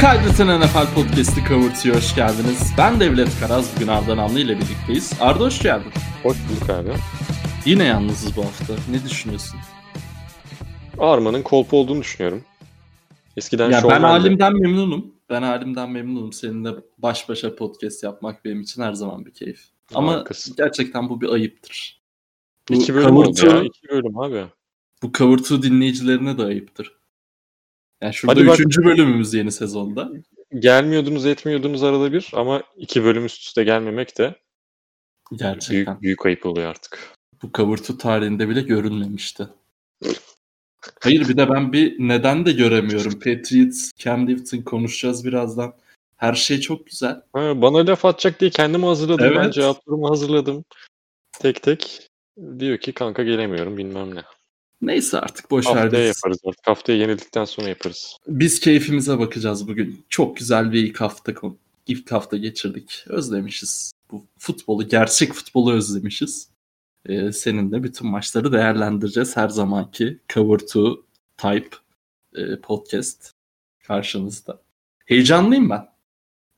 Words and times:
Kaydeten 0.00 0.60
NFL 0.60 0.94
Podcast'i 0.94 1.44
Covertı'ya 1.48 1.94
hoş 1.94 2.14
geldiniz. 2.14 2.72
Ben 2.78 3.00
Devlet 3.00 3.40
Karaz, 3.40 3.76
bugün 3.76 3.88
Arda 3.88 4.16
Namlı 4.16 4.40
ile 4.40 4.56
birlikteyiz. 4.56 5.12
Arda 5.20 5.44
hoş 5.44 5.62
geldin. 5.62 5.92
Hoş 6.22 6.36
bulduk 6.36 6.70
abi. 6.70 6.90
Yine 7.64 7.84
yalnızız 7.84 8.36
bu 8.36 8.44
hafta. 8.44 8.74
Ne 8.90 9.04
düşünüyorsun? 9.04 9.60
Arma'nın 10.98 11.42
kolpu 11.42 11.76
olduğunu 11.76 12.00
düşünüyorum. 12.00 12.44
Eskiden 13.36 13.70
ya 13.70 13.82
ben 13.88 14.00
halimden 14.00 14.60
memnunum. 14.60 15.14
Ben 15.30 15.42
halimden 15.42 15.90
memnunum. 15.90 16.32
Seninle 16.32 16.70
baş 16.98 17.28
başa 17.28 17.56
podcast 17.56 18.04
yapmak 18.04 18.44
benim 18.44 18.60
için 18.60 18.82
her 18.82 18.92
zaman 18.92 19.26
bir 19.26 19.32
keyif. 19.34 19.64
Ama 19.94 20.12
Harikasın. 20.12 20.54
gerçekten 20.56 21.08
bu 21.08 21.20
bir 21.20 21.28
ayıptır. 21.28 22.02
Bu 22.68 22.74
İki 22.74 22.94
bölüm 22.94 23.08
Cover 23.08 23.26
oldu 23.26 23.46
ya. 23.46 23.62
İki 23.62 23.88
bölüm 23.88 24.18
abi. 24.18 24.44
Bu 25.02 25.36
2 25.36 25.62
dinleyicilerine 25.62 26.38
de 26.38 26.42
ayıptır. 26.42 26.99
Yani 28.02 28.14
şurada 28.14 28.40
Hadi 28.40 28.46
bak- 28.46 28.60
üçüncü 28.60 28.84
bölümümüz 28.84 29.34
yeni 29.34 29.52
sezonda. 29.52 30.10
Gelmiyordunuz 30.58 31.26
etmiyordunuz 31.26 31.82
arada 31.82 32.12
bir 32.12 32.30
ama 32.32 32.62
iki 32.76 33.04
bölüm 33.04 33.24
üst 33.24 33.42
üste 33.42 33.64
gelmemek 33.64 34.18
de 34.18 34.34
Gerçekten. 35.32 35.86
büyük, 35.86 36.02
büyük 36.02 36.26
ayıp 36.26 36.46
oluyor 36.46 36.70
artık. 36.70 37.14
Bu 37.42 37.74
2 37.74 37.98
tarihinde 37.98 38.48
bile 38.48 38.60
görülmemişti. 38.60 39.48
Hayır 41.00 41.28
bir 41.28 41.36
de 41.36 41.48
ben 41.50 41.72
bir 41.72 41.96
neden 41.98 42.46
de 42.46 42.52
göremiyorum. 42.52 43.12
Patriots, 43.12 43.90
Cam 43.98 44.26
Newton 44.28 44.58
konuşacağız 44.62 45.24
birazdan. 45.24 45.74
Her 46.16 46.34
şey 46.34 46.60
çok 46.60 46.86
güzel. 46.86 47.22
Ha, 47.32 47.62
bana 47.62 47.86
laf 47.86 48.04
atacak 48.04 48.40
diye 48.40 48.50
kendimi 48.50 48.84
hazırladım. 48.86 49.30
Ben 49.30 49.42
Evet. 49.42 49.52
cevaplarımı 49.54 50.08
hazırladım. 50.08 50.64
Tek 51.32 51.62
tek. 51.62 52.08
Diyor 52.58 52.78
ki 52.78 52.92
kanka 52.92 53.22
gelemiyorum 53.22 53.76
bilmem 53.76 54.14
ne. 54.14 54.22
Neyse 54.82 55.20
artık 55.20 55.50
boş. 55.50 55.66
Haftaya 55.66 55.92
biz. 55.92 56.16
yaparız 56.16 56.38
artık. 56.46 56.66
Haftaya 56.66 56.98
yenildikten 56.98 57.44
sonra 57.44 57.68
yaparız. 57.68 58.16
Biz 58.28 58.60
keyfimize 58.60 59.18
bakacağız 59.18 59.68
bugün. 59.68 60.04
Çok 60.08 60.36
güzel 60.36 60.72
bir 60.72 60.84
ilk 60.84 61.00
hafta 61.00 61.32
ilk 61.86 62.12
hafta 62.12 62.36
geçirdik. 62.36 63.04
Özlemişiz. 63.06 63.92
Bu 64.10 64.24
futbolu, 64.38 64.88
gerçek 64.88 65.32
futbolu 65.32 65.72
özlemişiz. 65.72 66.48
Ee, 67.06 67.32
seninle 67.32 67.82
bütün 67.82 68.08
maçları 68.08 68.52
değerlendireceğiz. 68.52 69.36
Her 69.36 69.48
zamanki 69.48 70.18
Cover 70.28 70.58
2 70.58 71.00
Type 71.36 71.76
e, 72.34 72.56
podcast 72.56 73.32
karşınızda. 73.86 74.60
Heyecanlıyım 75.06 75.70
ben. 75.70 75.90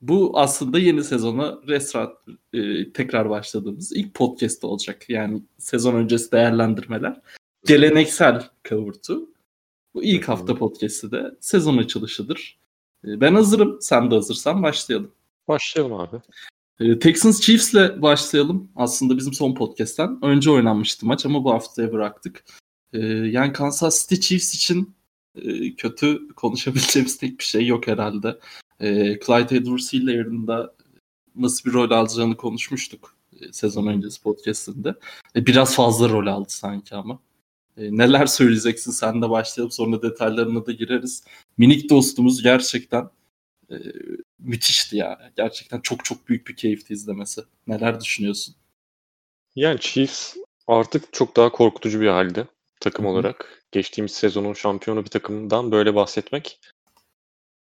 Bu 0.01 0.33
aslında 0.35 0.79
yeni 0.79 1.05
sezona 1.05 1.59
restart 1.69 2.17
e, 2.53 2.93
tekrar 2.93 3.31
başladığımız 3.31 3.93
ilk 3.93 4.15
podcast 4.15 4.65
olacak. 4.65 5.11
Yani 5.11 5.43
sezon 5.59 5.95
öncesi 5.95 6.33
değerlendirmeler. 6.33 7.21
Geleneksel 7.67 8.49
2. 8.67 8.77
Bu 9.95 10.05
ilk 10.05 10.29
hafta 10.29 10.55
podcast'i 10.55 11.11
de 11.11 11.35
sezon 11.41 11.79
açılışıdır. 11.79 12.59
E, 13.05 13.21
Ben 13.21 13.35
hazırım. 13.35 13.79
Sen 13.81 14.11
de 14.11 14.15
hazırsan 14.15 14.63
başlayalım. 14.63 15.11
Başlayalım 15.49 15.93
abi. 15.93 16.17
E, 16.81 16.99
Texans 16.99 17.41
Chiefs'le 17.41 18.03
başlayalım. 18.03 18.71
Aslında 18.77 19.17
bizim 19.19 19.33
son 19.33 19.55
podcast'ten 19.55 20.19
önce 20.25 20.51
oynanmıştı 20.51 21.07
maç 21.07 21.27
ama 21.27 21.45
bu 21.45 21.53
haftaya 21.53 21.93
bıraktık. 21.93 22.45
E, 22.93 22.99
Yani 23.09 23.53
Kansas 23.53 24.03
City 24.09 24.21
Chiefs 24.21 24.55
için 24.55 24.95
e, 25.35 25.75
kötü 25.75 26.29
konuşabileceğimiz 26.37 27.19
tek 27.19 27.39
bir 27.39 27.45
şey 27.45 27.67
yok 27.67 27.87
herhalde. 27.87 28.39
Clyde 29.27 29.57
edwards 29.57 29.95
yerinde 29.95 30.57
nasıl 31.37 31.71
bir 31.71 31.75
rol 31.75 31.91
alacağını 31.91 32.37
konuşmuştuk 32.37 33.17
e, 33.41 33.53
sezon 33.53 33.87
öncesi 33.87 34.23
podcast'inde. 34.23 34.95
E, 35.37 35.47
Biraz 35.47 35.75
fazla 35.75 36.09
rol 36.09 36.27
aldı 36.27 36.49
sanki 36.53 36.95
ama. 36.97 37.19
E, 37.77 37.97
Neler 37.97 38.27
söyleyeceksin 38.27 38.91
sen 38.91 39.23
de 39.23 39.31
başlayalım 39.31 39.73
sonra 39.73 40.03
detaylarına 40.03 40.67
da 40.67 40.73
gireriz. 40.73 41.25
Minik 41.59 41.91
dostumuz 41.91 42.43
gerçekten 42.43 43.11
e, 43.71 43.77
müthişti 44.39 44.97
ya. 44.97 45.33
Gerçekten 45.37 45.81
çok 45.81 46.05
çok 46.05 46.29
büyük 46.29 46.47
bir 46.49 46.57
keyifti 46.57 46.93
izlemesi. 46.95 47.43
Neler 47.67 48.01
düşünüyorsun? 48.01 48.55
Yani 49.57 49.81
Chiefs 49.81 50.37
artık 50.67 51.13
çok 51.13 51.37
daha 51.37 51.53
korkutucu 51.53 52.01
bir 52.01 52.09
halde 52.09 52.47
takım 52.81 53.05
Hı 53.05 53.09
hı. 53.09 53.13
olarak. 53.13 53.63
Geçtiğimiz 53.73 54.13
sezonun 54.13 54.53
şampiyonu 54.53 55.05
bir 55.05 55.11
takımdan 55.11 55.73
böyle 55.73 55.95
bahsetmek 55.95 56.61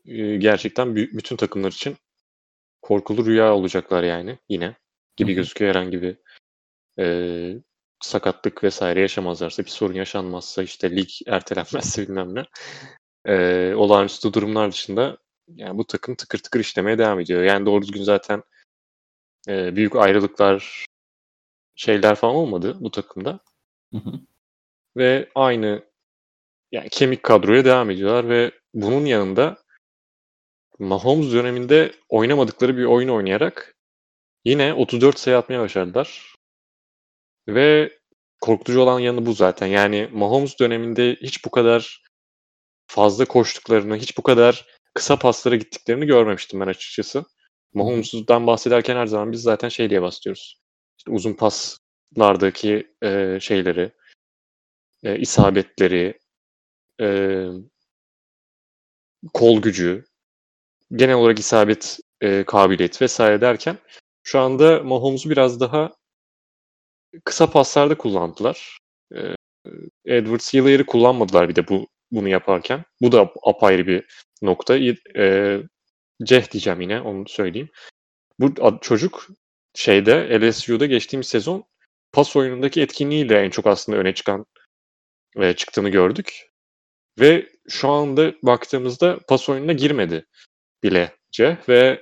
e, 0.06 0.36
gerçekten 0.36 0.88
bü- 0.88 1.18
bütün 1.18 1.36
takımlar 1.36 1.72
için 1.72 1.96
korkulu 2.82 3.26
rüya 3.26 3.56
olacaklar 3.56 4.04
yani 4.04 4.40
yine 4.50 4.76
gibi 5.18 5.34
gözüküyor 5.34 5.76
herhangi 5.76 6.02
bir 6.02 6.18
e, 7.00 7.06
sakatlık 8.06 8.64
vesaire 8.64 9.02
yaşamazlarsa 9.02 9.64
bir 9.66 9.70
sorun 9.70 9.94
yaşanmazsa 9.94 10.64
işte 10.64 10.96
lig 10.96 11.10
ertelenmezse 11.28 12.02
bilmem 12.08 12.36
ne 12.36 12.46
e, 13.26 13.74
olağanüstü 13.76 14.34
durumlar 14.34 14.72
dışında 14.72 15.18
yani 15.48 15.78
bu 15.78 15.88
takım 15.88 16.16
tıkır 16.16 16.40
tıkır 16.40 16.60
işlemeye 16.60 16.98
devam 16.98 17.20
ediyor. 17.20 17.44
Yani 17.44 17.66
doğru 17.66 17.82
düzgün 17.82 18.04
zaten 18.04 18.44
e, 19.48 19.76
büyük 19.76 19.96
ayrılıklar 19.96 20.86
şeyler 21.76 22.16
falan 22.16 22.36
olmadı 22.36 22.78
bu 22.80 22.92
takımda. 22.92 23.40
Hı 23.94 23.98
hı. 23.98 24.12
ve 24.98 25.30
aynı 25.36 25.84
yani 26.72 26.90
kemik 26.90 27.24
kadroya 27.24 27.66
devam 27.66 27.90
ediyorlar 27.90 28.30
ve 28.30 28.52
bunun 28.74 29.06
yanında 29.06 29.58
Mahomes 30.80 31.34
döneminde 31.34 31.92
oynamadıkları 32.10 32.78
bir 32.78 32.86
oyun 32.86 33.10
oynayarak 33.10 33.76
yine 34.46 34.74
34 34.74 35.20
sayı 35.20 35.38
atmaya 35.38 35.60
başardılar. 35.60 36.33
Ve 37.48 38.00
korkutucu 38.42 38.82
olan 38.82 39.00
yanı 39.00 39.26
bu 39.26 39.34
zaten. 39.34 39.68
Yani 39.68 40.10
Mahomes 40.14 40.60
döneminde 40.60 41.18
hiç 41.22 41.46
bu 41.46 41.52
kadar 41.52 42.04
fazla 42.88 43.26
koştuklarını, 43.26 43.98
hiç 43.98 44.18
bu 44.18 44.24
kadar 44.24 44.66
kısa 44.94 45.20
paslara 45.20 45.56
gittiklerini 45.56 46.06
görmemiştim 46.06 46.60
ben 46.60 46.68
açıkçası. 46.68 47.26
Mahomes'dan 47.74 48.48
bahsederken 48.48 48.96
her 48.96 49.06
zaman 49.06 49.32
biz 49.32 49.42
zaten 49.42 49.70
şey 49.70 49.90
diye 49.90 50.02
bahsediyoruz. 50.02 50.62
İşte 50.98 51.12
uzun 51.12 51.34
paslardaki 51.34 52.96
e, 53.04 53.38
şeyleri, 53.42 53.92
e, 55.04 55.20
isabetleri, 55.20 56.20
e, 57.02 57.48
kol 59.34 59.62
gücü, 59.62 60.06
genel 60.96 61.16
olarak 61.16 61.40
isabet 61.40 62.00
e, 62.22 62.44
kabiliyeti 62.44 63.02
vesaire 63.02 63.42
derken 63.42 63.78
şu 64.24 64.40
anda 64.40 64.84
Mahomes'u 64.84 65.30
biraz 65.30 65.60
daha 65.60 65.92
kısa 67.24 67.52
paslarda 67.52 67.98
kullandılar. 67.98 68.78
E, 69.16 69.20
Edwards 70.06 70.54
Hilaire'ı 70.54 70.86
kullanmadılar 70.86 71.50
bir 71.50 71.56
de 71.56 71.68
bu 71.68 71.88
bunu 72.12 72.30
yaparken. 72.30 72.86
Bu 73.02 73.12
da 73.12 73.34
apayrı 73.44 73.88
bir 73.88 74.06
nokta. 74.42 74.78
E, 75.18 75.62
Ceh 76.24 76.52
diyeceğim 76.52 76.82
yine 76.82 77.02
onu 77.02 77.28
söyleyeyim. 77.28 77.70
Bu 78.40 78.80
çocuk 78.82 79.28
şeyde 79.76 80.40
LSU'da 80.42 80.86
geçtiğimiz 80.86 81.28
sezon 81.28 81.66
pas 82.12 82.36
oyunundaki 82.36 82.82
etkinliğiyle 82.82 83.40
en 83.40 83.50
çok 83.50 83.68
aslında 83.68 83.98
öne 83.98 84.14
çıkan 84.14 84.46
ve 85.38 85.56
çıktığını 85.56 85.90
gördük. 85.90 86.50
Ve 87.20 87.50
şu 87.70 87.90
anda 87.90 88.34
baktığımızda 88.44 89.20
pas 89.28 89.50
oyununa 89.50 89.74
girmedi 89.74 90.26
bile 90.84 91.16
Ceh 91.32 91.70
ve 91.70 92.02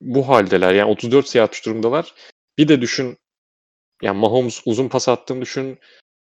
bu 0.00 0.28
haldeler. 0.28 0.74
Yani 0.74 0.90
34 0.90 1.28
sayı 1.28 1.42
atmış 1.42 1.66
durumdalar. 1.66 2.14
Bir 2.58 2.68
de 2.68 2.80
düşün 2.80 3.18
yani 4.02 4.18
Mahomes 4.18 4.62
uzun 4.64 4.88
pas 4.88 5.08
attığını 5.08 5.40
düşün. 5.40 5.78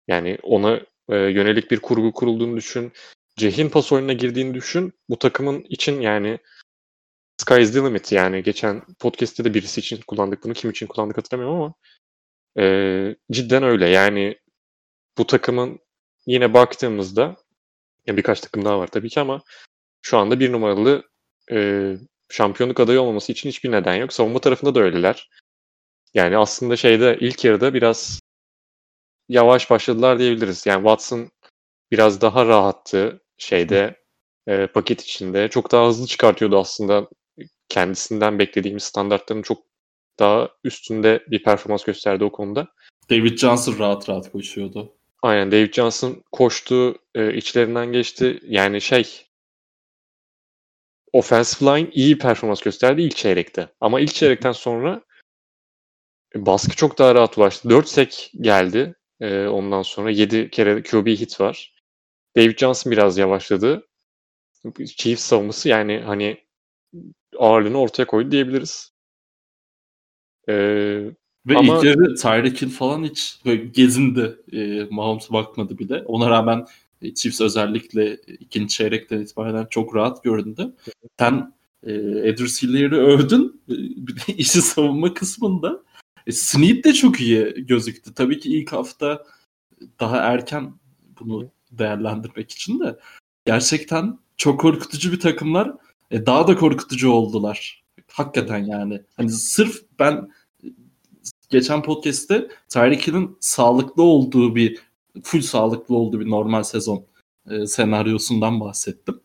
Yani 0.08 0.38
ona 0.44 0.80
e, 1.10 1.16
yönelik 1.16 1.72
bir 1.72 1.80
kurgu 1.80 2.14
kurulduğunu 2.14 2.58
düşün. 2.58 2.94
Ceh'in 3.36 3.70
pas 3.70 3.92
oyununa 3.92 4.14
girdiğini 4.14 4.54
düşün. 4.54 4.94
Bu 5.10 5.20
takımın 5.20 5.66
için 5.70 6.02
yani 6.02 6.40
sky 7.38 7.62
is 7.62 7.74
the 7.74 7.80
limit 7.80 8.12
yani. 8.12 8.44
Geçen 8.44 8.82
podcast'te 9.00 9.44
de 9.46 9.54
birisi 9.54 9.80
için 9.80 10.02
kullandık 10.08 10.44
bunu. 10.44 10.54
Kim 10.54 10.70
için 10.70 10.88
kullandık 10.88 11.18
hatırlamıyorum 11.18 11.62
ama 11.62 11.74
e, 12.58 13.16
cidden 13.32 13.64
öyle. 13.64 13.90
Yani 13.90 14.40
bu 15.18 15.28
takımın 15.28 15.80
yine 16.26 16.54
baktığımızda 16.54 17.36
ya 18.08 18.18
birkaç 18.18 18.42
takım 18.42 18.66
daha 18.66 18.80
var 18.80 18.88
tabii 18.88 19.10
ki 19.10 19.20
ama 19.20 19.42
şu 20.02 20.18
anda 20.18 20.40
bir 20.40 20.52
numaralı 20.52 21.04
e, 21.52 21.92
şampiyonluk 22.30 22.80
adayı 22.80 23.02
olmaması 23.02 23.32
için 23.32 23.50
hiçbir 23.50 23.72
neden 23.72 23.96
yok. 23.96 24.14
Savunma 24.14 24.40
tarafında 24.40 24.76
da 24.76 24.80
öyleler. 24.80 25.30
Yani 26.16 26.38
aslında 26.38 26.76
şeyde 26.76 27.18
ilk 27.22 27.46
yarıda 27.46 27.74
biraz 27.74 28.20
yavaş 29.30 29.70
başladılar 29.70 30.20
diyebiliriz. 30.20 30.66
Yani 30.66 30.80
Watson 30.82 31.30
biraz 31.92 32.22
daha 32.22 32.46
rahattı 32.46 33.24
şeyde 33.38 33.96
e, 34.48 34.68
paket 34.68 35.02
içinde. 35.02 35.50
Çok 35.50 35.72
daha 35.72 35.88
hızlı 35.88 36.08
çıkartıyordu 36.08 36.60
aslında. 36.60 37.10
Kendisinden 37.70 38.40
beklediğimiz 38.40 38.84
standartların 38.84 39.42
çok 39.42 39.64
daha 40.20 40.50
üstünde 40.64 41.24
bir 41.28 41.44
performans 41.44 41.84
gösterdi 41.84 42.24
o 42.24 42.32
konuda. 42.32 42.68
David 43.10 43.38
Johnson 43.38 43.80
rahat 43.80 44.10
rahat 44.10 44.32
koşuyordu. 44.32 44.96
Aynen 45.22 45.52
David 45.52 45.74
Johnson 45.74 46.24
koştu, 46.32 46.96
e, 47.16 47.34
içlerinden 47.34 47.92
geçti. 47.92 48.40
Yani 48.44 48.82
şey 48.82 49.26
offensive 51.14 51.70
line 51.70 51.90
iyi 51.92 52.18
performans 52.18 52.62
gösterdi 52.62 53.02
ilk 53.02 53.16
çeyrekte. 53.16 53.68
Ama 53.82 54.00
ilk 54.00 54.14
çeyrekten 54.14 54.52
sonra 54.52 55.02
baskı 56.36 56.76
çok 56.76 57.00
daha 57.00 57.16
rahat 57.16 57.38
ulaştı. 57.38 57.70
4 57.70 57.88
sek 57.88 58.32
geldi. 58.42 58.96
E, 59.20 59.48
ondan 59.48 59.82
sonra 59.82 60.12
7 60.12 60.50
kere 60.50 60.84
QB 60.84 61.08
hit 61.08 61.42
var. 61.42 61.74
David 62.38 62.58
Johnson 62.58 62.92
biraz 62.92 63.18
yavaşladı. 63.18 63.88
Chiefs 64.86 65.24
savunması 65.24 65.70
yani 65.70 66.02
hani 66.06 66.38
ağırlığını 67.38 67.78
ortaya 67.78 68.06
koydu 68.06 68.32
diyebiliriz. 68.32 68.96
Ee, 70.50 70.54
Ve 71.46 71.58
ama... 71.58 71.78
ilk 71.78 71.84
yarı 71.84 72.16
Tyreek 72.16 72.62
Hill 72.62 72.70
falan 72.70 73.04
hiç 73.04 73.40
böyle 73.46 73.66
gezindi. 73.66 74.36
E, 74.52 74.88
Mahomes 74.92 75.32
bakmadı 75.32 75.78
bile. 75.78 76.04
Ona 76.06 76.30
rağmen 76.30 76.66
e, 77.02 77.14
Chiefs 77.14 77.42
özellikle 77.42 78.16
ikinci 78.16 78.74
çeyrekten 78.74 79.22
itibaren 79.22 79.68
çok 79.70 79.96
rahat 79.96 80.24
göründü. 80.24 80.76
Sen 81.20 81.54
e, 81.84 81.94
Edwards 82.24 82.64
Hiller'i 82.64 82.96
övdün. 82.96 83.62
E, 83.70 83.74
bir 84.08 84.16
de 84.16 84.34
işi 84.38 84.62
savunma 84.62 85.14
kısmında. 85.14 85.84
E, 86.28 86.32
Snead 86.32 86.84
de 86.84 86.94
çok 86.94 87.22
iyi 87.22 87.66
gözüktü. 87.66 88.14
Tabii 88.14 88.40
ki 88.40 88.58
ilk 88.58 88.72
hafta 88.72 89.24
daha 90.00 90.18
erken 90.18 90.74
bunu 91.20 91.50
değerlendirmek 91.72 92.52
için 92.52 92.80
de 92.80 93.00
gerçekten 93.46 94.20
çok 94.38 94.60
korkutucu 94.60 95.12
bir 95.12 95.20
takımlar. 95.20 95.72
E, 96.12 96.26
daha 96.26 96.48
da 96.48 96.56
korkutucu 96.58 97.12
oldular. 97.12 97.84
Hakikaten 98.12 98.66
yani. 98.66 99.02
Hani 99.18 99.30
sırf 99.30 99.82
ben 100.00 100.32
geçen 101.50 101.84
podcast'te 101.84 102.48
Tyreek 102.70 103.08
Hill'in 103.08 103.38
sağlıklı 103.40 104.04
olduğu 104.04 104.56
bir 104.56 104.80
full 105.24 105.42
sağlıklı 105.42 105.96
olduğu 105.96 106.20
bir 106.20 106.30
normal 106.30 106.64
sezon 106.64 107.06
e, 107.50 107.68
senaryosundan 107.68 108.60
bahsettim. 108.60 109.20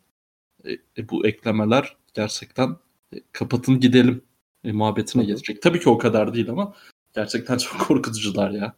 E, 0.65 0.73
e, 0.73 1.09
bu 1.09 1.27
eklemeler 1.27 1.97
gerçekten 2.15 2.77
e, 3.15 3.17
kapatın 3.33 3.81
gidelim 3.81 4.23
e, 4.65 4.73
muhabbetine 4.73 5.25
gelecek. 5.25 5.63
Tabii 5.63 5.81
ki 5.81 5.89
o 5.89 5.99
kadar 5.99 6.35
değil 6.35 6.51
ama 6.51 6.75
gerçekten 7.15 7.59
çok 7.59 7.81
korkutucular 7.81 8.51
ya. 8.51 8.75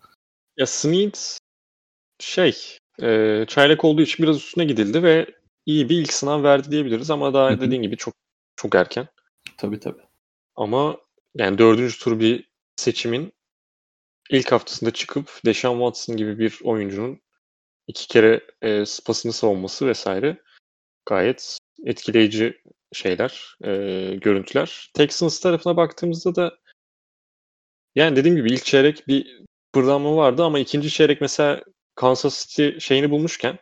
Ya 0.57 0.67
Smith 0.67 1.39
şey 2.19 2.79
e, 3.03 3.45
çaylak 3.49 3.85
olduğu 3.85 4.03
için 4.03 4.23
biraz 4.23 4.37
üstüne 4.37 4.65
gidildi 4.65 5.03
ve 5.03 5.27
iyi 5.67 5.89
bir 5.89 5.99
ilk 5.99 6.13
sınav 6.13 6.43
verdi 6.43 6.71
diyebiliriz 6.71 7.11
ama 7.11 7.35
daha 7.35 7.61
dediğin 7.61 7.83
gibi 7.83 7.97
çok 7.97 8.15
çok 8.57 8.75
erken. 8.75 9.09
Tabii 9.57 9.81
tabii. 9.81 10.03
Ama 10.57 10.97
yani 11.35 11.59
dördüncü 11.59 11.99
tur 11.99 12.21
bir 12.21 12.49
seçimin 12.77 13.33
ilk 14.31 14.53
haftasında 14.53 14.91
çıkıp 14.91 15.41
Deshaun 15.47 15.79
Watson 15.79 16.17
gibi 16.17 16.39
bir 16.39 16.59
oyuncunun 16.65 17.21
iki 17.87 18.09
kere 18.09 18.41
e, 18.63 18.87
spasını 18.87 19.33
savunması 19.33 19.87
vesaire 19.87 20.43
gayet 21.07 21.59
etkileyici 21.85 22.63
şeyler, 22.93 23.57
e, 23.65 23.71
görüntüler. 24.15 24.91
Texans 24.95 25.41
tarafına 25.41 25.77
baktığımızda 25.77 26.35
da 26.35 26.59
yani 27.95 28.17
dediğim 28.17 28.37
gibi 28.37 28.53
ilk 28.53 28.65
çeyrek 28.65 29.09
bir 29.09 29.43
pırdanma 29.73 30.17
vardı 30.17 30.45
ama 30.45 30.59
ikinci 30.59 30.91
çeyrek 30.91 31.21
mesela 31.21 31.63
Kansas 31.95 32.47
City 32.47 32.79
şeyini 32.79 33.11
bulmuşken 33.11 33.59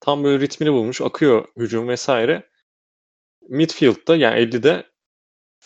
tam 0.00 0.24
böyle 0.24 0.44
ritmini 0.44 0.72
bulmuş, 0.72 1.00
akıyor 1.00 1.48
hücum 1.56 1.88
vesaire. 1.88 2.50
Midfield'da 3.48 4.16
yani 4.16 4.40
50'de 4.40 4.86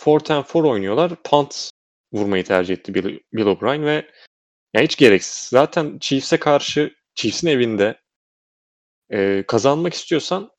4 0.06 0.30
and 0.30 0.44
4 0.44 0.54
oynuyorlar. 0.56 1.22
Punt 1.22 1.70
vurmayı 2.12 2.44
tercih 2.44 2.74
etti 2.74 2.94
Bill, 2.94 3.20
Bill 3.32 3.46
O'Brien 3.46 3.84
ve 3.84 4.10
yani 4.74 4.84
hiç 4.84 4.96
gereksiz. 4.96 5.48
Zaten 5.48 5.98
Chiefs'e 5.98 6.36
karşı 6.38 6.94
Chiefs'in 7.14 7.48
evinde 7.48 8.00
e, 9.10 9.44
kazanmak 9.48 9.94
istiyorsan 9.94 10.50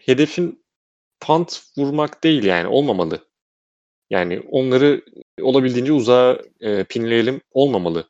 hedefin 0.00 0.64
punt 1.20 1.62
vurmak 1.78 2.24
değil 2.24 2.44
yani 2.44 2.68
olmamalı. 2.68 3.28
Yani 4.10 4.40
onları 4.50 5.04
olabildiğince 5.40 5.92
uzağa 5.92 6.38
e, 6.60 6.84
pinleyelim 6.84 7.40
olmamalı. 7.50 8.08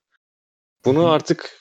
Bunu 0.84 1.10
artık 1.10 1.60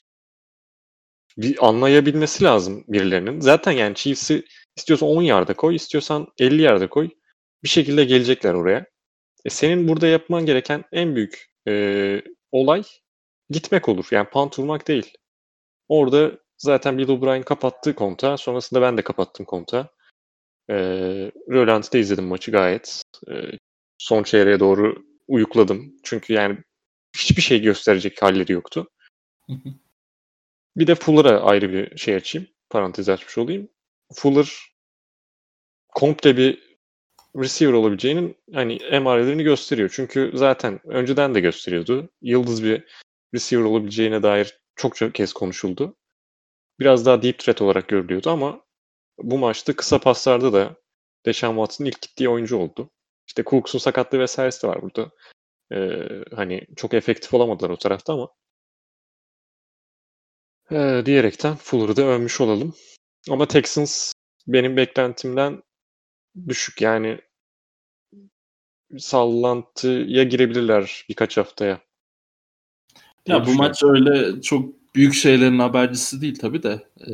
bir 1.38 1.68
anlayabilmesi 1.68 2.44
lazım 2.44 2.84
birilerinin. 2.88 3.40
Zaten 3.40 3.72
yani 3.72 3.94
Chiefs'i 3.94 4.44
istiyorsan 4.76 5.08
10 5.08 5.22
yarda 5.22 5.54
koy, 5.54 5.74
istiyorsan 5.76 6.26
50 6.38 6.62
yarda 6.62 6.88
koy. 6.88 7.10
Bir 7.62 7.68
şekilde 7.68 8.04
gelecekler 8.04 8.54
oraya. 8.54 8.86
E 9.44 9.50
senin 9.50 9.88
burada 9.88 10.06
yapman 10.06 10.46
gereken 10.46 10.84
en 10.92 11.16
büyük 11.16 11.46
e, 11.68 12.22
olay 12.52 12.82
gitmek 13.50 13.88
olur. 13.88 14.08
Yani 14.10 14.28
punt 14.28 14.58
vurmak 14.58 14.88
değil. 14.88 15.12
Orada 15.88 16.32
zaten 16.58 16.98
Bill 16.98 17.08
O'Brien 17.08 17.42
kapattı 17.42 17.94
konta. 17.94 18.36
Sonrasında 18.36 18.82
ben 18.82 18.96
de 18.96 19.02
kapattım 19.02 19.46
konta. 19.46 19.88
E, 20.70 20.74
Rölanti'de 21.50 22.00
izledim 22.00 22.24
maçı 22.24 22.50
gayet. 22.50 23.02
E, 23.30 23.32
son 23.98 24.22
çeyreğe 24.22 24.60
doğru 24.60 25.13
uyukladım. 25.28 25.96
Çünkü 26.02 26.32
yani 26.32 26.58
hiçbir 27.16 27.42
şey 27.42 27.62
gösterecek 27.62 28.22
halleri 28.22 28.52
yoktu. 28.52 28.90
Bir 30.76 30.86
de 30.86 30.94
Fuller'a 30.94 31.40
ayrı 31.40 31.72
bir 31.72 31.96
şey 31.96 32.14
açayım. 32.14 32.48
Parantez 32.70 33.08
açmış 33.08 33.38
olayım. 33.38 33.68
Fuller 34.14 34.52
komple 35.88 36.36
bir 36.36 36.76
receiver 37.36 37.72
olabileceğinin 37.72 38.36
hani 38.52 38.74
emarelerini 38.74 39.42
gösteriyor. 39.42 39.90
Çünkü 39.94 40.30
zaten 40.34 40.80
önceden 40.84 41.34
de 41.34 41.40
gösteriyordu. 41.40 42.10
Yıldız 42.22 42.64
bir 42.64 42.84
receiver 43.34 43.64
olabileceğine 43.64 44.22
dair 44.22 44.58
çok 44.76 44.96
çok 44.96 45.14
kez 45.14 45.32
konuşuldu. 45.32 45.96
Biraz 46.80 47.06
daha 47.06 47.22
deep 47.22 47.38
threat 47.38 47.62
olarak 47.62 47.88
görülüyordu 47.88 48.30
ama 48.30 48.64
bu 49.18 49.38
maçta 49.38 49.76
kısa 49.76 49.98
paslarda 49.98 50.52
da 50.52 50.76
Deshaun 51.26 51.54
Watson 51.54 51.84
ilk 51.84 52.02
gittiği 52.02 52.28
oyuncu 52.28 52.56
oldu. 52.56 52.90
İşte 53.26 53.44
Cooks'un 53.46 53.78
sakatlığı 53.78 54.18
vesairesi 54.18 54.62
de 54.62 54.68
var 54.68 54.82
burada. 54.82 55.10
Ee, 55.72 56.08
hani 56.36 56.66
çok 56.76 56.94
efektif 56.94 57.34
olamadılar 57.34 57.70
o 57.70 57.76
tarafta 57.76 58.12
ama 58.12 58.28
ee, 60.70 61.02
diyerekten 61.06 61.56
Fuller'ı 61.56 61.96
da 61.96 62.02
övmüş 62.02 62.40
olalım. 62.40 62.74
Ama 63.30 63.48
Texans 63.48 64.12
benim 64.46 64.76
beklentimden 64.76 65.62
düşük. 66.48 66.80
Yani 66.80 67.20
sallantıya 68.98 70.24
girebilirler 70.24 71.04
birkaç 71.08 71.36
haftaya. 71.36 71.80
Ya 73.26 73.46
bu 73.46 73.54
maç 73.54 73.82
öyle 73.82 74.42
çok 74.42 74.94
büyük 74.94 75.14
şeylerin 75.14 75.58
habercisi 75.58 76.20
değil 76.20 76.38
tabii 76.38 76.62
de. 76.62 76.88
Ee, 77.00 77.12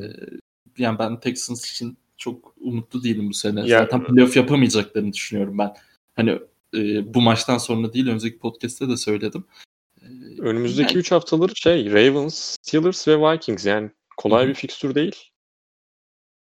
yani 0.79 0.99
ben 0.99 1.21
Texans 1.21 1.71
için 1.71 1.99
çok 2.17 2.55
umutlu 2.61 3.05
değilim 3.05 3.29
bu 3.29 3.35
sene. 3.35 3.61
Ya, 3.61 3.79
Zaten 3.79 4.05
playoff 4.05 4.37
yapamayacaklarını 4.37 5.13
düşünüyorum 5.13 5.59
ben. 5.59 5.75
Hani 6.17 6.39
e, 6.75 7.15
bu 7.15 7.21
maçtan 7.21 7.59
sonra 7.59 7.93
değil 7.93 8.09
önceki 8.09 8.39
podcast'te 8.39 8.89
de 8.89 8.97
söyledim. 8.97 9.45
Ee, 10.03 10.07
Önümüzdeki 10.39 10.99
3 10.99 11.11
yani... 11.11 11.19
haftaları 11.19 11.57
şey 11.57 11.93
Ravens, 11.93 12.57
Steelers 12.63 13.09
ve 13.09 13.33
Vikings 13.33 13.67
yani 13.67 13.91
kolay 14.17 14.43
Hı-hı. 14.43 14.49
bir 14.51 14.55
fikstür 14.55 14.95
değil. 14.95 15.17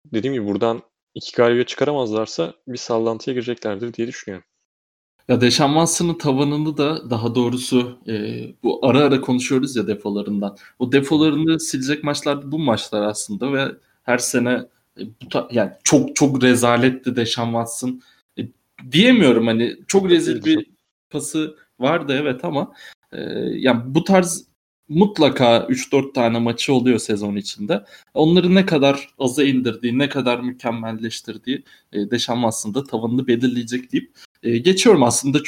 Dediğim 0.05 0.33
gibi 0.33 0.45
buradan 0.45 0.81
iki 1.15 1.35
galibiyet 1.35 1.67
çıkaramazlarsa 1.67 2.53
bir 2.67 2.77
sallantıya 2.77 3.33
gireceklerdir 3.33 3.93
diye 3.93 4.07
düşünüyorum. 4.07 4.47
Ya 5.27 5.41
Deşan 5.41 5.67
Watson'ın 5.67 6.13
tavanını 6.13 6.77
da 6.77 7.09
daha 7.09 7.35
doğrusu 7.35 7.99
e, 8.07 8.43
bu 8.63 8.79
ara 8.85 8.99
ara 8.99 9.21
konuşuyoruz 9.21 9.75
ya 9.75 9.87
defolarından. 9.87 10.57
O 10.79 10.91
defolarını 10.91 11.59
silecek 11.59 12.03
maçlar 12.03 12.51
bu 12.51 12.59
maçlar 12.59 13.01
aslında 13.01 13.53
ve 13.53 13.71
her 14.03 14.17
sene 14.17 14.65
e, 14.99 15.01
bu 15.21 15.29
ta- 15.29 15.47
yani 15.51 15.71
çok 15.83 16.15
çok 16.15 16.43
rezaletti 16.43 17.15
Deşan 17.15 17.45
Watson. 17.45 18.01
Diyemiyorum 18.91 19.47
hani 19.47 19.75
çok 19.87 20.09
rezil 20.09 20.45
bir 20.45 20.69
pası 21.09 21.57
vardı 21.79 22.19
evet 22.21 22.45
ama 22.45 22.73
e, 23.11 23.19
yani 23.53 23.81
bu 23.85 24.03
tarz 24.03 24.47
mutlaka 24.89 25.57
3-4 25.57 26.13
tane 26.13 26.39
maçı 26.39 26.73
oluyor 26.73 26.99
sezon 26.99 27.35
içinde. 27.35 27.85
Onları 28.13 28.55
ne 28.55 28.65
kadar 28.65 29.09
aza 29.17 29.43
indirdiği, 29.43 29.99
ne 29.99 30.09
kadar 30.09 30.39
mükemmelleştirdiği 30.39 31.63
e, 31.93 32.11
Deşan 32.11 32.43
aslında 32.43 32.83
tavanını 32.83 33.27
belirleyecek 33.27 33.91
deyip 33.91 34.11
e, 34.43 34.57
geçiyorum 34.57 35.03
aslında 35.03 35.39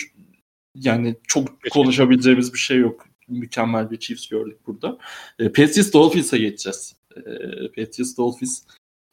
yani 0.76 1.16
çok 1.28 1.44
Geçelim. 1.48 1.70
konuşabileceğimiz 1.74 2.54
bir 2.54 2.60
şey 2.60 2.78
yok. 2.78 3.06
Mükemmel 3.28 3.92
bir 3.92 4.00
Chiefs 4.00 4.28
gördük 4.28 4.58
burada. 4.68 4.98
E, 5.40 5.48
Patriots 5.48 5.94
Dolphins'a 5.94 6.38
geçeceğiz. 6.38 6.96
E, 7.16 7.22
Patriots 7.68 8.18
Dolphins 8.18 8.64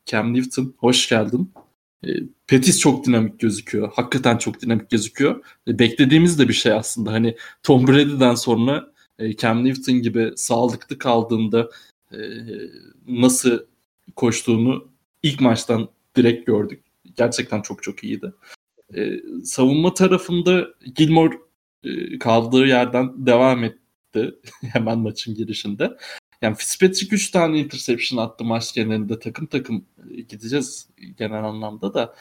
Cam 0.07 0.35
Newton 0.35 0.75
hoş 0.79 1.09
geldin. 1.09 1.53
E, 2.05 2.09
Petis 2.47 2.79
çok 2.81 3.07
dinamik 3.07 3.41
gözüküyor. 3.41 3.93
Hakikaten 3.95 4.37
çok 4.37 4.63
dinamik 4.63 4.91
gözüküyor. 4.91 5.45
E, 5.69 5.79
beklediğimiz 5.79 6.39
de 6.39 6.49
bir 6.49 6.55
şey 6.55 6.73
aslında. 6.73 7.13
Hani 7.13 7.37
Tom 7.63 7.87
Brady'den 7.87 8.35
sonra 8.35 8.93
e, 9.19 9.37
Cam 9.37 9.65
Newton 9.65 9.95
gibi 9.95 10.33
sağlıklı 10.37 10.99
kaldığında 10.99 11.71
nasıl 13.09 13.59
koştuğunu 14.17 14.89
ilk 15.23 15.41
maçtan 15.41 15.89
direkt 16.17 16.47
gördük. 16.47 16.83
Gerçekten 17.17 17.63
çok 17.63 17.83
çok 17.83 18.05
iyiydi. 18.05 18.33
Savunma 19.45 19.95
tarafında 19.95 20.69
Gilmore 20.95 21.37
kaldığı 22.21 22.67
yerden 22.67 23.27
devam 23.27 23.65
etti 23.65 24.35
hemen 24.73 24.99
maçın 24.99 25.35
girişinde. 25.35 25.97
Yani 26.43 26.57
Fitzpatrick 26.57 27.17
3 27.17 27.31
tane 27.31 27.59
interception 27.59 28.19
attı 28.19 28.45
maç 28.45 28.75
genelinde. 28.75 29.19
Takım 29.19 29.47
takım 29.47 29.85
gideceğiz 30.29 30.89
genel 31.19 31.45
anlamda 31.45 31.95
da. 31.95 32.15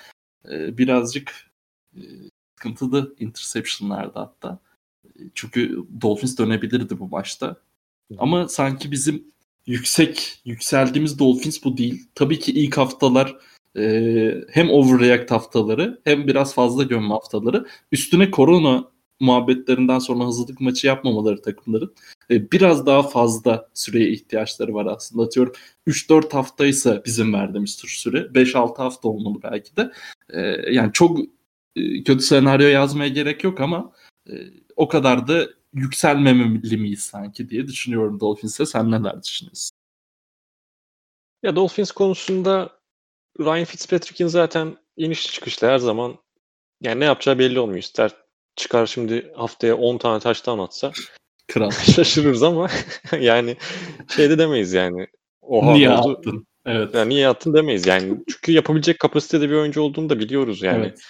E, 0.52 0.78
birazcık 0.78 1.34
e, 1.96 2.02
sıkıntılı 2.56 3.16
interceptionlarda 3.20 4.20
hatta. 4.20 4.60
Çünkü 5.34 5.86
Dolphins 6.02 6.38
dönebilirdi 6.38 7.00
bu 7.00 7.08
maçta. 7.08 7.56
Ama 8.18 8.48
sanki 8.48 8.92
bizim 8.92 9.24
yüksek 9.66 10.42
yükseldiğimiz 10.46 11.20
Dolphins 11.20 11.64
bu 11.64 11.78
değil. 11.78 12.08
Tabii 12.16 12.40
ki 12.40 12.52
ilk 12.52 12.78
haftalar 12.78 13.38
hem 14.50 14.70
overreact 14.70 15.32
haftaları 15.32 16.02
hem 16.04 16.28
biraz 16.28 16.54
fazla 16.54 16.84
gömme 16.84 17.08
haftaları. 17.08 17.66
Üstüne 17.92 18.32
korona 18.32 18.92
muhabbetlerinden 19.20 20.00
sonra 20.00 20.26
hazırlık 20.26 20.62
maçı 20.62 20.88
yapmamaları 20.88 21.42
takımların 21.42 21.94
e, 22.30 22.52
biraz 22.52 22.86
daha 22.86 23.04
fazla 23.04 23.70
süreye 23.74 24.10
ihtiyaçları 24.10 24.74
var 24.74 24.86
aslında. 24.86 25.24
Atıyorum 25.24 25.54
3-4 25.88 26.34
haftaysa 26.34 27.02
bizim 27.06 27.34
verdiğimiz 27.34 27.78
tur 27.78 27.90
süre 27.90 28.18
5-6 28.18 28.78
hafta 28.78 29.08
olmalı 29.08 29.40
belki 29.44 29.78
de. 29.78 29.92
E, 30.30 30.40
yani 30.74 30.94
çok 30.94 31.20
e, 31.76 32.04
kötü 32.04 32.22
senaryo 32.24 32.68
yazmaya 32.68 33.10
gerek 33.10 33.44
yok 33.44 33.62
ama 33.62 33.92
e, 34.30 34.34
o 34.76 34.88
kadar 34.88 35.28
da 35.28 35.48
yükselmemeli 35.74 36.78
miyiz 36.78 37.00
sanki 37.00 37.50
diye 37.50 37.68
düşünüyorum 37.68 38.20
Dolphins'e. 38.20 38.66
Sen 38.66 38.92
neler 38.92 39.24
düşünüyorsun? 39.24 39.76
Ya 41.44 41.56
Dolphins 41.56 41.92
konusunda 41.92 42.80
Ryan 43.40 43.66
Fitzpatrick'in 43.66 44.28
zaten 44.28 44.78
inişli 44.98 45.32
çıkışlı 45.32 45.68
her 45.68 45.78
zaman 45.78 46.18
yani 46.82 47.00
ne 47.00 47.06
yapacağı 47.06 47.40
belli 47.40 47.60
olmuyor. 47.60 47.80
İster 47.80 48.12
çıkar 48.56 48.86
şimdi 48.86 49.32
haftaya 49.36 49.78
10 49.78 49.98
tane 49.98 50.20
taştan 50.20 50.60
atsa 50.60 50.92
Kral. 51.48 51.72
şaşırırız 51.96 52.44
ama 52.44 52.70
yani 53.20 53.58
şey 54.16 54.30
de 54.30 54.38
demeyiz 54.38 54.74
yani. 54.74 55.08
Oha 55.42 55.74
niye 55.74 55.92
oldu. 55.92 56.18
attın? 56.18 56.48
Evet. 56.66 56.96
Yani 56.96 57.10
niye 57.10 57.28
attın 57.28 57.54
demeyiz 57.54 57.88
yani. 57.88 58.18
Çünkü 58.30 58.52
yapabilecek 58.52 59.00
kapasitede 59.00 59.50
bir 59.50 59.56
oyuncu 59.56 59.82
olduğunu 59.82 60.10
da 60.10 60.20
biliyoruz 60.20 60.62
yani. 60.62 60.86
Evet. 60.86 61.02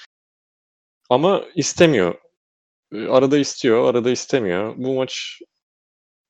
Ama 1.09 1.45
istemiyor. 1.55 2.15
Ee, 2.93 3.07
arada 3.07 3.37
istiyor, 3.37 3.89
arada 3.89 4.11
istemiyor. 4.11 4.73
Bu 4.77 4.93
maç 4.95 5.41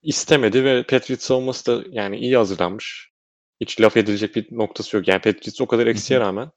istemedi 0.02 0.64
ve 0.64 0.84
Patriots 0.84 1.26
savunması 1.26 1.66
da 1.66 1.88
yani 1.92 2.18
iyi 2.18 2.38
hazırlanmış. 2.38 3.10
Hiç 3.62 3.82
laf 3.82 3.98
edilecek 3.98 4.36
bir 4.36 4.48
noktası 4.52 4.98
yok. 4.98 5.08
Yani 5.08 5.22
Patriots 5.22 5.62
o 5.62 5.68
kadar 5.68 5.88
eksiye 5.88 6.20
rağmen 6.20 6.52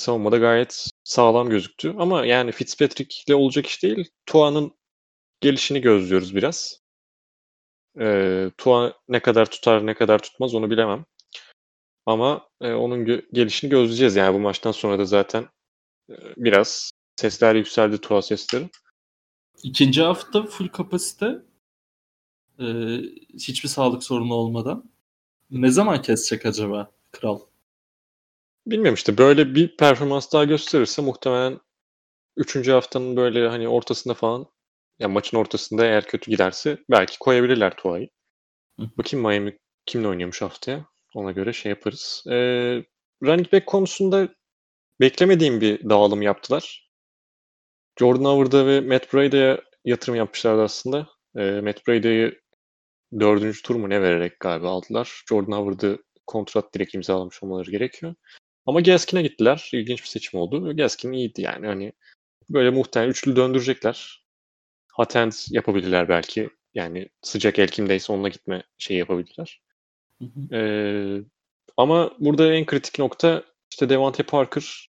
savunmada 0.00 0.38
gayet 0.38 0.90
sağlam 1.04 1.50
gözüktü. 1.50 1.94
Ama 1.98 2.26
yani 2.26 2.52
Fitzpatrick 2.52 3.22
ile 3.26 3.34
olacak 3.34 3.66
iş 3.66 3.82
değil. 3.82 4.10
Tua'nın 4.26 4.72
gelişini 5.40 5.80
gözlüyoruz 5.80 6.34
biraz. 6.34 6.80
Ee, 8.00 8.50
Tua 8.58 8.94
ne 9.08 9.20
kadar 9.20 9.50
tutar 9.50 9.86
ne 9.86 9.94
kadar 9.94 10.18
tutmaz 10.18 10.54
onu 10.54 10.70
bilemem. 10.70 11.04
Ama 12.06 12.48
e, 12.60 12.72
onun 12.72 13.04
gö- 13.04 13.26
gelişini 13.32 13.70
gözleyeceğiz. 13.70 14.16
Yani 14.16 14.34
bu 14.34 14.38
maçtan 14.38 14.72
sonra 14.72 14.98
da 14.98 15.04
zaten 15.04 15.48
e, 16.10 16.14
biraz 16.36 16.90
sesler 17.16 17.54
yükseldi 17.54 17.98
Tua 17.98 18.22
sesleri. 18.22 18.68
İkinci 19.62 20.02
hafta 20.02 20.42
full 20.42 20.68
kapasite 20.68 21.42
e, 22.60 22.64
hiçbir 23.34 23.68
sağlık 23.68 24.04
sorunu 24.04 24.34
olmadan. 24.34 24.90
Ne 25.50 25.70
zaman 25.70 26.02
kesecek 26.02 26.46
acaba 26.46 26.90
Kral? 27.10 27.40
Bilmiyorum 28.68 28.94
işte 28.94 29.18
böyle 29.18 29.54
bir 29.54 29.76
performans 29.76 30.32
daha 30.32 30.44
gösterirse 30.44 31.02
muhtemelen 31.02 31.60
3. 32.36 32.68
haftanın 32.68 33.16
böyle 33.16 33.48
hani 33.48 33.68
ortasında 33.68 34.14
falan 34.14 34.46
ya 34.98 35.08
maçın 35.08 35.36
ortasında 35.36 35.86
eğer 35.86 36.04
kötü 36.06 36.30
giderse 36.30 36.78
belki 36.90 37.18
koyabilirler 37.18 37.76
Tua'yı. 37.76 38.08
Bakayım 38.78 39.26
Miami 39.26 39.58
kimle 39.86 40.08
oynuyormuş 40.08 40.42
haftaya. 40.42 40.86
Ona 41.14 41.32
göre 41.32 41.52
şey 41.52 41.70
yaparız. 41.70 42.24
Ee, 42.30 42.84
running 43.22 43.52
back 43.52 43.66
konusunda 43.66 44.28
beklemediğim 45.00 45.60
bir 45.60 45.90
dağılım 45.90 46.22
yaptılar. 46.22 46.90
Jordan 48.00 48.24
Howard'a 48.24 48.66
ve 48.66 48.80
Matt 48.80 49.14
Brada'ya 49.14 49.60
yatırım 49.84 50.14
yapmışlardı 50.14 50.62
aslında. 50.62 51.08
Ee, 51.36 51.60
Matt 51.60 51.86
Brada'yı 51.88 52.40
dördüncü 53.20 53.62
tur 53.62 53.74
mu 53.74 53.90
ne 53.90 54.02
vererek 54.02 54.40
galiba 54.40 54.70
aldılar. 54.70 55.22
Jordan 55.28 55.52
Howard'ı 55.52 55.98
kontrat 56.26 56.74
direkt 56.74 56.94
imzalamış 56.94 57.42
olmaları 57.42 57.70
gerekiyor. 57.70 58.14
Ama 58.68 58.80
Gaskin'e 58.80 59.22
gittiler. 59.22 59.70
İlginç 59.72 60.02
bir 60.02 60.08
seçim 60.08 60.40
oldu. 60.40 60.76
Gaskin 60.76 61.12
iyiydi 61.12 61.42
yani. 61.42 61.66
Hani 61.66 61.92
böyle 62.50 62.70
muhtemelen 62.70 63.10
üçlü 63.10 63.36
döndürecekler. 63.36 64.24
Hot 64.92 65.14
hand 65.14 65.32
yapabilirler 65.50 66.08
belki. 66.08 66.50
Yani 66.74 67.08
sıcak 67.22 67.58
el 67.58 67.68
kimdeyse 67.68 68.12
onunla 68.12 68.28
gitme 68.28 68.62
şeyi 68.78 68.98
yapabilirler. 68.98 69.62
Hı 70.18 70.24
hı. 70.24 70.56
Ee, 70.56 71.22
ama 71.76 72.16
burada 72.18 72.52
en 72.52 72.66
kritik 72.66 72.98
nokta 72.98 73.44
işte 73.70 73.88
Devante 73.88 74.22
Parker 74.22 74.88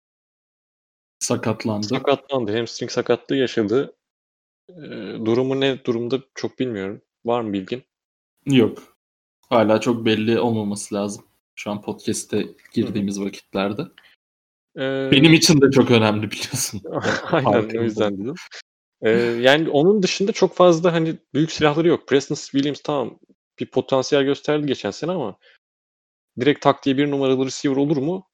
sakatlandı. 1.20 1.88
Sakatlandı. 1.88 2.58
Hamstring 2.58 2.92
sakatlığı 2.92 3.36
yaşadı. 3.36 3.96
Ee, 4.70 4.82
durumu 5.26 5.60
ne 5.60 5.86
durumda 5.86 6.20
çok 6.36 6.60
bilmiyorum. 6.60 7.02
Var 7.26 7.42
mı 7.42 7.54
bilgin? 7.54 7.84
Yok. 8.46 8.98
Hala 9.50 9.82
çok 9.82 10.06
belli 10.06 10.40
olmaması 10.40 10.96
lazım. 10.96 11.31
Şu 11.56 11.72
an 11.72 11.82
podcast'te 11.82 12.46
girdiğimiz 12.74 13.18
Hı-hı. 13.18 13.26
vakitlerde. 13.26 13.82
Ee, 14.78 15.10
Benim 15.12 15.34
için 15.34 15.62
de 15.62 15.72
çok 15.72 15.92
önemli 15.92 16.32
biliyorsun. 16.32 16.82
Aynen 17.32 17.80
o 17.80 17.84
yüzden 17.84 18.18
dedim. 18.18 18.36
Ee, 19.02 19.10
yani 19.20 19.70
onun 19.70 20.04
dışında 20.04 20.32
çok 20.32 20.56
fazla 20.56 20.94
hani 20.94 21.16
büyük 21.34 21.52
silahları 21.52 21.88
yok. 21.88 22.08
Preston 22.08 22.36
Williams 22.36 22.82
tamam 22.82 23.20
bir 23.60 23.66
potansiyel 23.66 24.24
gösterdi 24.24 24.68
geçen 24.68 24.92
sene 24.92 25.12
ama 25.12 25.38
direkt 26.40 26.62
tak 26.62 26.86
diye 26.86 26.98
bir 26.98 27.12
numaralı 27.12 27.46
receiver 27.46 27.76
olur 27.76 27.98
mu? 27.98 28.28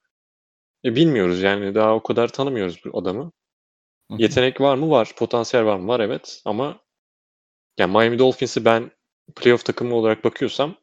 E, 0.86 0.95
bilmiyoruz 0.95 1.41
yani 1.41 1.75
daha 1.75 1.95
o 1.95 2.03
kadar 2.03 2.27
tanımıyoruz 2.27 2.81
bu 2.86 3.00
adamı. 3.00 3.31
Hı-hı. 4.12 4.21
Yetenek 4.21 4.62
var 4.62 4.75
mı? 4.75 4.89
Var. 4.89 5.13
Potansiyel 5.17 5.65
var 5.65 5.77
mı? 5.77 5.88
Var 5.88 6.00
evet 6.00 6.41
ama 6.45 6.79
yani 7.77 7.91
Miami 7.91 8.19
Dolphins'i 8.19 8.65
ben 8.65 8.91
playoff 9.36 9.65
takımı 9.65 9.95
olarak 9.95 10.24
bakıyorsam 10.24 10.75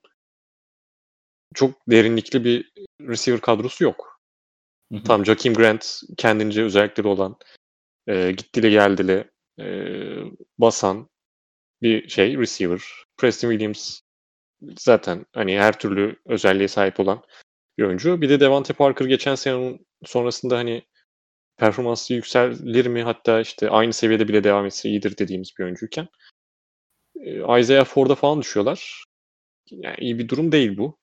çok 1.55 1.91
derinlikli 1.91 2.45
bir 2.45 2.73
receiver 3.01 3.41
kadrosu 3.41 3.85
yok. 3.85 4.21
Hı 4.93 4.99
hı. 4.99 5.03
Tam 5.03 5.25
Jakim 5.25 5.55
Grant 5.55 6.01
kendince 6.17 6.63
özellikleri 6.63 7.09
olan 7.09 7.37
e, 8.07 8.33
gittili 8.33 8.71
geldili 8.71 9.31
e, 9.61 9.67
basan 10.59 11.09
bir 11.83 12.09
şey 12.09 12.39
receiver. 12.39 12.83
Preston 13.17 13.51
Williams 13.51 14.01
zaten 14.79 15.27
hani 15.33 15.59
her 15.59 15.79
türlü 15.79 16.17
özelliğe 16.27 16.69
sahip 16.69 17.01
olan 17.01 17.23
bir 17.79 17.83
oyuncu. 17.83 18.21
Bir 18.21 18.29
de 18.29 18.41
Devante 18.41 18.73
Parker 18.73 19.07
geçen 19.07 19.35
senenin 19.35 19.87
sonrasında 20.05 20.57
hani 20.57 20.83
performansı 21.57 22.15
yükselir 22.15 22.87
mi 22.87 23.03
hatta 23.03 23.41
işte 23.41 23.71
aynı 23.71 23.93
seviyede 23.93 24.29
bile 24.29 24.45
devam 24.45 24.67
etse 24.67 24.89
iyidir 24.89 25.19
dediğimiz 25.19 25.53
bir 25.59 25.65
oyuncuyken 25.65 26.09
e, 27.17 27.61
Isaiah 27.61 27.85
Ford'a 27.85 28.15
falan 28.15 28.41
düşüyorlar. 28.41 29.05
Yani 29.71 29.97
iyi 29.99 30.19
bir 30.19 30.29
durum 30.29 30.53
değil 30.53 30.77
bu. 30.77 30.99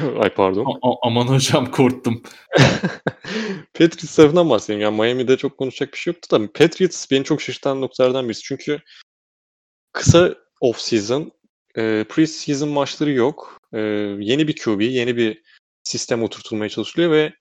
Ay 0.20 0.34
pardon. 0.34 0.78
A- 0.82 1.06
aman 1.06 1.26
hocam 1.26 1.70
korktum. 1.70 2.22
Patriots 3.74 4.16
tarafından 4.16 4.50
bahsedeyim. 4.50 4.82
Yani 4.82 4.96
Miami'de 4.96 5.36
çok 5.36 5.58
konuşacak 5.58 5.92
bir 5.92 5.98
şey 5.98 6.12
yoktu 6.12 6.30
da 6.30 6.52
Patriots 6.52 7.10
beni 7.10 7.24
çok 7.24 7.42
şaşırtan 7.42 7.80
noktalardan 7.80 8.28
birisi. 8.28 8.42
Çünkü 8.42 8.80
kısa 9.92 10.34
off-season, 10.60 11.30
e, 11.76 11.82
pre-season 12.08 12.68
maçları 12.68 13.10
yok. 13.10 13.60
E, 13.72 13.78
yeni 14.20 14.48
bir 14.48 14.56
QB, 14.56 14.80
yeni 14.80 15.16
bir 15.16 15.42
sistem 15.82 16.22
oturtulmaya 16.22 16.68
çalışılıyor 16.68 17.10
ve 17.10 17.32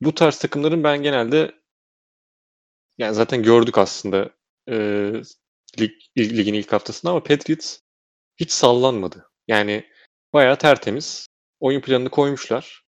bu 0.00 0.14
tarz 0.14 0.38
takımların 0.38 0.84
ben 0.84 1.02
genelde 1.02 1.52
yani 2.98 3.14
zaten 3.14 3.42
gördük 3.42 3.78
aslında 3.78 4.30
e, 4.68 4.76
lig, 5.80 5.92
ligin 6.18 6.54
ilk 6.54 6.72
haftasında 6.72 7.10
ama 7.10 7.22
Patriots 7.22 7.78
hiç 8.36 8.50
sallanmadı. 8.50 9.30
Yani 9.48 9.84
bayağı 10.32 10.58
tertemiz 10.58 11.26
oyun 11.64 11.80
planını 11.80 12.08
koymuşlar. 12.08 12.84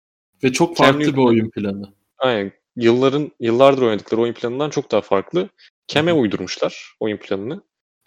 Ve 0.44 0.52
çok 0.52 0.78
farklı 0.78 1.04
Cam 1.04 1.14
bir 1.14 1.18
oyun 1.18 1.50
planı. 1.50 1.94
Aynen. 2.18 2.52
Yılların 2.76 3.32
yıllardır 3.40 3.82
oynadıkları 3.82 4.22
oyun 4.22 4.34
planından 4.34 4.70
çok 4.70 4.92
daha 4.92 5.02
farklı. 5.02 5.50
Kem'e 5.88 6.14
uydurmuşlar 6.14 6.96
oyun 7.00 7.18
planını. 7.18 7.62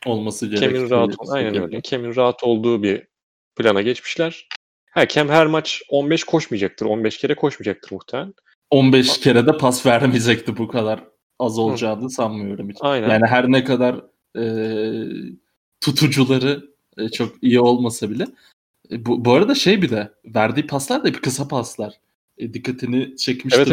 Olması 0.07 0.47
gerekiyor. 0.47 0.73
Kem'in 0.73 0.91
rahat, 0.91 1.15
aynen 1.29 1.63
öyle. 1.63 1.81
Kem'in 1.81 2.17
rahat 2.17 2.45
olduğu 2.45 2.83
bir 2.83 3.07
plana 3.57 3.83
geçmişler. 3.83 4.49
Ha, 4.91 5.07
Kem 5.07 5.29
her 5.29 5.47
maç 5.47 5.83
15 5.89 6.25
koşmayacaktır. 6.25 6.87
15 6.87 7.19
kere 7.19 7.35
koşmayacaktır 7.35 7.93
muhtemelen. 7.93 8.35
15 8.71 9.21
kere 9.21 9.47
de 9.47 9.57
pas 9.57 9.87
vermeyecekti 9.87 10.57
bu 10.57 10.69
kadar 10.69 11.05
az 11.39 11.59
olacağını 11.59 12.05
Hı. 12.05 12.11
sanmıyorum 12.11 12.71
hiç. 12.71 12.77
Aynen. 12.81 13.09
Yani 13.09 13.27
her 13.27 13.53
ne 13.53 13.65
kadar 13.65 14.05
e, 14.39 14.45
tutucuları 15.81 16.63
e, 16.99 17.09
çok 17.09 17.43
iyi 17.43 17.61
olmasa 17.61 18.11
bile 18.11 18.27
bu, 18.91 19.25
bu 19.25 19.33
arada 19.33 19.55
şey 19.55 19.83
bir 19.83 19.91
de 19.91 20.13
verdiği 20.25 20.67
paslar 20.67 21.05
da 21.05 21.09
bir 21.09 21.21
kısa 21.21 21.49
paslar. 21.49 21.95
E, 22.39 22.55
dikkatini 22.55 23.17
çekmiştir. 23.17 23.73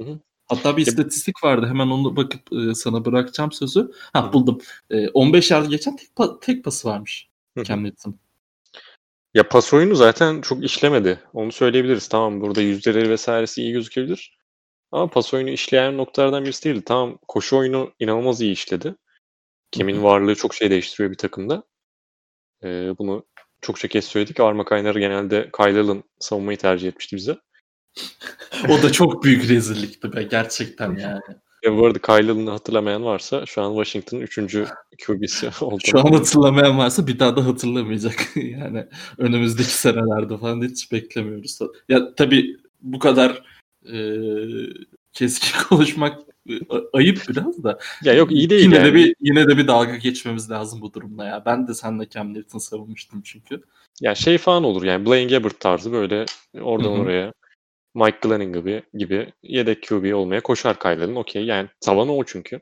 evet. 0.00 0.26
Hatta 0.46 0.76
bir 0.76 0.86
istatistik 0.86 1.44
vardı. 1.44 1.66
Hemen 1.66 1.86
onu 1.86 2.16
bakıp 2.16 2.52
e, 2.52 2.74
sana 2.74 3.04
bırakacağım 3.04 3.52
sözü. 3.52 3.90
Ha 4.12 4.32
buldum. 4.32 4.58
E, 4.90 5.08
15 5.08 5.50
yard 5.50 5.66
geçen 5.66 5.96
tek, 5.96 6.08
pa- 6.08 6.40
tek 6.40 6.64
pası 6.64 6.88
varmış 6.88 7.28
Cam 7.64 7.84
Newton. 7.84 8.18
Ya 9.34 9.48
pas 9.48 9.74
oyunu 9.74 9.94
zaten 9.94 10.40
çok 10.40 10.64
işlemedi. 10.64 11.20
Onu 11.32 11.52
söyleyebiliriz. 11.52 12.08
Tamam 12.08 12.40
burada 12.40 12.60
yüzdeleri 12.60 13.10
vesairesi 13.10 13.62
iyi 13.62 13.72
gözükebilir. 13.72 14.38
Ama 14.92 15.10
pas 15.10 15.34
oyunu 15.34 15.50
işleyen 15.50 15.96
noktalardan 15.96 16.44
birisi 16.44 16.64
değildi. 16.64 16.82
Tamam 16.86 17.18
koşu 17.28 17.56
oyunu 17.56 17.92
inanılmaz 17.98 18.40
iyi 18.40 18.52
işledi. 18.52 18.94
Kim'in 19.70 20.02
varlığı 20.02 20.34
çok 20.34 20.54
şey 20.54 20.70
değiştiriyor 20.70 21.10
bir 21.10 21.16
takımda. 21.16 21.62
Ee, 22.64 22.98
bunu 22.98 23.26
çokça 23.60 23.88
kez 23.88 24.04
söyledik. 24.04 24.40
Arma 24.40 24.64
Kaynar'ı 24.64 25.00
genelde 25.00 25.50
Kyle 25.56 25.80
Allen 25.80 26.02
savunmayı 26.18 26.58
tercih 26.58 26.88
etmişti 26.88 27.16
bize. 27.16 27.36
o 28.68 28.82
da 28.82 28.92
çok 28.92 29.24
büyük 29.24 29.48
rezillikti 29.48 30.12
be 30.12 30.22
gerçekten 30.22 30.96
yani. 30.96 31.20
Ya 31.62 31.76
bu 31.76 31.86
arada 31.86 31.98
Kyle'ını 31.98 32.50
hatırlamayan 32.50 33.04
varsa 33.04 33.46
şu 33.46 33.62
an 33.62 33.84
Washington'ın 33.84 34.20
3. 34.20 34.38
QB'si 35.06 35.50
oldu. 35.60 35.78
Şu 35.86 35.98
an 35.98 36.12
hatırlamayan 36.12 36.78
varsa 36.78 37.06
bir 37.06 37.18
daha 37.18 37.36
da 37.36 37.46
hatırlamayacak. 37.46 38.14
yani 38.36 38.86
önümüzdeki 39.18 39.72
senelerde 39.72 40.38
falan 40.38 40.62
hiç 40.62 40.92
beklemiyoruz. 40.92 41.58
Ya 41.88 42.14
tabii 42.14 42.56
bu 42.80 42.98
kadar 42.98 43.42
e, 43.92 43.96
keskin 45.12 45.58
konuşmak 45.68 46.18
e, 46.48 46.60
ayıp 46.92 47.22
biraz 47.28 47.64
da. 47.64 47.78
Ya 48.02 48.14
yok 48.14 48.32
iyi 48.32 48.50
değil 48.50 48.62
yine 48.62 48.76
yani. 48.76 48.86
de 48.86 48.94
bir 48.94 49.14
yine 49.20 49.48
de 49.48 49.56
bir 49.56 49.66
dalga 49.66 49.96
geçmemiz 49.96 50.50
lazım 50.50 50.80
bu 50.80 50.92
durumda 50.94 51.24
ya. 51.24 51.42
Ben 51.46 51.68
de 51.68 51.74
seninle 51.74 52.08
Cam 52.08 52.34
Newton 52.34 52.58
savunmuştum 52.58 53.22
çünkü. 53.22 53.62
Ya 54.00 54.14
şey 54.14 54.38
falan 54.38 54.64
olur 54.64 54.82
yani 54.82 55.06
Blaine 55.06 55.30
Gabbert 55.30 55.60
tarzı 55.60 55.92
böyle 55.92 56.26
oradan 56.60 56.90
Hı 56.90 56.96
hı. 56.96 57.00
oraya 57.00 57.32
Mike 57.94 58.18
Glennon 58.22 58.52
gibi 58.52 58.82
gibi 58.94 59.32
yedek 59.42 59.88
QB 59.88 60.14
olmaya 60.14 60.40
koşar 60.40 60.78
Kyle'ın. 60.78 61.14
Okey 61.14 61.44
yani 61.44 61.68
tavanı 61.80 62.12
o 62.12 62.24
çünkü. 62.24 62.60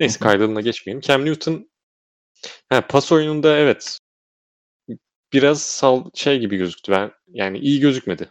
Neyse. 0.00 0.18
Kyle'ına 0.18 0.60
geçmeyelim. 0.60 1.00
Cam 1.00 1.24
Newton 1.24 1.70
ha, 2.68 2.86
pas 2.86 3.12
oyununda 3.12 3.58
evet 3.58 3.98
biraz 5.32 5.62
sal 5.62 6.10
şey 6.14 6.38
gibi 6.38 6.56
gözüktü. 6.56 6.92
Ben 6.92 7.10
yani 7.28 7.58
iyi 7.58 7.80
gözükmedi. 7.80 8.30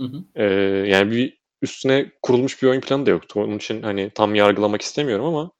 Hı 0.00 0.06
hı. 0.06 0.24
Ee, 0.34 0.44
yani 0.88 1.10
bir 1.10 1.43
üstüne 1.64 2.12
kurulmuş 2.22 2.62
bir 2.62 2.68
oyun 2.68 2.80
planı 2.80 3.06
da 3.06 3.10
yoktu. 3.10 3.40
Onun 3.40 3.56
için 3.56 3.82
hani 3.82 4.10
tam 4.14 4.34
yargılamak 4.34 4.82
istemiyorum 4.82 5.24
ama 5.24 5.50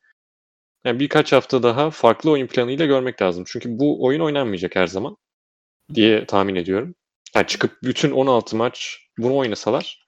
yani 0.84 1.00
birkaç 1.00 1.32
hafta 1.32 1.62
daha 1.62 1.90
farklı 1.90 2.30
oyun 2.30 2.46
planıyla 2.46 2.86
görmek 2.86 3.22
lazım. 3.22 3.44
Çünkü 3.46 3.78
bu 3.78 4.04
oyun 4.04 4.20
oynanmayacak 4.20 4.76
her 4.76 4.86
zaman 4.86 5.16
diye 5.94 6.26
tahmin 6.26 6.54
ediyorum. 6.54 6.94
Yani 7.34 7.46
çıkıp 7.46 7.82
bütün 7.82 8.10
16 8.10 8.56
maç 8.56 8.98
bunu 9.18 9.36
oynasalar 9.36 10.04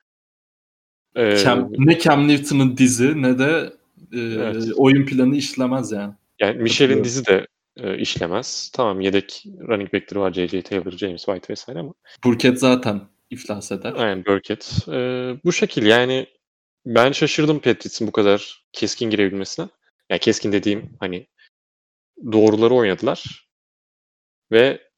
ee, 1.17 1.37
Cam, 1.37 1.73
ne 1.79 1.99
Cam 1.99 2.29
Newton'ın 2.29 2.76
dizi 2.76 3.23
ne 3.23 3.38
de 3.38 3.73
e, 4.12 4.21
Evet. 4.21 4.65
oyun 4.76 5.07
planı 5.07 5.37
işlemez 5.37 5.93
yani. 5.93 6.15
yani 6.41 6.62
Michel'in 6.62 7.05
dizi 7.05 7.26
de 7.26 7.47
e, 7.76 7.99
işlemez. 7.99 8.71
Tamam 8.75 9.00
yedek 9.00 9.45
running 9.69 9.93
back'leri 9.93 10.21
var. 10.21 10.33
J.J. 10.33 10.62
Taylor, 10.62 10.91
James 10.91 11.25
White 11.25 11.53
vesaire 11.53 11.79
ama 11.79 11.93
Burkett 12.25 12.59
zaten 12.59 13.00
iflas 13.30 13.73
eder. 13.73 13.92
Aynen 13.97 14.25
Burkett. 14.26 14.78
Ee, 14.88 15.37
bu 15.45 15.52
şekil 15.52 15.87
yani 15.87 16.26
ben 16.87 17.12
şaşırdım 17.12 17.59
Patriots'ın 17.59 18.06
bu 18.06 18.12
kadar 18.12 18.64
keskin 18.73 19.11
girebilmesine. 19.11 19.68
Yani 20.11 20.21
keskin 20.21 20.52
dediğim 20.52 20.97
hani 21.00 21.26
doğruları 22.33 22.75
oynadılar 22.75 23.49
ve 24.52 24.90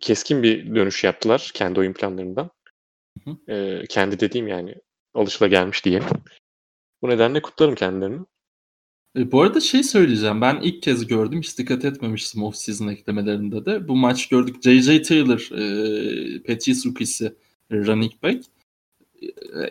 keskin 0.00 0.42
bir 0.42 0.74
dönüş 0.74 1.04
yaptılar 1.04 1.50
kendi 1.54 1.80
oyun 1.80 1.92
planlarından. 1.92 2.50
Hı 3.24 3.52
Ee, 3.52 3.82
kendi 3.88 4.20
dediğim 4.20 4.48
yani 4.48 4.74
alışılagelmiş 5.14 5.84
diye. 5.84 6.02
Bu 7.02 7.08
nedenle 7.08 7.42
kutlarım 7.42 7.74
kendilerini. 7.74 8.20
E, 9.18 9.32
bu 9.32 9.42
arada 9.42 9.60
şey 9.60 9.82
söyleyeceğim. 9.82 10.40
Ben 10.40 10.60
ilk 10.62 10.82
kez 10.82 11.06
gördüm. 11.06 11.40
Hiç 11.40 11.58
dikkat 11.58 11.84
etmemiştim 11.84 12.42
off-season 12.42 12.92
eklemelerinde 12.92 13.66
de. 13.66 13.88
Bu 13.88 13.96
maç 13.96 14.28
gördük. 14.28 14.56
J.J. 14.62 15.02
Taylor, 15.02 15.48
e, 15.52 16.42
Patriots 16.42 16.86
rookie'si 16.86 17.36
running 17.72 18.12
back. 18.22 18.44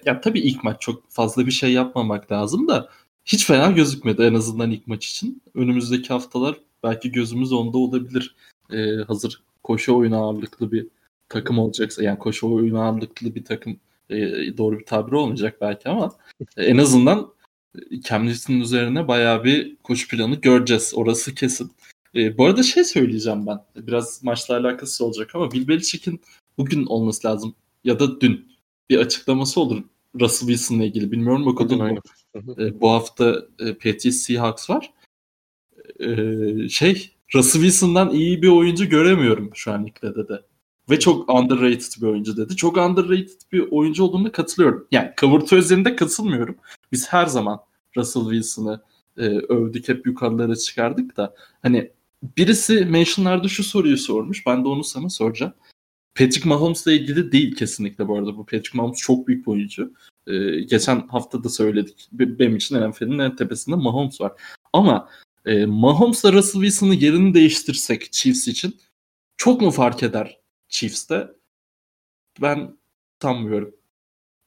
Ya 0.06 0.22
tabii 0.22 0.40
ilk 0.40 0.64
maç 0.64 0.82
çok 0.82 1.12
fazla 1.12 1.46
bir 1.46 1.52
şey 1.52 1.74
yapmamak 1.74 2.32
lazım 2.32 2.68
da 2.68 2.90
hiç 3.26 3.46
fena 3.46 3.72
gözükmedi 3.72 4.22
en 4.22 4.34
azından 4.34 4.72
ilk 4.72 4.88
maç 4.88 5.08
için. 5.08 5.42
Önümüzdeki 5.54 6.08
haftalar 6.08 6.56
belki 6.84 7.12
gözümüz 7.12 7.54
onda 7.54 7.78
olabilir. 7.78 8.36
E, 8.72 8.96
hazır 9.08 9.44
koşu 9.64 9.98
oyunu 9.98 10.18
ağırlıklı 10.18 10.72
bir 10.72 10.88
takım 11.30 11.60
olacaksa 11.60 12.04
yani 12.04 12.20
koşu 12.20 12.54
oyunu 12.54 12.82
ağırlıklı 12.82 13.36
bir 13.36 13.46
takım 13.46 13.80
e, 14.10 14.18
doğru 14.58 14.80
bir 14.80 14.86
tabir 14.86 15.12
olmayacak 15.12 15.58
belki 15.62 15.90
ama 15.90 16.12
en 16.58 16.78
azından 16.78 17.36
Cam 18.02 18.28
üzerine 18.28 19.08
bayağı 19.08 19.44
bir 19.44 19.76
koşu 19.76 20.08
planı 20.08 20.36
göreceğiz. 20.36 20.94
Orası 20.96 21.36
kesin. 21.36 21.72
E, 22.16 22.38
bu 22.38 22.46
arada 22.46 22.64
şey 22.64 22.84
söyleyeceğim 22.84 23.48
ben. 23.48 23.60
Biraz 23.76 24.24
maçla 24.24 24.58
alakası 24.58 25.06
olacak 25.06 25.36
ama 25.36 25.52
Bill 25.52 25.68
Belichick'in 25.68 26.22
bugün 26.58 26.86
olması 26.86 27.28
lazım. 27.28 27.56
Ya 27.86 28.00
da 28.00 28.22
dün 28.22 28.52
bir 28.90 28.98
açıklaması 28.98 29.62
olur 29.62 29.84
Russell 30.20 30.48
Wilson'la 30.48 30.84
ilgili. 30.84 31.12
Bilmiyorum 31.12 31.48
okudun 31.48 31.78
mu? 31.78 32.00
E, 32.58 32.82
bu 32.82 32.92
hafta 32.92 33.46
e, 33.60 33.74
Patriots 33.74 34.18
Seahawks 34.18 34.70
var. 34.70 34.94
E, 36.00 36.70
şey 36.70 37.12
Russell 37.36 37.62
Wilson'dan 37.62 38.10
iyi 38.10 38.42
bir 38.42 38.48
oyuncu 38.48 38.90
göremiyorum 38.90 39.52
şu 39.54 39.72
an 39.72 39.86
liglerde 39.86 40.28
de. 40.28 40.42
Ve 40.90 41.00
çok 41.00 41.30
underrated 41.30 42.02
bir 42.02 42.08
oyuncu 42.08 42.38
dedi. 42.38 42.56
Çok 42.56 42.78
underrated 42.78 43.42
bir 43.52 43.72
oyuncu 43.72 44.04
olduğuna 44.04 44.32
katılıyorum. 44.32 44.88
Yani 44.92 45.12
kavurtu 45.16 45.56
üzerinde 45.56 45.96
katılmıyorum. 45.96 46.56
Biz 46.92 47.08
her 47.14 47.26
zaman 47.26 47.60
Russell 47.98 48.24
Wilson'ı 48.24 48.82
e, 49.18 49.22
övdük 49.30 49.90
hep 49.90 50.08
yukarılara 50.08 50.56
çıkardık 50.56 51.18
da 51.18 51.36
hani 51.62 51.92
birisi 52.38 52.86
mentionlarda 52.86 53.48
şu 53.48 53.64
soruyu 53.64 53.98
sormuş. 53.98 54.46
Ben 54.46 54.64
de 54.64 54.68
onu 54.68 54.84
sana 54.84 55.10
soracağım. 55.10 55.54
Patrick 56.16 56.50
Mahomes'la 56.50 56.92
ilgili 56.92 57.32
değil 57.32 57.56
kesinlikle 57.56 58.08
bu 58.08 58.18
arada. 58.18 58.38
Bu 58.38 58.46
Patrick 58.46 58.70
Mahomes 58.78 58.98
çok 59.00 59.28
büyük 59.28 59.48
bir 59.48 59.52
oyuncu. 59.52 59.94
E, 60.28 60.60
geçen 60.62 61.08
hafta 61.08 61.44
da 61.44 61.50
söyledik. 61.50 62.08
Be- 62.12 62.40
Benim 62.40 62.56
için 62.56 62.90
NFL'in 62.90 63.20
en 63.20 63.36
tepesinde 63.36 63.76
Mahomes 63.76 64.22
var. 64.22 64.32
Ama 64.74 65.10
e, 65.46 65.66
Mahomes'la 65.66 66.34
Russell 66.34 66.62
Wilson'ın 66.62 66.94
yerini 66.94 67.34
değiştirsek 67.34 68.12
Chiefs 68.14 68.48
için 68.48 68.76
çok 69.38 69.62
mu 69.62 69.72
fark 69.72 70.04
eder 70.04 70.40
Chiefs'te? 70.70 71.28
Ben 72.42 72.78
sanmıyorum 73.22 73.76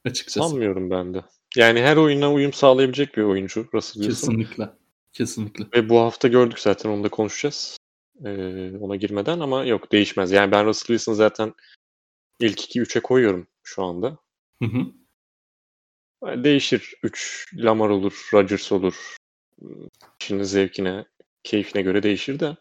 açıkçası. 0.05 0.49
Sanmıyorum 0.49 0.89
ben 0.89 1.13
de. 1.13 1.21
Yani 1.55 1.81
her 1.81 1.97
oyuna 1.97 2.33
uyum 2.33 2.53
sağlayabilecek 2.53 3.17
bir 3.17 3.21
oyuncu 3.23 3.67
Russell 3.73 4.03
Wilson. 4.03 4.31
Kesinlikle. 4.31 4.69
Kesinlikle. 5.13 5.65
Ve 5.73 5.89
bu 5.89 5.99
hafta 5.99 6.27
gördük 6.27 6.59
zaten 6.59 6.89
onu 6.89 7.03
da 7.03 7.09
konuşacağız. 7.09 7.78
Ee, 8.25 8.77
ona 8.79 8.95
girmeden 8.95 9.39
ama 9.39 9.65
yok 9.65 9.91
değişmez. 9.91 10.31
Yani 10.31 10.51
ben 10.51 10.65
Russell 10.65 10.87
Wilson'ı 10.87 11.15
zaten 11.15 11.53
ilk 12.39 12.75
2-3'e 12.75 13.01
koyuyorum 13.01 13.47
şu 13.63 13.83
anda. 13.83 14.17
Hı 14.63 14.65
hı. 14.65 14.85
Yani 16.25 16.43
Değişir. 16.43 16.93
3 17.03 17.47
Lamar 17.57 17.89
olur, 17.89 18.29
Rodgers 18.33 18.71
olur. 18.71 19.15
Kişinin 20.19 20.43
zevkine, 20.43 21.05
keyfine 21.43 21.81
göre 21.81 22.03
değişir 22.03 22.39
de. 22.39 22.57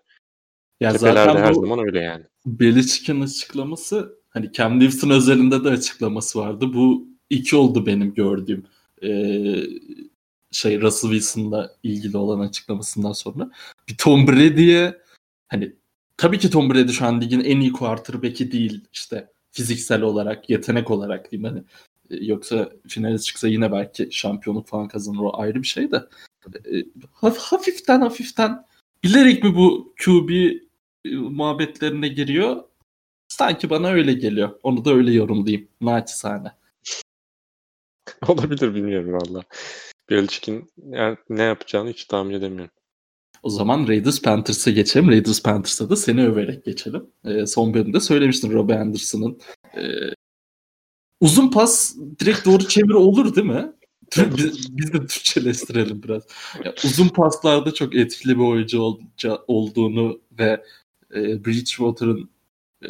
Ya 0.81 0.93
Tepelerde 0.93 1.31
zaten 1.33 1.43
her 1.43 1.53
zaman 1.53 1.79
öyle 1.79 2.01
yani. 2.01 2.25
Belichick'in 2.47 3.21
açıklaması 3.21 4.19
hani 4.31 4.53
Cam 4.53 4.81
Newton 4.81 5.11
özelinde 5.11 5.65
de 5.65 5.69
açıklaması 5.69 6.39
vardı. 6.39 6.75
Bu 6.75 7.09
iki 7.31 7.57
oldu 7.57 7.87
benim 7.87 8.15
gördüğüm 8.15 8.67
ee, 9.03 9.63
şey 10.51 10.81
Russell 10.81 11.11
Wilson'la 11.11 11.77
ilgili 11.83 12.17
olan 12.17 12.41
açıklamasından 12.41 13.13
sonra. 13.13 13.51
Bir 13.89 13.97
Tom 13.97 14.29
Brady'ye 14.29 15.03
hani 15.49 15.73
tabii 16.17 16.39
ki 16.39 16.51
Tom 16.51 16.71
Brady 16.71 16.93
şu 16.93 17.07
an 17.07 17.21
ligin 17.21 17.41
en 17.41 17.61
iyi 17.61 17.73
quarterback'i 17.73 18.53
değil 18.53 18.85
işte 18.93 19.33
fiziksel 19.51 20.03
olarak, 20.03 20.51
yetenek 20.51 20.91
olarak 20.91 21.31
diyeyim 21.33 21.49
hani. 21.49 21.63
E, 22.11 22.25
Yoksa 22.25 22.71
finale 22.89 23.19
çıksa 23.19 23.49
yine 23.49 23.73
belki 23.73 24.09
şampiyonluk 24.11 24.67
falan 24.67 24.89
kazanır 24.89 25.21
o 25.23 25.41
ayrı 25.41 25.63
bir 25.63 25.67
şey 25.67 25.91
de. 25.91 26.09
E, 26.55 26.85
haf- 27.13 27.39
hafiften 27.39 28.01
hafiften 28.01 28.67
bilerek 29.05 29.45
mi 29.45 29.55
bu 29.57 29.95
QB 30.05 30.31
e, 31.05 31.17
muhabbetlerine 31.17 32.09
giriyor? 32.09 32.65
Sanki 33.29 33.71
bana 33.71 33.89
öyle 33.89 34.13
geliyor. 34.13 34.61
Onu 34.63 34.85
da 34.85 34.93
öyle 34.95 35.13
yorumlayayım. 35.13 35.69
Naçizane. 35.81 36.53
Olabilir 38.29 38.75
bilmiyorum 38.75 39.13
valla. 39.13 39.43
Belichick'in 40.11 40.71
yani 40.87 41.17
ne 41.29 41.43
yapacağını 41.43 41.91
hiç 41.91 42.05
tahmin 42.05 42.35
edemiyorum. 42.35 42.71
O 43.43 43.51
zaman 43.51 43.89
Raiders 43.89 44.23
Panthers'a 44.23 44.71
geçelim. 44.71 45.09
Raiders 45.09 45.43
Panthers'a 45.43 45.91
da 45.91 45.97
seni 45.97 46.27
överek 46.27 46.65
geçelim. 46.65 47.07
E, 47.25 47.47
son 47.47 47.75
bölümde 47.75 48.01
söylemiştin 48.01 48.53
Robbie 48.53 48.77
Anderson'ın 48.77 49.39
e, 49.77 49.83
uzun 51.21 51.51
pas 51.51 51.97
direkt 52.21 52.47
doğru 52.47 52.69
çeviri 52.69 52.97
olur 52.97 53.35
değil 53.35 53.47
mi? 53.47 53.73
Biz, 54.17 54.77
biz 54.77 54.93
de 54.93 54.99
Türkçeleştirelim 54.99 56.03
biraz. 56.03 56.23
Ya, 56.65 56.75
uzun 56.85 57.09
paslarda 57.09 57.75
çok 57.75 57.95
etkili 57.95 58.39
bir 58.39 58.45
oyuncu 58.45 58.81
olca- 58.81 59.39
olduğunu 59.47 60.21
ve 60.39 60.65
e, 61.15 61.45
Bridgewater'ın 61.45 62.31
e, 62.83 62.89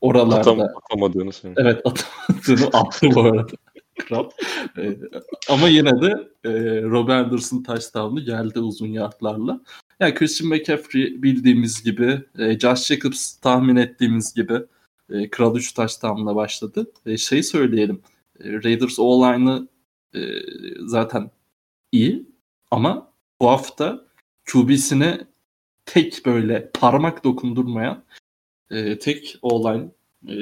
oralarda 0.00 0.52
Atam, 0.52 0.60
atamadığını 0.60 1.32
söylüyorum. 1.32 1.66
Evet 1.66 1.86
atamadığını 1.86 2.66
attı 2.72 3.06
bu 3.14 3.20
arada. 3.20 3.52
Kral. 3.98 4.30
Ee, 4.78 4.98
ama 5.48 5.68
yine 5.68 6.02
de 6.02 6.28
e, 6.44 6.50
Rob 6.82 7.08
Anderson 7.08 7.62
touchdown'u 7.62 8.20
geldi 8.20 8.60
uzun 8.60 8.86
yardlarla. 8.86 9.60
Yani 10.00 10.14
Christian 10.14 10.48
McCaffrey 10.48 11.22
bildiğimiz 11.22 11.82
gibi, 11.82 12.22
e, 12.38 12.58
Josh 12.58 12.86
Jacobs 12.86 13.36
tahmin 13.36 13.76
ettiğimiz 13.76 14.34
gibi 14.34 14.60
e, 15.10 15.30
Kral 15.30 15.56
3 15.56 15.74
touchdown'la 15.74 16.36
başladı. 16.36 16.92
E, 17.06 17.16
şey 17.16 17.42
söyleyelim, 17.42 18.02
e, 18.40 18.52
Raiders 18.52 18.98
O-line'ı 18.98 19.68
e, 20.14 20.20
zaten 20.86 21.30
iyi 21.92 22.26
ama 22.70 23.12
bu 23.40 23.48
hafta 23.48 24.04
QB'sine 24.52 25.26
tek 25.86 26.26
böyle 26.26 26.70
parmak 26.74 27.24
dokundurmayan 27.24 28.04
e, 28.70 28.98
tek 28.98 29.38
O-line 29.42 29.88
e, 30.28 30.34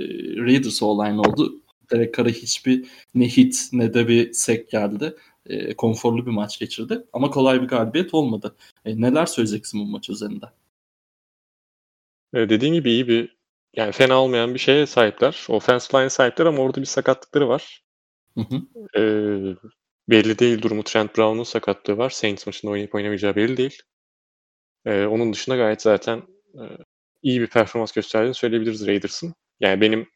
Raiders 0.42 0.82
O-line 0.82 1.20
oldu. 1.20 1.61
Derek 1.92 2.14
Carr'a 2.14 2.28
hiçbir 2.28 2.88
ne 3.14 3.28
hit 3.28 3.68
ne 3.72 3.94
de 3.94 4.08
bir 4.08 4.32
sek 4.32 4.70
geldi. 4.70 5.16
E, 5.46 5.74
konforlu 5.74 6.26
bir 6.26 6.30
maç 6.30 6.58
geçirdi. 6.58 7.04
Ama 7.12 7.30
kolay 7.30 7.62
bir 7.62 7.68
galibiyet 7.68 8.14
olmadı. 8.14 8.56
E, 8.84 9.00
neler 9.00 9.26
söyleyeceksin 9.26 9.80
bu 9.80 9.86
maç 9.86 10.10
üzerinde? 10.10 10.46
E, 12.34 12.48
dediğin 12.48 12.74
gibi 12.74 12.90
iyi 12.90 13.08
bir 13.08 13.36
yani 13.76 13.92
fena 13.92 14.22
olmayan 14.22 14.54
bir 14.54 14.58
şeye 14.58 14.86
sahipler. 14.86 15.46
Offensive 15.48 16.00
line 16.00 16.10
sahipler 16.10 16.46
ama 16.46 16.62
orada 16.62 16.80
bir 16.80 16.86
sakatlıkları 16.86 17.48
var. 17.48 17.82
Hı 18.34 18.40
hı. 18.40 18.62
E, 18.98 19.02
belli 20.08 20.38
değil 20.38 20.62
durumu. 20.62 20.82
Trent 20.82 21.18
Brown'un 21.18 21.44
sakatlığı 21.44 21.98
var. 21.98 22.10
Saints 22.10 22.46
maçında 22.46 22.72
oynayıp 22.72 22.94
oynamayacağı 22.94 23.36
belli 23.36 23.56
değil. 23.56 23.82
E, 24.86 25.06
onun 25.06 25.32
dışında 25.32 25.56
gayet 25.56 25.82
zaten 25.82 26.22
e, 26.54 26.62
iyi 27.22 27.40
bir 27.40 27.46
performans 27.46 27.92
gösterdiğini 27.92 28.34
söyleyebiliriz 28.34 28.86
Raiders'ın. 28.86 29.34
Yani 29.60 29.80
benim 29.80 30.08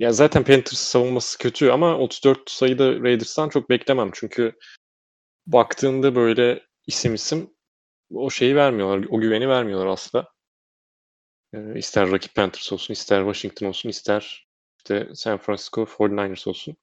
ya 0.00 0.12
zaten 0.12 0.44
Panthers 0.44 0.78
savunması 0.78 1.38
kötü 1.38 1.70
ama 1.70 1.98
34 1.98 2.50
sayıda 2.50 3.00
Raiders'tan 3.00 3.48
çok 3.48 3.70
beklemem. 3.70 4.10
Çünkü 4.14 4.52
baktığında 5.46 6.14
böyle 6.14 6.66
isim 6.86 7.14
isim 7.14 7.50
o 8.14 8.30
şeyi 8.30 8.56
vermiyorlar, 8.56 9.06
o 9.10 9.20
güveni 9.20 9.48
vermiyorlar 9.48 9.86
aslında. 9.86 10.32
Ee, 11.54 11.78
ister 11.78 12.10
rakip 12.10 12.34
Panthers 12.34 12.72
olsun, 12.72 12.94
ister 12.94 13.20
Washington 13.20 13.66
olsun, 13.66 13.88
ister 13.88 14.48
işte 14.78 15.08
San 15.14 15.38
Francisco 15.38 15.86
49ers 15.86 16.48
olsun. 16.48 16.76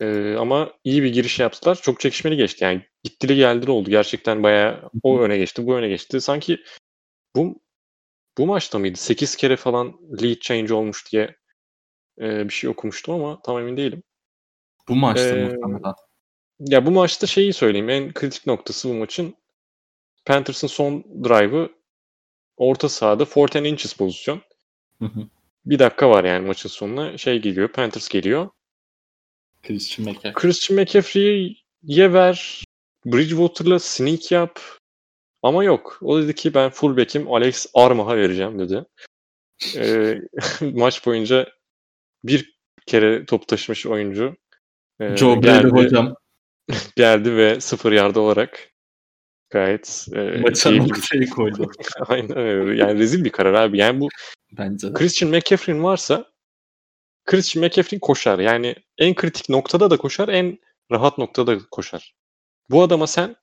Ee, 0.00 0.34
ama 0.38 0.72
iyi 0.84 1.02
bir 1.02 1.12
giriş 1.12 1.40
yaptılar. 1.40 1.74
Çok 1.82 2.00
çekişmeli 2.00 2.36
geçti. 2.36 2.64
Yani 2.64 2.86
gittili 3.04 3.36
geldili 3.36 3.70
oldu. 3.70 3.90
Gerçekten 3.90 4.42
bayağı 4.42 4.90
o 5.02 5.20
öne 5.20 5.38
geçti, 5.38 5.66
bu 5.66 5.76
öne 5.76 5.88
geçti. 5.88 6.20
Sanki 6.20 6.64
bu 7.36 7.60
bu 8.38 8.46
maçta 8.46 8.78
mıydı? 8.78 8.98
8 8.98 9.36
kere 9.36 9.56
falan 9.56 10.00
lead 10.22 10.40
change 10.40 10.74
olmuş 10.74 11.12
diye 11.12 11.39
e, 12.20 12.48
bir 12.48 12.54
şey 12.54 12.70
okumuştum 12.70 13.14
ama 13.14 13.42
tam 13.42 13.58
emin 13.58 13.76
değilim. 13.76 14.02
Bu 14.88 14.96
maçta 14.96 15.36
ee, 15.36 15.44
muhtemelen. 15.44 15.94
Ya 16.60 16.86
bu 16.86 16.90
maçta 16.90 17.26
şeyi 17.26 17.52
söyleyeyim. 17.52 17.90
En 17.90 18.12
kritik 18.12 18.46
noktası 18.46 18.88
bu 18.88 18.94
maçın 18.94 19.34
Panthers'ın 20.24 20.66
son 20.66 21.04
drive'ı 21.24 21.70
orta 22.56 22.88
sahada 22.88 23.26
14 23.36 23.56
inches 23.56 23.92
pozisyon. 23.92 24.42
Hı 24.98 25.04
hı. 25.04 25.28
Bir 25.66 25.78
dakika 25.78 26.10
var 26.10 26.24
yani 26.24 26.46
maçın 26.46 26.68
sonuna. 26.68 27.18
Şey 27.18 27.38
geliyor, 27.38 27.68
Panthers 27.68 28.08
geliyor. 28.08 28.48
Christian 29.62 30.08
McCaffrey. 30.08 30.32
Christian 30.32 30.80
McCaffrey'ye 30.80 32.12
ver. 32.12 32.64
Bridgewater'la 33.06 33.78
sneak 33.78 34.32
yap. 34.32 34.60
Ama 35.42 35.64
yok. 35.64 35.98
O 36.02 36.22
dedi 36.22 36.34
ki 36.34 36.54
ben 36.54 36.70
fullback'im 36.70 37.32
Alex 37.32 37.66
Armah'a 37.74 38.16
vereceğim 38.16 38.58
dedi. 38.58 38.84
ee, 39.76 40.20
maç 40.60 41.06
boyunca 41.06 41.46
bir 42.24 42.58
kere 42.86 43.26
top 43.26 43.48
taşımış 43.48 43.86
oyuncu. 43.86 44.36
E, 45.00 45.16
Joe 45.16 45.34
geldi, 45.34 45.68
hocam. 45.68 46.14
geldi 46.96 47.36
ve 47.36 47.60
sıfır 47.60 47.92
yarda 47.92 48.20
olarak 48.20 48.70
gayet 49.50 50.06
e, 50.14 50.40
Maça 50.40 50.70
noktayı 50.70 51.30
koydu. 51.30 51.70
Aynen 52.06 52.38
öyle. 52.38 52.82
Yani 52.82 52.98
rezil 52.98 53.24
bir 53.24 53.30
karar 53.30 53.54
abi. 53.54 53.78
Yani 53.78 54.00
bu 54.00 54.08
Bence 54.52 54.88
de. 54.88 54.92
Christian 54.92 55.30
McCaffrey'in 55.30 55.82
varsa 55.82 56.30
Christian 57.24 57.64
McCaffrey 57.64 58.00
koşar. 58.00 58.38
Yani 58.38 58.74
en 58.98 59.14
kritik 59.14 59.48
noktada 59.48 59.90
da 59.90 59.96
koşar, 59.96 60.28
en 60.28 60.58
rahat 60.92 61.18
noktada 61.18 61.60
da 61.60 61.64
koşar. 61.70 62.14
Bu 62.70 62.82
adama 62.82 63.06
sen 63.06 63.36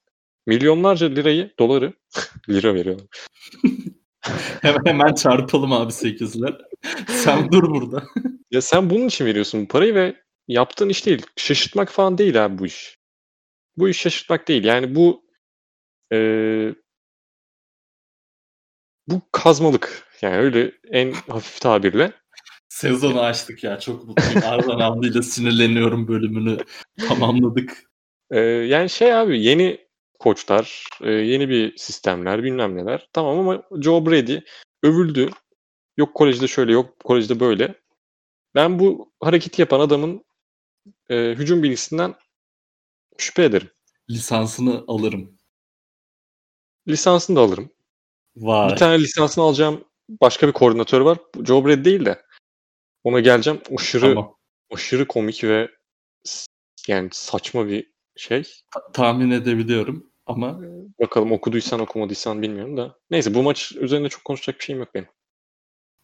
milyonlarca 0.46 1.08
lirayı, 1.08 1.54
doları, 1.60 1.94
lira 2.50 2.76
veriyorum. 2.76 3.08
hemen, 4.62 4.86
hemen 4.86 5.14
çarpalım 5.14 5.74
abi 5.74 5.92
8'ler. 5.92 6.67
sen 7.08 7.52
dur 7.52 7.70
burada. 7.70 8.04
ya 8.52 8.62
sen 8.62 8.90
bunun 8.90 9.08
için 9.08 9.26
veriyorsun 9.26 9.62
bu 9.64 9.68
parayı 9.68 9.96
ve 9.96 10.16
yaptığın 10.48 10.90
iş 10.90 11.06
değil. 11.06 11.26
Şaşırtmak 11.36 11.90
falan 11.90 12.18
değil 12.18 12.46
abi 12.46 12.58
bu 12.58 12.66
iş. 12.66 12.98
Bu 13.78 13.90
iş 13.90 13.98
şaşırtmak 14.00 14.48
değil. 14.48 14.64
Yani 14.64 14.96
bu 14.96 15.24
e, 16.14 16.18
bu 19.08 19.22
kazmalık. 19.32 20.08
Yani 20.22 20.38
öyle 20.38 20.72
en 20.92 21.12
hafif 21.12 21.62
tabirle. 21.62 22.12
Sezonu 22.70 23.22
açtık 23.22 23.64
ya. 23.64 23.80
Çok 23.80 24.08
mutluyum. 24.08 24.42
Ardan 24.46 24.80
Avlı'yla 24.80 25.24
sinirleniyorum 25.24 26.08
bölümünü 26.08 26.58
tamamladık. 27.08 27.84
Ee, 28.32 28.40
yani 28.40 28.90
şey 28.90 29.14
abi 29.14 29.44
yeni 29.44 29.88
koçlar, 30.20 30.84
yeni 31.02 31.50
bir 31.50 31.78
sistemler 31.78 32.44
bilmem 32.44 32.78
neler. 32.78 33.10
Tamam 33.14 33.40
ama 33.40 33.64
Joe 33.82 34.06
Brady 34.06 34.40
övüldü. 34.84 35.30
Yok 35.98 36.16
kolejde 36.16 36.48
şöyle 36.48 36.72
yok 36.72 37.00
kolejde 37.00 37.40
böyle. 37.40 37.76
Ben 38.56 38.80
bu 38.80 39.12
hareketi 39.20 39.62
yapan 39.62 39.80
adamın 39.80 40.26
e, 41.10 41.16
hücum 41.16 41.64
bilgisinden 41.64 42.16
şüphe 43.18 43.44
ederim. 43.44 43.70
Lisansını 44.10 44.84
alırım. 44.88 45.38
Lisansını 46.88 47.36
da 47.36 47.42
alırım. 47.42 47.70
Vay. 48.36 48.72
Bir 48.72 48.76
tane 48.76 49.00
lisansını 49.00 49.44
alacağım 49.44 49.86
başka 50.10 50.48
bir 50.48 50.54
koordinatör 50.54 51.02
var. 51.02 51.18
Joe 51.46 51.66
Brady 51.66 51.86
değil 51.86 52.06
de 52.06 52.22
ona 53.04 53.20
geleceğim. 53.20 53.62
Aşırı 53.78 54.02
tamam. 54.02 54.36
aşırı 54.74 55.08
komik 55.08 55.44
ve 55.44 55.72
yani 56.88 57.10
saçma 57.12 57.68
bir 57.68 57.92
şey. 58.16 58.44
Ta- 58.74 58.92
tahmin 58.92 59.32
edebiliyorum 59.32 60.12
ama 60.26 60.62
bakalım 61.00 61.32
okuduysan 61.32 61.80
okumadıysan 61.80 62.42
bilmiyorum 62.42 62.78
da. 62.78 63.00
Neyse 63.10 63.34
bu 63.34 63.44
maç 63.44 63.72
üzerinde 63.72 64.10
çok 64.10 64.26
konuşacak 64.26 64.60
bir 64.60 64.64
şeyim 64.66 64.80
yok 64.80 64.94
benim. 64.94 65.08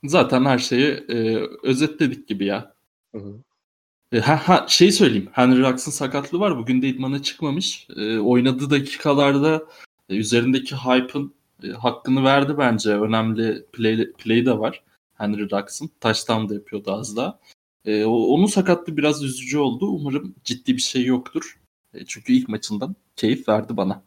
Zaten 0.04 0.46
her 0.46 0.58
şeyi 0.58 0.88
e, 0.88 1.48
özetledik 1.64 2.28
gibi 2.28 2.46
ya. 2.46 2.76
Hı 3.16 3.18
hı. 3.18 3.36
E, 4.12 4.20
ha, 4.20 4.50
ha 4.50 4.66
şey 4.70 4.92
söyleyeyim. 4.92 5.30
Henry 5.32 5.60
Rux'ın 5.60 5.92
sakatlığı 5.92 6.40
var. 6.40 6.58
Bugün 6.58 6.82
de 6.82 6.88
idmana 6.88 7.24
çıkmamış. 7.24 7.88
E, 7.98 8.18
oynadığı 8.18 8.70
dakikalarda 8.70 9.64
e, 10.10 10.16
üzerindeki 10.16 10.76
hype'ın 10.76 11.34
e, 11.64 11.68
hakkını 11.68 12.24
verdi 12.24 12.58
bence. 12.58 12.90
Önemli 12.90 13.66
play, 13.74 14.12
play 14.12 14.46
de 14.46 14.60
var. 14.60 14.84
Henry 15.14 15.52
Rux'ın. 15.52 15.90
Touchdown 16.02 16.50
da 16.50 16.54
yapıyordu 16.54 16.92
az 16.92 17.18
daha. 17.18 17.40
E, 17.86 18.06
onun 18.06 18.46
sakatlığı 18.46 18.98
biraz 18.98 19.24
üzücü 19.24 19.58
oldu. 19.58 19.86
Umarım 19.88 20.36
ciddi 20.44 20.74
bir 20.76 20.82
şey 20.82 21.06
yoktur. 21.06 21.60
E, 21.94 22.06
çünkü 22.06 22.34
ilk 22.34 22.50
maçından 22.50 22.96
keyif 23.16 23.50
verdi 23.50 23.78
bana. 23.78 24.04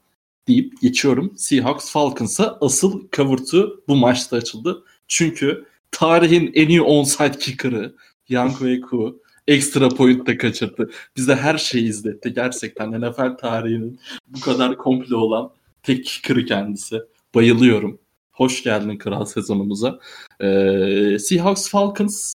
Deyip 0.47 0.81
geçiyorum. 0.81 1.33
Seahawks 1.37 1.91
Falcons'a 1.91 2.57
asıl 2.61 3.07
cover 3.11 3.39
bu 3.87 3.95
maçta 3.95 4.37
açıldı. 4.37 4.83
Çünkü 5.07 5.65
tarihin 5.97 6.51
en 6.55 6.69
iyi 6.69 6.81
onside 6.81 7.37
kicker'ı 7.39 7.95
Young 8.29 8.51
Weku 8.51 9.21
ekstra 9.47 9.89
point 9.89 10.27
da 10.27 10.37
kaçırdı. 10.37 10.91
Bize 11.15 11.35
her 11.35 11.57
şeyi 11.57 11.89
izletti. 11.89 12.33
Gerçekten 12.33 13.01
NFL 13.01 13.37
tarihinin 13.37 13.99
bu 14.27 14.39
kadar 14.39 14.77
komple 14.77 15.15
olan 15.15 15.51
tek 15.83 16.05
kicker'ı 16.05 16.45
kendisi. 16.45 17.01
Bayılıyorum. 17.35 17.99
Hoş 18.31 18.63
geldin 18.63 18.97
kral 18.97 19.25
sezonumuza. 19.25 19.99
Ee, 20.41 21.17
Seahawks 21.19 21.69
Falcons 21.69 22.33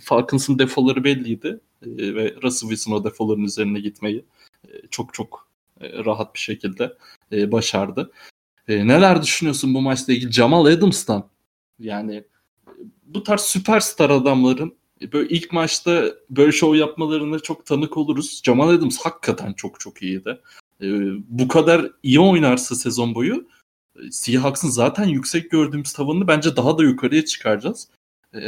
Falcons'ın 0.00 0.58
defoları 0.58 1.04
belliydi 1.04 1.60
ee, 1.82 2.14
ve 2.14 2.34
Russell 2.42 2.68
Wilson 2.68 2.92
o 2.92 3.04
defoların 3.04 3.44
üzerine 3.44 3.80
gitmeyi 3.80 4.24
e, 4.68 4.70
çok 4.90 5.14
çok 5.14 5.48
e, 5.80 6.04
rahat 6.04 6.34
bir 6.34 6.40
şekilde 6.40 6.96
e, 7.32 7.52
başardı. 7.52 8.12
E, 8.68 8.86
neler 8.86 9.22
düşünüyorsun 9.22 9.74
bu 9.74 9.80
maçla 9.80 10.12
ilgili? 10.12 10.32
Jamal 10.32 10.66
Adams'tan 10.66 11.28
yani 11.78 12.24
bu 13.08 13.22
tarz 13.22 13.40
süperstar 13.40 14.10
adamların 14.10 14.74
böyle 15.12 15.28
ilk 15.28 15.52
maçta 15.52 16.04
böyle 16.30 16.52
show 16.52 16.78
yapmalarına 16.78 17.38
çok 17.38 17.66
tanık 17.66 17.96
oluruz. 17.96 18.40
Jamal 18.44 18.68
Adams 18.68 18.98
hakikaten 18.98 19.52
çok 19.52 19.80
çok 19.80 20.02
iyiydi. 20.02 20.40
E, 20.82 20.86
bu 21.28 21.48
kadar 21.48 21.90
iyi 22.02 22.20
oynarsa 22.20 22.74
sezon 22.74 23.14
boyu 23.14 23.48
Seahawks'ın 24.10 24.68
zaten 24.68 25.04
yüksek 25.04 25.50
gördüğümüz 25.50 25.92
tavanını 25.92 26.28
bence 26.28 26.56
daha 26.56 26.78
da 26.78 26.82
yukarıya 26.82 27.24
çıkaracağız. 27.24 27.88
E, 28.34 28.40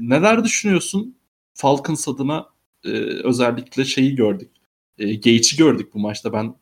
neler 0.00 0.44
düşünüyorsun? 0.44 1.16
Falcons 1.54 2.08
adına 2.08 2.46
e, 2.84 2.90
özellikle 3.24 3.84
şeyi 3.84 4.14
gördük. 4.14 4.50
E, 4.98 5.14
Gage'i 5.14 5.56
gördük 5.56 5.94
bu 5.94 5.98
maçta. 5.98 6.32
Ben 6.32 6.54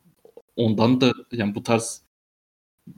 ondan 0.55 1.01
da 1.01 1.13
yani 1.31 1.55
bu 1.55 1.63
tarz 1.63 2.01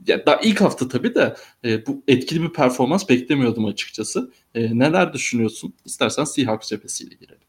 ya 0.06 0.26
daha 0.26 0.40
ilk 0.40 0.60
hafta 0.60 0.88
tabii 0.88 1.14
de 1.14 1.36
e, 1.64 1.86
bu 1.86 2.02
etkili 2.08 2.42
bir 2.42 2.52
performans 2.52 3.08
beklemiyordum 3.08 3.64
açıkçası. 3.64 4.32
E, 4.54 4.78
neler 4.78 5.12
düşünüyorsun? 5.12 5.74
İstersen 5.84 6.24
Seahawks 6.24 6.68
cephesiyle 6.68 7.14
girelim. 7.14 7.46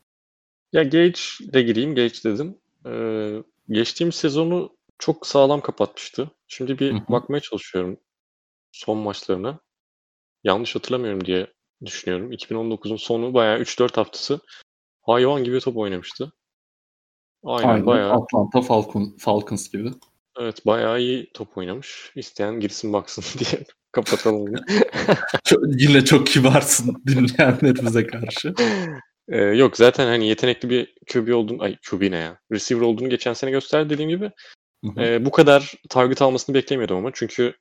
Ya 0.74 0.84
Gage 0.84 1.20
de 1.54 1.62
gireyim. 1.62 1.96
Gage 1.96 2.24
dedim. 2.24 2.58
Ee, 2.86 3.44
geçtiğim 3.70 4.12
sezonu 4.12 4.76
çok 5.00 5.28
sağlam 5.28 5.62
kapatmıştı. 5.62 6.32
Şimdi 6.48 6.80
bir 6.80 6.94
Hı-hı. 6.94 7.02
bakmaya 7.10 7.40
çalışıyorum 7.40 7.98
son 8.72 8.98
maçlarına. 8.98 9.60
Yanlış 10.44 10.76
hatırlamıyorum 10.76 11.26
diye 11.26 11.48
düşünüyorum. 11.86 12.32
2019'un 12.32 12.96
sonu 12.96 13.34
bayağı 13.34 13.60
3-4 13.60 13.96
haftası 13.96 14.40
hayvan 15.02 15.44
gibi 15.44 15.60
top 15.60 15.78
oynamıştı. 15.78 16.34
Aynen, 17.44 17.70
Aynen 17.70 17.86
bayağı. 17.86 18.14
Atlanta 18.14 18.62
Falcon, 18.62 19.16
Falcons 19.20 19.72
gibi. 19.72 19.92
Evet 20.40 20.66
bayağı 20.66 21.00
iyi 21.00 21.32
top 21.34 21.58
oynamış. 21.58 22.12
İsteyen 22.16 22.60
girsin 22.60 22.94
baksın 22.94 23.24
diye. 23.40 23.64
kapatalım. 23.92 24.54
çok, 25.44 25.60
yine 25.82 26.06
çok 26.06 26.28
kibarsın 26.28 27.04
dinleyenlerimize 27.08 28.08
karşı. 28.08 28.54
Ee, 29.30 29.38
yok 29.38 29.78
zaten 29.78 30.06
hani 30.08 30.28
yetenekli 30.28 30.70
bir 30.70 30.96
QB 31.14 31.34
olduğunu, 31.36 31.64
ay 31.64 31.78
QB 31.90 32.02
ne 32.02 32.18
ya? 32.18 32.40
Receiver 32.52 32.82
olduğunu 32.82 33.10
geçen 33.10 33.34
sene 33.34 33.52
gösterdi 33.52 33.90
dediğim 33.90 34.10
gibi. 34.10 34.32
Ee, 34.98 35.26
bu 35.26 35.32
kadar 35.32 35.74
target 35.90 36.22
almasını 36.22 36.56
beklemiyordum 36.56 36.98
ama 36.98 37.12
çünkü 37.14 37.54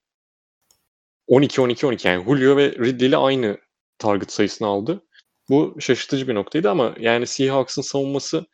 12-12-12 1.28 2.08
yani 2.08 2.24
Julio 2.24 2.56
ve 2.56 2.70
Ridley 2.70 3.08
ile 3.08 3.16
aynı 3.16 3.58
target 3.98 4.32
sayısını 4.32 4.68
aldı. 4.68 5.02
Bu 5.48 5.76
şaşırtıcı 5.80 6.28
bir 6.28 6.34
noktaydı 6.34 6.70
ama 6.70 6.94
yani 7.00 7.26
Seahawks'ın 7.26 7.82
savunması 7.82 8.46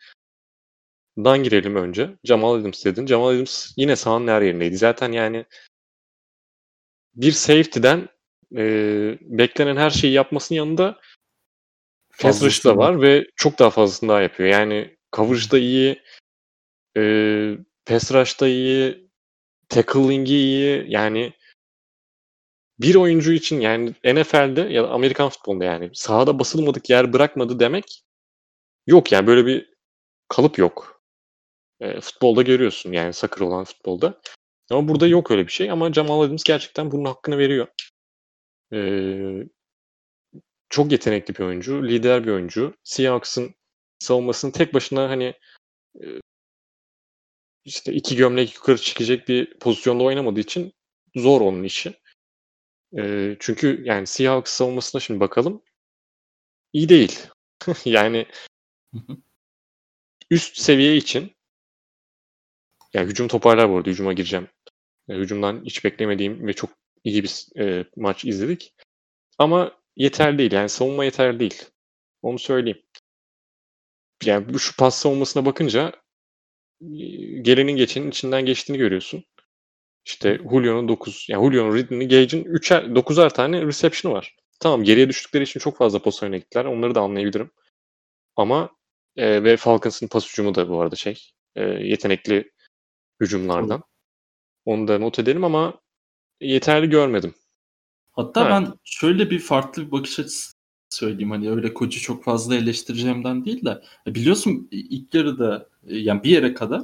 dan 1.19 1.43
girelim 1.43 1.77
önce. 1.77 2.11
Jamal 2.25 2.55
Adams 2.55 2.85
dedin. 2.85 3.07
Jamal 3.07 3.29
Adams 3.29 3.73
yine 3.77 3.97
sahanın 3.97 4.29
her 4.29 4.43
yerindeydi. 4.43 4.77
Zaten 4.77 5.13
yani 5.13 5.45
bir 7.15 7.33
safety'den 7.33 8.09
e, 8.57 8.65
beklenen 9.21 9.77
her 9.77 9.91
şeyi 9.91 10.13
yapmasının 10.13 10.57
yanında 10.57 11.01
pass 12.19 12.43
rush 12.43 12.65
da 12.65 12.77
var 12.77 13.03
ve 13.03 13.27
çok 13.37 13.59
daha 13.59 13.71
fazlasını 13.71 14.09
daha 14.09 14.21
yapıyor. 14.21 14.49
Yani 14.49 14.97
coverage'da 15.17 15.59
iyi, 15.59 16.03
e, 16.97 17.03
pass 17.87 18.13
rush'da 18.13 18.49
iyi, 18.49 19.09
tackling'i 19.69 20.35
iyi. 20.35 20.85
Yani 20.89 21.33
bir 22.81 22.95
oyuncu 22.95 23.33
için 23.33 23.61
yani 23.61 23.95
NFL'de 24.05 24.61
ya 24.61 24.85
da 24.85 24.91
Amerikan 24.91 25.29
futbolunda 25.29 25.65
yani 25.65 25.91
sahada 25.95 26.39
basılmadık 26.39 26.91
yer 26.91 27.13
bırakmadı 27.13 27.61
demek 27.61 28.03
yok 28.87 29.13
yani 29.13 29.27
böyle 29.27 29.47
bir 29.47 29.75
kalıp 30.29 30.59
yok. 30.59 30.92
E, 31.83 32.01
futbolda 32.01 32.43
görüyorsun 32.43 32.93
yani 32.93 33.13
sakır 33.13 33.41
olan 33.41 33.65
futbolda. 33.65 34.21
Ama 34.71 34.89
burada 34.89 35.07
yok 35.07 35.31
öyle 35.31 35.47
bir 35.47 35.53
şey 35.53 35.71
ama 35.71 35.93
Jamal 35.93 36.21
Adams 36.21 36.45
gerçekten 36.45 36.91
bunun 36.91 37.05
hakkını 37.05 37.39
veriyor. 37.39 37.69
Ee, 38.73 39.45
çok 40.69 40.93
yetenekli 40.93 41.35
bir 41.35 41.41
oyuncu, 41.41 41.89
lider 41.89 42.27
bir 42.27 42.31
oyuncu. 42.31 42.75
Seahawks'ın 42.85 43.55
savunmasını 43.99 44.53
tek 44.53 44.75
başına 44.75 45.11
hani 45.11 45.35
e, 46.03 46.07
işte 47.65 47.93
iki 47.93 48.17
gömlek 48.17 48.55
yukarı 48.55 48.79
çıkacak 48.79 49.29
bir 49.29 49.59
pozisyonda 49.59 50.05
oynamadığı 50.05 50.41
için 50.41 50.73
zor 51.17 51.41
onun 51.41 51.63
işi. 51.65 51.95
E, 52.99 53.37
çünkü 53.41 53.83
yani 53.85 54.07
Seahawks 54.07 54.53
savunmasına 54.53 55.01
şimdi 55.01 55.21
bakalım. 55.21 55.63
iyi 56.73 56.89
değil. 56.89 57.27
yani 57.85 58.27
üst 60.31 60.59
seviye 60.59 60.97
için 60.97 61.33
yani 62.95 63.11
hücum 63.11 63.29
toparlar 63.29 63.71
bu 63.71 63.77
arada. 63.77 63.91
Hücuma 63.91 64.13
gireceğim. 64.13 64.49
E, 65.09 65.15
hücumdan 65.15 65.65
hiç 65.65 65.85
beklemediğim 65.85 66.47
ve 66.47 66.53
çok 66.53 66.71
iyi 67.05 67.23
bir 67.23 67.61
e, 67.61 67.85
maç 67.97 68.25
izledik. 68.25 68.75
Ama 69.39 69.79
yeterli 69.97 70.39
değil. 70.39 70.53
Yani 70.53 70.69
savunma 70.69 71.05
yeterli 71.05 71.41
değil. 71.41 71.65
Onu 72.23 72.39
söyleyeyim. 72.39 72.83
Yani 74.25 74.59
şu 74.59 74.77
pas 74.77 74.95
savunmasına 74.99 75.45
bakınca 75.45 75.93
gelenin 77.43 77.77
geçenin 77.77 78.11
içinden 78.11 78.47
geçtiğini 78.47 78.79
görüyorsun. 78.79 79.25
İşte 80.05 80.39
Julio'nun 80.51 80.89
9, 80.89 81.27
yani 81.29 81.45
Julio'nun 81.45 81.77
Ridley'nin 81.77 82.09
Gage'in 82.09 82.45
3'er 82.45 82.95
9'ar 82.95 83.35
tane 83.35 83.67
reception'ı 83.67 84.15
var. 84.15 84.37
Tamam 84.61 84.85
geriye 84.85 85.09
düştükleri 85.09 85.45
için 85.45 85.61
çok 85.61 85.77
fazla 85.77 86.03
pas 86.03 86.23
oyuna 86.23 86.37
gittiler. 86.37 86.65
Onları 86.65 86.95
da 86.95 87.01
anlayabilirim. 87.01 87.51
Ama 88.37 88.71
e, 89.17 89.45
ve 89.45 89.57
Falcons'ın 89.57 90.09
pas 90.09 90.33
hücumu 90.33 90.55
da 90.55 90.69
bu 90.69 90.81
arada 90.81 90.97
şey 90.97 91.31
e, 91.57 91.63
yetenekli 91.65 92.53
hücumlardan. 93.23 93.83
Onu 94.65 94.89
da 94.89 94.99
not 94.99 95.19
edelim 95.19 95.45
ama 95.45 95.75
yeterli 96.41 96.91
görmedim. 96.91 97.35
Hatta 98.13 98.41
evet. 98.41 98.51
ben 98.51 98.75
şöyle 98.85 99.31
bir 99.31 99.39
farklı 99.39 99.87
bir 99.87 99.91
bakış 99.91 100.19
açısı 100.19 100.53
söyleyeyim. 100.91 101.31
Hani 101.31 101.51
öyle 101.51 101.75
koçu 101.75 102.01
çok 102.01 102.25
fazla 102.25 102.55
eleştireceğimden 102.55 103.45
değil 103.45 103.65
de 103.65 103.83
e, 104.07 104.15
biliyorsun 104.15 104.69
ilk 104.71 105.15
yarıda 105.15 105.69
e, 105.87 105.97
yani 105.99 106.23
bir 106.23 106.31
yere 106.31 106.55
kadar 106.55 106.83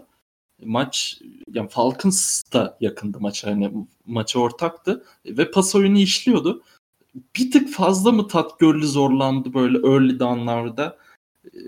maç 0.64 1.20
yani 1.52 1.68
Falcons 1.68 2.42
da 2.52 2.78
yakındı 2.80 3.20
maça 3.20 3.50
hani 3.50 3.72
maça 4.06 4.38
ortaktı 4.38 5.04
ve 5.26 5.50
pas 5.50 5.74
oyunu 5.74 5.98
işliyordu. 5.98 6.62
Bir 7.36 7.50
tık 7.50 7.72
fazla 7.72 8.12
mı 8.12 8.28
tat 8.28 8.58
görlü 8.58 8.86
zorlandı 8.86 9.54
böyle 9.54 9.78
early 9.78 10.18
down'larda? 10.18 10.98
E, 11.44 11.58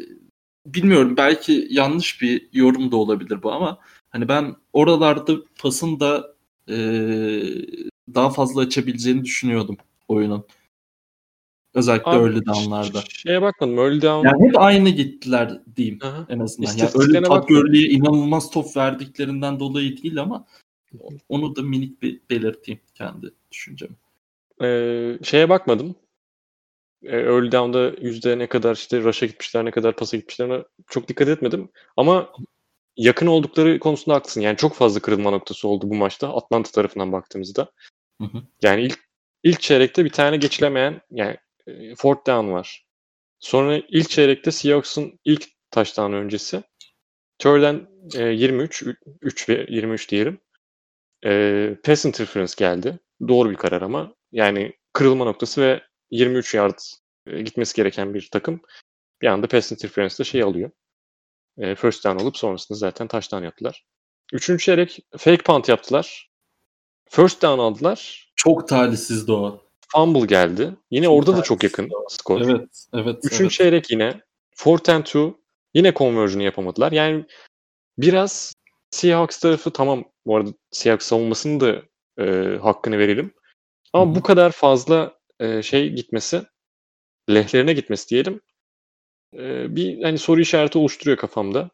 bilmiyorum 0.67 1.17
belki 1.17 1.69
yanlış 1.71 2.23
bir 2.23 2.49
yorum 2.53 2.93
da 2.93 2.97
olabilir 2.97 3.43
bu 3.43 3.53
ama 3.53 3.79
hani 4.11 4.29
ben 4.29 4.57
oralarda 4.73 5.33
pasın 5.59 6.01
da 6.01 6.35
e, 6.69 6.77
daha 8.15 8.31
fazla 8.31 8.61
açabileceğini 8.61 9.25
düşünüyordum 9.25 9.77
oyunun. 10.09 10.45
Özellikle 11.75 12.11
Abi, 12.11 12.25
early 12.25 12.47
down'larda. 12.47 13.03
Şeye 13.09 13.43
bakmadım. 13.43 13.79
Early 13.79 14.03
down... 14.03 14.27
Yani 14.27 14.49
hep 14.49 14.59
aynı 14.59 14.89
gittiler 14.89 15.61
diyeyim 15.77 15.99
Aha. 16.03 16.27
en 16.29 16.39
azından. 16.39 16.77
Yani 16.77 16.91
öyle 16.95 17.23
Todd 17.23 17.49
Gurley'e 17.49 17.89
inanılmaz 17.89 18.51
top 18.51 18.77
verdiklerinden 18.77 19.61
dolayı 19.61 20.03
değil 20.03 20.21
ama 20.21 20.47
onu 21.29 21.57
da 21.57 21.63
minik 21.63 22.03
bir 22.03 22.21
belirteyim 22.31 22.81
kendi 22.95 23.31
düşüncemi. 23.53 23.95
Ee, 24.63 25.19
şeye 25.23 25.49
bakmadım. 25.49 25.95
Ee, 27.03 27.17
early 27.17 27.53
down'da 27.53 27.93
yüzde 28.01 28.39
ne 28.39 28.47
kadar 28.47 28.75
işte 28.75 29.03
rush'a 29.03 29.27
gitmişler, 29.27 29.65
ne 29.65 29.71
kadar 29.71 29.97
pasa 29.97 30.17
gitmişlerine 30.17 30.63
çok 30.89 31.09
dikkat 31.09 31.29
etmedim. 31.29 31.69
Ama 31.97 32.33
yakın 32.97 33.27
oldukları 33.27 33.79
konusunda 33.79 34.17
haklısın. 34.17 34.41
Yani 34.41 34.57
çok 34.57 34.75
fazla 34.75 35.01
kırılma 35.01 35.31
noktası 35.31 35.69
oldu 35.69 35.91
bu 35.91 35.95
maçta 35.95 36.37
Atlanta 36.37 36.71
tarafından 36.71 37.13
baktığımızda. 37.13 37.73
Hı 38.21 38.25
hı. 38.25 38.43
Yani 38.63 38.83
ilk 38.83 38.99
ilk 39.43 39.61
çeyrekte 39.61 40.05
bir 40.05 40.11
tane 40.11 40.37
geçilemeyen 40.37 41.01
yani 41.11 41.37
e, 41.67 41.95
fourth 41.95 42.27
down 42.27 42.53
var. 42.53 42.87
Sonra 43.41 43.83
ilk 43.89 44.11
çeyrekte 44.11 44.51
Seahawks'ın 44.51 45.21
ilk 45.25 45.45
taştan 45.71 46.13
öncesi. 46.13 46.63
Third 47.39 47.87
e, 48.15 48.25
23, 48.25 48.85
3 49.23 49.49
ve 49.49 49.67
23 49.69 50.11
diyelim. 50.11 50.41
E, 51.25 51.77
pass 51.85 52.05
interference 52.05 52.55
geldi. 52.57 52.99
Doğru 53.29 53.51
bir 53.51 53.57
karar 53.57 53.83
ama. 53.83 54.15
Yani 54.33 54.73
kırılma 54.93 55.25
noktası 55.25 55.61
ve 55.61 55.83
23 56.11 56.55
yard 56.55 56.79
e, 57.27 57.43
gitmesi 57.43 57.77
gereken 57.77 58.15
bir 58.15 58.29
takım 58.33 58.61
bir 59.23 59.27
anda 59.27 59.49
pass 59.49 59.73
interference'da 59.73 60.25
şey 60.25 60.43
alıyor. 60.43 60.71
E, 61.59 61.75
first 61.75 62.05
down 62.05 62.23
olup 62.23 62.37
sonrasında 62.37 62.79
zaten 62.79 63.07
taştan 63.07 63.43
yaptılar. 63.43 63.85
Üçüncü 64.33 64.65
çeyrek 64.65 65.01
fake 65.19 65.43
punt 65.43 65.69
yaptılar. 65.69 66.31
First 67.09 67.43
down 67.43 67.61
aldılar. 67.61 68.31
Çok 68.37 68.69
talihsizdi 68.69 69.33
o. 69.33 69.63
Fumble 69.93 70.27
geldi. 70.27 70.77
Yine 70.91 71.07
çok 71.07 71.15
orada 71.15 71.37
da 71.37 71.43
çok 71.43 71.65
yakın 71.65 71.91
skor. 72.09 72.41
Evet, 72.41 72.87
evet. 72.95 73.25
Üçüncü 73.25 73.43
evet. 73.43 73.53
çeyrek 73.53 73.91
yine. 73.91 74.21
Fourth 74.57 74.91
and 74.91 75.05
two. 75.05 75.35
Yine 75.75 75.95
conversion'ı 75.95 76.43
yapamadılar. 76.43 76.93
Yani 76.93 77.25
biraz 77.99 78.55
Seahawks 78.91 79.41
tarafı 79.41 79.71
tamam 79.71 80.05
bu 80.27 80.37
arada 80.37 80.51
Seahawks 80.71 81.07
savunmasının 81.07 81.61
da 81.61 81.83
e, 82.19 82.57
hakkını 82.59 82.99
verelim. 82.99 83.35
Ama 83.93 84.07
Hı-hı. 84.07 84.15
bu 84.15 84.23
kadar 84.23 84.53
fazla 84.53 85.19
e, 85.41 85.63
şey 85.63 85.91
gitmesi, 85.91 86.43
lehlerine 87.31 87.73
gitmesi 87.73 88.09
diyelim 88.09 88.41
e, 89.35 89.77
bir 89.77 90.03
hani 90.03 90.19
soru 90.19 90.41
işareti 90.41 90.79
oluşturuyor 90.79 91.19
kafamda. 91.19 91.71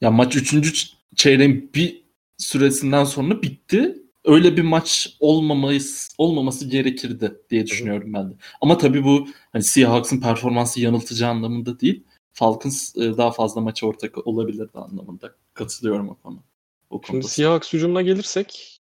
Ya 0.00 0.10
maç 0.10 0.36
3. 0.36 0.92
çeyreğin 1.16 1.70
bir 1.74 2.04
süresinden 2.38 3.04
sonra 3.04 3.42
bitti. 3.42 4.02
Öyle 4.24 4.56
bir 4.56 4.62
maç 4.62 5.16
olmaması 5.20 6.14
olmaması 6.18 6.68
gerekirdi 6.68 7.40
diye 7.50 7.66
düşünüyorum 7.66 8.14
ben 8.14 8.30
de. 8.30 8.34
Ama 8.60 8.78
tabii 8.78 9.04
bu 9.04 9.28
hani 9.52 9.62
Seahawks'ın 9.62 10.20
performansı 10.20 10.80
yanıltıcı 10.80 11.26
anlamında 11.26 11.80
değil. 11.80 12.04
Falcons 12.32 12.96
e, 12.96 13.16
daha 13.16 13.30
fazla 13.30 13.60
maça 13.60 13.86
ortak 13.86 14.26
olabilirdi 14.26 14.78
anlamında. 14.78 15.34
Katılıyorum 15.54 16.08
o 16.08 16.14
konu. 16.14 16.42
O 16.90 17.00
Şimdi 17.06 17.28
Seahawks 17.28 17.72
hücumuna 17.72 18.02
gelirsek 18.02 18.80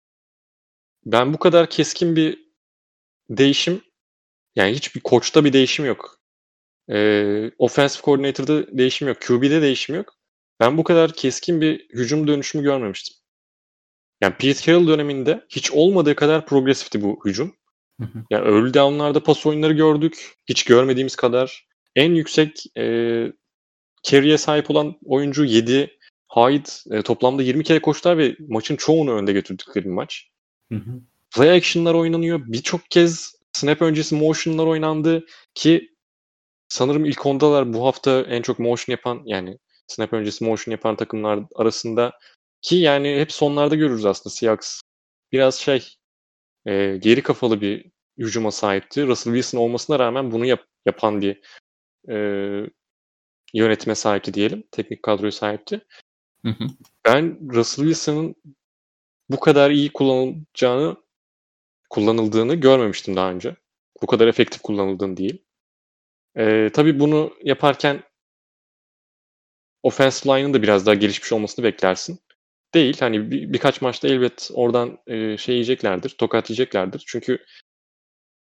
ben 1.06 1.34
bu 1.34 1.38
kadar 1.38 1.70
keskin 1.70 2.16
bir 2.16 2.50
değişim 3.30 3.82
yani 4.56 4.74
hiçbir 4.74 5.00
koçta 5.00 5.44
bir 5.44 5.52
değişim 5.52 5.84
yok. 5.84 6.19
Ee, 6.92 7.50
offensive 7.58 8.02
coordinator'da 8.04 8.78
değişim 8.78 9.08
yok. 9.08 9.20
QB'de 9.20 9.62
değişim 9.62 9.96
yok. 9.96 10.14
Ben 10.60 10.78
bu 10.78 10.84
kadar 10.84 11.12
keskin 11.12 11.60
bir 11.60 11.88
hücum 11.88 12.26
dönüşümü 12.26 12.64
görmemiştim. 12.64 13.16
Yani 14.22 14.34
Pete 14.34 14.62
Carroll 14.62 14.86
döneminde 14.86 15.46
hiç 15.48 15.70
olmadığı 15.70 16.14
kadar 16.14 16.46
progresifti 16.46 17.02
bu 17.02 17.20
hücum. 17.24 17.56
Hı 18.00 18.06
hı. 18.06 18.24
Yani 18.30 18.48
early 18.48 18.74
down'larda 18.74 19.22
pas 19.22 19.46
oyunları 19.46 19.72
gördük. 19.72 20.34
Hiç 20.48 20.64
görmediğimiz 20.64 21.16
kadar. 21.16 21.66
En 21.96 22.14
yüksek 22.14 22.64
e, 22.78 22.84
carry'e 24.02 24.38
sahip 24.38 24.70
olan 24.70 24.96
oyuncu 25.04 25.44
7. 25.44 25.98
Hyde 26.34 26.98
e, 26.98 27.02
toplamda 27.02 27.42
20 27.42 27.64
kere 27.64 27.80
koştular 27.80 28.18
ve 28.18 28.36
maçın 28.48 28.76
çoğunu 28.76 29.12
önde 29.12 29.32
götürdükleri 29.32 29.84
bir 29.84 29.90
maç. 29.90 30.28
Hı 30.72 30.78
hı. 30.78 31.00
Play 31.34 31.50
action'lar 31.50 31.94
oynanıyor. 31.94 32.40
Birçok 32.46 32.90
kez 32.90 33.34
snap 33.52 33.82
öncesi 33.82 34.14
motion'lar 34.14 34.66
oynandı 34.66 35.26
ki 35.54 35.90
sanırım 36.70 37.04
ilk 37.04 37.26
ondalar 37.26 37.72
bu 37.72 37.86
hafta 37.86 38.20
en 38.20 38.42
çok 38.42 38.58
motion 38.58 38.92
yapan 38.92 39.22
yani 39.24 39.58
snap 39.86 40.12
öncesi 40.12 40.44
motion 40.44 40.72
yapan 40.72 40.96
takımlar 40.96 41.40
arasında 41.54 42.12
ki 42.62 42.76
yani 42.76 43.16
hep 43.20 43.32
sonlarda 43.32 43.74
görürüz 43.74 44.06
aslında 44.06 44.34
Seahawks. 44.34 44.80
Biraz 45.32 45.54
şey 45.54 45.88
e, 46.66 46.96
geri 46.96 47.22
kafalı 47.22 47.60
bir 47.60 47.90
hücuma 48.18 48.50
sahipti. 48.50 49.06
Russell 49.06 49.32
Wilson 49.32 49.58
olmasına 49.58 49.98
rağmen 49.98 50.32
bunu 50.32 50.46
yap, 50.46 50.64
yapan 50.86 51.20
bir 51.20 51.40
e, 52.08 52.16
yönetime 53.54 53.94
sahipti 53.94 54.34
diyelim. 54.34 54.64
Teknik 54.70 55.02
kadroya 55.02 55.32
sahipti. 55.32 55.80
Hı 56.44 56.48
hı. 56.48 56.64
Ben 57.04 57.38
Russell 57.52 57.84
Wilson'ın 57.84 58.34
bu 59.30 59.40
kadar 59.40 59.70
iyi 59.70 59.92
kullanılacağını 59.92 60.96
kullanıldığını 61.90 62.54
görmemiştim 62.54 63.16
daha 63.16 63.30
önce. 63.30 63.56
Bu 64.02 64.06
kadar 64.06 64.28
efektif 64.28 64.62
kullanıldığını 64.62 65.16
değil. 65.16 65.44
Ee, 66.36 66.70
tabii 66.74 67.00
bunu 67.00 67.34
yaparken 67.42 68.02
offensive 69.82 70.32
line'ın 70.34 70.54
da 70.54 70.62
biraz 70.62 70.86
daha 70.86 70.94
gelişmiş 70.94 71.32
olmasını 71.32 71.64
beklersin. 71.64 72.20
Değil. 72.74 72.96
Hani 73.00 73.30
bir, 73.30 73.52
birkaç 73.52 73.82
maçta 73.82 74.08
elbet 74.08 74.50
oradan 74.54 74.98
e, 75.06 75.36
şey 75.36 75.54
yiyeceklerdir, 75.54 76.10
tokat 76.10 76.50
yiyeceklerdir. 76.50 77.04
Çünkü 77.06 77.38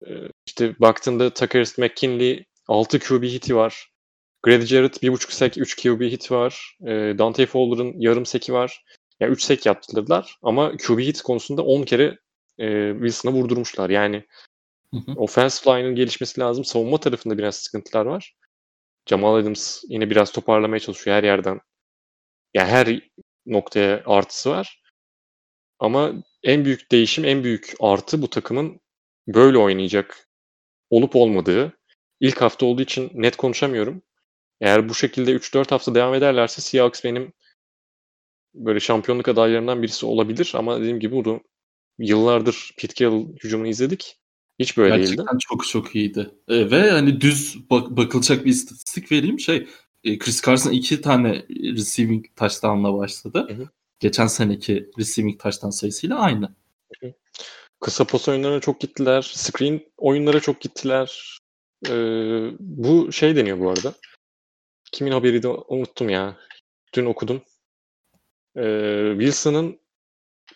e, 0.07 0.11
işte 0.47 0.79
baktığında 0.79 1.33
Tucker 1.33 1.67
McKinley 1.77 2.45
6 2.67 2.99
QB 2.99 3.23
hiti 3.23 3.55
var. 3.55 3.91
Grady 4.43 4.65
Jarrett 4.65 5.03
1.5 5.03 5.31
sek 5.33 5.57
3 5.57 5.83
QB 5.83 6.01
hit 6.01 6.31
var. 6.31 6.77
E, 6.81 6.91
Dante 7.17 7.45
Fowler'ın 7.45 7.99
yarım 7.99 8.25
seki 8.25 8.53
var. 8.53 8.83
Yani 9.19 9.31
3 9.31 9.43
sek 9.43 9.65
yaptırdılar 9.65 10.37
ama 10.41 10.77
QB 10.77 10.99
hit 10.99 11.21
konusunda 11.21 11.61
10 11.61 11.83
kere 11.83 12.17
e, 12.59 12.91
Wilson'a 12.93 13.33
vurdurmuşlar. 13.33 13.89
Yani 13.89 14.23
Hı 14.93 14.97
hı. 14.97 15.11
offensive 15.11 15.73
line'ın 15.79 15.95
gelişmesi 15.95 16.41
lazım. 16.41 16.65
Savunma 16.65 16.97
tarafında 16.99 17.37
biraz 17.37 17.55
sıkıntılar 17.55 18.05
var. 18.05 18.35
Jamal 19.09 19.35
Adams 19.35 19.83
yine 19.89 20.09
biraz 20.09 20.31
toparlamaya 20.31 20.79
çalışıyor 20.79 21.17
her 21.17 21.23
yerden. 21.23 21.59
Yani 22.53 22.69
her 22.69 23.01
noktaya 23.45 24.03
artısı 24.05 24.49
var. 24.49 24.81
Ama 25.79 26.13
en 26.43 26.65
büyük 26.65 26.91
değişim, 26.91 27.25
en 27.25 27.43
büyük 27.43 27.73
artı 27.79 28.21
bu 28.21 28.29
takımın 28.29 28.79
böyle 29.27 29.57
oynayacak 29.57 30.29
olup 30.89 31.15
olmadığı. 31.15 31.77
İlk 32.19 32.41
hafta 32.41 32.65
olduğu 32.65 32.81
için 32.81 33.11
net 33.13 33.37
konuşamıyorum. 33.37 34.01
Eğer 34.61 34.89
bu 34.89 34.95
şekilde 34.95 35.33
3-4 35.33 35.71
hafta 35.71 35.95
devam 35.95 36.13
ederlerse 36.15 36.61
Seahawks 36.61 37.03
benim 37.03 37.33
böyle 38.53 38.79
şampiyonluk 38.79 39.27
adaylarından 39.27 39.81
birisi 39.81 40.05
olabilir. 40.05 40.51
Ama 40.55 40.79
dediğim 40.79 40.99
gibi 40.99 41.15
bunu 41.15 41.41
yıllardır 41.99 42.71
Pete 42.77 42.93
Carroll 42.95 43.27
hücumunu 43.43 43.67
izledik. 43.67 44.17
Hiç 44.59 44.77
böyle 44.77 44.97
Gerçekten 44.97 45.25
değildi. 45.27 45.37
çok 45.39 45.67
çok 45.67 45.95
iyiydi. 45.95 46.31
E, 46.47 46.71
ve 46.71 46.91
hani 46.91 47.21
düz 47.21 47.69
bak- 47.69 47.89
bakılacak 47.89 48.45
bir 48.45 48.49
istatistik 48.51 49.11
vereyim. 49.11 49.39
Şey 49.39 49.67
e, 50.03 50.17
Chris 50.17 50.45
Carson 50.45 50.71
iki 50.71 51.01
tane 51.01 51.45
receiving 51.49 52.25
touchdown'la 52.35 52.97
başladı. 52.97 53.45
Hı 53.49 53.53
hı. 53.53 53.69
Geçen 53.99 54.27
seneki 54.27 54.91
receiving 54.99 55.39
touchdown 55.41 55.69
sayısıyla 55.69 56.19
aynı. 56.19 56.55
Kısa 57.79 58.03
pas 58.05 58.29
oyunlarına 58.29 58.59
çok 58.59 58.81
gittiler. 58.81 59.21
Screen 59.21 59.81
oyunlara 59.97 60.39
çok 60.39 60.61
gittiler. 60.61 61.39
Ee, 61.89 62.51
bu 62.59 63.11
şey 63.11 63.35
deniyor 63.35 63.59
bu 63.59 63.69
arada. 63.69 63.93
Kimin 64.91 65.11
haberi 65.11 65.43
de 65.43 65.47
unuttum 65.47 66.09
ya. 66.09 66.37
Dün 66.93 67.05
okudum. 67.05 67.41
Ee, 68.57 69.09
Wilson'ın 69.19 69.79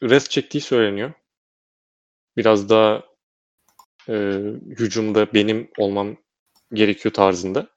rest 0.03 0.31
çektiği 0.31 0.61
söyleniyor. 0.61 1.13
Biraz 2.37 2.69
daha 2.69 3.03
e, 4.09 4.13
hücumda 4.65 5.33
benim 5.33 5.69
olmam 5.77 6.17
gerekiyor 6.73 7.13
tarzında. 7.13 7.69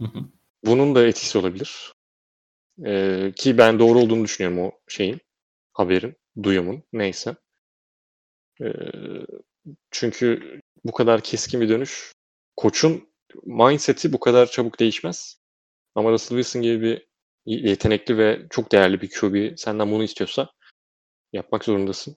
Hı 0.00 0.04
hı. 0.04 0.18
Bunun 0.64 0.94
da 0.94 1.06
etkisi 1.06 1.38
olabilir. 1.38 1.92
Ee, 2.84 3.32
ki 3.36 3.58
ben 3.58 3.78
doğru 3.78 3.98
olduğunu 3.98 4.24
düşünüyorum 4.24 4.58
o 4.58 4.72
şeyin, 4.88 5.20
haberin, 5.72 6.16
duyumun, 6.42 6.82
neyse. 6.92 7.36
Ee, 8.60 8.72
çünkü 9.90 10.60
bu 10.84 10.92
kadar 10.92 11.20
keskin 11.20 11.60
bir 11.60 11.68
dönüş, 11.68 12.12
koçun 12.56 13.08
mindset'i 13.44 14.12
bu 14.12 14.20
kadar 14.20 14.50
çabuk 14.50 14.80
değişmez. 14.80 15.40
Ama 15.94 16.12
Russell 16.12 16.38
Wilson 16.38 16.62
gibi 16.62 16.82
bir 16.82 17.06
yetenekli 17.46 18.18
ve 18.18 18.46
çok 18.50 18.72
değerli 18.72 19.00
bir 19.00 19.10
QB 19.10 19.58
senden 19.58 19.92
bunu 19.92 20.04
istiyorsa 20.04 20.50
yapmak 21.32 21.64
zorundasın. 21.64 22.16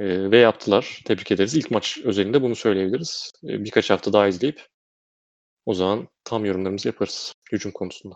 Ee, 0.00 0.30
ve 0.30 0.38
yaptılar. 0.38 1.00
Tebrik 1.04 1.32
ederiz. 1.32 1.54
İlk 1.54 1.70
maç 1.70 1.98
özelinde 2.04 2.42
bunu 2.42 2.56
söyleyebiliriz. 2.56 3.32
Ee, 3.44 3.64
birkaç 3.64 3.90
hafta 3.90 4.12
daha 4.12 4.28
izleyip 4.28 4.66
o 5.66 5.74
zaman 5.74 6.08
tam 6.24 6.44
yorumlarımızı 6.44 6.88
yaparız 6.88 7.32
hücum 7.52 7.72
konusunda. 7.72 8.14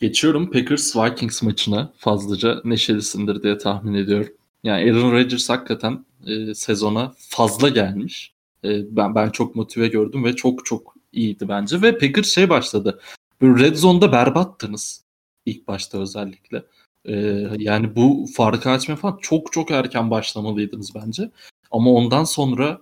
Geçiyorum 0.00 0.50
Packers 0.50 0.96
Vikings 0.96 1.42
maçına. 1.42 1.92
Fazlaca 1.96 2.60
neşelisindir 2.64 3.42
diye 3.42 3.58
tahmin 3.58 3.94
ediyorum. 3.94 4.32
Yani 4.64 4.92
Aaron 4.92 5.12
Rodgers 5.12 5.50
hakikaten 5.50 6.04
e, 6.26 6.54
sezona 6.54 7.14
fazla 7.18 7.68
gelmiş. 7.68 8.34
E, 8.64 8.96
ben 8.96 9.14
ben 9.14 9.30
çok 9.30 9.56
motive 9.56 9.88
gördüm 9.88 10.24
ve 10.24 10.36
çok 10.36 10.66
çok 10.66 10.94
iyiydi 11.12 11.48
bence. 11.48 11.82
Ve 11.82 11.98
Packers 11.98 12.28
şey 12.28 12.48
başladı. 12.50 13.00
Böyle 13.40 13.64
Red 13.64 13.74
Zone'da 13.74 14.12
berbattınız. 14.12 15.04
ilk 15.46 15.68
başta 15.68 15.98
özellikle. 15.98 16.64
E, 17.04 17.14
yani 17.58 17.96
bu 17.96 18.26
farkı 18.36 18.70
açma 18.70 18.96
falan 18.96 19.18
çok 19.22 19.52
çok 19.52 19.70
erken 19.70 20.10
başlamalıydınız 20.10 20.94
bence. 20.94 21.30
Ama 21.70 21.90
ondan 21.92 22.24
sonra 22.24 22.80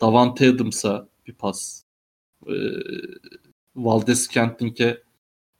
Davante 0.00 0.48
Adams'a 0.50 1.08
bir 1.26 1.32
pas. 1.32 1.82
E, 2.46 2.54
Valdez 3.76 4.24
Scantling'e 4.24 5.02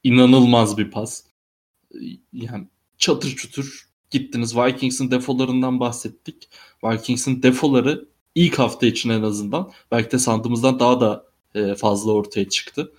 inanılmaz 0.03 0.77
bir 0.77 0.91
pas. 0.91 1.23
Yani 2.33 2.67
çatır 2.97 3.35
çutur 3.35 3.89
gittiniz. 4.09 4.57
Vikings'in 4.57 5.11
defolarından 5.11 5.79
bahsettik. 5.79 6.49
Vikings'in 6.83 7.43
defoları 7.43 8.07
ilk 8.35 8.59
hafta 8.59 8.87
için 8.87 9.09
en 9.09 9.21
azından 9.21 9.71
belki 9.91 10.11
de 10.11 10.19
sandığımızdan 10.19 10.79
daha 10.79 11.01
da 11.01 11.25
e, 11.55 11.75
fazla 11.75 12.11
ortaya 12.11 12.49
çıktı. 12.49 12.93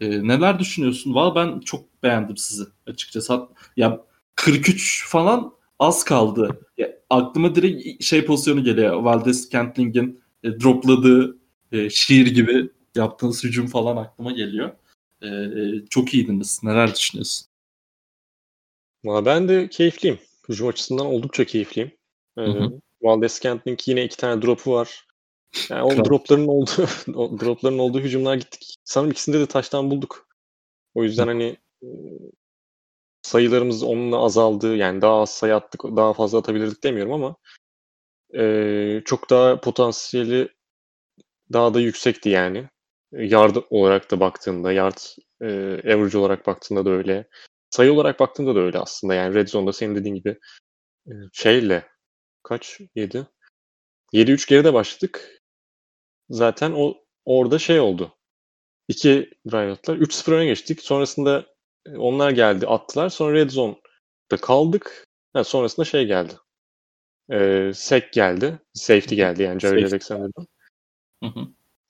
E, 0.00 0.28
neler 0.28 0.58
düşünüyorsun? 0.58 1.14
Valla 1.14 1.34
ben 1.34 1.60
çok 1.60 2.02
beğendim 2.02 2.36
sizi 2.36 2.64
açıkçası. 2.86 3.48
Ya 3.76 4.00
43 4.36 5.08
falan 5.08 5.54
az 5.78 6.04
kaldı. 6.04 6.60
Ya, 6.78 6.98
aklıma 7.10 7.54
direkt 7.54 8.04
şey 8.04 8.24
pozisyonu 8.24 8.64
geliyor. 8.64 8.94
Valdez 9.02 9.50
Cantling'in 9.50 10.20
e, 10.42 10.60
dropladığı 10.60 11.38
e, 11.72 11.90
şiir 11.90 12.26
gibi 12.26 12.70
yaptığınız 12.94 13.44
hücum 13.44 13.66
falan 13.66 13.96
aklıma 13.96 14.32
geliyor. 14.32 14.70
E, 15.22 15.28
çok 15.90 16.14
iyiydiniz. 16.14 16.60
Neler 16.62 16.94
düşünüyorsun? 16.94 17.46
Valla 19.04 19.26
ben 19.26 19.48
de 19.48 19.68
keyifliyim. 19.68 20.18
Hücum 20.48 20.68
açısından 20.68 21.06
oldukça 21.06 21.44
keyifliyim. 21.44 21.92
Ee. 22.38 22.42
Valdez 23.02 23.32
Scantling 23.32 23.78
yine 23.86 24.04
iki 24.04 24.16
tane 24.16 24.42
drop'u 24.42 24.72
var. 24.72 25.06
Yani 25.70 25.82
o 25.82 26.04
dropların 26.04 26.46
olduğu 26.46 26.86
o 27.14 27.40
dropların 27.40 27.78
olduğu 27.78 28.00
hücumlar 28.00 28.34
gittik. 28.34 28.76
Sanırım 28.84 29.10
ikisinde 29.10 29.40
de 29.40 29.46
taştan 29.46 29.90
bulduk. 29.90 30.28
O 30.94 31.04
yüzden 31.04 31.26
hani 31.26 31.56
e, 31.82 31.88
sayılarımız 33.24 33.82
onunla 33.82 34.18
azaldı. 34.24 34.76
Yani 34.76 35.02
daha 35.02 35.20
az 35.20 35.30
sayı 35.30 35.54
attık, 35.54 35.84
daha 35.84 36.12
fazla 36.12 36.38
atabilirdik 36.38 36.84
demiyorum 36.84 37.12
ama 37.12 37.36
e, 38.38 39.02
çok 39.04 39.30
daha 39.30 39.60
potansiyeli 39.60 40.48
daha 41.52 41.74
da 41.74 41.80
yüksekti 41.80 42.28
yani. 42.28 42.68
Yard 43.12 43.56
olarak 43.70 44.10
da 44.10 44.20
baktığında, 44.20 44.72
yard 44.72 44.98
e, 45.40 45.46
average 45.94 46.18
olarak 46.18 46.46
baktığında 46.46 46.84
da 46.84 46.90
öyle. 46.90 47.28
Sayı 47.70 47.92
olarak 47.92 48.20
baktığında 48.20 48.54
da 48.54 48.60
öyle 48.60 48.78
aslında. 48.78 49.14
Yani 49.14 49.34
Red 49.34 49.48
Zone'da 49.48 49.72
senin 49.72 49.96
dediğin 49.96 50.14
gibi 50.14 50.38
e, 51.08 51.12
şeyle 51.32 51.88
kaç? 52.42 52.80
7. 52.94 53.26
7-3 54.12 54.48
geride 54.48 54.74
başladık. 54.74 55.42
Zaten 56.30 56.72
o 56.76 56.94
orada 57.24 57.58
şey 57.58 57.80
oldu. 57.80 58.16
İki 58.88 59.30
drive 59.50 59.72
attılar. 59.72 59.98
3-0 59.98 60.32
öne 60.32 60.46
geçtik. 60.46 60.82
Sonrasında 60.82 61.53
onlar 61.96 62.30
geldi 62.30 62.66
attılar. 62.66 63.08
Sonra 63.08 63.34
Red 63.34 63.50
Zone'da 63.50 64.36
kaldık. 64.36 65.04
Ha, 65.32 65.44
sonrasında 65.44 65.84
şey 65.86 66.06
geldi. 66.06 66.32
E, 67.32 67.70
sek 67.74 68.12
geldi. 68.12 68.58
Safety 68.74 69.14
geldi 69.14 69.42
yani 69.42 69.60
Jared. 69.60 69.84
Alexander'dan. 69.84 70.46
Hı 71.24 71.26
hı. 71.26 71.40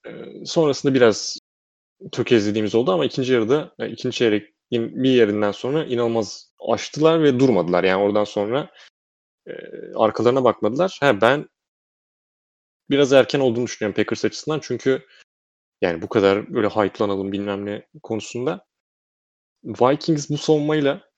E, 0.09 0.45
sonrasında 0.45 0.95
biraz 0.95 1.39
tökezlediğimiz 2.13 2.75
oldu 2.75 2.93
ama 2.93 3.05
ikinci 3.05 3.33
yarıda, 3.33 3.75
yani 3.79 3.93
ikinci 3.93 4.17
çeyrek 4.17 4.55
bir 4.73 5.11
yerinden 5.11 5.53
sonra 5.53 5.85
inanılmaz 5.85 6.53
açtılar 6.69 7.23
ve 7.23 7.41
durmadılar. 7.41 7.85
Yani 7.85 8.03
oradan 8.03 8.25
sonra 8.25 8.71
e, 9.47 9.53
arkalarına 9.95 10.45
bakmadılar. 10.45 10.99
Ha, 11.01 11.21
ben 11.21 11.49
biraz 12.91 13.13
erken 13.13 13.41
olduğunu 13.41 13.67
düşünüyorum 13.67 13.97
Packers 13.97 14.25
açısından. 14.25 14.61
Çünkü 14.63 15.07
yani 15.81 16.03
bu 16.03 16.09
kadar 16.09 16.55
böyle 16.55 16.69
hype'lanalım 16.69 17.33
bilmem 17.33 17.67
ne 17.67 17.87
konusunda. 18.03 18.67
Vikings 19.65 20.31
bu 20.31 20.39
savunmayla 20.39 21.11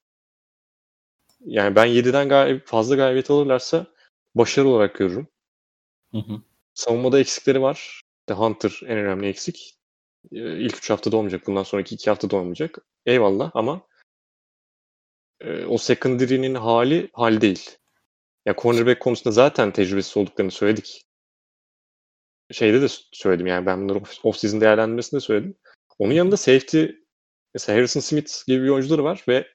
yani 1.40 1.76
ben 1.76 1.86
7'den 1.86 2.28
galib, 2.28 2.60
fazla 2.64 2.96
galibiyet 2.96 3.30
alırlarsa 3.30 3.86
başarı 4.34 4.68
olarak 4.68 4.94
görürüm. 4.94 5.28
Hı 6.12 6.18
hı. 6.18 6.42
Savunmada 6.74 7.20
eksikleri 7.20 7.62
var. 7.62 8.02
İşte 8.20 8.34
Hunter 8.34 8.80
en 8.82 8.98
önemli 8.98 9.26
eksik. 9.28 9.78
Ee, 10.32 10.58
İlk 10.58 10.76
3 10.76 10.90
haftada 10.90 11.16
olmayacak. 11.16 11.46
Bundan 11.46 11.62
sonraki 11.62 11.94
2 11.94 12.10
haftada 12.10 12.36
olmayacak. 12.36 12.78
Eyvallah 13.06 13.50
ama 13.54 13.86
e, 15.40 15.64
o 15.64 15.78
secondary'nin 15.78 16.54
hali 16.54 17.10
hal 17.12 17.40
değil. 17.40 17.70
Ya 18.46 18.54
cornerback 18.58 19.00
konusunda 19.00 19.32
zaten 19.32 19.72
tecrübesiz 19.72 20.16
olduklarını 20.16 20.50
söyledik. 20.50 21.02
şeyde 22.52 22.82
de 22.82 22.86
söyledim 23.12 23.46
yani 23.46 23.66
ben 23.66 23.84
bunları 23.84 24.02
off 24.22 24.36
season 24.36 24.60
değerlendirmesinde 24.60 25.20
söyledim. 25.20 25.54
Onun 25.98 26.12
yanında 26.12 26.36
safety 26.36 26.84
mesela 27.56 27.78
Harrison 27.78 28.00
Smith 28.00 28.46
gibi 28.46 28.64
bir 28.64 28.68
oyuncuları 28.68 29.04
var 29.04 29.24
ve 29.28 29.48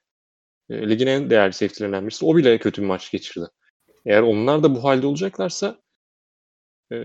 e, 0.70 0.90
ligin 0.90 1.08
en 1.08 1.30
değerli 1.30 1.54
safety'lerinden 1.54 2.06
birisi. 2.06 2.26
O 2.26 2.36
bile 2.36 2.58
kötü 2.58 2.82
bir 2.82 2.88
maç 2.88 3.12
geçirdi. 3.12 3.46
Eğer 4.06 4.22
onlar 4.22 4.64
da 4.64 4.76
bu 4.76 4.84
halde 4.84 5.08
olacaklarsa 5.08 5.82
e, 6.92 6.96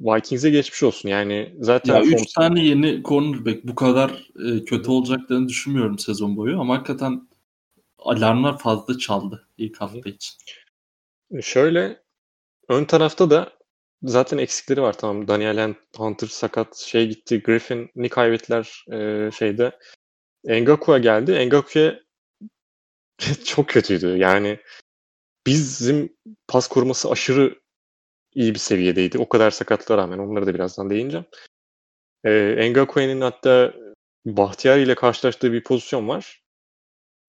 Vikings'e 0.00 0.50
geçmiş 0.50 0.82
olsun. 0.82 1.08
Yani 1.08 1.56
zaten 1.60 1.94
ya 1.94 2.02
3 2.02 2.32
tane 2.32 2.64
yeni 2.64 3.02
cornerback 3.02 3.64
bu 3.64 3.74
kadar 3.74 4.28
e, 4.46 4.64
kötü 4.64 4.90
olacaklarını 4.90 5.48
düşünmüyorum 5.48 5.98
sezon 5.98 6.36
boyu 6.36 6.60
ama 6.60 6.74
hakikaten 6.74 7.28
alarmlar 7.98 8.58
fazla 8.58 8.98
çaldı 8.98 9.48
ilk 9.58 9.80
hafta 9.80 10.10
için. 10.10 10.36
Şöyle 11.40 12.02
ön 12.68 12.84
tarafta 12.84 13.30
da 13.30 13.52
zaten 14.02 14.38
eksikleri 14.38 14.82
var 14.82 14.98
tamam. 14.98 15.28
Daniel 15.28 15.74
Hunter 15.96 16.26
sakat 16.26 16.76
şey 16.76 17.08
gitti. 17.08 17.42
Griffin'i 17.42 18.08
kaybettiler 18.08 18.84
e, 18.92 19.30
şeyde. 19.30 19.78
Engakua 20.46 20.98
geldi. 20.98 21.32
Engaku'ya 21.32 22.00
çok 23.44 23.68
kötüydü. 23.68 24.16
Yani 24.16 24.58
bizim 25.46 26.16
pas 26.48 26.68
koruması 26.68 27.10
aşırı 27.10 27.60
iyi 28.34 28.54
bir 28.54 28.58
seviyedeydi. 28.58 29.18
O 29.18 29.28
kadar 29.28 29.50
sakatlığa 29.50 29.98
rağmen 29.98 30.18
onları 30.18 30.46
da 30.46 30.54
birazdan 30.54 30.90
değineceğim. 30.90 31.26
E, 32.24 32.70
Ngakue'nin 32.70 33.20
hatta 33.20 33.74
Bahtiyari 34.26 34.82
ile 34.82 34.94
karşılaştığı 34.94 35.52
bir 35.52 35.62
pozisyon 35.62 36.08
var. 36.08 36.42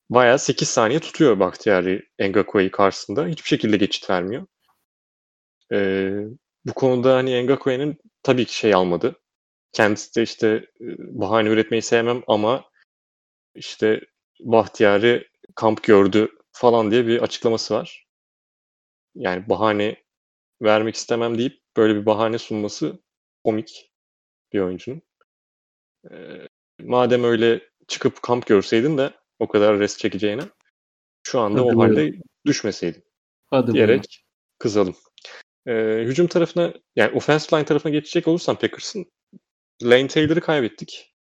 Bayağı 0.09 0.39
8 0.39 0.69
saniye 0.69 0.99
tutuyor 0.99 1.39
Bahtiyari 1.39 2.09
Ngakue'yi 2.19 2.71
karşısında. 2.71 3.27
Hiçbir 3.27 3.47
şekilde 3.47 3.77
geçit 3.77 4.09
vermiyor. 4.09 4.45
E, 5.73 6.09
bu 6.65 6.73
konuda 6.73 7.15
hani 7.15 7.43
Ngakue'nin 7.43 7.97
tabii 8.23 8.45
ki 8.45 8.55
şey 8.55 8.73
almadı. 8.73 9.15
Kendisi 9.71 10.15
de 10.15 10.23
işte 10.23 10.47
e, 10.81 10.85
bahane 10.99 11.49
üretmeyi 11.49 11.81
sevmem 11.81 12.23
ama 12.27 12.65
işte 13.57 14.01
Bahtiyari 14.39 15.27
kamp 15.55 15.83
gördü 15.83 16.29
falan 16.51 16.91
diye 16.91 17.07
bir 17.07 17.21
açıklaması 17.21 17.73
var. 17.73 18.07
Yani 19.15 19.49
bahane 19.49 20.03
vermek 20.61 20.95
istemem 20.95 21.37
deyip 21.37 21.61
böyle 21.77 21.95
bir 21.95 22.05
bahane 22.05 22.37
sunması 22.37 22.99
komik 23.43 23.91
bir 24.53 24.59
oyuncunun. 24.59 25.01
Ee, 26.11 26.47
madem 26.81 27.23
öyle 27.23 27.69
çıkıp 27.87 28.21
kamp 28.21 28.45
görseydin 28.45 28.97
de 28.97 29.13
o 29.39 29.47
kadar 29.47 29.79
rest 29.79 29.99
çekeceğine 29.99 30.41
şu 31.23 31.39
anda 31.39 31.61
Hadi 31.61 31.75
o 31.75 31.79
halde 31.79 32.13
düşmeseydin 32.45 33.03
Hadi 33.45 33.73
diyerek 33.73 33.89
buyurun. 33.89 34.05
kızalım. 34.59 34.95
Ee, 35.67 36.03
hücum 36.05 36.27
tarafına 36.27 36.73
yani 36.95 37.15
offensive 37.15 37.57
line 37.57 37.65
tarafına 37.65 37.91
geçecek 37.91 38.27
olursam 38.27 38.55
Packers'ın 38.55 39.11
Lane 39.83 40.07
Taylor'ı 40.07 40.41
kaybettik. 40.41 41.16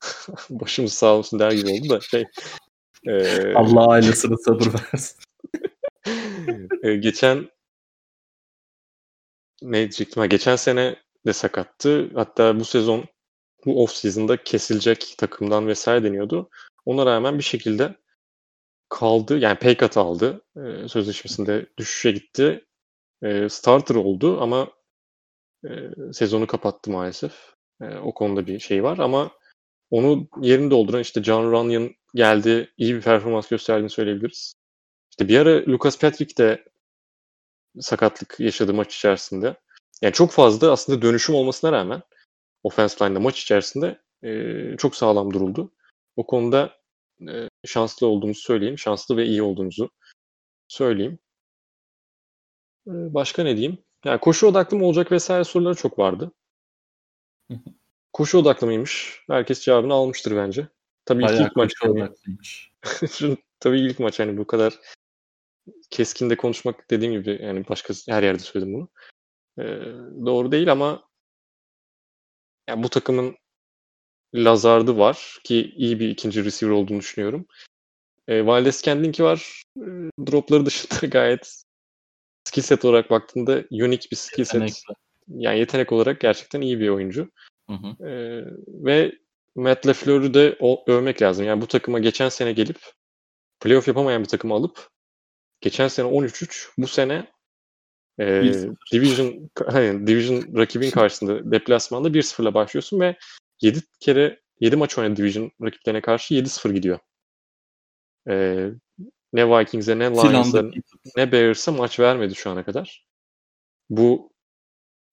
Başımız 0.50 0.92
sağ 0.92 1.16
olsun 1.16 1.38
der 1.38 1.52
gibi 1.52 1.70
oldu 1.70 1.88
da 1.88 2.00
şey. 2.00 2.24
E, 3.06 3.54
Allah 3.54 3.88
ailesine 3.88 4.36
sabır 4.36 4.66
versin. 4.74 5.16
e, 6.82 6.96
geçen 6.96 7.50
ne 9.62 9.78
diyecektim? 9.78 10.28
geçen 10.28 10.56
sene 10.56 10.96
de 11.26 11.32
sakattı. 11.32 12.10
Hatta 12.14 12.60
bu 12.60 12.64
sezon 12.64 13.04
bu 13.64 13.82
off 13.82 13.92
season'da 13.92 14.36
kesilecek 14.36 15.14
takımdan 15.18 15.66
vesaire 15.66 16.04
deniyordu. 16.04 16.50
Ona 16.84 17.06
rağmen 17.06 17.38
bir 17.38 17.44
şekilde 17.44 17.96
kaldı. 18.88 19.38
Yani 19.38 19.58
pay 19.58 19.76
cut 19.76 19.96
aldı. 19.96 20.44
E, 20.56 20.88
sözleşmesinde 20.88 21.66
düşüşe 21.78 22.10
gitti. 22.10 22.64
E, 23.22 23.48
starter 23.48 23.94
oldu 23.94 24.40
ama 24.40 24.68
e, 25.64 25.70
sezonu 26.12 26.46
kapattı 26.46 26.90
maalesef. 26.90 27.54
E, 27.80 27.96
o 27.96 28.14
konuda 28.14 28.46
bir 28.46 28.58
şey 28.58 28.82
var 28.82 28.98
ama 28.98 29.30
onu 29.90 30.28
yerini 30.40 30.70
dolduran 30.70 31.00
işte 31.00 31.22
John 31.22 31.52
Runyon 31.52 31.94
geldi. 32.14 32.72
iyi 32.76 32.94
bir 32.94 33.00
performans 33.00 33.48
gösterdiğini 33.48 33.90
söyleyebiliriz. 33.90 34.54
İşte 35.10 35.28
bir 35.28 35.38
ara 35.38 35.66
Lucas 35.66 35.98
Patrick 35.98 36.36
de 36.36 36.64
sakatlık 37.80 38.40
yaşadı 38.40 38.74
maç 38.74 38.96
içerisinde. 38.96 39.56
Yani 40.02 40.12
çok 40.12 40.30
fazla 40.30 40.72
aslında 40.72 41.02
dönüşüm 41.02 41.34
olmasına 41.34 41.72
rağmen 41.72 42.02
offense 42.62 43.04
line'da 43.04 43.20
maç 43.20 43.42
içerisinde 43.42 44.00
e, 44.22 44.76
çok 44.76 44.96
sağlam 44.96 45.34
duruldu. 45.34 45.72
O 46.16 46.26
konuda 46.26 46.76
e, 47.28 47.48
şanslı 47.66 48.06
olduğumuzu 48.06 48.40
söyleyeyim. 48.40 48.78
Şanslı 48.78 49.16
ve 49.16 49.24
iyi 49.26 49.42
olduğumuzu 49.42 49.90
söyleyeyim. 50.68 51.18
E, 52.86 52.92
başka 53.14 53.42
ne 53.42 53.56
diyeyim? 53.56 53.78
Yani 54.04 54.20
koşu 54.20 54.46
odaklı 54.46 54.76
mı 54.76 54.86
olacak 54.86 55.12
vesaire 55.12 55.44
soruları 55.44 55.74
çok 55.74 55.98
vardı. 55.98 56.32
Koşu 58.16 58.38
odaklı 58.38 58.66
mıymış? 58.66 59.20
Herkes 59.30 59.60
cevabını 59.60 59.94
almıştır 59.94 60.36
bence. 60.36 60.68
Tabii 61.04 61.22
Bayağı 61.22 61.40
ilk, 61.40 61.46
ilk 61.46 61.56
maç. 61.56 61.72
Tabii 63.60 63.80
ilk 63.80 63.98
maç 63.98 64.18
hani 64.18 64.36
bu 64.38 64.46
kadar 64.46 64.78
keskin 65.90 66.30
de 66.30 66.36
konuşmak 66.36 66.90
dediğim 66.90 67.12
gibi 67.12 67.38
yani 67.42 67.68
başka 67.68 67.94
her 68.08 68.22
yerde 68.22 68.38
söyledim 68.38 68.74
bunu. 68.74 68.88
Ee, 69.58 69.64
doğru 70.26 70.52
değil 70.52 70.72
ama 70.72 71.08
yani 72.68 72.82
bu 72.82 72.88
takımın 72.88 73.36
Lazard'ı 74.34 74.98
var 74.98 75.38
ki 75.44 75.72
iyi 75.76 76.00
bir 76.00 76.08
ikinci 76.08 76.44
receiver 76.44 76.74
olduğunu 76.74 77.00
düşünüyorum. 77.00 77.46
E, 78.28 78.46
Valdez 78.46 78.82
Kendinki 78.82 79.24
var. 79.24 79.62
E, 79.76 79.90
dropları 80.26 80.66
dışında 80.66 81.06
gayet 81.06 81.62
skill 82.44 82.62
set 82.62 82.84
olarak 82.84 83.10
baktığında 83.10 83.64
unique 83.70 84.10
bir 84.10 84.16
skill 84.16 84.44
set. 84.44 84.82
Yani 85.28 85.58
yetenek 85.58 85.92
olarak 85.92 86.20
gerçekten 86.20 86.60
iyi 86.60 86.80
bir 86.80 86.88
oyuncu. 86.88 87.30
Hı 87.68 87.72
hı. 87.72 87.96
Ve 88.68 89.12
Matt 89.54 89.86
LaFleur'ü 89.86 90.34
de 90.34 90.56
o, 90.60 90.84
övmek 90.86 91.22
lazım. 91.22 91.46
Yani 91.46 91.60
bu 91.60 91.66
takıma 91.66 91.98
geçen 91.98 92.28
sene 92.28 92.52
gelip 92.52 92.78
playoff 93.60 93.88
yapamayan 93.88 94.22
bir 94.22 94.28
takımı 94.28 94.54
alıp 94.54 94.88
geçen 95.60 95.88
sene 95.88 96.06
13-3 96.06 96.68
bu 96.78 96.86
sene 96.86 97.26
e, 98.20 98.52
Division 98.92 99.50
hani 99.66 100.06
Division 100.06 100.56
rakibin 100.56 100.90
karşısında 100.90 101.52
deplasmanda 101.52 102.08
1-0'la 102.08 102.54
başlıyorsun 102.54 103.00
ve 103.00 103.16
7 103.60 103.80
kere 104.00 104.40
7 104.60 104.76
maç 104.76 104.98
oynadı 104.98 105.16
Division 105.16 105.50
rakiplerine 105.62 106.00
karşı 106.00 106.34
7-0 106.34 106.72
gidiyor. 106.72 106.98
E, 108.28 108.66
ne 109.32 109.58
Vikings'e 109.58 109.98
ne 109.98 110.10
Lions'a 110.10 110.64
ne 111.16 111.32
Bears'a 111.32 111.72
maç 111.72 112.00
vermedi 112.00 112.34
şu 112.34 112.50
ana 112.50 112.64
kadar. 112.64 113.06
Bu 113.90 114.32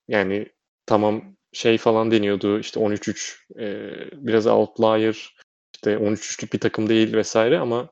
yani 0.08 0.48
tamam 0.86 1.33
şey 1.54 1.78
falan 1.78 2.10
deniyordu 2.10 2.58
işte 2.58 2.80
13-3 2.80 3.36
e, 3.58 3.90
biraz 4.12 4.46
outlier 4.46 5.34
işte 5.74 5.96
13-3'lük 5.96 6.52
bir 6.52 6.60
takım 6.60 6.88
değil 6.88 7.12
vesaire 7.12 7.58
ama 7.58 7.90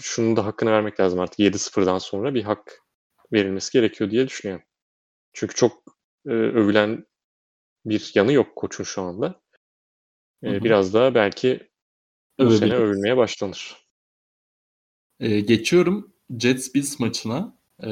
şunun 0.00 0.36
da 0.36 0.46
hakkını 0.46 0.70
vermek 0.70 1.00
lazım 1.00 1.20
artık 1.20 1.38
7-0'dan 1.38 1.98
sonra 1.98 2.34
bir 2.34 2.42
hak 2.42 2.82
verilmesi 3.32 3.72
gerekiyor 3.72 4.10
diye 4.10 4.28
düşünüyorum. 4.28 4.66
Çünkü 5.32 5.54
çok 5.54 5.82
e, 6.26 6.30
övülen 6.30 7.06
bir 7.84 8.12
yanı 8.14 8.32
yok 8.32 8.56
koçun 8.56 8.84
şu 8.84 9.02
anda. 9.02 9.42
E, 10.44 10.64
biraz 10.64 10.94
daha 10.94 11.14
belki 11.14 11.70
bu 12.38 12.44
Öyle 12.44 12.56
sene 12.56 12.74
övülmeye 12.74 13.16
başlanır. 13.16 13.76
E, 15.20 15.40
geçiyorum 15.40 16.14
Jets 16.38 16.74
Bills 16.74 17.00
maçına. 17.00 17.58
E, 17.82 17.90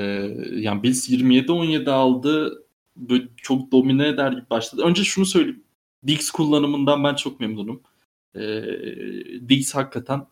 yani 0.51 0.83
Bills 0.83 1.11
27-17 1.11 1.91
aldı. 1.91 2.62
Böyle 2.97 3.28
çok 3.36 3.72
domine 3.72 4.09
eder 4.09 4.32
gibi 4.32 4.51
başladı. 4.51 4.82
Önce 4.82 5.05
şunu 5.05 5.26
söyleyeyim. 5.26 5.64
Diggs 6.07 6.30
kullanımından 6.30 7.05
ben 7.05 7.14
çok 7.14 7.40
memnunum. 7.40 7.82
E, 8.34 8.40
Diggs 9.49 9.74
hakikaten 9.74 10.26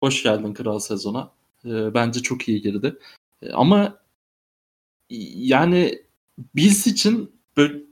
hoş 0.00 0.22
geldin 0.22 0.54
kral 0.54 0.78
sezona. 0.78 1.30
E, 1.64 1.94
bence 1.94 2.22
çok 2.22 2.48
iyi 2.48 2.62
girdi. 2.62 2.96
E, 3.42 3.52
ama 3.52 3.98
yani 5.10 5.98
Bills 6.54 6.86
için 6.86 7.32
böyle 7.56 7.82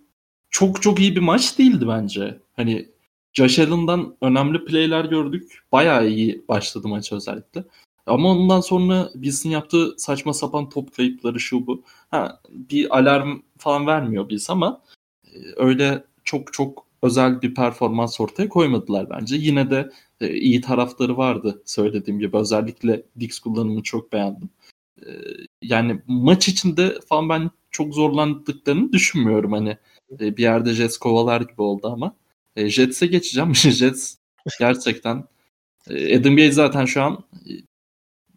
çok 0.50 0.82
çok 0.82 1.00
iyi 1.00 1.16
bir 1.16 1.20
maç 1.20 1.58
değildi 1.58 1.88
bence. 1.88 2.38
Hani 2.56 2.88
Josh 3.32 3.58
Allen'dan 3.58 4.16
önemli 4.20 4.64
playler 4.64 5.04
gördük. 5.04 5.62
Bayağı 5.72 6.08
iyi 6.08 6.44
başladı 6.48 6.88
maç 6.88 7.12
özellikle. 7.12 7.64
Ama 8.06 8.30
ondan 8.30 8.60
sonra 8.60 9.10
Bills'in 9.14 9.50
yaptığı 9.50 9.94
saçma 9.98 10.34
sapan 10.34 10.68
top 10.68 10.96
kayıpları 10.96 11.40
şu 11.40 11.66
bu. 11.66 11.82
Ha, 12.10 12.40
bir 12.50 12.98
alarm 12.98 13.40
falan 13.58 13.86
vermiyor 13.86 14.28
Bills 14.28 14.50
ama 14.50 14.82
e, 15.26 15.38
öyle 15.56 16.04
çok 16.24 16.52
çok 16.52 16.86
özel 17.02 17.42
bir 17.42 17.54
performans 17.54 18.20
ortaya 18.20 18.48
koymadılar 18.48 19.10
bence. 19.10 19.36
Yine 19.36 19.70
de 19.70 19.90
e, 20.20 20.34
iyi 20.34 20.60
tarafları 20.60 21.16
vardı 21.16 21.62
söylediğim 21.66 22.20
gibi. 22.20 22.36
Özellikle 22.36 23.02
Dix 23.20 23.38
kullanımını 23.38 23.82
çok 23.82 24.12
beğendim. 24.12 24.50
E, 25.06 25.10
yani 25.62 26.02
maç 26.06 26.48
içinde 26.48 26.98
falan 27.08 27.28
ben 27.28 27.50
çok 27.70 27.94
zorlandıklarını 27.94 28.92
düşünmüyorum. 28.92 29.52
Hani 29.52 29.78
bir 30.10 30.42
yerde 30.42 30.74
Jets 30.74 30.96
kovalar 30.98 31.40
gibi 31.40 31.62
oldu 31.62 31.88
ama. 31.92 32.16
Jets'e 32.56 33.06
geçeceğim. 33.06 33.54
Jets 33.54 34.16
gerçekten 34.58 35.24
Adam 35.90 36.36
Gates 36.36 36.54
zaten 36.54 36.84
şu 36.84 37.02
an 37.02 37.24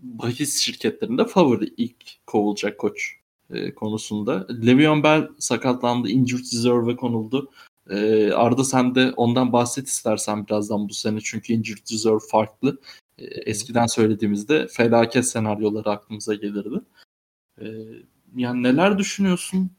bahis 0.02 0.60
şirketlerinde 0.60 1.26
favori 1.26 1.74
ilk 1.78 2.26
kovulacak 2.26 2.78
koç. 2.80 3.18
e, 3.50 3.76
konusunda. 3.76 4.48
Le'Veon 4.50 5.04
Bell 5.04 5.30
sakatlandı, 5.40 6.10
injured 6.10 6.44
reserve'e 6.44 6.96
konuldu. 6.96 7.52
E, 7.90 8.32
Arda 8.32 8.64
sen 8.64 8.96
de 8.96 9.12
ondan 9.12 9.54
bahset 9.54 9.88
istersen 9.88 10.48
birazdan 10.48 10.90
bu 10.90 10.94
sene 10.94 11.20
çünkü 11.24 11.54
injured 11.54 11.92
reserve 11.92 12.20
farklı. 12.32 12.80
E, 13.18 13.26
eskiden 13.26 13.86
söylediğimizde 13.86 14.68
felaket 14.68 15.28
senaryoları 15.28 15.90
aklımıza 15.90 16.34
gelirdi. 16.34 16.82
E, 17.62 17.66
yani 18.36 18.64
neler 18.64 18.98
düşünüyorsun? 18.98 19.72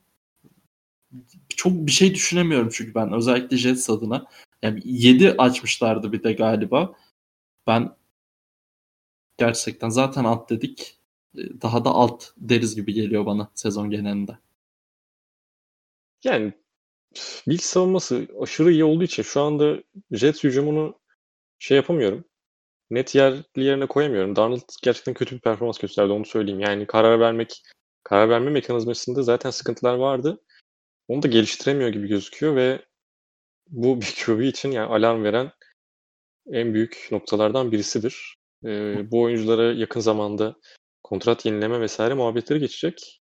Çok 1.48 1.72
bir 1.72 1.92
şey 1.92 2.14
düşünemiyorum 2.14 2.68
çünkü 2.72 2.94
ben 2.94 3.12
özellikle 3.12 3.56
Jets 3.56 3.90
adına. 3.90 4.26
Yani 4.62 4.80
7 4.84 5.34
açmışlardı 5.38 6.12
bir 6.12 6.22
de 6.22 6.32
galiba. 6.32 6.94
Ben 7.66 7.90
gerçekten 9.38 9.88
zaten 9.88 10.24
alt 10.24 10.50
dedik. 10.50 11.00
E, 11.38 11.40
daha 11.62 11.84
da 11.84 11.90
alt 11.90 12.24
deriz 12.36 12.76
gibi 12.76 12.94
geliyor 12.94 13.26
bana 13.26 13.50
sezon 13.54 13.90
genelinde. 13.90 14.38
Yani 16.24 16.52
Bills 17.48 17.64
savunması 17.64 18.28
aşırı 18.40 18.72
iyi 18.72 18.84
olduğu 18.84 19.04
için 19.04 19.22
şu 19.22 19.40
anda 19.40 19.82
Jets 20.12 20.44
hücumunu 20.44 21.00
şey 21.58 21.76
yapamıyorum. 21.76 22.24
Net 22.90 23.14
yerli 23.14 23.44
yerine 23.56 23.86
koyamıyorum. 23.86 24.36
Darnold 24.36 24.60
gerçekten 24.82 25.14
kötü 25.14 25.36
bir 25.36 25.40
performans 25.40 25.78
gösterdi 25.78 26.12
onu 26.12 26.24
söyleyeyim. 26.24 26.60
Yani 26.60 26.86
karar 26.86 27.20
vermek 27.20 27.62
karar 28.04 28.28
verme 28.28 28.50
mekanizmasında 28.50 29.22
zaten 29.22 29.50
sıkıntılar 29.50 29.94
vardı. 29.94 30.40
Onu 31.08 31.22
da 31.22 31.28
geliştiremiyor 31.28 31.90
gibi 31.90 32.08
gözüküyor 32.08 32.56
ve 32.56 32.86
bu 33.68 34.00
bir 34.00 34.14
QB 34.24 34.40
için 34.42 34.70
yani 34.72 34.88
alarm 34.88 35.24
veren 35.24 35.52
en 36.52 36.74
büyük 36.74 37.08
noktalardan 37.12 37.72
birisidir. 37.72 38.37
Ee, 38.64 39.10
bu 39.10 39.22
oyunculara 39.22 39.72
yakın 39.72 40.00
zamanda 40.00 40.56
kontrat 41.02 41.46
yenileme 41.46 41.80
vesaire 41.80 42.14
muhabbetleri 42.14 42.60
geçecek. 42.60 43.22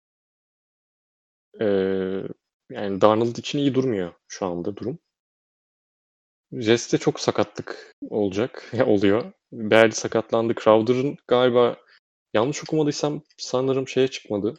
Ee, 1.60 1.66
yani 2.70 3.00
Darnold 3.00 3.36
için 3.36 3.58
iyi 3.58 3.74
durmuyor 3.74 4.12
şu 4.28 4.46
anda 4.46 4.76
durum. 4.76 4.98
Jets'te 6.52 6.98
çok 6.98 7.20
sakatlık 7.20 7.94
olacak, 8.10 8.72
oluyor. 8.86 9.32
Berli 9.52 9.92
sakatlandı. 9.92 10.54
Crowder'ın 10.54 11.16
galiba 11.28 11.76
yanlış 12.34 12.62
okumadıysam 12.62 13.22
sanırım 13.38 13.88
şeye 13.88 14.08
çıkmadı. 14.08 14.54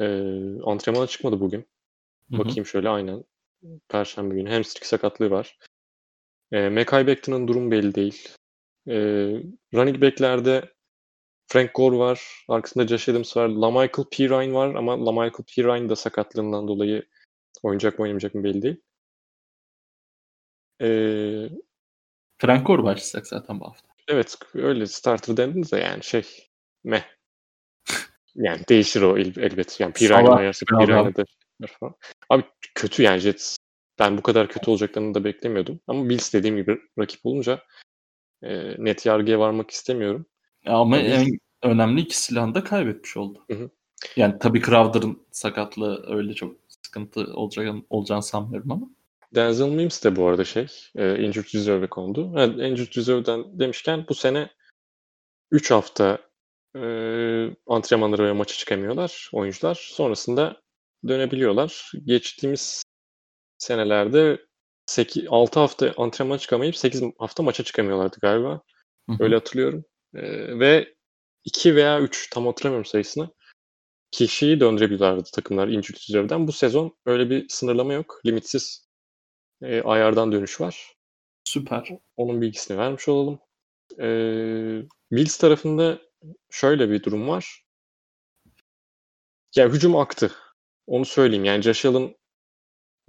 Ee, 0.00 0.60
antrenmana 0.64 1.06
çıkmadı 1.06 1.40
bugün. 1.40 1.60
Hı-hı. 2.30 2.38
Bakayım 2.38 2.66
şöyle 2.66 2.88
aynen. 2.88 3.24
Perşembe 3.88 4.34
günü. 4.34 4.50
Hamstring 4.50 4.84
sakatlığı 4.84 5.30
var. 5.30 5.58
E, 6.52 6.68
Mekai 6.68 7.06
Becton'ın 7.06 7.48
durum 7.48 7.70
belli 7.70 7.94
değil. 7.94 8.28
E, 8.88 8.96
running 9.74 10.02
back'lerde 10.02 10.72
Frank 11.46 11.74
Gore 11.74 11.96
var. 11.96 12.44
Arkasında 12.48 12.86
Josh 12.86 13.08
Adams 13.08 13.36
var. 13.36 13.48
LaMichael 13.48 14.08
Pirine 14.10 14.52
var 14.52 14.74
ama 14.74 15.06
LaMichael 15.06 15.44
Pirine 15.54 15.88
da 15.88 15.96
sakatlığından 15.96 16.68
dolayı 16.68 17.06
oynayacak 17.62 17.98
mı 17.98 18.02
oynamayacak 18.02 18.34
mı 18.34 18.44
belli 18.44 18.62
değil. 18.62 18.80
Ee, 20.82 21.48
Frank 22.38 22.66
Gore 22.66 22.82
başlayacak 22.82 23.26
zaten 23.26 23.60
bu 23.60 23.64
hafta. 23.64 23.88
Evet 24.08 24.38
öyle 24.54 24.86
starter 24.86 25.36
dendiniz 25.36 25.72
de 25.72 25.78
yani 25.78 26.04
şey 26.04 26.22
meh. 26.84 27.02
Yani 28.34 28.60
değişir 28.68 29.02
o 29.02 29.18
el, 29.18 29.36
elbet. 29.36 29.80
Yani 29.80 29.92
Pirine 29.92 30.28
ayarsa 30.28 30.66
Pirine 30.66 31.14
de 31.14 31.24
falan. 31.80 31.94
Abi 32.30 32.44
kötü 32.74 33.02
yani 33.02 33.18
Jets. 33.18 33.56
Ben 33.98 34.18
bu 34.18 34.22
kadar 34.22 34.48
kötü 34.48 34.70
olacaklarını 34.70 35.14
da 35.14 35.24
beklemiyordum. 35.24 35.80
Ama 35.86 36.08
Bills 36.08 36.34
dediğim 36.34 36.56
gibi 36.56 36.80
rakip 36.98 37.26
olunca 37.26 37.62
e, 38.42 38.84
net 38.84 39.06
yargıya 39.06 39.38
varmak 39.38 39.70
istemiyorum. 39.70 40.26
Ama 40.66 40.96
Tabii. 40.96 41.06
en 41.06 41.38
önemli 41.62 42.00
iki 42.00 42.18
silahını 42.18 42.54
da 42.54 42.64
kaybetmiş 42.64 43.16
oldu. 43.16 43.44
Hı 43.50 43.54
hı. 43.54 43.70
Yani 44.16 44.38
tabii 44.40 44.62
Crowder'ın 44.62 45.22
sakatlığı 45.30 46.04
öyle 46.16 46.34
çok 46.34 46.56
sıkıntı 46.68 47.20
olacak, 47.34 47.74
olacağını 47.90 48.22
sanmıyorum 48.22 48.72
ama. 48.72 48.88
Denzel 49.34 49.68
Mims 49.68 50.04
de 50.04 50.16
bu 50.16 50.26
arada 50.26 50.44
şey, 50.44 50.66
e, 50.96 51.22
injured 51.22 51.54
reserve'e 51.54 51.86
kondu. 51.86 52.32
Yani 52.36 52.68
injured 52.68 52.96
reserve'den 52.96 53.58
demişken 53.58 54.04
bu 54.08 54.14
sene 54.14 54.50
3 55.50 55.70
hafta 55.70 56.18
e, 56.76 56.80
antrenmanlara 57.66 58.24
ve 58.24 58.32
maça 58.32 58.54
çıkamıyorlar 58.54 59.30
oyuncular. 59.32 59.74
Sonrasında 59.74 60.62
dönebiliyorlar. 61.08 61.92
Geçtiğimiz 62.04 62.82
senelerde 63.58 64.47
8, 64.88 65.24
6 65.28 65.60
hafta 65.60 65.94
antrenman 65.96 66.38
çıkamayıp 66.38 66.76
8 66.76 67.02
hafta 67.18 67.42
maça 67.42 67.64
çıkamıyorlardı 67.64 68.16
galiba. 68.22 68.60
Hı 69.08 69.12
hı. 69.12 69.24
Öyle 69.24 69.34
hatırlıyorum. 69.34 69.84
Ee, 70.14 70.58
ve 70.58 70.94
2 71.44 71.76
veya 71.76 72.00
3 72.00 72.30
tam 72.30 72.46
hatırlamıyorum 72.46 72.84
sayısını 72.84 73.30
kişiyi 74.10 74.60
döndürebiliyorlardı 74.60 75.30
takımlar 75.32 75.68
injured 75.68 75.96
reserve'den. 75.96 76.46
Bu 76.46 76.52
sezon 76.52 76.96
öyle 77.06 77.30
bir 77.30 77.48
sınırlama 77.48 77.92
yok. 77.92 78.20
Limitsiz 78.26 78.88
e, 79.62 79.82
ayardan 79.82 80.32
dönüş 80.32 80.60
var. 80.60 80.94
Süper. 81.44 81.88
Onun 82.16 82.40
bilgisini 82.40 82.78
vermiş 82.78 83.08
olalım. 83.08 83.38
E, 83.98 84.08
Bills 85.12 85.36
tarafında 85.36 85.98
şöyle 86.50 86.90
bir 86.90 87.02
durum 87.02 87.28
var. 87.28 87.64
Ya 89.56 89.68
hücum 89.68 89.96
aktı. 89.96 90.32
Onu 90.86 91.04
söyleyeyim. 91.04 91.44
Yani 91.44 91.62
Josh 91.62 91.84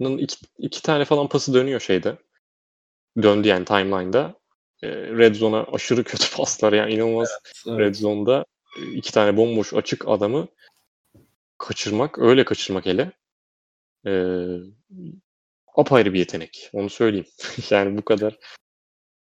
Allen'ın 0.00 0.18
iki, 0.18 0.36
iki 0.58 0.82
tane 0.82 1.04
falan 1.04 1.28
pası 1.28 1.54
dönüyor 1.54 1.80
şeyde. 1.80 2.18
Döndü 3.22 3.48
yani 3.48 3.64
timeline'da. 3.64 4.40
E, 4.82 4.88
Red 4.88 5.34
Zone'a 5.34 5.66
aşırı 5.72 6.04
kötü 6.04 6.30
paslar 6.36 6.72
yani 6.72 6.94
inanılmaz 6.94 7.30
evet, 7.30 7.52
evet. 7.66 7.78
Red 7.78 7.94
Zone'da 7.94 8.44
iki 8.94 9.12
tane 9.12 9.36
bomboş 9.36 9.74
açık 9.74 10.08
adamı 10.08 10.48
kaçırmak, 11.58 12.18
öyle 12.18 12.44
kaçırmak 12.44 12.86
hele 12.86 13.12
e, 14.06 14.12
apayrı 15.76 16.14
bir 16.14 16.18
yetenek. 16.18 16.70
Onu 16.72 16.90
söyleyeyim. 16.90 17.26
yani 17.70 17.98
bu 17.98 18.04
kadar 18.04 18.38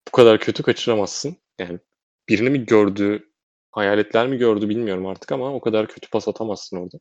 bu 0.08 0.12
kadar 0.12 0.40
kötü 0.40 0.64
kaçıramazsın. 0.64 1.38
Yani 1.60 1.80
birini 2.30 2.50
mi 2.50 2.66
gördü, 2.66 3.32
hayaletler 3.72 4.28
mi 4.28 4.38
gördü 4.38 4.70
bilmiyorum 4.70 5.06
artık 5.06 5.32
ama 5.32 5.54
o 5.54 5.62
kadar 5.62 5.88
kötü 5.88 6.10
pas 6.10 6.28
atamazsın 6.28 6.78
orada. 6.78 7.00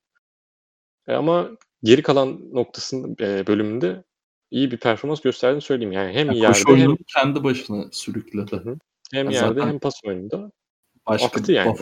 E 1.08 1.12
ama 1.12 1.50
geri 1.82 2.02
kalan 2.02 2.40
noktasında 2.52 3.24
e, 3.24 3.46
bölümünde 3.46 4.04
iyi 4.50 4.70
bir 4.70 4.76
performans 4.76 5.20
gösterdiğini 5.20 5.62
söyleyeyim. 5.62 5.92
Yani 5.92 6.12
hem 6.12 6.26
yani 6.26 6.38
yerde 6.38 6.76
hem 6.76 6.96
kendi 7.06 7.44
başına 7.44 7.88
sürükledi. 7.92 8.56
Hı 8.56 8.56
hı. 8.56 8.78
Hem 9.12 9.30
yani 9.30 9.34
yerde 9.34 9.62
hem 9.62 9.78
pas 9.78 9.94
oyununda 10.04 10.52
başka 11.06 11.26
aktı 11.26 11.52
yani. 11.52 11.76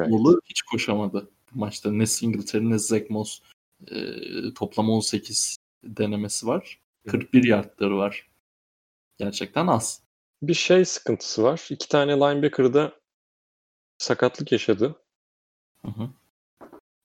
Hiç 0.45 0.63
koşamadı 0.63 1.31
bu 1.55 1.59
maçta. 1.59 1.93
Ne 1.93 2.07
Singletary 2.07 2.71
ne 2.71 2.79
Zach 2.79 3.11
Moss 3.11 3.41
e, 3.91 3.97
toplam 4.55 4.91
18 4.91 5.57
denemesi 5.85 6.47
var. 6.47 6.81
41 7.07 7.45
yardları 7.45 7.97
var. 7.97 8.29
Gerçekten 9.19 9.67
az. 9.67 10.03
Bir 10.43 10.55
şey 10.55 10.85
sıkıntısı 10.85 11.43
var. 11.43 11.67
İki 11.71 11.89
tane 11.89 12.13
linebacker'da 12.13 12.93
sakatlık 13.99 14.53
yaşadı. 14.53 14.95
Hı 15.83 15.89
hı. 15.89 16.11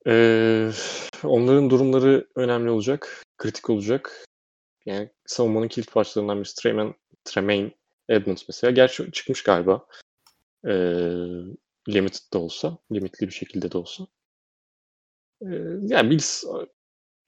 Ee, 0.08 0.72
onların 1.24 1.70
durumları 1.70 2.28
önemli 2.36 2.70
olacak. 2.70 3.24
Kritik 3.38 3.70
olacak. 3.70 4.26
Yani 4.86 5.10
savunmanın 5.26 5.68
kilit 5.68 5.92
parçalarından 5.92 6.38
birisi 6.38 6.56
Tremaine, 6.56 6.94
Tremaine 7.24 7.72
Edmonds 8.10 8.44
mesela. 8.48 8.72
Gerçi 8.72 9.12
çıkmış 9.12 9.44
galiba. 9.44 9.86
Ee, 10.66 10.72
limited 11.90 12.34
de 12.34 12.38
olsa. 12.38 12.78
Limitli 12.92 13.28
bir 13.28 13.34
şekilde 13.34 13.72
de 13.72 13.78
olsa. 13.78 14.08
Ee, 15.42 15.48
yani 15.82 16.10
Bills 16.10 16.44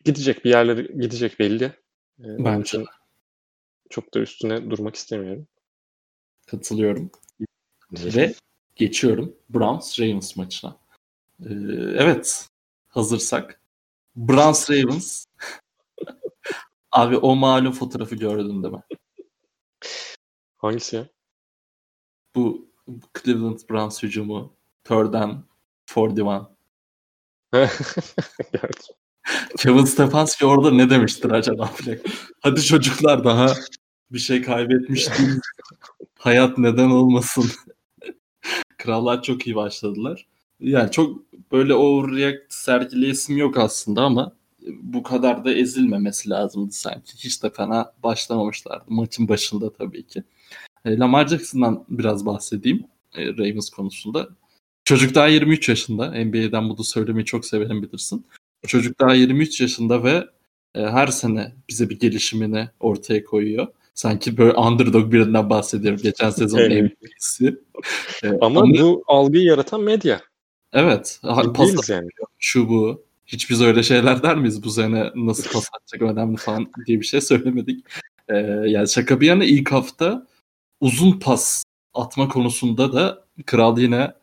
gidecek 0.05 0.45
bir 0.45 0.49
yerlere 0.49 0.81
gidecek 0.81 1.39
belli. 1.39 1.63
Ee, 1.63 1.73
Bence. 2.19 2.77
Için 2.77 2.85
çok 3.89 4.13
da 4.13 4.19
üstüne 4.19 4.69
durmak 4.69 4.95
istemiyorum. 4.95 5.47
Katılıyorum. 6.45 7.11
Ve 7.91 8.33
geçiyorum 8.75 9.35
Browns 9.49 9.99
Ravens 9.99 10.35
maçına. 10.35 10.77
Ee, 11.39 11.53
evet 11.97 12.47
hazırsak. 12.93 13.61
Browns 14.15 14.69
Ravens. 14.69 15.25
Abi 16.91 17.17
o 17.17 17.35
malum 17.35 17.71
fotoğrafı 17.71 18.15
gördün 18.15 18.63
değil 18.63 18.73
mi? 18.73 18.83
Hangisi 20.57 20.95
ya? 20.95 21.07
Bu 22.35 22.67
Cleveland 23.23 23.59
Browns 23.69 24.03
hücumu. 24.03 24.53
Third 24.83 25.13
and 25.13 25.43
41. 25.95 26.53
Kevin 29.57 29.85
Stefanski 29.85 30.45
orada 30.45 30.71
ne 30.71 30.89
demiştir 30.89 31.31
acaba? 31.31 31.71
Hadi 32.41 32.63
çocuklar 32.63 33.23
daha 33.23 33.53
bir 34.11 34.19
şey 34.19 34.41
kaybetmiştim. 34.41 35.41
Hayat 36.19 36.57
neden 36.57 36.89
olmasın? 36.89 37.45
Krallar 38.77 39.23
çok 39.23 39.47
iyi 39.47 39.55
başladılar. 39.55 40.27
Yani 40.63 40.91
çok 40.91 41.19
böyle 41.51 41.73
overreact 41.73 42.53
sergileyesim 42.53 43.37
yok 43.37 43.57
aslında 43.57 44.01
ama 44.01 44.33
bu 44.81 45.03
kadar 45.03 45.45
da 45.45 45.53
ezilmemesi 45.53 46.29
lazımdı 46.29 46.71
sanki. 46.71 47.13
Hiç 47.17 47.43
de 47.43 47.49
fena 47.49 47.93
başlamamışlardı. 48.03 48.83
Maçın 48.87 49.27
başında 49.27 49.73
tabii 49.73 50.07
ki. 50.07 50.23
E, 50.85 50.97
Lamar 50.97 51.27
Jackson'dan 51.27 51.85
biraz 51.89 52.25
bahsedeyim 52.25 52.83
e, 53.15 53.27
Ravens 53.27 53.69
konusunda. 53.69 54.29
Çocuk 54.85 55.15
daha 55.15 55.27
23 55.27 55.69
yaşında. 55.69 56.11
NBA'den 56.25 56.69
bunu 56.69 56.83
söylemeyi 56.83 57.25
çok 57.25 57.45
severim 57.45 57.83
bilirsin. 57.83 58.25
Çocuk 58.67 58.99
daha 58.99 59.13
23 59.13 59.61
yaşında 59.61 60.03
ve 60.03 60.27
e, 60.75 60.81
her 60.81 61.07
sene 61.07 61.53
bize 61.69 61.89
bir 61.89 61.99
gelişimini 61.99 62.69
ortaya 62.79 63.23
koyuyor. 63.23 63.67
Sanki 63.93 64.37
böyle 64.37 64.53
underdog 64.53 65.13
birinden 65.13 65.49
bahsediyorum. 65.49 65.99
Geçen 66.03 66.29
sezon 66.29 66.59
Evet. 66.59 66.83
MVP'si. 67.01 67.57
E, 68.23 68.29
Ama 68.41 68.61
bu 68.61 69.03
algıyı 69.07 69.43
yaratan 69.43 69.81
medya. 69.81 70.21
Evet. 70.73 71.19
Pas 71.53 71.89
yani. 71.89 72.09
şu 72.39 72.69
bu. 72.69 73.03
Hiç 73.25 73.49
biz 73.49 73.61
öyle 73.61 73.83
şeyler 73.83 74.23
der 74.23 74.35
miyiz 74.35 74.63
bu 74.63 74.69
sene 74.69 75.11
nasıl 75.15 75.43
pas 75.53 75.69
atacak 75.73 76.01
önemli 76.01 76.37
falan 76.37 76.71
diye 76.85 76.99
bir 76.99 77.05
şey 77.05 77.21
söylemedik. 77.21 77.85
Ee, 78.29 78.35
yani 78.67 78.89
şaka 78.89 79.21
bir 79.21 79.27
yana 79.27 79.43
ilk 79.43 79.71
hafta 79.71 80.27
uzun 80.81 81.19
pas 81.19 81.63
atma 81.93 82.27
konusunda 82.27 82.93
da 82.93 83.25
kral 83.45 83.77
yine 83.77 84.13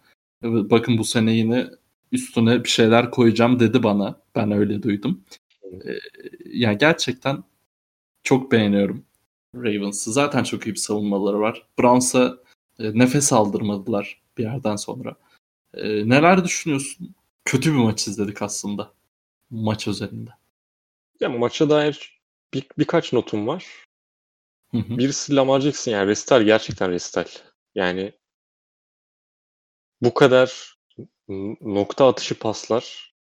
"Evet, 0.43 0.71
bakın 0.71 0.99
bu 0.99 1.05
sene 1.05 1.33
yine 1.33 1.67
üstüne 2.13 2.65
bir 2.65 2.69
şeyler 2.69 3.11
koyacağım 3.11 3.61
dedi 3.61 3.83
bana. 3.83 4.21
Ben 4.35 4.51
öyle 4.53 4.83
duydum. 4.83 5.25
Ee, 5.65 5.99
yani 6.45 6.79
gerçekten 6.79 7.45
çok 8.25 8.53
beğeniyorum 8.53 9.05
Ravens'ı. 9.57 10.13
Zaten 10.13 10.45
çok 10.45 10.67
iyi 10.67 10.71
bir 10.71 10.77
savunmaları 10.77 11.41
var. 11.41 11.67
Browns'a 11.79 12.39
e, 12.79 12.99
nefes 12.99 13.33
aldırmadılar 13.33 14.21
bir 14.39 14.43
yerden 14.43 14.77
sonra. 14.77 15.17
Ee, 15.75 16.09
neler 16.09 16.45
düşünüyorsun? 16.45 17.15
Kötü 17.45 17.73
bir 17.73 17.79
maç 17.79 18.09
izledik 18.09 18.43
aslında. 18.43 18.93
Maç 19.51 19.89
özelinde. 19.89 20.31
Ya 21.21 21.29
maça 21.29 21.71
dair 21.71 22.21
bir, 22.55 22.67
birkaç 22.79 23.13
notum 23.13 23.47
var. 23.47 23.67
Hı 24.71 24.79
hı. 24.79 24.99
Birisi 24.99 25.37
Lamar 25.37 25.61
Jackson 25.61 25.93
yani 25.93 26.09
resital 26.09 26.43
gerçekten 26.43 26.91
resital. 26.91 27.27
Yani 27.75 28.13
bu 30.03 30.15
kadar 30.15 30.77
nokta 31.61 32.09
atışı 32.09 32.39
paslar, 32.39 33.15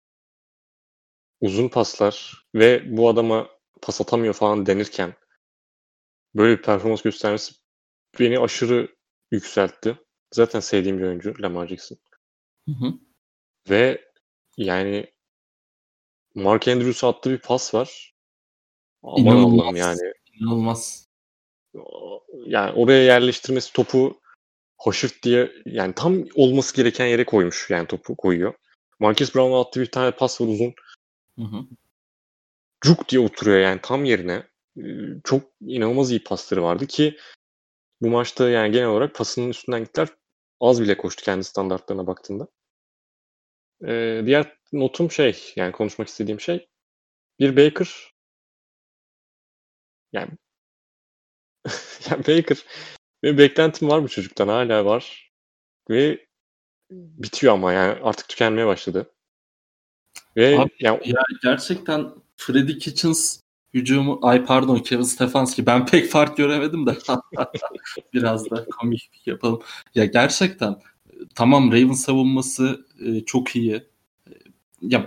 uzun 1.40 1.68
paslar 1.68 2.44
ve 2.54 2.96
bu 2.96 3.08
adama 3.08 3.48
pas 3.82 4.00
atamıyor 4.00 4.34
falan 4.34 4.66
denirken 4.66 5.14
böyle 6.34 6.58
bir 6.58 6.62
performans 6.62 7.02
göstermesi 7.02 7.54
beni 8.20 8.38
aşırı 8.40 8.88
yükseltti. 9.30 9.98
Zaten 10.34 10.60
sevdiğim 10.60 10.98
bir 10.98 11.04
oyuncu 11.04 11.34
Lamar 11.42 11.66
Jackson. 11.68 11.98
Hı 12.78 12.86
hı. 12.86 12.94
Ve 13.70 14.04
yani 14.56 15.06
Mark 16.34 16.68
Andrews'a 16.68 17.08
attığı 17.08 17.30
bir 17.30 17.38
pas 17.38 17.74
var. 17.74 18.14
Aman 19.02 19.22
İnanılmaz. 19.22 19.60
Allah'ım 19.60 19.76
yani. 19.76 20.00
İnanılmaz. 20.32 21.08
Yani 22.46 22.72
oraya 22.72 23.02
yerleştirmesi 23.02 23.72
topu 23.72 24.20
haşırt 24.78 25.22
diye 25.22 25.52
yani 25.66 25.94
tam 25.94 26.24
olması 26.34 26.76
gereken 26.76 27.06
yere 27.06 27.24
koymuş 27.24 27.70
yani 27.70 27.86
topu 27.86 28.16
koyuyor. 28.16 28.54
Marcus 28.98 29.34
Brown'a 29.34 29.60
attığı 29.60 29.80
bir 29.80 29.90
tane 29.90 30.10
pas 30.10 30.40
var 30.40 30.46
uzun. 30.46 30.74
Hı 31.38 31.42
hı. 31.44 31.66
Cuk 32.80 33.08
diye 33.08 33.20
oturuyor 33.20 33.58
yani 33.58 33.80
tam 33.82 34.04
yerine. 34.04 34.46
Ee, 34.78 34.82
Çok 35.24 35.42
inanılmaz 35.60 36.10
iyi 36.10 36.24
pasları 36.24 36.62
vardı 36.62 36.86
ki 36.86 37.16
bu 38.00 38.08
maçta 38.08 38.50
yani 38.50 38.72
genel 38.72 38.88
olarak 38.88 39.14
pasının 39.14 39.48
üstünden 39.48 39.84
gittiler. 39.84 40.08
Az 40.60 40.82
bile 40.82 40.96
koştu 40.96 41.24
kendi 41.24 41.44
standartlarına 41.44 42.06
baktığında. 42.06 42.48
Ee, 43.86 44.22
diğer 44.26 44.56
notum 44.72 45.10
şey 45.10 45.52
yani 45.56 45.72
konuşmak 45.72 46.08
istediğim 46.08 46.40
şey 46.40 46.68
bir 47.40 47.56
Baker 47.56 48.12
yani 50.12 50.30
yani 52.10 52.20
Baker 52.20 52.64
benim 53.22 53.38
beklentim 53.38 53.88
var 53.88 54.02
bu 54.02 54.08
çocuktan 54.08 54.48
hala 54.48 54.84
var 54.84 55.32
ve 55.90 56.26
bitiyor 56.90 57.52
ama 57.52 57.72
yani 57.72 57.98
artık 58.02 58.28
tükenmeye 58.28 58.66
başladı. 58.66 59.10
Ve 60.36 60.58
Abi, 60.58 60.70
yani 60.80 61.00
Ya 61.04 61.22
gerçekten 61.42 62.10
Freddy 62.36 62.78
Kitchens 62.78 63.40
hücumu 63.74 64.18
ay 64.22 64.44
pardon 64.44 64.78
Kevin 64.78 65.02
Stefanski 65.02 65.66
ben 65.66 65.86
pek 65.86 66.10
fark 66.10 66.36
göremedim 66.36 66.86
de 66.86 66.98
biraz 68.14 68.50
da 68.50 68.64
komik 68.64 69.10
yapalım. 69.26 69.62
Ya 69.94 70.04
gerçekten 70.04 70.76
tamam 71.34 71.72
Raven 71.72 71.92
savunması 71.92 72.86
e, 73.06 73.20
çok 73.24 73.56
iyi. 73.56 73.74
E, 73.74 74.32
Ya 74.82 75.06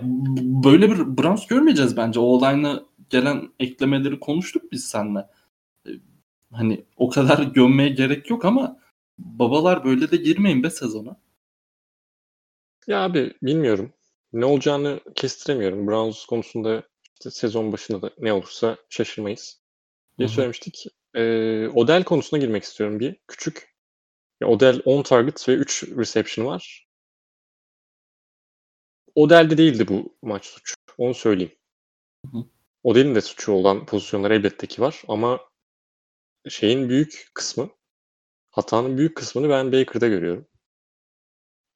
böyle 0.64 0.90
bir 0.90 0.98
Browns 1.18 1.46
görmeyeceğiz 1.46 1.96
bence. 1.96 2.20
O 2.20 2.22
olayla 2.24 2.84
gelen 3.10 3.48
eklemeleri 3.60 4.20
konuştuk 4.20 4.72
biz 4.72 4.84
seninle. 4.84 5.28
E, 5.86 5.90
Hani 6.52 6.84
o 6.96 7.10
kadar 7.10 7.38
gömmeye 7.54 7.88
gerek 7.88 8.30
yok 8.30 8.44
ama 8.44 8.78
babalar 9.18 9.84
böyle 9.84 10.10
de 10.10 10.16
girmeyin 10.16 10.62
be 10.62 10.70
sezona. 10.70 11.16
ya 12.86 13.04
abi 13.04 13.34
bilmiyorum. 13.42 13.92
Ne 14.32 14.44
olacağını 14.44 15.00
kestiremiyorum. 15.14 15.86
Browns 15.88 16.24
konusunda 16.26 16.82
işte 17.14 17.30
sezon 17.30 17.72
başında 17.72 18.02
da 18.02 18.10
ne 18.18 18.32
olursa 18.32 18.76
şaşırmayız 18.88 19.60
diye 20.18 20.28
söylemiştik. 20.28 20.86
Ee, 21.14 21.68
Odell 21.68 22.04
konusuna 22.04 22.40
girmek 22.40 22.64
istiyorum 22.64 23.00
bir. 23.00 23.16
Küçük. 23.28 23.73
Ya 24.40 24.48
Odell 24.48 24.82
10 24.84 25.02
target 25.02 25.48
ve 25.48 25.54
3 25.54 25.84
reception 25.96 26.46
var. 26.46 26.86
Odell'de 29.14 29.58
değildi 29.58 29.88
bu 29.88 30.16
maç 30.22 30.44
suçu. 30.46 30.74
Onu 30.98 31.14
söyleyeyim. 31.14 31.52
Hı 32.26 32.38
hı. 32.38 32.44
Odell'in 32.82 33.14
de 33.14 33.20
suçu 33.20 33.52
olan 33.52 33.86
pozisyonlar 33.86 34.30
elbette 34.30 34.66
ki 34.66 34.82
var 34.82 35.02
ama 35.08 35.40
şeyin 36.48 36.88
büyük 36.88 37.30
kısmı 37.34 37.70
hatanın 38.50 38.98
büyük 38.98 39.16
kısmını 39.16 39.48
ben 39.48 39.72
Baker'da 39.72 40.08
görüyorum. 40.08 40.46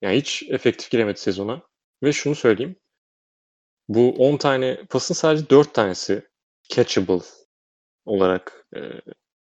Yani 0.03 0.17
hiç 0.17 0.43
efektif 0.43 0.91
giremedi 0.91 1.21
sezona. 1.21 1.63
Ve 2.03 2.13
şunu 2.13 2.35
söyleyeyim. 2.35 2.77
Bu 3.89 4.15
10 4.15 4.37
tane 4.37 4.85
pasın 4.91 5.15
sadece 5.15 5.51
4 5.51 5.75
tanesi 5.75 6.29
catchable 6.69 7.21
olarak 8.05 8.67
e, 8.77 8.81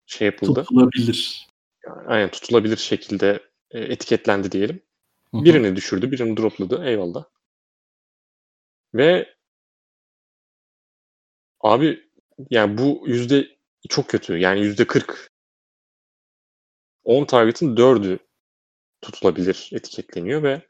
şey 0.06 0.26
yapıldı. 0.26 0.64
Tutulabilir. 0.64 1.49
Aynen 1.88 2.30
tutulabilir 2.32 2.78
şekilde 2.78 3.40
e, 3.72 3.80
etiketlendi 3.80 4.52
diyelim. 4.52 4.82
Hı 5.32 5.38
hı. 5.38 5.46
Birini 5.46 5.76
düşürdü, 5.76 6.12
birini 6.12 6.38
dropladı. 6.38 6.86
Eyvallah. 6.86 7.26
Ve 8.94 9.36
abi 11.62 12.10
yani 12.50 12.78
bu 12.78 13.04
yüzde 13.08 13.48
çok 13.90 14.10
kötü. 14.10 14.38
Yani 14.38 14.60
yüzde 14.62 14.88
40. 14.88 15.30
10 17.04 17.26
target'ın 17.26 17.76
4'ü 17.76 18.20
tutulabilir 19.02 19.70
etiketleniyor 19.74 20.44
ve 20.44 20.62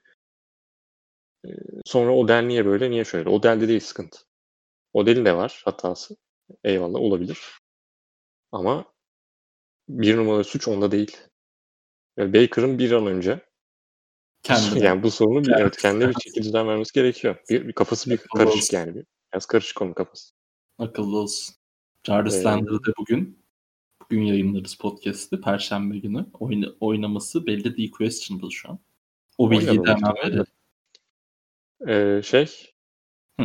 e, 1.45 1.49
sonra 1.86 2.12
Odell 2.12 2.41
niye 2.43 2.66
böyle 2.66 2.91
niye 2.91 3.05
şöyle. 3.05 3.30
Odell'de 3.30 3.68
değil 3.68 3.80
sıkıntı. 3.80 4.20
Odell'in 4.93 5.26
de 5.26 5.36
var 5.36 5.62
hatası. 5.66 6.16
Eyvallah 6.64 6.99
olabilir. 6.99 7.39
Ama 8.51 8.86
bir 9.90 10.18
numaralı 10.18 10.44
suç 10.44 10.68
onda 10.68 10.92
değil. 10.92 11.18
Baker'ın 12.18 12.80
bir 12.80 12.92
an 12.92 13.08
önce 13.08 13.50
Kendine. 14.44 14.80
yani 14.86 15.04
bu 15.04 15.12
sorunu 15.12 15.46
bir, 15.46 15.52
Evet. 15.52 15.78
kendine 15.78 16.10
bir 16.10 16.14
çekiciden 16.20 16.68
vermesi 16.68 16.94
gerekiyor. 16.94 17.36
Bir, 17.50 17.68
bir 17.68 17.74
kafası 17.74 18.10
bir 18.10 18.16
Akıllı 18.16 18.44
karışık 18.44 18.64
olsun. 18.64 18.78
yani. 18.78 18.96
Bir, 18.96 19.06
biraz 19.34 19.46
karışık 19.46 19.82
onun 19.82 19.94
kafası. 19.94 20.34
Akıllı 20.78 21.18
olsun. 21.18 21.56
Jarvis 22.04 22.36
Ee, 22.36 22.44
Landry 22.44 22.74
de 22.74 22.92
bugün 22.98 23.46
bugün 24.02 24.22
yayınlarız 24.22 24.76
podcast'ı. 24.76 25.42
Perşembe 25.42 25.98
günü 25.98 26.26
oyna, 26.34 26.68
oynaması 26.80 27.46
belli 27.46 27.78
değil 27.78 27.92
questionable 27.92 28.50
şu 28.50 28.70
an. 28.70 28.80
O 29.38 29.52
bilgiyi 29.52 29.86
de 29.86 29.96
hemen 29.96 30.16
verelim. 30.16 30.46
Ee, 31.88 32.22
şey 32.24 32.46
Hı. 33.40 33.44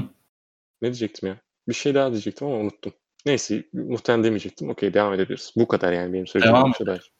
ne 0.82 0.88
diyecektim 0.88 1.28
ya? 1.28 1.40
Bir 1.68 1.74
şey 1.74 1.94
daha 1.94 2.10
diyecektim 2.10 2.46
ama 2.46 2.56
unuttum. 2.56 2.92
Neyse 3.26 3.64
muhtemelen 3.72 4.24
demeyecektim. 4.24 4.70
Okey 4.70 4.94
devam 4.94 5.14
edebiliriz. 5.14 5.52
Bu 5.56 5.68
kadar 5.68 5.92
yani 5.92 6.12
benim 6.12 6.26
söyleyeceğim 6.26 6.56
Devam 6.56 6.74
şey 6.74 6.86
dair. 6.86 7.12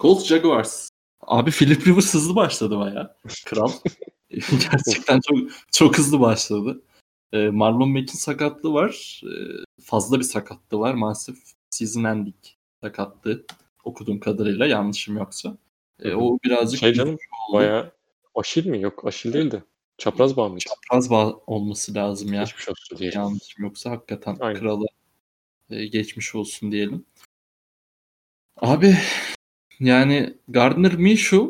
Colts 0.00 0.26
Jaguars. 0.26 0.88
Abi 1.20 1.50
Philip 1.50 1.86
Rivers 1.86 2.14
hızlı 2.14 2.36
başladı 2.36 2.78
baya. 2.78 3.16
Kral. 3.46 3.70
Gerçekten 4.30 5.20
çok 5.20 5.38
çok 5.72 5.98
hızlı 5.98 6.20
başladı. 6.20 6.82
Ee, 7.32 7.48
Marlon 7.48 7.90
Mack'in 7.90 8.18
sakatlığı 8.18 8.72
var. 8.72 9.22
Ee, 9.24 9.30
fazla 9.82 10.18
bir 10.18 10.24
sakatlığı 10.24 10.78
var. 10.78 10.94
Maalesef 10.94 11.36
season 11.70 12.04
ending 12.04 12.34
sakatlığı 12.82 13.44
okuduğum 13.84 14.20
kadarıyla 14.20 14.66
yanlışım 14.66 15.16
yoksa. 15.16 15.56
Hı. 16.02 16.16
o 16.16 16.38
birazcık 16.44 16.80
Şey 16.80 16.92
canım 16.92 17.18
bayağı 17.52 17.92
aşil 18.34 18.66
mi? 18.66 18.80
Yok 18.80 19.06
aşil 19.06 19.32
değil 19.32 19.50
de. 19.50 19.62
Çapraz 19.98 20.36
bağ 20.36 20.48
mıydı? 20.48 20.64
çapraz 20.64 21.10
bağ 21.10 21.34
olması 21.46 21.94
lazım 21.94 22.32
ya. 22.32 22.42
Olsun 22.42 22.98
diye. 22.98 23.10
Yanlışım 23.14 23.64
yoksa 23.64 23.90
hakikaten 23.90 24.36
Aynen. 24.40 24.60
krala 24.60 24.84
e, 25.70 25.86
geçmiş 25.86 26.34
olsun 26.34 26.72
diyelim. 26.72 27.04
Abi 28.56 28.96
yani 29.80 30.34
Gardner 30.48 30.94
Minshew 30.94 31.46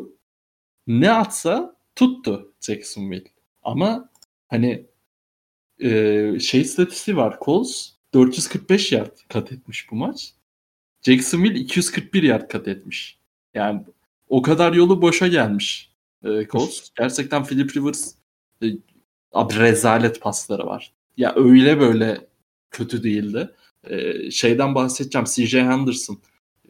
ne 0.87 1.11
atsa 1.11 1.75
tuttu 1.95 2.53
Jacksonville. 2.61 3.31
Ama 3.63 4.09
hani 4.47 4.85
e, 5.79 6.39
şey 6.39 6.61
istatistiği 6.61 7.17
var. 7.17 7.37
Colts 7.41 7.89
445 8.13 8.91
yard 8.91 9.17
kat 9.29 9.51
etmiş 9.51 9.91
bu 9.91 9.95
maç. 9.95 10.33
Jacksonville 11.01 11.59
241 11.59 12.23
yard 12.23 12.49
kat 12.49 12.67
etmiş. 12.67 13.19
Yani 13.53 13.81
o 14.29 14.41
kadar 14.41 14.73
yolu 14.73 15.01
boşa 15.01 15.27
gelmiş 15.27 15.91
e, 16.23 16.47
Colts. 16.47 16.89
Gerçekten 16.97 17.43
Philip 17.43 17.75
Rivers 17.77 18.15
e, 18.63 18.67
abi 19.31 19.59
rezalet 19.59 20.21
pasları 20.21 20.65
var. 20.65 20.93
ya 21.17 21.33
öyle 21.35 21.79
böyle 21.79 22.27
kötü 22.71 23.03
değildi. 23.03 23.49
Ee, 23.89 24.31
şeyden 24.31 24.75
bahsedeceğim. 24.75 25.25
CJ 25.25 25.53
Henderson 25.53 26.17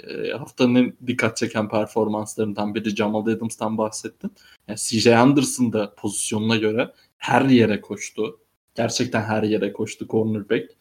e, 0.03 0.31
haftanın 0.31 0.93
dikkat 1.07 1.37
çeken 1.37 1.69
performanslarından 1.69 2.75
biri 2.75 2.95
Jamal 2.95 3.27
Adams'tan 3.27 3.77
bahsettin. 3.77 4.31
Yani 4.67 4.77
CJ 4.79 5.05
Henderson 5.05 5.73
da 5.73 5.93
pozisyonuna 5.95 6.55
göre 6.55 6.91
her 7.17 7.45
yere 7.45 7.81
koştu. 7.81 8.39
Gerçekten 8.75 9.21
her 9.21 9.43
yere 9.43 9.73
koştu 9.73 10.07
cornerback. 10.07 10.71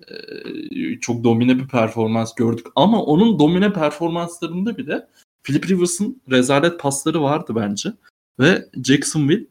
Ee, 0.00 1.00
çok 1.00 1.24
domine 1.24 1.58
bir 1.58 1.68
performans 1.68 2.34
gördük. 2.34 2.66
Ama 2.76 3.02
onun 3.02 3.38
domine 3.38 3.72
performanslarında 3.72 4.76
bile 4.78 5.08
Philip 5.42 5.70
Rivers'ın 5.70 6.22
rezalet 6.30 6.80
pasları 6.80 7.22
vardı 7.22 7.52
bence. 7.56 7.92
Ve 8.40 8.68
Jacksonville 8.84 9.46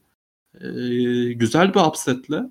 e, 0.61 0.67
güzel 1.33 1.73
bir 1.73 1.79
upsetle 1.79 2.43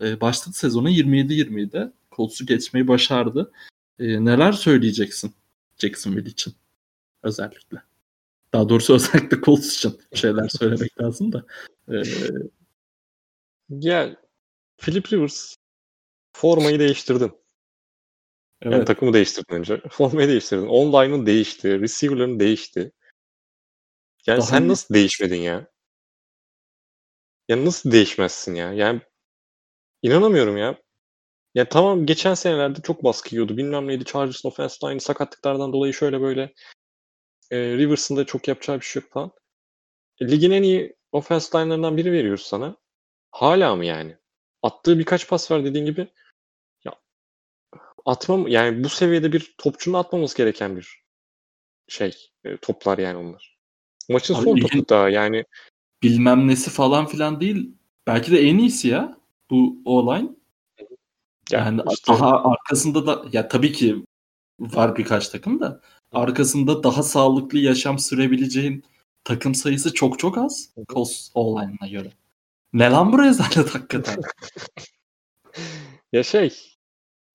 e, 0.00 0.20
başladı 0.20 0.54
sezona 0.54 0.90
27-27'de. 0.90 1.92
Colts'u 2.16 2.46
geçmeyi 2.46 2.88
başardı. 2.88 3.52
E, 3.98 4.24
neler 4.24 4.52
söyleyeceksin 4.52 5.34
Jacksonville 5.78 6.30
için 6.30 6.54
özellikle? 7.22 7.82
Daha 8.52 8.68
doğrusu 8.68 8.94
özellikle 8.94 9.40
Colts 9.40 9.76
için 9.76 10.00
şeyler 10.14 10.48
söylemek 10.48 11.00
lazım 11.00 11.32
da. 11.32 11.46
E, 11.88 12.02
ya 13.68 14.16
Philip 14.78 15.12
Rivers 15.12 15.56
formayı 16.32 16.78
değiştirdin. 16.78 17.32
Evet. 18.62 18.72
Yani 18.72 18.84
takımı 18.84 19.12
değiştirdin 19.12 19.54
önce. 19.54 19.82
Formayı 19.90 20.28
değiştirdin. 20.28 20.66
Online'ın 20.66 21.26
değişti. 21.26 21.80
Receiver'ların 21.80 22.40
değişti. 22.40 22.92
Yani 24.26 24.38
Daha 24.38 24.46
sen 24.46 24.62
iyi. 24.62 24.68
nasıl 24.68 24.94
değişmedin 24.94 25.40
ya? 25.40 25.72
Ya 27.48 27.64
nasıl 27.64 27.92
değişmezsin 27.92 28.54
ya? 28.54 28.72
Yani 28.72 29.00
inanamıyorum 30.02 30.56
ya. 30.56 30.81
Ya 31.54 31.68
tamam 31.68 32.06
geçen 32.06 32.34
senelerde 32.34 32.80
çok 32.82 33.04
baskı 33.04 33.34
yiyordu. 33.34 33.56
Bilmem 33.56 33.88
neydi. 33.88 34.04
Chargers'ın 34.04 34.48
offense 34.48 34.86
line'ı 34.86 35.00
sakatlıklardan 35.00 35.72
dolayı 35.72 35.94
şöyle 35.94 36.20
böyle. 36.20 36.54
E, 37.50 37.58
Rivers'ın 37.58 38.16
da 38.16 38.24
çok 38.24 38.48
yapacağı 38.48 38.80
bir 38.80 38.84
şey 38.84 39.02
yok 39.02 39.12
falan. 39.12 39.32
E, 40.20 40.30
ligin 40.30 40.50
en 40.50 40.62
iyi 40.62 40.96
offense 41.12 41.58
line'larından 41.58 41.96
biri 41.96 42.12
veriyoruz 42.12 42.42
sana. 42.42 42.76
Hala 43.30 43.76
mı 43.76 43.84
yani? 43.84 44.16
Attığı 44.62 44.98
birkaç 44.98 45.28
pas 45.28 45.50
var 45.50 45.64
dediğin 45.64 45.86
gibi. 45.86 46.08
Ya 46.84 46.92
atmam 48.06 48.48
yani 48.48 48.84
bu 48.84 48.88
seviyede 48.88 49.32
bir 49.32 49.54
topçunun 49.58 49.98
atmaması 49.98 50.36
gereken 50.36 50.76
bir 50.76 51.02
şey. 51.88 52.30
E, 52.44 52.56
toplar 52.56 52.98
yani 52.98 53.16
onlar. 53.16 53.58
Maçın 54.08 54.34
Abi 54.34 54.44
son 54.44 54.56
topu 54.56 54.88
daha 54.88 55.08
yani. 55.08 55.44
Bilmem 56.02 56.48
nesi 56.48 56.70
falan 56.70 57.06
filan 57.06 57.40
değil. 57.40 57.74
Belki 58.06 58.32
de 58.32 58.40
en 58.40 58.58
iyisi 58.58 58.88
ya 58.88 59.18
bu 59.50 59.82
o-line. 59.84 60.41
Yani 61.52 61.82
işte, 61.92 62.12
daha 62.12 62.44
arkasında 62.44 63.06
da 63.06 63.24
ya 63.32 63.48
tabii 63.48 63.72
ki 63.72 64.04
var 64.60 64.96
birkaç 64.96 65.28
takım 65.28 65.60
da 65.60 65.80
arkasında 66.12 66.82
daha 66.82 67.02
sağlıklı 67.02 67.58
yaşam 67.58 67.98
sürebileceğin 67.98 68.84
takım 69.24 69.54
sayısı 69.54 69.94
çok 69.94 70.18
çok 70.18 70.38
az. 70.38 70.70
Colts 70.88 71.30
O-line'ına 71.34 71.88
göre. 71.88 72.12
Ne 72.72 72.90
lan 72.90 73.12
bu 73.12 73.18
rezalet 73.18 73.74
hakikaten? 73.74 74.16
ya 76.12 76.22
şey 76.22 76.72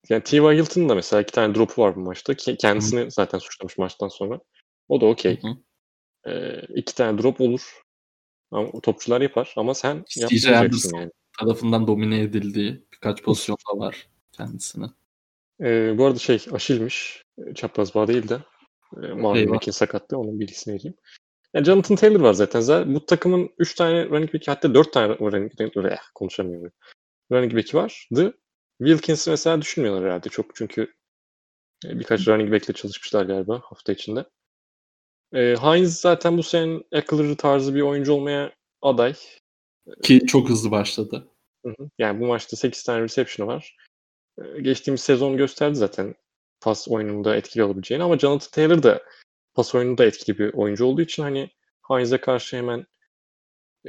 yani 0.08 0.22
T.Y. 0.22 0.42
Hilton'ın 0.42 0.88
da 0.88 0.94
mesela 0.94 1.22
iki 1.22 1.32
tane 1.32 1.54
drop'u 1.54 1.82
var 1.82 1.96
bu 1.96 2.00
maçta. 2.00 2.34
Kendisini 2.34 3.00
Hı. 3.00 3.10
zaten 3.10 3.38
suçlamış 3.38 3.78
maçtan 3.78 4.08
sonra. 4.08 4.40
O 4.88 5.00
da 5.00 5.06
okey. 5.06 5.40
Ee, 6.26 6.60
iki 6.74 6.94
tane 6.94 7.22
drop 7.22 7.40
olur. 7.40 7.82
Ama 8.50 8.80
topçular 8.82 9.20
yapar 9.20 9.54
ama 9.56 9.74
sen 9.74 10.04
yapmayacaksın 10.16 10.96
yani. 10.96 11.10
Tarafından 11.38 11.86
domine 11.86 12.20
edildiği 12.20 12.84
birkaç 12.92 13.22
pozisyonda 13.22 13.86
var 13.86 14.08
kendisine. 14.32 14.86
Ee, 15.60 15.98
bu 15.98 16.06
arada 16.06 16.18
şey 16.18 16.46
aşilmiş. 16.52 17.24
Çapraz 17.54 17.94
bağ 17.94 18.08
değil 18.08 18.28
de. 18.28 18.38
E, 19.02 19.06
Marvin 19.06 19.50
Mack'in 19.50 19.72
sakatlığı. 19.72 20.18
Onun 20.18 20.40
bilgisini 20.40 20.74
vereyim. 20.74 20.94
Yani 21.54 21.64
Jonathan 21.64 21.96
Taylor 21.96 22.20
var 22.20 22.32
zaten. 22.32 22.60
zaten 22.60 22.94
bu 22.94 23.06
takımın 23.06 23.50
3 23.58 23.74
tane 23.74 24.06
running 24.06 24.34
back'i 24.34 24.50
hatta 24.50 24.74
4 24.74 24.92
tane 24.92 25.18
running 25.18 25.60
back'i 25.60 25.88
eh, 25.88 25.98
konuşamıyorum. 26.14 26.72
Running 27.32 27.54
back'i 27.56 27.76
vardı. 27.76 28.38
Wilkins'i 28.78 29.30
mesela 29.30 29.62
düşünmüyorlar 29.62 30.04
herhalde 30.04 30.28
çok 30.28 30.54
çünkü 30.54 30.94
e, 31.86 31.98
birkaç 31.98 32.28
running 32.28 32.52
back'le 32.52 32.74
çalışmışlar 32.76 33.24
galiba 33.24 33.60
hafta 33.64 33.92
içinde. 33.92 34.24
E, 35.34 35.54
Hines 35.54 36.00
zaten 36.00 36.38
bu 36.38 36.42
sene 36.42 36.80
Eckler 36.92 37.36
tarzı 37.36 37.74
bir 37.74 37.80
oyuncu 37.80 38.12
olmaya 38.12 38.52
aday. 38.82 39.14
Ki 40.02 40.26
çok 40.26 40.48
hızlı 40.48 40.70
başladı. 40.70 41.28
Hı 41.64 41.74
hı. 41.78 41.90
Yani 41.98 42.20
bu 42.20 42.26
maçta 42.26 42.56
8 42.56 42.82
tane 42.82 43.02
reception'ı 43.02 43.48
var. 43.48 43.76
E, 44.38 44.60
geçtiğimiz 44.60 45.00
sezon 45.00 45.36
gösterdi 45.36 45.74
zaten 45.74 46.14
pas 46.60 46.88
oyununda 46.88 47.36
etkili 47.36 47.64
olabileceğini 47.64 48.04
ama 48.04 48.18
Jonathan 48.18 48.50
Taylor 48.50 48.82
da 48.82 49.02
pas 49.54 49.74
oyununda 49.74 50.04
etkili 50.04 50.38
bir 50.38 50.54
oyuncu 50.54 50.84
olduğu 50.84 51.02
için 51.02 51.22
hani 51.22 51.50
Hines'e 51.90 52.20
karşı 52.20 52.56
hemen 52.56 52.86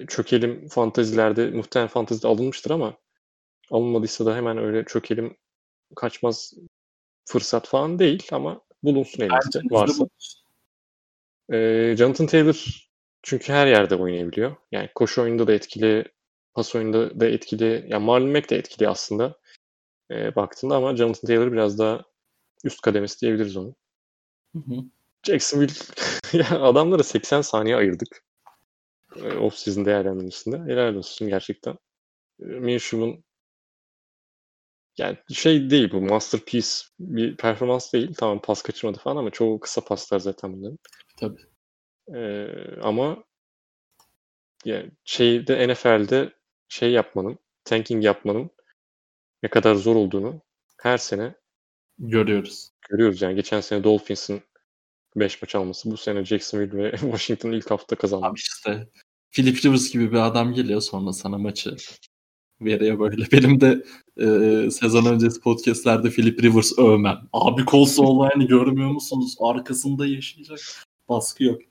çökelim 0.08 0.68
fantazilerde 0.68 1.52
muhtemelen 1.52 1.90
fantazide 1.90 2.28
alınmıştır 2.28 2.72
ama 2.72 2.98
alınmadıysa 3.72 4.26
da 4.26 4.36
hemen 4.36 4.58
öyle 4.58 4.86
çökelim 4.86 5.38
kaçmaz 5.96 6.54
fırsat 7.26 7.68
falan 7.68 8.00
değil 8.00 8.28
ama 8.32 8.62
bulunsun 8.84 9.24
elinizde 9.24 9.76
varsa. 9.76 10.08
Ee, 11.52 11.96
Jonathan 11.98 12.28
Taylor 12.28 12.89
çünkü 13.24 13.54
her 13.54 13.68
yerde 13.68 13.96
oynayabiliyor. 13.96 14.56
Yani 14.72 14.90
koşu 14.96 15.22
oyunda 15.22 15.48
da 15.48 15.54
etkili, 15.54 16.06
pas 16.54 16.76
oyunda 16.76 17.20
da 17.20 17.28
etkili. 17.28 17.86
Yani 17.88 18.06
Marlon 18.06 18.30
Mack 18.30 18.50
de 18.50 18.58
etkili 18.58 18.90
aslında 18.90 19.40
e, 20.12 20.36
baktığında 20.36 20.76
ama 20.76 20.96
Jonathan 20.96 21.28
Taylor 21.28 21.52
biraz 21.52 21.80
daha 21.80 22.04
üst 22.64 22.82
kademesi 22.82 23.22
diyebiliriz 23.22 23.58
onu. 23.58 23.76
Hı 24.56 24.60
hı. 24.60 24.76
Jacksonville 25.24 25.74
ya 26.34 26.62
adamlara 26.62 27.04
80 27.04 27.42
saniye 27.42 27.76
ayırdık. 27.76 28.24
E, 29.16 29.34
off 29.34 29.56
season 29.56 29.86
değerlendirmesinde. 29.86 30.58
Helal 30.58 30.96
olsun 30.96 31.28
gerçekten. 31.28 31.78
E, 32.40 32.46
Minshew'un 32.46 33.24
yani 34.98 35.18
şey 35.34 35.70
değil 35.70 35.92
bu 35.92 36.02
masterpiece 36.02 36.68
bir 37.00 37.38
performans 37.38 37.94
değil. 37.94 38.14
Tamam 38.18 38.42
pas 38.42 38.62
kaçırmadı 38.62 39.00
falan 39.00 39.18
ama 39.18 39.32
çoğu 39.32 39.60
kısa 39.60 39.82
paslar 39.86 40.20
zaten 40.20 40.54
bunların. 40.54 40.80
Tabii. 41.18 41.42
Ama 42.82 43.24
yani 44.66 44.92
şeyde 45.04 45.68
NFL'de 45.68 46.34
şey 46.68 46.92
yapmanın, 46.92 47.40
tanking 47.64 48.04
yapmanın 48.04 48.50
ne 49.44 49.50
kadar 49.50 49.76
zor 49.76 49.96
olduğunu 49.96 50.42
her 50.82 50.98
sene 50.98 51.36
görüyoruz. 52.00 52.72
Görüyoruz 52.90 53.22
yani 53.22 53.36
geçen 53.36 53.62
sene 53.62 53.84
Dolphins'in 53.84 54.42
5 55.16 55.42
maç 55.42 55.56
alması, 55.56 55.92
bu 55.92 55.98
sene 55.98 56.26
Jacksonville 56.26 56.78
ve 56.78 56.92
Washington 56.98 57.52
ilk 57.52 57.72
hafta 57.72 57.96
kazandı. 57.96 58.26
Abi 58.26 58.40
işte 58.40 58.88
Philip 59.32 59.66
Rivers 59.66 59.92
gibi 59.92 60.12
bir 60.12 60.18
adam 60.28 60.54
geliyor 60.54 60.82
sonra 60.82 61.14
sana 61.14 61.38
maçı 61.38 61.76
veriyor 62.62 63.00
böyle. 63.00 63.26
Benim 63.32 63.62
de 63.62 63.84
e, 64.18 64.72
sezon 64.72 65.06
öncesi 65.06 65.42
podcastlerde 65.42 66.10
Philip 66.10 66.44
Rivers 66.44 66.80
övmem. 66.80 67.18
Abi 67.34 67.66
Colts 67.66 68.00
olayını 68.00 68.48
görmüyor 68.48 68.90
musunuz? 68.90 69.36
Arkasında 69.40 70.06
yaşayacak. 70.06 70.60
Baskı 71.10 71.44
yok. 71.44 71.69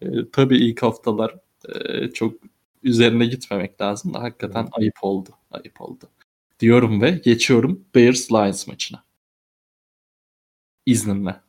E, 0.00 0.06
tabii 0.32 0.58
ilk 0.58 0.82
haftalar 0.82 1.34
e, 1.68 2.10
çok 2.10 2.34
üzerine 2.82 3.26
gitmemek 3.26 3.80
lazım 3.80 4.14
da 4.14 4.22
hakikaten 4.22 4.68
ayıp 4.72 4.94
oldu. 5.02 5.30
Ayıp 5.50 5.80
oldu. 5.80 6.04
Diyorum 6.60 7.02
ve 7.02 7.10
geçiyorum 7.10 7.84
Bears 7.94 8.32
Lions 8.32 8.66
maçına. 8.66 9.04
İzninle. 10.86 11.40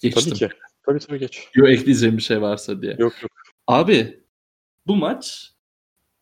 Geçtim. 0.00 0.22
Tabii 0.24 0.38
ki. 0.38 0.48
Tabii 0.86 0.98
tabii 0.98 1.18
geç. 1.18 1.48
Yok 1.54 1.68
ekleyeceğim 1.68 2.16
bir 2.16 2.22
şey 2.22 2.42
varsa 2.42 2.82
diye. 2.82 2.96
Yok 2.98 3.22
yok. 3.22 3.32
Abi 3.66 4.20
bu 4.86 4.96
maç 4.96 5.52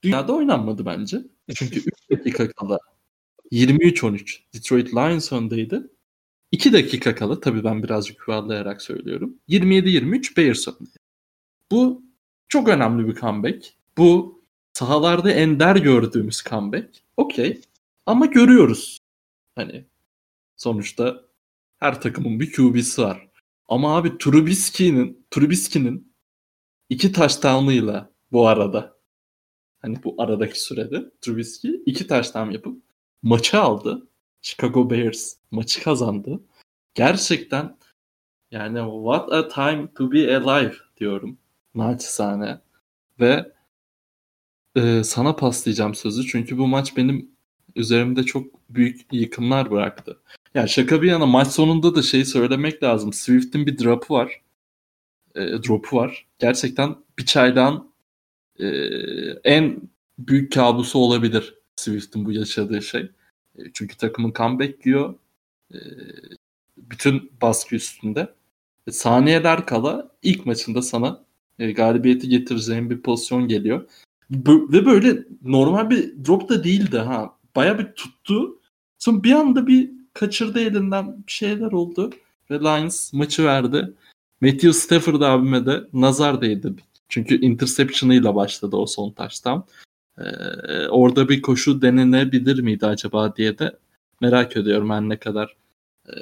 dünyada 0.03 0.33
oynanmadı 0.33 0.87
bence. 0.87 1.19
Çünkü 1.55 1.81
3 2.11 2.11
dakika 2.11 2.53
kala 2.53 2.79
23-13 3.53 4.41
Detroit 4.55 4.95
Lions 4.95 5.33
öndeydi. 5.33 5.83
2 6.55 6.73
dakika 6.73 7.15
kala 7.15 7.41
tabii 7.41 7.65
ben 7.65 7.83
birazcık 7.83 8.29
yuvarlayarak 8.29 8.83
söylüyorum. 8.83 9.39
27-23 9.49 10.37
Bears 10.37 10.69
öndeydi. 10.69 10.99
Bu 11.71 12.03
çok 12.49 12.69
önemli 12.69 13.09
bir 13.09 13.15
comeback. 13.15 13.73
Bu 13.99 14.43
sahalarda 14.73 15.31
ender 15.31 15.77
gördüğümüz 15.77 16.43
comeback. 16.43 16.89
Okey. 17.17 17.61
Ama 18.07 18.27
görüyoruz. 18.27 18.99
Hani 19.55 19.85
sonuçta 20.57 21.21
her 21.79 22.01
takımın 22.01 22.41
bir 22.41 22.53
QB'si 22.53 23.03
var. 23.03 23.29
Ama 23.69 23.97
abi 23.97 24.19
Trubisky'nin 24.19 25.27
Trubisky'nin 25.31 26.15
iki 26.89 27.13
touchdown'ıyla 27.13 28.13
bu 28.33 28.49
arada 28.49 28.97
hani 29.83 30.05
bu 30.05 30.15
aradaki 30.19 30.61
sürede 30.61 31.11
Trubisky 31.21 31.83
iki 31.87 32.07
touchdown 32.07 32.51
yapıp 32.51 32.83
maçı 33.23 33.61
aldı. 33.61 34.09
Chicago 34.45 34.91
Bears 34.91 35.37
maçı 35.51 35.83
kazandı. 35.83 36.41
Gerçekten 36.95 37.77
yani 38.51 38.79
what 38.79 39.33
a 39.33 39.49
time 39.49 39.89
to 39.95 40.13
be 40.13 40.37
alive 40.37 40.75
diyorum 40.97 41.39
naçizane. 41.75 42.61
Ve 43.21 43.53
e, 44.77 45.05
sana 45.05 45.37
paslayacağım 45.37 45.95
sözü. 45.95 46.27
Çünkü 46.27 46.59
bu 46.59 46.67
maç 46.67 46.97
benim 46.97 47.31
üzerimde 47.77 48.23
çok 48.23 48.47
büyük 48.71 49.01
yıkımlar 49.13 49.71
bıraktı. 49.71 50.21
Yani 50.55 50.69
şaka 50.69 51.03
bir 51.03 51.11
yana 51.11 51.27
maç 51.27 51.49
sonunda 51.49 51.95
da 51.95 52.03
şey 52.03 52.25
söylemek 52.25 52.83
lazım. 52.83 53.13
Swift'in 53.13 53.67
bir 53.67 53.79
drop'u 53.79 54.15
var. 54.15 54.43
E, 55.35 55.41
drop'u 55.41 55.97
var. 55.97 56.27
Gerçekten 56.39 56.97
bir 57.19 57.27
çaylağın 57.27 57.93
e, 58.59 58.67
en 59.45 59.81
büyük 60.19 60.53
kabusu 60.53 60.99
olabilir 60.99 61.55
Swift'in 61.77 62.25
bu 62.25 62.33
yaşadığı 62.33 62.83
şey. 62.83 63.11
E, 63.59 63.63
çünkü 63.73 63.97
takımın 63.97 64.33
comeback 64.33 64.85
diyor. 64.85 65.15
E, 65.75 65.79
bütün 66.77 67.33
baskı 67.43 67.77
üstünde. 67.77 68.35
E, 68.87 68.93
saniyeler 68.93 69.67
kala 69.67 70.11
ilk 70.23 70.47
maçında 70.47 70.83
sana 70.83 71.25
galibiyeti 71.59 72.29
getireceğin 72.29 72.91
bir 72.91 73.03
pozisyon 73.03 73.49
geliyor. 73.49 73.89
Ve 74.31 74.87
böyle 74.87 75.25
normal 75.43 75.91
bir 75.91 76.25
drop 76.27 76.49
da 76.49 76.65
değildi 76.65 76.99
ha. 76.99 77.37
Baya 77.57 77.79
bir 77.79 77.93
tuttu. 77.93 78.61
Sonra 78.99 79.23
bir 79.23 79.33
anda 79.33 79.67
bir 79.67 79.91
kaçırdı 80.13 80.61
elinden 80.61 81.27
bir 81.27 81.33
şeyler 81.33 81.73
oldu. 81.73 82.11
Ve 82.51 82.61
Lions 82.61 83.13
maçı 83.13 83.45
verdi. 83.45 83.95
Matthew 84.41 84.73
Stafford 84.73 85.21
abime 85.21 85.67
de 85.67 85.89
nazar 85.93 86.41
değdi. 86.41 86.75
Çünkü 87.09 87.41
interception'ıyla 87.41 88.35
başladı 88.35 88.77
o 88.77 88.87
son 88.87 89.13
taştan. 89.13 89.65
Ee, 90.19 90.89
orada 90.89 91.29
bir 91.29 91.43
koşu 91.43 91.83
denenebilir 91.83 92.61
miydi 92.61 92.87
acaba 92.87 93.37
diye 93.37 93.59
de 93.59 93.77
merak 94.21 94.57
ediyorum 94.57 94.91
her 94.91 95.01
ne 95.01 95.19
kadar 95.19 95.57
e, 96.09 96.15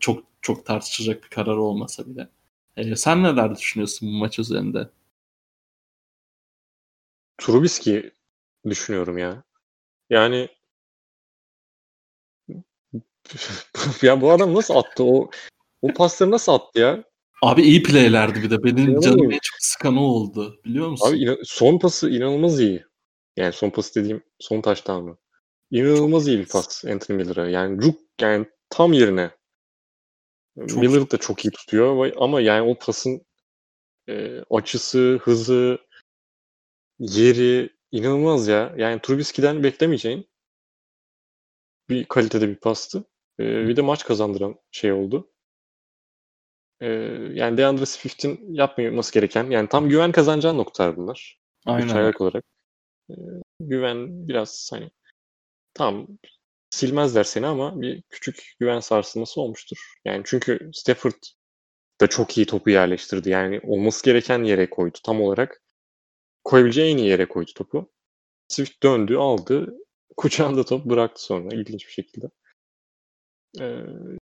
çok 0.00 0.24
çok 0.42 0.66
tartışacak 0.66 1.24
bir 1.24 1.28
karar 1.28 1.56
olmasa 1.56 2.06
bile. 2.06 2.28
E, 2.76 2.96
sen 2.96 3.22
neler 3.22 3.56
düşünüyorsun 3.56 4.08
bu 4.08 4.12
maç 4.12 4.38
üzerinde? 4.38 4.88
Trubisky 7.38 8.10
düşünüyorum 8.68 9.18
ya. 9.18 9.42
Yani 10.10 10.48
ya 14.02 14.20
bu 14.20 14.30
adam 14.30 14.54
nasıl 14.54 14.74
attı 14.74 15.04
o 15.04 15.30
o 15.82 15.88
pasları 15.94 16.30
nasıl 16.30 16.52
attı 16.52 16.80
ya? 16.80 17.04
Abi 17.42 17.62
iyi 17.62 17.82
playlerdi 17.82 18.42
bir 18.42 18.50
de. 18.50 18.64
Benim 18.64 19.00
canım 19.00 19.32
en 19.32 19.38
çok 19.42 19.56
sıkan 19.58 19.96
o 19.96 20.00
oldu. 20.00 20.60
Biliyor 20.64 20.88
musun? 20.88 21.08
Abi 21.08 21.36
son 21.44 21.78
pası 21.78 22.10
inanılmaz 22.10 22.60
iyi. 22.60 22.89
Yani 23.40 23.52
son 23.52 23.70
pas 23.70 23.96
dediğim 23.96 24.22
son 24.38 24.60
taştan 24.60 25.02
mı? 25.02 25.18
İnanılmaz 25.70 26.28
iyi 26.28 26.38
bir 26.38 26.48
pas 26.48 26.84
Anthony 26.84 27.16
Miller'a. 27.16 27.48
Yani 27.48 27.82
ruk 27.82 28.00
yani 28.20 28.46
tam 28.70 28.92
yerine. 28.92 29.30
Çok 30.68 30.82
Miller 30.82 31.10
da 31.10 31.16
çok 31.16 31.44
iyi 31.44 31.50
tutuyor 31.50 32.12
ama 32.16 32.40
yani 32.40 32.70
o 32.70 32.78
pasın 32.78 33.26
e, 34.08 34.40
açısı, 34.50 35.20
hızı, 35.22 35.78
yeri 36.98 37.70
inanılmaz 37.92 38.48
ya. 38.48 38.74
Yani 38.76 39.00
Trubisky'den 39.00 39.62
beklemeyeceğin 39.62 40.30
bir 41.88 42.04
kalitede 42.04 42.48
bir 42.48 42.56
pastı. 42.56 43.04
E, 43.40 43.68
bir 43.68 43.76
de 43.76 43.82
maç 43.82 44.04
kazandıran 44.04 44.54
şey 44.70 44.92
oldu. 44.92 45.30
E, 46.80 46.88
yani 47.32 47.58
DeAndre 47.58 47.86
Swift'in 47.86 48.54
yapmaması 48.54 49.12
gereken 49.12 49.50
yani 49.50 49.68
tam 49.68 49.88
güven 49.88 50.12
kazanacağı 50.12 50.56
noktalar 50.56 50.96
bunlar. 50.96 51.40
Aynen. 51.66 52.08
Üç 52.08 52.20
olarak. 52.20 52.44
E, 53.10 53.42
güven 53.60 54.28
biraz 54.28 54.70
hani 54.72 54.90
tam 55.74 56.06
silmezler 56.70 57.24
seni 57.24 57.46
ama 57.46 57.80
bir 57.80 58.02
küçük 58.02 58.54
güven 58.60 58.80
sarsılması 58.80 59.40
olmuştur. 59.40 59.94
Yani 60.04 60.22
çünkü 60.24 60.70
Stafford 60.74 61.22
da 62.00 62.06
çok 62.06 62.38
iyi 62.38 62.46
topu 62.46 62.70
yerleştirdi. 62.70 63.30
Yani 63.30 63.60
olması 63.62 64.04
gereken 64.04 64.44
yere 64.44 64.70
koydu 64.70 64.98
tam 65.04 65.20
olarak. 65.20 65.62
Koyabileceği 66.44 66.92
en 66.92 66.98
iyi 66.98 67.08
yere 67.08 67.28
koydu 67.28 67.50
topu. 67.54 67.92
Swift 68.48 68.82
döndü, 68.82 69.16
aldı. 69.16 69.74
Kucağında 70.16 70.64
top 70.64 70.84
bıraktı 70.84 71.22
sonra 71.22 71.54
ilginç 71.54 71.86
bir 71.86 71.92
şekilde. 71.92 72.30
Ee, 73.60 73.84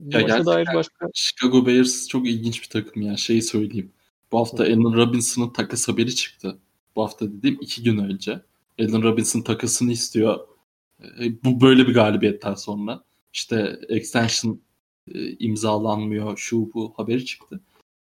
ya 0.00 0.46
dair 0.46 0.66
başka... 0.74 1.06
Chicago 1.14 1.66
Bears 1.66 2.08
çok 2.08 2.28
ilginç 2.28 2.62
bir 2.62 2.68
takım 2.68 3.02
ya. 3.02 3.16
Şeyi 3.16 3.42
söyleyeyim. 3.42 3.92
Bu 4.32 4.38
hafta 4.38 4.64
Allen 4.64 4.96
Robinson'ın 4.96 5.50
takas 5.50 5.88
haberi 5.88 6.14
çıktı. 6.14 6.58
Bu 6.96 7.02
hafta 7.02 7.32
dediğim 7.32 7.58
iki 7.60 7.82
gün 7.82 7.98
önce. 7.98 8.40
Allen 8.80 9.02
Robinson 9.02 9.40
takasını 9.40 9.92
istiyor. 9.92 10.40
Bu 11.44 11.60
böyle 11.60 11.86
bir 11.88 11.94
galibiyetten 11.94 12.54
sonra. 12.54 13.04
İşte 13.32 13.80
extension 13.88 14.60
e, 15.14 15.30
imzalanmıyor 15.38 16.36
şu 16.36 16.70
bu 16.74 16.94
haberi 16.96 17.24
çıktı. 17.24 17.60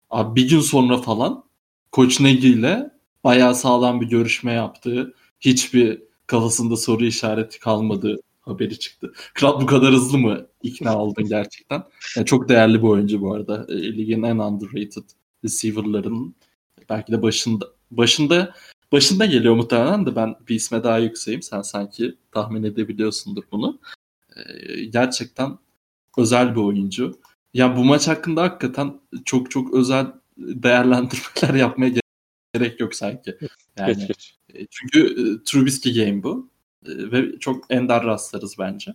Abi 0.10 0.42
bir 0.42 0.50
gün 0.50 0.60
sonra 0.60 0.98
falan 0.98 1.44
Koç 1.92 2.20
Nagy 2.20 2.50
ile 2.50 2.92
bayağı 3.24 3.56
sağlam 3.56 4.02
bir 4.02 4.08
görüşme 4.08 4.54
yaptığı, 4.54 5.14
hiçbir 5.40 6.02
kafasında 6.28 6.78
soru 6.78 7.06
işareti 7.06 7.60
kalmadığı 7.60 8.20
haberi 8.42 8.80
çıktı. 8.80 9.14
Kral 9.34 9.62
bu 9.62 9.66
kadar 9.66 9.94
hızlı 9.94 10.18
mı 10.18 10.48
ikna 10.64 10.98
oldun 11.00 11.26
gerçekten? 11.26 11.84
Yani 12.18 12.26
çok 12.26 12.50
değerli 12.50 12.78
bir 12.78 12.88
oyuncu 12.88 13.22
bu 13.22 13.34
arada. 13.34 13.66
E, 13.70 13.98
ligin 13.98 14.24
en 14.24 14.38
underrated 14.38 15.04
receiver'larının 15.44 16.36
belki 16.90 17.12
de 17.12 17.22
başında 17.22 17.66
başında 17.92 18.54
başında 18.92 19.26
geliyor 19.26 19.56
muhtemelen 19.56 20.06
de 20.06 20.16
ben 20.16 20.36
bir 20.48 20.56
isme 20.56 20.84
daha 20.84 20.98
yükseğim. 20.98 21.42
Sen 21.42 21.62
sanki 21.62 22.16
tahmin 22.32 22.64
edebiliyorsundur 22.64 23.44
bunu. 23.52 23.80
Ee, 24.36 24.86
gerçekten 24.86 25.58
özel 26.18 26.56
bir 26.56 26.62
oyuncu. 26.62 27.20
Ya 27.54 27.78
bu 27.78 27.86
maç 27.86 28.08
hakkında 28.08 28.42
hakikaten 28.42 29.00
çok 29.26 29.52
çok 29.52 29.74
özel 29.74 30.08
değerlendirmeler 30.38 31.54
yapmaya 31.60 31.94
gerek 32.54 32.80
yok 32.80 32.96
sanki. 32.96 33.38
Yani 33.78 34.08
e, 34.54 34.66
çünkü 34.70 35.00
e, 35.06 35.44
Trubisky 35.44 36.06
game 36.06 36.24
bu 36.24 36.50
e, 36.86 37.12
ve 37.12 37.40
çok 37.40 37.66
ender 37.70 38.04
rastlarız 38.04 38.56
bence. 38.60 38.94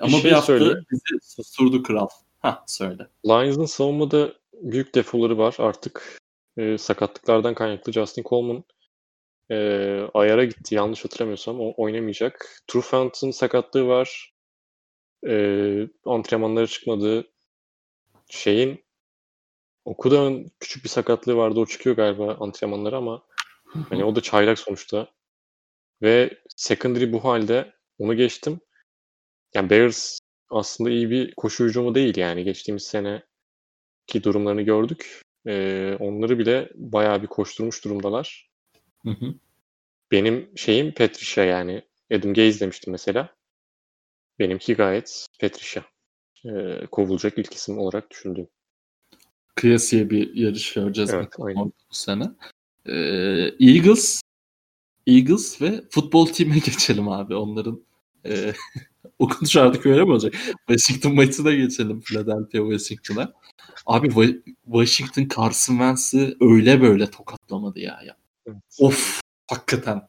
Ama 0.00 0.16
bir, 0.16 0.22
şey 0.22 0.30
bir 0.30 0.34
hafta 0.34 0.58
bizi 0.90 1.02
susturdu 1.22 1.82
kral. 1.82 2.08
Ha 2.38 2.64
söyle. 2.66 3.08
Lions'ın 3.26 3.64
savunmada 3.64 4.32
büyük 4.62 4.94
defoları 4.94 5.38
var 5.38 5.56
artık. 5.58 6.18
E, 6.56 6.78
sakatlıklardan 6.78 7.54
kaynaklı 7.54 7.92
Justin 7.92 8.22
Coleman 8.22 8.64
e, 9.52 9.56
ayara 10.14 10.44
gitti 10.44 10.74
yanlış 10.74 11.04
hatırlamıyorsam 11.04 11.60
o 11.60 11.74
oynamayacak. 11.76 12.62
Trufant'ın 12.66 13.30
sakatlığı 13.30 13.86
var. 13.86 14.34
E, 15.28 15.34
antrenmanlara 16.04 16.66
çıkmadı. 16.66 17.32
Şeyin 18.30 18.84
Okuda'nın 19.84 20.50
küçük 20.60 20.84
bir 20.84 20.88
sakatlığı 20.88 21.36
vardı. 21.36 21.60
O 21.60 21.66
çıkıyor 21.66 21.96
galiba 21.96 22.36
antrenmanlara 22.40 22.96
ama 22.96 23.22
hani 23.88 24.04
o 24.04 24.16
da 24.16 24.20
çaylak 24.20 24.58
sonuçta. 24.58 25.08
Ve 26.02 26.38
secondary 26.56 27.12
bu 27.12 27.24
halde 27.24 27.72
onu 27.98 28.16
geçtim. 28.16 28.60
Yani 29.54 29.70
Bears 29.70 30.18
aslında 30.50 30.90
iyi 30.90 31.10
bir 31.10 31.34
koşu 31.34 31.64
hücumu 31.64 31.94
değil 31.94 32.16
yani. 32.16 32.44
Geçtiğimiz 32.44 32.84
sene 32.84 33.22
ki 34.06 34.24
durumlarını 34.24 34.62
gördük. 34.62 35.22
Ee, 35.46 35.96
onları 36.00 36.38
bile 36.38 36.70
bayağı 36.74 37.22
bir 37.22 37.26
koşturmuş 37.26 37.84
durumdalar. 37.84 38.51
Hı 39.04 39.10
hı. 39.10 39.34
Benim 40.10 40.50
şeyim 40.56 40.94
Patricia 40.94 41.44
yani. 41.44 41.82
Adam 42.12 42.34
Gaze 42.34 42.60
demiştim 42.60 42.92
mesela. 42.92 43.34
Benimki 44.38 44.74
gayet 44.74 45.26
Patricia. 45.40 45.82
Ee, 46.44 46.86
kovulacak 46.90 47.38
ilk 47.38 47.54
isim 47.54 47.78
olarak 47.78 48.10
düşündüğüm. 48.10 48.48
Kıyasıya 49.54 50.10
bir 50.10 50.34
yarış 50.34 50.72
göreceğiz 50.72 51.14
evet, 51.14 51.32
bu 51.38 51.72
sene. 51.90 52.24
Ee, 52.86 52.92
Eagles 53.60 54.22
Eagles 55.06 55.62
ve 55.62 55.84
futbol 55.90 56.26
time 56.26 56.54
geçelim 56.64 57.08
abi. 57.08 57.34
Onların 57.34 57.84
e, 58.26 58.52
okunuş 59.18 59.56
artık 59.56 59.86
öyle 59.86 60.04
mi 60.04 60.10
olacak? 60.10 60.34
Washington 60.68 61.14
maçına 61.14 61.52
geçelim. 61.52 62.00
Philadelphia 62.00 62.78
Washington'a. 62.78 63.32
Abi 63.86 64.34
Washington 64.64 65.28
Carson 65.36 65.74
Wentz'i 65.74 66.36
öyle 66.40 66.80
böyle 66.82 67.10
tokatlamadı 67.10 67.80
ya. 67.80 68.00
ya. 68.06 68.16
Evet. 68.46 68.62
Of 68.80 69.20
hakikaten. 69.50 70.08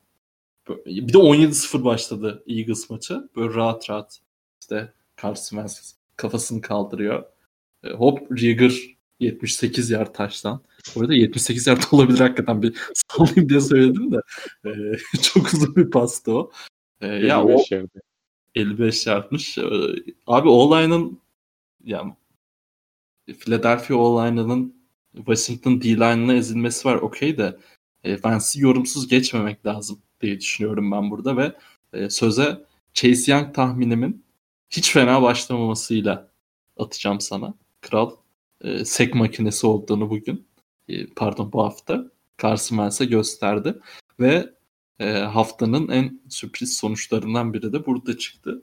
Bir 0.85 1.13
de 1.13 1.17
17-0 1.17 1.83
başladı 1.83 2.43
Eagles 2.47 2.89
maçı. 2.89 3.29
Böyle 3.35 3.53
rahat 3.53 3.89
rahat 3.89 4.19
işte 4.61 4.93
Carson 5.21 5.57
Wentz 5.57 5.95
kafasını 6.15 6.61
kaldırıyor. 6.61 7.23
E, 7.83 7.89
hop 7.89 8.31
Rieger 8.31 8.73
78 9.19 9.91
yer 9.91 10.13
taştan. 10.13 10.61
Bu 10.95 11.01
arada 11.01 11.13
78 11.13 11.67
yard 11.67 11.83
olabilir 11.91 12.19
hakikaten 12.19 12.61
bir 12.61 12.77
sallayayım 12.93 13.49
diye 13.49 13.61
söyledim 13.61 14.11
de. 14.11 14.17
E, 14.65 14.71
çok 15.21 15.53
uzun 15.53 15.75
bir 15.75 15.91
pastı 15.91 16.33
o. 16.33 16.51
E, 17.01 17.07
ya 17.07 17.43
o 17.43 17.63
yerde. 17.71 17.99
55 18.55 19.07
yardmış. 19.07 19.57
E, 19.57 19.63
abi 20.27 20.49
O-line'ın 20.49 21.19
yani 21.83 22.13
Philadelphia 23.39 23.95
O-line'ının 23.95 24.75
Washington 25.15 25.81
D-line'ına 25.81 26.33
ezilmesi 26.33 26.87
var 26.87 26.95
okey 26.95 27.37
de 27.37 27.57
e, 28.03 28.23
Vance'i 28.23 28.61
yorumsuz 28.61 29.07
geçmemek 29.07 29.65
lazım 29.65 29.99
diye 30.21 30.39
düşünüyorum 30.39 30.91
ben 30.91 31.11
burada 31.11 31.37
ve 31.37 31.55
e, 31.93 32.09
söze 32.09 32.65
Chase 32.93 33.31
Young 33.31 33.53
tahminimin 33.55 34.25
hiç 34.69 34.91
fena 34.93 35.21
başlamamasıyla 35.21 36.31
atacağım 36.77 37.19
sana. 37.19 37.53
Kral 37.81 38.11
e, 38.61 38.85
sek 38.85 39.15
makinesi 39.15 39.67
olduğunu 39.67 40.09
bugün 40.09 40.47
e, 40.87 41.05
pardon 41.07 41.53
bu 41.53 41.63
hafta 41.63 42.11
Carson 42.41 42.75
Wentz'e 42.75 43.05
gösterdi. 43.05 43.79
Ve 44.19 44.53
haftanın 45.33 45.89
en 45.89 46.21
sürpriz 46.29 46.77
sonuçlarından 46.77 47.53
biri 47.53 47.73
de 47.73 47.85
burada 47.85 48.17
çıktı. 48.17 48.61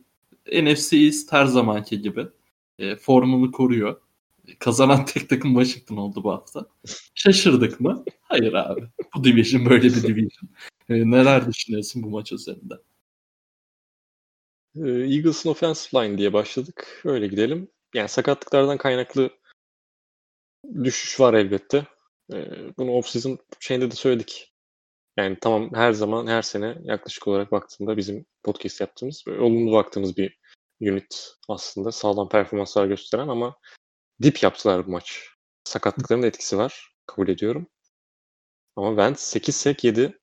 NFC 0.52 0.96
East 0.96 1.32
her 1.32 1.46
zamanki 1.46 2.00
gibi 2.02 2.26
formunu 3.00 3.52
koruyor. 3.52 4.00
Kazanan 4.58 5.04
tek 5.04 5.28
takım 5.28 5.54
Washington 5.54 5.96
oldu 5.96 6.24
bu 6.24 6.32
hafta. 6.32 6.66
Şaşırdık 7.14 7.80
mı? 7.80 8.04
Hayır 8.22 8.52
abi. 8.52 8.88
Bu 9.14 9.24
division 9.24 9.66
böyle 9.66 9.82
bir 9.82 10.02
division. 10.02 10.50
E, 10.88 11.10
neler 11.10 11.46
düşünüyorsun 11.48 12.02
bu 12.02 12.10
maç 12.10 12.32
üzerinde? 12.32 12.74
Ee, 14.76 14.88
Eagles'ın 14.88 15.50
offensive 15.50 16.04
line 16.04 16.18
diye 16.18 16.32
başladık. 16.32 17.02
Öyle 17.04 17.26
gidelim. 17.26 17.68
Yani 17.94 18.08
sakatlıklardan 18.08 18.78
kaynaklı 18.78 19.30
düşüş 20.84 21.20
var 21.20 21.34
elbette. 21.34 21.86
Ee, 22.32 22.46
bunu 22.78 22.90
off-season 22.90 23.38
şeyinde 23.60 23.90
de 23.90 23.94
söyledik. 23.94 24.52
Yani 25.16 25.38
tamam 25.40 25.70
her 25.74 25.92
zaman 25.92 26.26
her 26.26 26.42
sene 26.42 26.78
yaklaşık 26.82 27.28
olarak 27.28 27.52
baktığında 27.52 27.96
bizim 27.96 28.26
podcast 28.42 28.80
yaptığımız 28.80 29.24
olumlu 29.28 29.72
baktığımız 29.72 30.16
bir 30.16 30.38
unit 30.80 31.34
aslında 31.48 31.92
sağlam 31.92 32.28
performanslar 32.28 32.86
gösteren 32.86 33.28
ama 33.28 33.56
dip 34.22 34.42
yaptılar 34.42 34.86
bu 34.86 34.90
maç. 34.90 35.28
Sakatlıkların 35.64 36.22
etkisi 36.22 36.58
var. 36.58 36.94
Kabul 37.06 37.28
ediyorum. 37.28 37.66
Ama 38.76 38.88
Wentz 38.88 39.20
8 39.20 39.56
sek 39.56 39.84
yedi. 39.84 40.18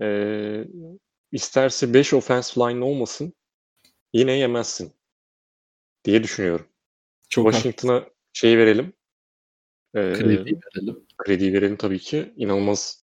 Ee, 0.00 0.64
isterse 1.32 1.94
5 1.94 2.14
offensive 2.14 2.64
line 2.64 2.84
olmasın 2.84 3.34
yine 4.12 4.32
yemezsin 4.32 4.92
diye 6.04 6.22
düşünüyorum. 6.22 6.66
Çok 7.28 7.52
Washington'a 7.52 8.08
şey 8.32 8.58
verelim. 8.58 8.92
Ee, 9.94 10.12
kredi 10.12 10.60
verelim. 10.66 11.06
Kredi 11.18 11.52
verelim 11.52 11.76
tabii 11.76 11.98
ki. 11.98 12.34
İnanılmaz 12.36 13.04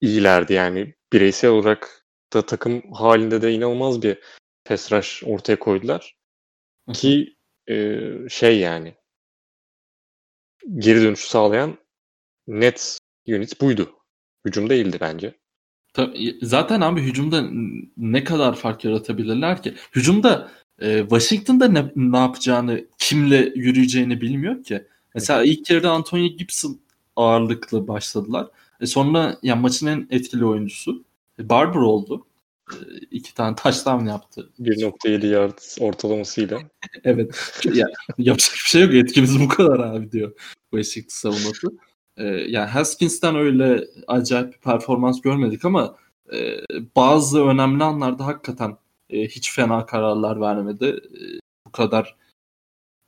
iyilerdi 0.00 0.52
yani. 0.52 0.94
Bireysel 1.12 1.50
olarak 1.50 2.06
da 2.32 2.46
takım 2.46 2.92
halinde 2.92 3.42
de 3.42 3.52
inanılmaz 3.52 4.02
bir 4.02 4.18
pass 4.64 4.92
rush 4.92 5.22
ortaya 5.26 5.58
koydular. 5.58 6.16
Ki 6.92 7.36
e, 7.70 8.28
şey 8.28 8.58
yani 8.58 8.94
geri 10.78 11.02
dönüşü 11.02 11.28
sağlayan 11.28 11.78
net 12.46 12.98
unit 13.28 13.60
buydu. 13.60 13.90
Hücum 14.44 14.70
değildi 14.70 14.98
bence. 15.00 15.34
Tabii, 15.92 16.38
zaten 16.42 16.80
abi 16.80 17.02
hücumda 17.02 17.44
ne 17.96 18.24
kadar 18.24 18.56
fark 18.56 18.84
yaratabilirler 18.84 19.62
ki? 19.62 19.74
Hücumda 19.94 20.50
e, 20.78 21.00
Washington'da 21.00 21.68
ne, 21.68 21.92
ne 21.96 22.18
yapacağını, 22.18 22.84
kimle 22.98 23.52
yürüyeceğini 23.54 24.20
bilmiyor 24.20 24.64
ki. 24.64 24.86
Mesela 25.14 25.44
ilk 25.44 25.70
yarıda 25.70 25.90
Antonio 25.90 26.26
Gibson 26.26 26.80
ağırlıklı 27.16 27.88
başladılar. 27.88 28.46
E 28.80 28.86
sonra 28.86 29.38
yani 29.42 29.60
maçın 29.60 29.86
en 29.86 30.06
etkili 30.10 30.44
oyuncusu 30.44 31.04
e, 31.38 31.48
Barber 31.48 31.80
oldu. 31.80 32.26
E, 32.72 32.98
iki 33.10 33.34
tane 33.34 33.56
touchdown 33.56 34.06
yaptı. 34.06 34.50
1.7 34.60 35.26
yard 35.26 35.58
ortalamasıyla. 35.80 36.58
evet. 37.04 37.60
Yani 37.64 37.92
yapacak 38.18 38.52
bir 38.52 38.70
şey 38.70 38.82
yok. 38.82 38.94
Etkimiz 38.94 39.40
bu 39.40 39.48
kadar 39.48 39.78
abi 39.78 40.12
diyor 40.12 40.32
Washington 40.70 41.08
savunması. 41.08 41.66
E, 42.16 42.24
yani 42.26 42.70
Haskins'ten 42.70 43.36
öyle 43.36 43.84
acayip 44.06 44.52
bir 44.52 44.58
performans 44.58 45.20
görmedik 45.20 45.64
ama 45.64 45.96
e, 46.32 46.60
bazı 46.96 47.44
önemli 47.44 47.84
anlarda 47.84 48.26
hakikaten 48.26 48.76
e, 49.10 49.28
hiç 49.28 49.52
fena 49.52 49.86
kararlar 49.86 50.40
vermedi. 50.40 50.84
E, 50.86 51.20
bu 51.66 51.72
kadar 51.72 52.16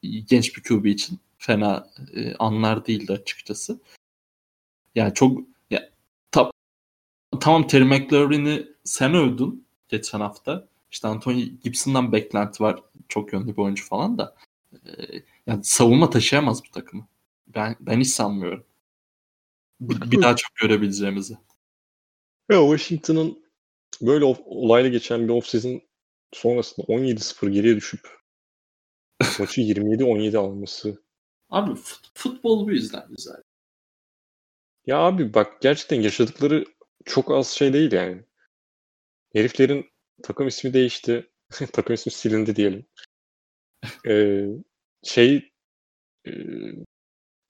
genç 0.03 0.57
bir 0.57 0.63
QB 0.63 0.87
için 0.87 1.19
fena 1.39 1.91
e, 2.15 2.35
anlar 2.35 2.87
değildi 2.87 3.13
açıkçası. 3.13 3.81
Yani 4.95 5.15
çok 5.15 5.41
ya, 5.71 5.91
ta, 6.31 6.51
tamam 7.41 7.67
Terry 7.67 7.85
McLaurin'i 7.85 8.72
sen 8.85 9.14
övdün 9.14 9.66
geçen 9.89 10.20
hafta. 10.20 10.68
İşte 10.91 11.09
Anthony 11.09 11.45
Gibson'dan 11.45 12.12
beklenti 12.12 12.62
var. 12.62 12.83
Çok 13.09 13.33
yönlü 13.33 13.57
bir 13.57 13.62
oyuncu 13.62 13.85
falan 13.85 14.18
da. 14.18 14.37
E, 14.72 14.91
yani 15.47 15.64
savunma 15.64 16.11
taşıyamaz 16.11 16.64
bu 16.64 16.70
takımı. 16.70 17.09
Ben 17.47 17.76
ben 17.80 18.01
hiç 18.01 18.09
sanmıyorum. 18.09 18.64
Bir, 19.80 20.11
bir 20.11 20.22
daha 20.22 20.37
çok 20.37 20.55
görebileceğimizi. 20.57 21.39
Ya 22.51 22.61
Washington'ın 22.61 23.43
böyle 24.01 24.24
olayla 24.24 24.91
geçen 24.91 25.28
bir 25.28 25.33
off-season 25.33 25.83
sonrasında 26.33 26.87
17-0 26.87 27.51
geriye 27.51 27.76
düşüp 27.76 28.01
maçı 29.39 29.61
27-17 29.61 30.39
alması. 30.39 31.03
Abi 31.51 31.74
fut, 31.74 32.11
futbol 32.14 32.66
bu 32.66 32.72
yüzden 32.72 33.07
güzel. 33.09 33.43
Ya 34.87 34.99
abi 34.99 35.35
bak 35.35 35.62
gerçekten 35.62 36.01
yaşadıkları 36.01 36.64
çok 37.05 37.30
az 37.30 37.49
şey 37.49 37.72
değil 37.72 37.93
yani. 37.93 38.22
Heriflerin 39.33 39.91
takım 40.22 40.49
ismi 40.49 40.74
değişti. 40.74 41.30
takım 41.72 41.95
ismi 41.95 42.12
silindi 42.12 42.57
diyelim. 42.57 42.87
Ee, 44.09 44.47
şey 45.03 45.53
e, 46.26 46.33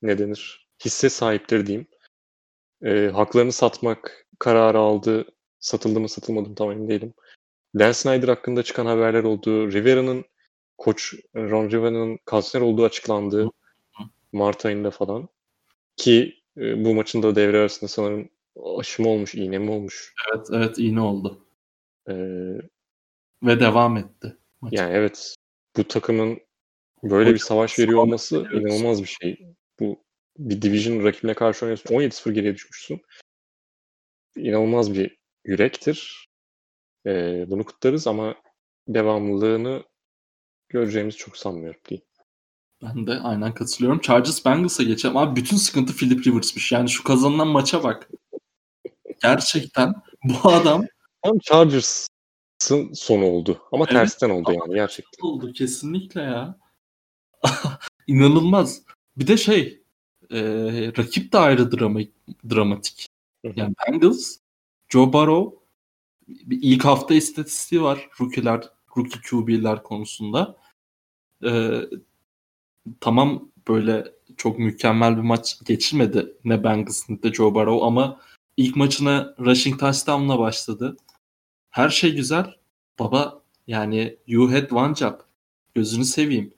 ne 0.02 0.18
denir? 0.18 0.68
Hisse 0.84 1.08
sahipleri 1.08 1.66
diyeyim. 1.66 1.86
E, 2.82 3.08
haklarını 3.08 3.52
satmak 3.52 4.26
kararı 4.38 4.78
aldı. 4.78 5.26
Satıldı 5.60 6.00
mı 6.00 6.08
satılmadı 6.08 6.48
mı 6.48 6.54
tam 6.54 6.72
emin 6.72 6.88
değilim. 6.88 7.14
Dan 7.78 7.92
Snyder 7.92 8.28
hakkında 8.28 8.62
çıkan 8.62 8.86
haberler 8.86 9.24
oldu. 9.24 9.72
Rivera'nın 9.72 10.24
koç 10.78 11.14
Ron 11.36 11.70
Rivera'nın 11.70 12.18
kanser 12.24 12.60
olduğu 12.60 12.84
açıklandı. 12.84 13.50
Mart 14.32 14.66
ayında 14.66 14.90
falan. 14.90 15.28
Ki 15.96 16.34
e, 16.56 16.84
bu 16.84 16.94
maçın 16.94 17.22
da 17.22 17.36
devre 17.36 17.58
arasında 17.58 17.88
sanırım 17.88 18.28
aşı 18.78 19.02
mı 19.02 19.08
olmuş, 19.08 19.34
iğne 19.34 19.58
mi 19.58 19.70
olmuş? 19.70 20.14
Evet, 20.34 20.46
evet 20.52 20.78
iğne 20.78 21.00
oldu. 21.00 21.46
Ee, 22.08 22.14
Ve 23.42 23.60
devam 23.60 23.96
etti. 23.96 24.36
Maç. 24.60 24.72
Yani 24.72 24.92
evet 24.92 25.34
bu 25.76 25.88
takımın 25.88 26.40
böyle 27.02 27.34
bir 27.34 27.38
savaş 27.38 27.78
veriyor 27.78 27.98
olması 27.98 28.36
inanılmaz 28.52 29.02
bir 29.02 29.16
şey. 29.22 29.54
Bu 29.80 30.04
bir 30.38 30.62
division 30.62 31.04
rakibine 31.04 31.34
karşı 31.34 31.64
oynuyorsun. 31.64 31.94
17-0 31.94 32.32
geriye 32.32 32.54
düşmüşsün. 32.54 33.02
İnanılmaz 34.36 34.94
bir 34.94 35.18
yürektir. 35.44 36.28
Ee, 37.06 37.44
bunu 37.48 37.64
kutlarız 37.64 38.06
ama 38.06 38.34
devamlılığını 38.88 39.84
göreceğimizi 40.68 41.18
çok 41.18 41.36
sanmıyorum 41.36 41.80
değil. 41.90 42.00
Ben 42.82 43.06
de 43.06 43.12
aynen 43.12 43.54
katılıyorum. 43.54 44.00
Chargers 44.00 44.44
Bengals'a 44.44 44.82
geçelim. 44.82 45.16
Abi 45.16 45.40
bütün 45.40 45.56
sıkıntı 45.56 45.96
Philip 45.96 46.26
Rivers'mış. 46.26 46.72
Yani 46.72 46.88
şu 46.88 47.04
kazanılan 47.04 47.48
maça 47.48 47.84
bak. 47.84 48.10
Gerçekten 49.22 49.94
bu 50.24 50.48
adam 50.48 50.86
tam 51.22 51.38
Chargers'ın 51.38 52.92
sonu 52.94 53.24
oldu. 53.24 53.62
Ama 53.72 53.84
evet, 53.84 53.92
tersten 53.92 54.30
oldu 54.30 54.52
yani 54.52 54.74
gerçekten. 54.74 55.26
Oldu 55.26 55.52
kesinlikle 55.52 56.20
ya. 56.20 56.58
İnanılmaz. 58.06 58.82
Bir 59.16 59.26
de 59.26 59.36
şey 59.36 59.82
e, 60.30 60.40
rakip 60.98 61.32
de 61.32 61.38
ayrı 61.38 61.72
drama, 61.72 62.00
dramatik. 62.50 63.08
Yani 63.56 63.74
Bengals, 63.88 64.36
Joe 64.88 65.12
Burrow 65.12 65.62
bir 66.28 66.58
ilk 66.62 66.84
hafta 66.84 67.14
istatistiği 67.14 67.82
var 67.82 68.08
rookie'ler, 68.20 68.68
rookie 68.96 69.20
QB'ler 69.30 69.82
konusunda. 69.82 70.56
Ee, 71.44 71.80
tamam 73.00 73.48
böyle 73.68 74.12
çok 74.36 74.58
mükemmel 74.58 75.16
bir 75.16 75.22
maç 75.22 75.58
geçirmedi 75.64 76.36
ne 76.44 76.64
Bengals 76.64 77.08
ne 77.08 77.22
de 77.22 77.32
Joe 77.32 77.54
Burrow 77.54 77.86
ama 77.86 78.20
ilk 78.56 78.76
maçına 78.76 79.34
rushing 79.38 79.80
touchdown'la 79.80 80.38
başladı. 80.38 80.96
Her 81.72 81.88
şey 81.88 82.14
güzel. 82.14 82.54
Baba 82.98 83.42
yani 83.66 84.18
you 84.26 84.52
had 84.52 84.70
one 84.70 84.94
job. 84.94 85.20
Gözünü 85.74 86.04
seveyim. 86.04 86.54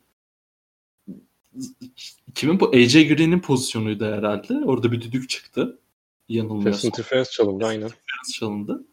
Kimin 2.34 2.60
bu? 2.60 2.68
AJ 2.68 2.92
Green'in 2.92 3.40
pozisyonuydu 3.40 4.04
herhalde. 4.04 4.54
Orada 4.64 4.92
bir 4.92 5.00
düdük 5.00 5.28
çıktı. 5.28 5.78
Yanılmıyorsam. 6.28 6.88
Interference 6.88 7.30
çalındı 7.30 7.66
aynen. 7.66 7.86
Interference 7.86 8.32
çalındı. 8.32 8.86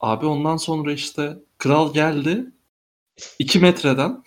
Abi 0.00 0.26
ondan 0.26 0.56
sonra 0.56 0.92
işte 0.92 1.38
kral 1.58 1.94
geldi. 1.94 2.52
2 3.38 3.58
metreden. 3.58 4.24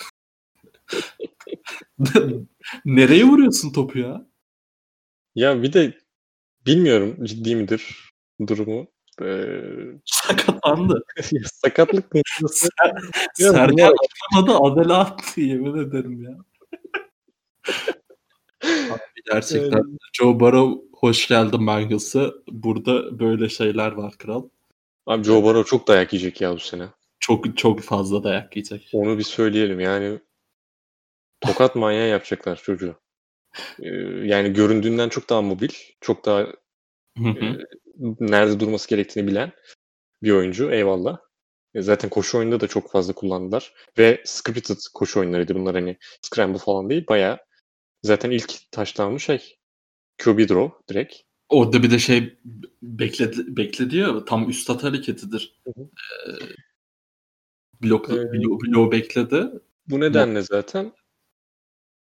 Nereye 2.86 3.24
vuruyorsun 3.24 3.72
topu 3.72 4.00
ya? 4.00 4.28
Ya 5.36 5.64
bir 5.64 5.74
de 5.74 5.98
bilmiyorum 6.66 7.26
ciddi 7.26 7.56
midir 7.56 8.12
durumu. 8.48 8.88
Ee... 9.22 9.62
Sakatlandı. 10.06 11.04
Sakatlık 11.46 12.14
mı? 12.14 12.22
Sergen 13.34 13.92
atamadı 14.34 14.64
Adele 14.64 14.94
attı 14.94 15.42
yemin 15.42 15.88
ederim 15.88 16.24
ya. 16.24 16.38
Abi 18.64 19.02
gerçekten 19.32 19.78
evet. 19.78 20.00
Joe 20.14 20.40
Burrow 20.40 20.88
hoş 20.94 21.28
geldin 21.28 21.68
Bengals'a. 21.68 22.34
Burada 22.52 23.20
böyle 23.20 23.50
şeyler 23.50 23.92
var 23.92 24.14
kral. 24.18 24.50
Abi 25.06 25.24
Joe 25.24 25.44
Burrow 25.44 25.70
çok 25.70 25.88
dayak 25.88 26.14
yiyecek 26.14 26.42
ya 26.42 26.54
bu 26.56 26.60
sene. 26.60 26.88
Çok 27.20 27.58
çok 27.58 27.82
fazla 27.82 28.24
dayak 28.24 28.56
yiyecek. 28.56 28.90
Onu 28.94 29.18
bir 29.18 29.24
söyleyelim 29.24 29.80
yani 29.80 30.20
tokat 31.42 31.76
manyağı 31.76 32.08
yapacaklar 32.08 32.56
çocuğu. 32.56 32.96
Ee, 33.80 33.88
yani 34.24 34.54
göründüğünden 34.54 35.10
çok 35.10 35.30
daha 35.30 35.42
mobil, 35.42 35.70
çok 36.02 36.26
daha 36.26 36.42
e, 36.42 37.28
nerede 38.20 38.60
durması 38.60 38.90
gerektiğini 38.90 39.28
bilen 39.28 39.52
bir 40.24 40.32
oyuncu. 40.32 40.72
Eyvallah. 40.72 41.18
E, 41.74 41.82
zaten 41.82 42.10
koşu 42.10 42.38
oyununda 42.38 42.60
da 42.60 42.68
çok 42.68 42.92
fazla 42.92 43.14
kullandılar. 43.14 43.74
Ve 43.98 44.22
scripted 44.26 44.78
koşu 44.94 45.20
oyunlarıydı 45.20 45.56
bunlar 45.56 45.76
hani 45.76 45.98
scramble 46.22 46.58
falan 46.58 46.90
değil. 46.90 47.06
Bayağı 47.10 47.38
zaten 48.04 48.32
ilk 48.32 48.72
touchdown'u 48.72 49.20
şey 49.20 49.58
QB 50.24 50.50
draw 50.50 50.70
direkt. 50.90 51.16
Orada 51.50 51.84
bir 51.84 51.92
de 51.92 52.00
şey 52.00 52.38
bekledi, 52.82 53.58
bekledi 53.58 53.98
ya 53.98 54.26
tam 54.26 54.50
üstad 54.50 54.84
hareketidir. 54.84 55.62
Hı 55.64 55.82
hı. 55.82 55.84
Ee, 55.84 56.46
blok, 57.84 58.10
Ee, 58.10 58.14
blok, 58.14 58.62
blok 58.62 58.92
bekledi. 58.92 59.50
Bu 59.88 60.00
nedenle 60.00 60.42
zaten 60.42 60.94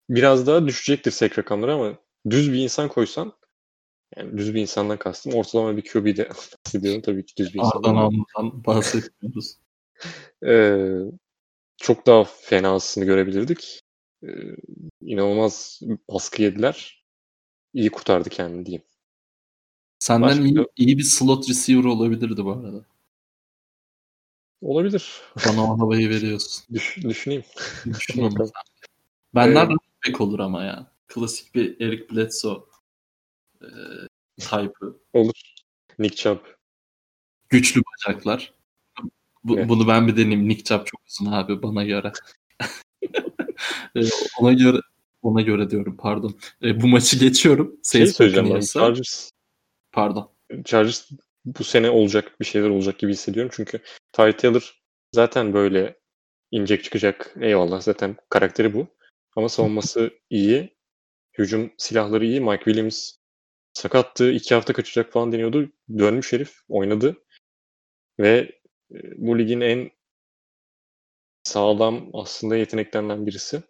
biraz 0.09 0.47
daha 0.47 0.67
düşecektir 0.67 1.11
sek 1.11 1.39
rakamları 1.39 1.73
ama 1.73 1.97
düz 2.29 2.53
bir 2.53 2.57
insan 2.57 2.89
koysan 2.89 3.33
yani 4.17 4.37
düz 4.37 4.53
bir 4.55 4.61
insandan 4.61 4.97
kastım 4.97 5.33
ortalama 5.33 5.77
bir 5.77 5.91
QB'de 5.91 6.29
bahsediyorum 6.65 7.01
tabii 7.01 7.25
ki 7.25 7.33
düz 7.37 7.53
bir 7.53 7.59
Ardan 7.59 7.67
insandan. 7.67 7.95
Alman'dan 7.95 8.65
bahsetmiyoruz. 8.65 9.55
Ee, 10.45 10.87
çok 11.77 12.05
daha 12.07 12.23
fenasını 12.23 13.05
görebilirdik. 13.05 13.81
Ee, 14.23 14.27
inanılmaz 15.01 15.81
baskı 16.09 16.41
yediler. 16.41 17.03
İyi 17.73 17.89
kurtardı 17.89 18.29
kendini 18.29 18.65
diyeyim. 18.65 18.83
Senden 19.99 20.29
Başka- 20.29 20.43
iyi, 20.43 20.65
iyi 20.77 20.97
bir 20.97 21.03
slot 21.03 21.49
receiver 21.49 21.83
olabilirdi 21.83 22.45
bu 22.45 22.51
arada. 22.51 22.85
Olabilir. 24.61 25.21
Bana 25.47 25.73
o 25.73 25.79
havayı 25.79 26.09
veriyorsun. 26.15 26.75
Düş, 26.75 26.97
düşüneyim. 27.03 27.43
Düşün 27.85 28.21
onu 28.21 28.31
Bakalım. 28.31 28.51
sen. 28.55 28.87
Benden 29.35 29.55
Evet. 29.59 29.67
running 29.67 29.81
back 30.07 30.21
olur 30.21 30.39
ama 30.39 30.63
ya. 30.63 30.91
Klasik 31.07 31.55
bir 31.55 31.81
Eric 31.81 32.09
Bledsoe 32.15 32.63
e, 33.61 33.69
type'ı. 34.39 34.99
Olur. 35.13 35.53
Nick 35.99 36.15
Chubb. 36.15 36.39
Güçlü 37.49 37.81
bacaklar. 37.81 38.53
Bu, 39.43 39.57
Evet. 39.57 39.69
Bunu 39.69 39.87
ben 39.87 40.07
bir 40.07 40.17
deneyeyim. 40.17 40.49
Nick 40.49 40.63
Chubb 40.63 40.85
çok 40.85 41.01
uzun 41.07 41.31
abi 41.31 41.63
bana 41.63 41.83
göre. 41.83 42.11
E, 43.95 44.01
ona 44.39 44.53
göre 44.53 44.77
ona 45.21 45.41
göre 45.41 45.69
diyorum 45.69 45.97
pardon. 45.97 46.39
E, 46.63 46.81
bu 46.81 46.87
maçı 46.87 47.19
geçiyorum. 47.19 47.79
Şey 47.91 48.07
söyleyeceğim 48.07 48.55
ben. 48.55 48.59
Chargers, 48.59 49.29
Pardon. 49.91 50.31
Chargers 50.65 51.09
bu 51.45 51.63
sene 51.63 51.89
olacak 51.89 52.39
bir 52.39 52.45
şeyler 52.45 52.69
olacak 52.69 52.99
gibi 52.99 53.11
hissediyorum. 53.11 53.51
Çünkü 53.55 53.79
Ty 54.11 54.31
Taylor 54.31 54.81
zaten 55.15 55.53
böyle 55.53 55.99
inecek 56.51 56.83
çıkacak. 56.83 57.35
Eyvallah 57.41 57.81
zaten 57.81 58.17
karakteri 58.29 58.73
bu. 58.73 58.87
Ama 59.35 59.49
savunması 59.49 60.11
iyi. 60.29 60.77
Hücum 61.37 61.71
silahları 61.77 62.25
iyi. 62.25 62.41
Mike 62.41 62.63
Williams 62.63 63.18
sakattı. 63.73 64.31
iki 64.31 64.55
hafta 64.55 64.73
kaçacak 64.73 65.13
falan 65.13 65.31
deniyordu. 65.31 65.71
Dönmüş 65.97 66.33
herif. 66.33 66.61
Oynadı. 66.69 67.23
Ve 68.19 68.59
e, 68.91 68.97
bu 69.17 69.39
ligin 69.39 69.61
en 69.61 69.91
sağlam 71.43 72.09
aslında 72.13 72.57
yeteneklerinden 72.57 73.25
birisi. 73.27 73.63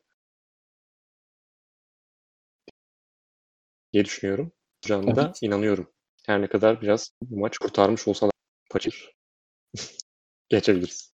diye 3.93 4.05
düşünüyorum. 4.05 4.51
Canlı 4.81 5.15
da 5.15 5.25
Evet. 5.25 5.39
inanıyorum. 5.41 5.91
Her 6.25 6.41
ne 6.41 6.47
kadar 6.47 6.81
biraz 6.81 7.11
bu 7.21 7.39
maç 7.39 7.57
kurtarmış 7.57 8.07
olsa 8.07 8.27
da 8.27 8.31
paçır. 8.69 9.15
Geçebiliriz. 10.49 11.13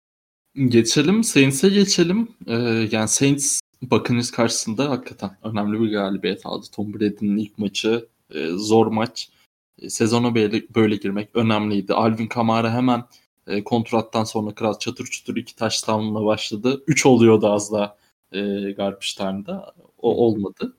Geçelim. 0.54 1.24
Saints'e 1.24 1.68
geçelim. 1.68 2.36
Ee, 2.46 2.52
yani 2.90 3.08
Saints 3.08 3.60
Buccaneers 3.82 4.30
karşısında 4.30 4.90
hakikaten 4.90 5.36
önemli 5.42 5.80
bir 5.80 5.92
galibiyet 5.92 6.46
aldı. 6.46 6.66
Tom 6.72 6.94
Brady'nin 6.94 7.36
ilk 7.36 7.58
maçı. 7.58 8.08
E, 8.34 8.48
zor 8.48 8.86
maç. 8.86 9.30
E, 9.78 9.90
sezona 9.90 10.34
böyle, 10.34 10.62
böyle 10.74 10.96
girmek 10.96 11.36
önemliydi. 11.36 11.94
Alvin 11.94 12.26
Kamara 12.26 12.72
hemen 12.74 13.04
e, 13.46 13.64
kontrattan 13.64 14.24
sonra 14.24 14.54
kral 14.54 14.78
çatır 14.78 15.04
çutur 15.04 15.36
iki 15.36 15.56
touchdown'la 15.56 16.24
başladı. 16.24 16.84
Üç 16.86 17.06
oluyordu 17.06 17.52
az 17.52 17.72
daha 17.72 17.98
e, 18.32 18.40
garbage 18.72 19.06
time'da. 19.16 19.74
O 19.98 20.26
olmadı. 20.26 20.76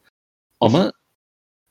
Ama 0.60 0.92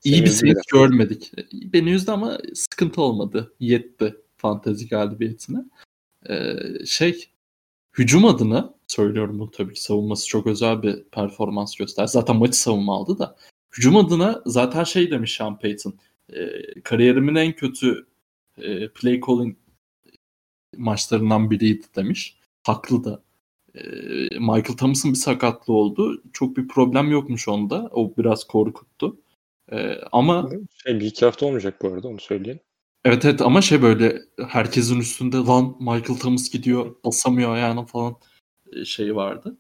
iyi 0.05 0.16
Seni 0.16 0.24
bir 0.24 0.30
Saints 0.30 0.66
görmedik. 0.72 1.33
E, 1.39 1.72
Beni 1.72 1.91
üzdü 1.91 2.11
ama 2.11 2.39
sıkıntı 2.55 3.03
olmadı. 3.03 3.55
Yetti 3.61 4.16
fantezi 4.37 4.89
galibiyetine. 4.89 5.64
Ee, 6.30 6.57
şey 6.87 7.28
hücum 7.99 8.24
adına 8.24 8.74
söylüyorum 8.87 9.39
bu 9.39 9.51
tabii 9.51 9.74
ki 9.74 9.83
savunması 9.83 10.28
çok 10.28 10.47
özel 10.47 10.83
bir 10.83 11.05
performans 11.05 11.76
göster. 11.76 12.07
Zaten 12.07 12.37
maçı 12.37 12.59
savunma 12.59 12.97
aldı 12.97 13.18
da. 13.18 13.37
Hücum 13.77 13.97
adına 13.97 14.43
zaten 14.47 14.85
şey 14.85 15.11
demiş 15.11 15.37
Sean 15.37 15.59
Payton. 15.59 15.95
e, 16.33 16.47
kariyerimin 16.85 17.35
en 17.35 17.53
kötü 17.53 18.07
e, 18.59 18.89
play 18.89 19.20
calling 19.27 19.57
maçlarından 20.77 21.51
biriydi 21.51 21.87
demiş. 21.97 22.39
Haklı 22.62 23.05
da. 23.05 23.23
E, 23.75 23.83
Michael 24.39 24.77
Thomas'ın 24.79 25.11
bir 25.11 25.18
sakatlığı 25.18 25.75
oldu. 25.75 26.23
Çok 26.33 26.57
bir 26.57 26.68
problem 26.68 27.11
yokmuş 27.11 27.49
onda. 27.49 27.89
O 27.93 28.16
biraz 28.16 28.45
korkuttu. 28.45 29.20
E, 29.73 29.99
ama 30.12 30.51
Şey, 30.87 31.01
bir 31.01 31.07
iki 31.07 31.25
hafta 31.25 31.47
olmayacak 31.47 31.83
bu 31.83 31.89
arada 31.89 32.09
onu 32.09 32.20
söyleyeyim. 32.20 32.61
Evet 33.05 33.25
evet 33.25 33.43
ama 33.43 33.62
şey 33.62 33.83
böyle 33.83 34.23
herkesin 34.49 35.01
üstünde 35.01 35.37
lan 35.37 35.77
Michael 35.81 36.18
Thomas 36.20 36.51
gidiyor 36.51 36.97
basamıyor 37.05 37.55
ayağına 37.55 37.85
falan 37.85 38.16
şey 38.85 39.16
vardı. 39.16 39.59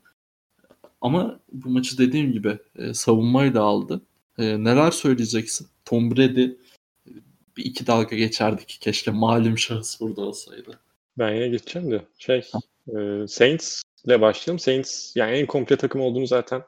Ama 1.02 1.40
bu 1.52 1.68
maçı 1.70 1.98
dediğim 1.98 2.32
gibi 2.32 2.58
e, 2.76 2.94
savunmayla 2.94 3.62
aldı. 3.62 4.02
E, 4.38 4.64
neler 4.64 4.90
söyleyeceksin? 4.90 5.68
Tom 5.84 6.10
Brady 6.10 6.44
e, 6.44 7.10
bir 7.56 7.64
iki 7.64 7.86
dalga 7.86 8.16
geçerdik 8.16 8.78
keşke 8.80 9.10
malum 9.10 9.58
şahıs 9.58 10.00
burada 10.00 10.20
olsaydı. 10.20 10.80
Ben 11.18 11.34
yine 11.34 11.48
geçeceğim 11.48 11.90
de 11.90 12.06
şey 12.18 12.50
e, 12.88 13.26
Saints 13.28 13.82
ile 14.04 14.20
başlayalım. 14.20 14.58
Saints 14.58 15.16
yani 15.16 15.32
en 15.32 15.46
komple 15.46 15.76
takım 15.76 16.00
olduğunu 16.00 16.26
zaten 16.26 16.62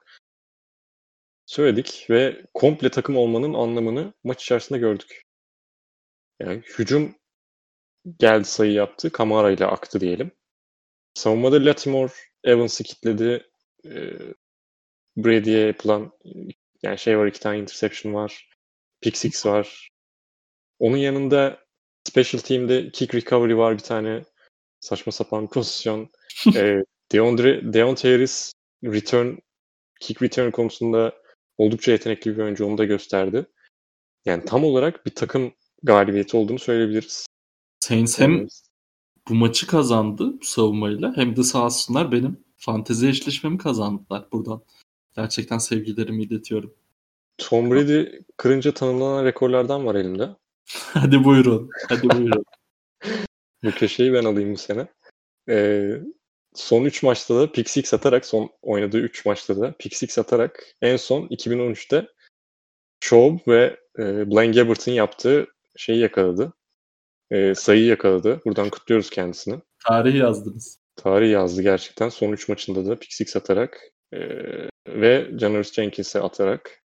söyledik 1.46 2.06
ve 2.10 2.44
komple 2.54 2.90
takım 2.90 3.16
olmanın 3.16 3.54
anlamını 3.54 4.12
maç 4.24 4.42
içerisinde 4.42 4.78
gördük. 4.78 5.22
Yani 6.40 6.62
hücum 6.78 7.14
geldi 8.18 8.44
sayı 8.44 8.72
yaptı. 8.72 9.12
Kamara 9.12 9.50
ile 9.50 9.66
aktı 9.66 10.00
diyelim. 10.00 10.30
Savunmada 11.14 11.64
Latimore 11.64 12.12
Evans'ı 12.44 12.84
kitledi. 12.84 13.53
E, 13.84 14.12
Brady'ye 15.16 15.66
yapılan 15.66 16.12
yani 16.82 16.98
şey 16.98 17.18
var 17.18 17.26
iki 17.26 17.40
tane 17.40 17.58
interception 17.58 18.14
var. 18.14 18.48
Pick 19.00 19.16
six 19.16 19.46
var. 19.46 19.88
Onun 20.78 20.96
yanında 20.96 21.58
special 22.04 22.40
team'de 22.40 22.90
kick 22.90 23.14
recovery 23.14 23.56
var 23.56 23.74
bir 23.74 23.82
tane. 23.82 24.24
Saçma 24.80 25.12
sapan 25.12 25.46
pozisyon. 25.50 26.10
e, 26.54 26.84
Deondre, 27.12 27.72
Deontay 27.72 28.12
Harris 28.12 28.52
return 28.84 29.36
kick 30.00 30.22
return 30.22 30.50
konusunda 30.50 31.12
oldukça 31.58 31.92
yetenekli 31.92 32.36
bir 32.36 32.42
oyuncu 32.42 32.66
onu 32.66 32.78
da 32.78 32.84
gösterdi. 32.84 33.46
Yani 34.24 34.44
tam 34.44 34.64
olarak 34.64 35.06
bir 35.06 35.14
takım 35.14 35.54
galibiyeti 35.82 36.36
olduğunu 36.36 36.58
söyleyebiliriz. 36.58 37.26
Saints 37.80 38.20
hem 38.20 38.46
bu 39.28 39.34
maçı 39.34 39.66
kazandı 39.66 40.40
bu 40.40 40.44
savunmayla 40.44 41.16
hem 41.16 41.36
de 41.36 41.42
sağ 41.42 41.64
olsunlar 41.64 42.12
benim 42.12 42.43
fantezi 42.64 43.08
eşleşmemi 43.08 43.58
kazandılar 43.58 44.28
buradan. 44.32 44.62
Gerçekten 45.16 45.58
sevgilerimi 45.58 46.22
iletiyorum. 46.22 46.74
Tom 47.38 47.70
Brady 47.70 48.18
kırınca 48.36 48.74
tanımlanan 48.74 49.24
rekorlardan 49.24 49.86
var 49.86 49.94
elimde. 49.94 50.28
Hadi 50.68 51.24
buyurun. 51.24 51.70
Hadi 51.88 52.10
buyurun. 52.10 52.44
Bu 53.64 53.70
köşeyi 53.70 54.12
ben 54.12 54.24
alayım 54.24 54.52
bu 54.52 54.56
sene. 54.56 54.86
Ee, 55.48 55.90
son 56.54 56.84
3 56.84 57.02
maçta 57.02 57.36
da 57.36 57.52
pick 57.52 57.70
six 57.70 57.94
atarak 57.94 58.26
son 58.26 58.50
oynadığı 58.62 58.98
3 58.98 59.26
maçta 59.26 59.60
da 59.60 59.74
pick 59.78 59.96
six 59.96 60.18
atarak 60.18 60.64
en 60.82 60.96
son 60.96 61.26
2013'te 61.26 62.08
Schaub 63.00 63.38
ve 63.48 63.80
e, 63.98 64.30
Blaine 64.30 64.52
Gabbert'ın 64.52 64.92
yaptığı 64.92 65.46
şeyi 65.76 65.98
yakaladı. 65.98 66.52
E, 67.30 67.54
sayıyı 67.54 67.86
yakaladı. 67.86 68.40
Buradan 68.44 68.70
kutluyoruz 68.70 69.10
kendisini. 69.10 69.60
Tarih 69.88 70.14
yazdınız. 70.14 70.83
Tarih 70.96 71.30
yazdı 71.32 71.62
gerçekten. 71.62 72.08
Son 72.08 72.32
3 72.32 72.48
maçında 72.48 72.86
da 72.86 72.98
pick 72.98 73.12
six 73.12 73.36
atarak 73.36 73.80
e, 74.12 74.18
ve 74.88 75.30
Janoris 75.38 75.72
Jenkins'e 75.72 76.20
atarak 76.20 76.82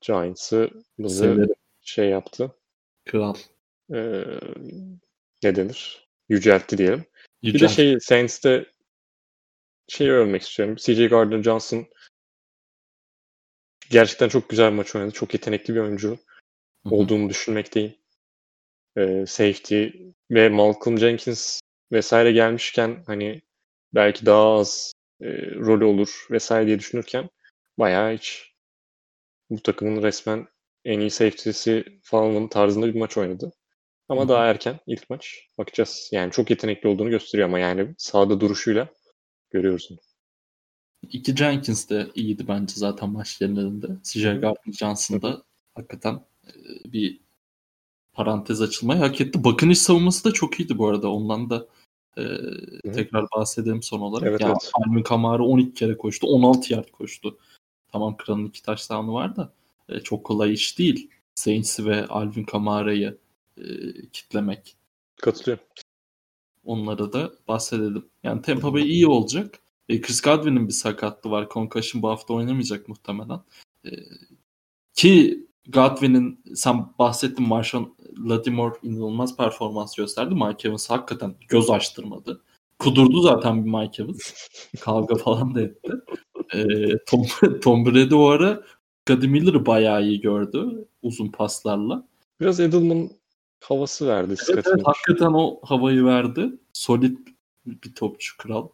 Giants'ı 0.00 0.70
bizi 0.98 1.18
Severim. 1.18 1.54
şey 1.80 2.08
yaptı. 2.08 2.56
Kral. 3.04 3.34
E, 3.94 4.24
ne 5.42 5.56
denir? 5.56 6.08
Yüceltti 6.28 6.78
diyelim. 6.78 7.04
Bir 7.42 7.52
Yücel. 7.52 7.68
de 7.68 7.72
şey 7.72 8.00
Saints'te 8.00 8.66
şeyi 9.88 10.10
övmek 10.10 10.42
istiyorum. 10.42 10.76
CJ 10.76 11.08
Gardner 11.08 11.42
Johnson 11.42 11.86
gerçekten 13.90 14.28
çok 14.28 14.48
güzel 14.48 14.70
bir 14.70 14.76
maç 14.76 14.96
oynadı. 14.96 15.10
Çok 15.10 15.34
yetenekli 15.34 15.74
bir 15.74 15.80
oyuncu 15.80 16.18
olduğunu 16.84 17.28
düşünmekteyim. 17.28 17.94
Ee, 18.96 19.24
safety 19.26 19.86
ve 20.30 20.48
Malcolm 20.48 20.98
Jenkins 20.98 21.60
vesaire 21.92 22.32
gelmişken 22.32 23.04
hani 23.06 23.42
belki 23.94 24.26
daha 24.26 24.52
az 24.52 24.92
e, 25.20 25.26
rolü 25.54 25.84
olur 25.84 26.26
vesaire 26.30 26.66
diye 26.66 26.78
düşünürken 26.78 27.30
bayağı 27.78 28.14
hiç 28.16 28.54
bu 29.50 29.62
takımın 29.62 30.02
resmen 30.02 30.46
en 30.84 31.00
iyi 31.00 31.10
safety'si 31.10 31.84
falan 32.02 32.48
tarzında 32.48 32.86
bir 32.86 32.98
maç 32.98 33.16
oynadı. 33.16 33.52
Ama 34.08 34.24
Hı. 34.24 34.28
daha 34.28 34.46
erken 34.46 34.80
ilk 34.86 35.10
maç. 35.10 35.48
Bakacağız. 35.58 36.08
Yani 36.12 36.32
çok 36.32 36.50
yetenekli 36.50 36.88
olduğunu 36.88 37.10
gösteriyor 37.10 37.48
ama 37.48 37.58
yani 37.58 37.94
sahada 37.98 38.40
duruşuyla 38.40 38.88
görüyoruz 39.50 39.88
onu. 39.90 39.98
İki 41.10 41.36
Jenkins 41.36 41.90
de 41.90 42.06
iyiydi 42.14 42.48
bence 42.48 42.74
zaten 42.76 43.10
maç 43.10 43.38
genelinde. 43.38 43.86
CJ 44.02 44.24
hı. 44.24 44.40
Gardner-Johnson 44.40 45.22
da 45.22 45.42
hakikaten 45.74 46.14
e, 46.46 46.52
bir 46.92 47.20
parantez 48.14 48.62
açılmayı 48.62 49.00
hak 49.00 49.20
etti. 49.20 49.44
Bakın 49.44 49.72
savunması 49.72 50.24
da 50.24 50.32
çok 50.32 50.60
iyiydi 50.60 50.78
bu 50.78 50.88
arada. 50.88 51.12
Ondan 51.12 51.50
da 51.50 51.66
e, 52.18 52.24
tekrar 52.92 53.26
bahsedelim 53.36 53.82
son 53.82 54.00
olarak. 54.00 54.28
Evet, 54.28 54.40
ya, 54.40 54.48
evet. 54.48 54.70
Alvin 54.74 55.02
Kamara 55.02 55.42
12 55.42 55.74
kere 55.74 55.96
koştu. 55.96 56.26
16 56.26 56.72
yard 56.72 56.90
koştu. 56.90 57.38
Tamam 57.92 58.16
Kral'ın 58.16 58.46
iki 58.46 58.62
touchdown'u 58.62 59.14
var 59.14 59.36
da 59.36 59.52
e, 59.88 60.00
çok 60.00 60.24
kolay 60.24 60.52
iş 60.52 60.78
değil. 60.78 61.10
Saints'i 61.34 61.86
ve 61.86 62.06
Alvin 62.06 62.44
Kamara'yı 62.44 63.18
e, 63.58 63.64
kitlemek. 64.12 64.76
Katılıyorum. 65.16 65.64
Onlara 66.64 67.12
da 67.12 67.32
bahsedelim. 67.48 68.04
Yani 68.22 68.42
Tampa 68.42 68.72
Bay 68.72 68.82
iyi 68.82 69.06
olacak. 69.06 69.58
E, 69.88 70.00
Chris 70.00 70.20
Godwin'in 70.22 70.68
bir 70.68 70.72
sakatlığı 70.72 71.30
var. 71.30 71.48
Concussion 71.50 72.02
bu 72.02 72.08
hafta 72.08 72.34
oynamayacak 72.34 72.88
muhtemelen. 72.88 73.40
E, 73.84 73.90
ki 74.94 75.46
Godwin'in 75.68 76.40
sen 76.54 76.86
bahsettin 76.98 77.48
Marshawn 77.48 77.84
Lattimore 78.28 78.74
inanılmaz 78.82 79.36
performans 79.36 79.96
gösterdi. 79.96 80.34
Mike 80.34 80.68
Evans 80.68 80.90
hakikaten 80.90 81.34
göz 81.48 81.70
açtırmadı. 81.70 82.42
Kudurdu 82.78 83.20
zaten 83.20 83.64
bir 83.64 83.70
Mike 83.70 84.02
Evans. 84.02 84.48
Kavga 84.80 85.14
falan 85.14 85.54
da 85.54 85.60
etti. 85.60 85.92
E, 86.54 86.64
Tom, 87.06 87.26
Tom 87.62 87.86
Brady 87.86 88.14
o 88.14 88.26
ara 88.26 88.62
Cody 89.06 89.26
Miller'ı 89.26 89.66
bayağı 89.66 90.04
iyi 90.04 90.20
gördü. 90.20 90.88
Uzun 91.02 91.28
paslarla. 91.28 92.08
Biraz 92.40 92.60
Edelman 92.60 93.10
havası 93.60 94.06
verdi 94.06 94.34
Evet, 94.52 94.66
evet, 94.68 94.82
hakikaten 94.84 95.32
o 95.32 95.60
havayı 95.62 96.04
verdi. 96.04 96.50
Solid 96.72 97.18
bir 97.66 97.94
topçu 97.94 98.36
kral. 98.36 98.68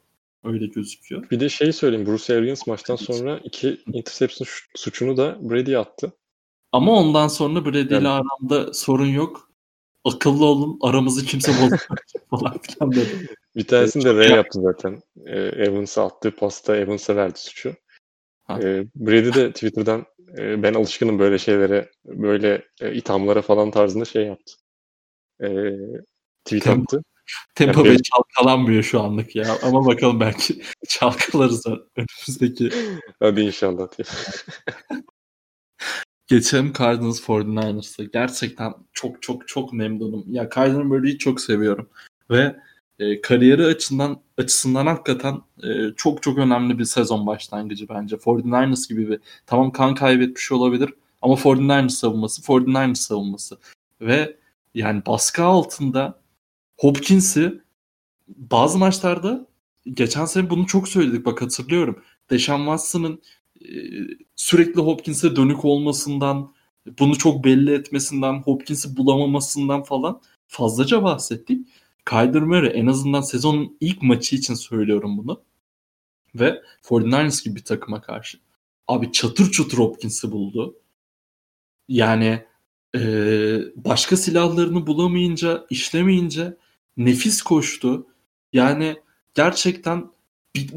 Öyle 0.44 0.66
gözüküyor. 0.66 1.30
Bir 1.30 1.40
de 1.40 1.48
şey 1.48 1.72
söyleyeyim. 1.72 2.06
Bruce 2.06 2.36
Arians 2.36 2.66
maçtan 2.66 2.96
sonra 2.96 3.40
iki 3.44 3.80
interception 3.92 4.48
suçunu 4.74 5.16
da 5.16 5.50
Brady'ye 5.50 5.78
attı. 5.78 6.12
Ama 6.72 6.92
ondan 6.92 7.28
sonra 7.28 7.64
Brady 7.64 7.78
ile 7.80 7.94
Evet. 7.96 8.06
aramda 8.06 8.72
sorun 8.74 9.06
yok. 9.06 9.50
Akıllı 10.04 10.44
olun 10.44 10.78
aramızı 10.82 11.26
kimse 11.26 11.52
bozmayacak 11.52 12.04
falan 12.30 12.58
filan 12.58 12.92
dedi. 12.92 13.34
Bir 13.56 13.66
tanesini 13.66 14.04
de 14.04 14.14
Ray 14.14 14.30
yaptı 14.30 14.60
zaten. 14.62 15.02
Ee, 15.26 15.38
Evans'a 15.40 16.06
attığı 16.06 16.36
pasta 16.36 16.76
Evans'a 16.76 17.16
verdi 17.16 17.38
suçu. 17.38 17.74
Ee, 18.50 18.84
Brady 18.96 19.34
de 19.34 19.52
Twitter'dan 19.52 20.04
e, 20.38 20.62
ben 20.62 20.74
alışkınım 20.74 21.18
böyle 21.18 21.38
şeylere, 21.38 21.90
böyle 22.04 22.64
e, 22.80 22.94
ithamlara 22.94 23.42
falan 23.42 23.70
tarzında 23.70 24.04
şey 24.04 24.26
yaptı. 24.26 24.52
Ee, 25.42 25.46
tweet 26.44 26.64
Tem- 26.64 26.82
attı. 26.82 27.02
Tempo 27.54 27.80
Ya 27.80 27.84
Bay 27.84 27.90
belki- 27.92 28.02
çalkalanmıyor 28.02 28.82
şu 28.82 29.00
anlık 29.00 29.36
ya. 29.36 29.56
Ama 29.62 29.86
bakalım 29.86 30.20
belki 30.20 30.62
çalkalarız 30.88 31.66
önümüzdeki. 31.96 32.70
Hadi 33.20 33.40
inşallah. 33.40 33.88
Geçelim 36.30 36.72
Cardinals 36.78 37.20
49ers'a. 37.20 38.04
Gerçekten 38.04 38.74
çok 38.92 39.22
çok 39.22 39.48
çok 39.48 39.72
memnunum. 39.72 40.24
Ya 40.28 40.48
Kyler 40.48 40.82
Murray'i 40.82 41.18
çok 41.18 41.40
seviyorum. 41.40 41.88
Ve 42.30 42.56
e, 42.98 43.20
kariyeri 43.20 43.64
açısından 43.66 44.20
açısından 44.38 44.86
hakikaten 44.86 45.40
e, 45.62 45.68
çok 45.96 46.22
çok 46.22 46.38
önemli 46.38 46.78
bir 46.78 46.84
sezon 46.84 47.26
başlangıcı 47.26 47.88
bence. 47.88 48.16
49ers 48.16 48.88
gibi 48.88 49.08
bir 49.08 49.20
tamam 49.46 49.72
kan 49.72 49.94
kaybetmiş 49.94 50.52
olabilir 50.52 50.94
ama 51.22 51.34
49ers 51.34 51.88
savunması 51.88 52.42
49ers 52.42 52.94
savunması. 52.94 53.58
Ve 54.00 54.36
yani 54.74 55.02
baskı 55.06 55.44
altında 55.44 56.20
Hopkins'i 56.78 57.60
bazı 58.28 58.78
maçlarda 58.78 59.46
geçen 59.86 60.24
sene 60.24 60.50
bunu 60.50 60.66
çok 60.66 60.88
söyledik 60.88 61.26
bak 61.26 61.42
hatırlıyorum. 61.42 62.02
Deshaun 62.30 62.58
Watson'ın 62.58 63.22
sürekli 64.36 64.80
Hopkins'e 64.80 65.36
dönük 65.36 65.64
olmasından, 65.64 66.52
bunu 66.98 67.18
çok 67.18 67.44
belli 67.44 67.72
etmesinden, 67.72 68.42
Hopkins'i 68.42 68.96
bulamamasından 68.96 69.82
falan 69.82 70.20
fazlaca 70.46 71.02
bahsettik. 71.02 71.68
Kyler 72.06 72.42
Murray 72.42 72.72
en 72.74 72.86
azından 72.86 73.20
sezonun 73.20 73.76
ilk 73.80 74.02
maçı 74.02 74.36
için 74.36 74.54
söylüyorum 74.54 75.18
bunu. 75.18 75.42
Ve 76.34 76.62
49ers 76.82 77.44
gibi 77.44 77.56
bir 77.56 77.64
takıma 77.64 78.00
karşı. 78.00 78.38
Abi 78.88 79.12
çatır 79.12 79.50
çatır 79.50 79.78
Hopkins'i 79.78 80.32
buldu. 80.32 80.76
Yani 81.88 82.44
e, 82.96 83.00
başka 83.76 84.16
silahlarını 84.16 84.86
bulamayınca, 84.86 85.66
işlemeyince 85.70 86.56
nefis 86.96 87.42
koştu. 87.42 88.06
Yani 88.52 88.96
gerçekten 89.34 90.10
bir, 90.56 90.70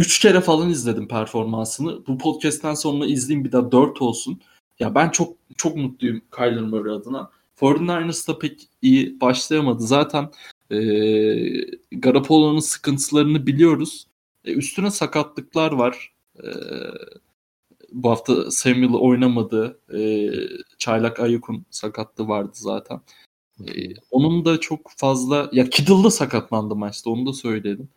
üç 0.00 0.18
kere 0.18 0.40
falan 0.40 0.70
izledim 0.70 1.08
performansını. 1.08 2.06
Bu 2.06 2.18
podcast'ten 2.18 2.74
sonra 2.74 3.06
izleyeyim 3.06 3.44
bir 3.44 3.52
daha 3.52 3.72
dört 3.72 4.02
olsun. 4.02 4.40
Ya 4.78 4.94
ben 4.94 5.08
çok 5.08 5.36
çok 5.56 5.76
mutluyum 5.76 6.22
Kyler 6.36 6.60
Murray 6.62 6.94
adına. 6.94 7.30
49ers 7.60 8.28
da 8.28 8.38
pek 8.38 8.68
iyi 8.82 9.20
başlayamadı. 9.20 9.82
Zaten 9.82 10.30
e, 10.70 10.78
Garoppolo'nun 11.92 12.60
sıkıntılarını 12.60 13.46
biliyoruz. 13.46 14.06
E, 14.44 14.52
üstüne 14.52 14.90
sakatlıklar 14.90 15.72
var. 15.72 16.12
E, 16.38 16.48
bu 17.92 18.10
hafta 18.10 18.50
Samuel 18.50 18.94
oynamadı. 18.94 19.78
E, 19.94 20.30
Çaylak 20.78 21.20
Ayuk'un 21.20 21.66
sakatlığı 21.70 22.28
vardı 22.28 22.52
zaten. 22.54 23.00
E, 23.60 23.94
onun 24.10 24.44
da 24.44 24.60
çok 24.60 24.90
fazla... 24.96 25.48
Ya 25.52 25.70
Kittle 25.70 26.04
da 26.04 26.10
sakatlandı 26.10 26.76
maçta 26.76 27.10
onu 27.10 27.26
da 27.26 27.32
söyleyelim. 27.32 27.88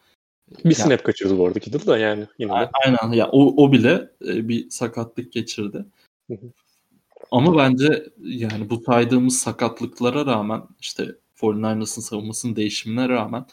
Bir 0.66 0.70
Ya- 0.70 0.86
snap 0.86 1.04
kaçırdı 1.04 1.38
bu 1.38 1.48
arada 1.48 1.60
Kittle 1.60 1.86
da 1.88 1.98
yani 1.98 2.28
yine 2.40 2.52
de. 2.52 2.70
Aynen 2.86 3.14
ya 3.14 3.30
o, 3.32 3.64
o 3.64 3.72
bile 3.72 4.10
e, 4.28 4.48
bir 4.48 4.70
sakatlık 4.70 5.34
geçirdi. 5.34 5.86
Ama 7.32 7.58
bence 7.58 8.04
yani 8.24 8.70
bu 8.70 8.84
saydığımız 8.86 9.38
sakatlıklara 9.40 10.26
rağmen 10.26 10.62
işte 10.82 11.16
49ers'ın 11.42 12.02
savunmasının 12.02 12.56
değişimine 12.56 13.10
rağmen 13.10 13.46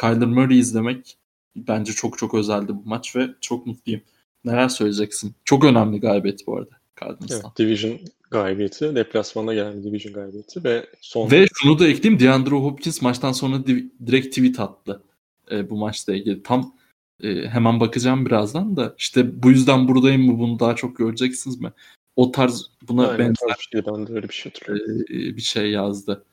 Kyler 0.00 0.28
Murray 0.28 0.58
izlemek 0.58 1.16
bence 1.56 1.92
çok 1.92 2.18
çok 2.18 2.34
özeldi 2.34 2.68
bu 2.68 2.82
maç 2.84 3.16
ve 3.16 3.28
çok 3.40 3.66
mutluyum. 3.66 4.00
Neler 4.44 4.68
söyleyeceksin? 4.68 5.34
Çok 5.44 5.64
önemli 5.64 6.00
galibiyet 6.00 6.46
bu 6.46 6.56
arada 6.56 6.70
Cardinals'tan. 7.00 7.40
Evet, 7.44 7.58
Division 7.58 7.98
galibiyeti, 8.30 8.94
deplasmanda 8.94 9.54
gelen 9.54 9.84
Division 9.84 10.14
galibiyeti 10.14 10.64
ve 10.64 10.86
son 11.00 11.30
Ve 11.30 11.46
şunu 11.54 11.78
da 11.78 11.88
ekleyeyim. 11.88 12.20
DeAndre 12.20 12.50
Hopkins 12.54 13.02
maçtan 13.02 13.32
sonra 13.32 13.66
di- 13.66 13.90
direkt 14.06 14.26
tweet 14.36 14.60
attı 14.60 15.02
e, 15.50 15.70
bu 15.70 15.76
maçla 15.76 16.14
ilgili. 16.14 16.42
Tam 16.42 16.74
e, 17.22 17.48
hemen 17.48 17.80
bakacağım 17.80 18.26
birazdan 18.26 18.76
da 18.76 18.94
işte 18.98 19.42
bu 19.42 19.50
yüzden 19.50 19.88
buradayım 19.88 20.22
mı 20.22 20.38
bunu 20.38 20.58
daha 20.58 20.76
çok 20.76 20.96
göreceksiniz 20.96 21.60
mi? 21.60 21.72
O 22.16 22.32
tarz 22.32 22.66
buna 22.82 23.08
Aynen, 23.08 23.18
benzer 23.18 23.56
şey, 23.72 23.86
ben 23.86 24.06
de 24.06 24.12
öyle 24.12 24.28
bir 24.28 24.34
şey 24.34 24.52
hatırlıyorum. 24.52 25.04
e, 25.10 25.36
bir 25.36 25.42
şey 25.42 25.70
yazdı. 25.70 26.24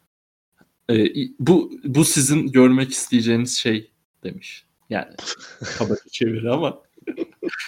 E, 0.89 1.05
bu 1.39 1.71
bu 1.83 2.05
sizin 2.05 2.51
görmek 2.51 2.91
isteyeceğiniz 2.91 3.57
şey 3.57 3.91
demiş. 4.23 4.65
Yani 4.89 5.15
kabaca 5.77 6.01
çeviri 6.11 6.51
ama 6.51 6.81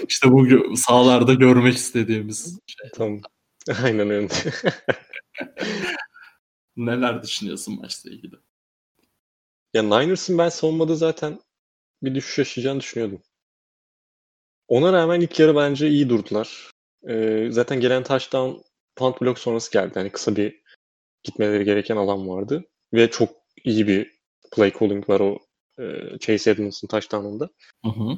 işte 0.08 0.32
bu 0.32 0.48
gö- 0.48 0.78
sahalarda 0.78 1.34
görmek 1.34 1.76
istediğimiz 1.76 2.60
şey. 2.68 2.90
Tamam. 2.94 3.22
Aynen 3.84 4.10
öyle. 4.10 4.28
Neler 6.78 7.24
düşünüyorsun 7.24 7.80
maçla 7.82 8.10
ilgili? 8.10 8.36
Ya 9.74 9.84
Niners'ın 9.84 10.38
ben 10.38 10.50
savunmada 10.50 10.96
zaten 10.96 11.40
bir 12.04 12.16
düşüş 12.16 12.38
yaşayacağını 12.38 12.80
düşünüyordum. 12.80 13.22
Ona 14.68 14.94
rağmen 14.94 15.22
ilk 15.22 15.40
yarı 15.40 15.56
bence 15.56 15.88
iyi 15.90 16.10
durdular. 16.10 16.72
Ee, 17.10 17.48
zaten 17.52 17.80
gelen 17.80 18.04
touchdown 18.04 18.62
punt 18.96 19.22
block 19.22 19.40
sonrası 19.40 19.72
geldi. 19.72 19.92
Yani 19.96 20.10
kısa 20.10 20.36
bir 20.36 20.62
gitmeleri 21.24 21.66
gereken 21.66 21.98
alan 21.98 22.30
vardı. 22.30 22.66
Ve 22.94 23.12
çok 23.12 23.30
iyi 23.64 23.88
bir 23.88 24.12
play 24.52 24.74
calling 24.80 25.10
var 25.10 25.20
o 25.20 25.40
e, 25.80 26.18
Chase 26.20 26.52
Edmonds'ın 26.52 26.88
touchdown'ında. 26.88 27.50
Hı 27.86 27.90
hı. 27.90 28.18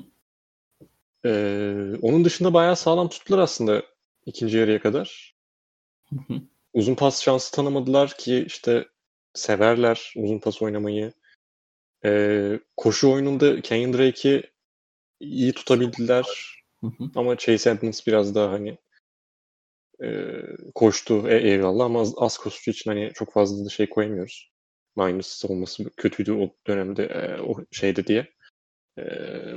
Ee, 1.25 1.97
onun 2.01 2.25
dışında 2.25 2.53
bayağı 2.53 2.75
sağlam 2.75 3.09
tuttular 3.09 3.39
aslında 3.39 3.83
ikinci 4.25 4.57
yarıya 4.57 4.81
kadar. 4.81 5.35
Hı 6.09 6.15
hı. 6.15 6.41
Uzun 6.73 6.95
pas 6.95 7.23
şansı 7.23 7.51
tanımadılar 7.51 8.17
ki 8.17 8.43
işte 8.47 8.87
severler 9.33 10.13
uzun 10.17 10.39
pas 10.39 10.61
oynamayı. 10.61 11.13
Ee, 12.05 12.59
koşu 12.77 13.11
oyununda 13.11 13.61
Kenyon 13.61 13.93
Drake'i 13.93 14.43
iyi 15.19 15.53
tutabildiler 15.53 16.25
Hı 16.81 16.87
hı. 16.87 17.03
ama 17.15 17.37
Chase 17.37 17.69
Edmonds 17.69 18.07
biraz 18.07 18.35
daha 18.35 18.51
hani 18.51 18.77
e, 20.03 20.07
koştu 20.75 21.27
e, 21.29 21.37
eyvallah 21.37 21.85
ama 21.85 22.01
az, 22.01 22.13
az 22.17 22.37
koştuğu 22.37 22.71
için 22.71 22.91
hani 22.91 23.11
çok 23.15 23.33
fazla 23.33 23.65
da 23.65 23.69
şey 23.69 23.89
koyamıyoruz. 23.89 24.51
Niners 24.97 25.27
savunması 25.27 25.89
kötüydü 25.97 26.31
o 26.31 26.49
dönemde 26.67 27.03
e, 27.05 27.41
o 27.41 27.55
şeyde 27.71 28.07
diye 28.07 28.27
e, 28.97 29.03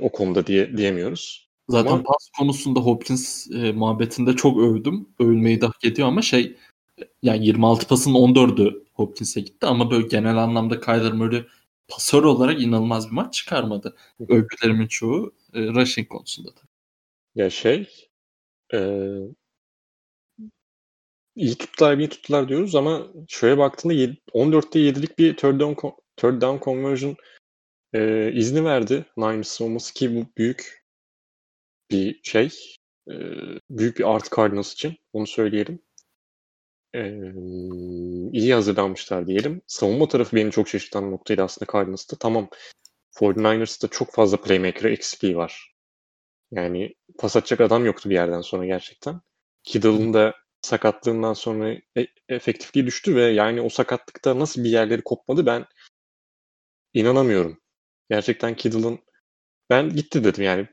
o 0.00 0.12
konuda 0.12 0.46
diye 0.46 0.76
diyemiyoruz. 0.76 1.48
Zaten 1.68 1.90
Ama- 1.92 2.02
pas 2.02 2.28
konusunda 2.38 2.80
Hopkins 2.80 3.50
e, 3.50 3.72
muhabbetinde 3.72 4.36
çok 4.36 4.58
övdüm. 4.58 5.08
Övülmeyi 5.20 5.60
de 5.60 5.66
hak 5.66 5.84
ediyor 5.84 6.08
ama 6.08 6.22
şey 6.22 6.56
yani 7.22 7.46
26 7.46 7.88
pasın 7.88 8.14
14'ü 8.14 8.84
Hopkins'e 8.92 9.40
gitti 9.40 9.66
ama 9.66 9.90
böyle 9.90 10.06
genel 10.06 10.36
anlamda 10.36 10.80
Kyler 10.80 11.12
Murray 11.12 11.46
pasör 11.88 12.22
olarak 12.22 12.62
inanılmaz 12.62 13.06
bir 13.06 13.14
maç 13.14 13.34
çıkarmadı. 13.34 13.96
Övgülerimin 14.28 14.86
çoğu 14.86 15.32
e, 15.54 15.60
rushing 15.60 16.08
konusunda 16.08 16.48
da. 16.48 16.60
Ya 17.34 17.50
şey 17.50 18.08
e, 18.74 18.80
iyi 21.36 21.54
tuttular 21.58 21.98
iyi 21.98 22.08
tuttular 22.08 22.48
diyoruz 22.48 22.74
ama 22.74 23.06
şöyle 23.28 23.58
baktığında 23.58 23.94
14'te 24.34 24.78
7'lik 24.78 25.18
bir 25.18 25.36
third 25.36 25.60
down, 25.60 25.88
third 26.16 26.42
down 26.42 26.64
conversion 26.64 27.16
e, 27.94 28.32
izni 28.32 28.64
verdi 28.64 29.04
Niners 29.16 29.60
olması 29.60 29.94
ki 29.94 30.16
bu 30.16 30.26
büyük 30.38 30.84
bir 31.90 32.20
şey. 32.22 32.50
E, 33.10 33.14
büyük 33.70 33.98
bir 33.98 34.14
artı 34.14 34.36
Cardinals 34.36 34.72
için. 34.72 34.96
Onu 35.12 35.26
söyleyelim. 35.26 35.82
E, 36.94 37.00
iyi 38.32 38.54
hazırlanmışlar 38.54 39.26
diyelim. 39.26 39.62
Savunma 39.66 40.08
tarafı 40.08 40.36
beni 40.36 40.50
çok 40.50 40.68
şaşırtan 40.68 41.10
noktaydı 41.10 41.42
aslında 41.42 41.72
Cardinals'ta. 41.72 42.16
Tamam 42.16 42.48
49ers'ta 43.12 43.88
çok 43.88 44.12
fazla 44.14 44.36
playmaker 44.40 44.90
eksikliği 44.90 45.36
var. 45.36 45.74
Yani 46.52 46.94
pas 47.18 47.36
atacak 47.36 47.60
adam 47.60 47.86
yoktu 47.86 48.10
bir 48.10 48.14
yerden 48.14 48.40
sonra 48.40 48.66
gerçekten. 48.66 49.20
Kittle'ın 49.64 50.14
da 50.14 50.34
sakatlığından 50.62 51.34
sonra 51.34 51.72
e- 51.72 52.06
efektifliği 52.28 52.86
düştü 52.86 53.16
ve 53.16 53.22
yani 53.22 53.60
o 53.60 53.68
sakatlıkta 53.68 54.38
nasıl 54.38 54.64
bir 54.64 54.70
yerleri 54.70 55.02
kopmadı 55.02 55.46
ben 55.46 55.66
inanamıyorum. 56.94 57.60
Gerçekten 58.10 58.56
Kittle'ın 58.56 58.98
ben 59.70 59.90
gitti 59.90 60.24
dedim 60.24 60.44
yani 60.44 60.68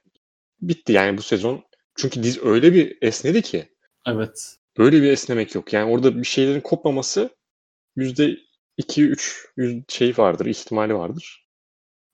bitti 0.61 0.93
yani 0.93 1.17
bu 1.17 1.21
sezon. 1.21 1.63
Çünkü 1.95 2.23
diz 2.23 2.43
öyle 2.43 2.73
bir 2.73 2.97
esnedi 3.01 3.41
ki. 3.41 3.69
Evet. 4.07 4.57
Böyle 4.77 5.01
bir 5.01 5.11
esnemek 5.11 5.55
yok. 5.55 5.73
Yani 5.73 5.91
orada 5.91 6.17
bir 6.17 6.27
şeylerin 6.27 6.61
kopmaması 6.61 7.29
yüzde 7.95 8.37
iki 8.77 9.03
üç 9.03 9.47
şey 9.87 10.13
vardır, 10.17 10.45
ihtimali 10.45 10.95
vardır. 10.95 11.45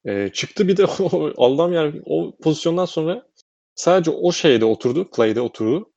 Ee, 0.06 0.30
çıktı 0.34 0.68
bir 0.68 0.78
de 0.78 0.86
Allah'ım 1.38 1.74
yani 1.74 2.02
o 2.06 2.38
pozisyondan 2.38 2.86
sonra 2.86 3.28
sadece 3.76 4.12
o 4.12 4.32
şeyde 4.32 4.66
oturdu, 4.66 5.10
play'de 5.12 5.42
oturdu. 5.42 5.92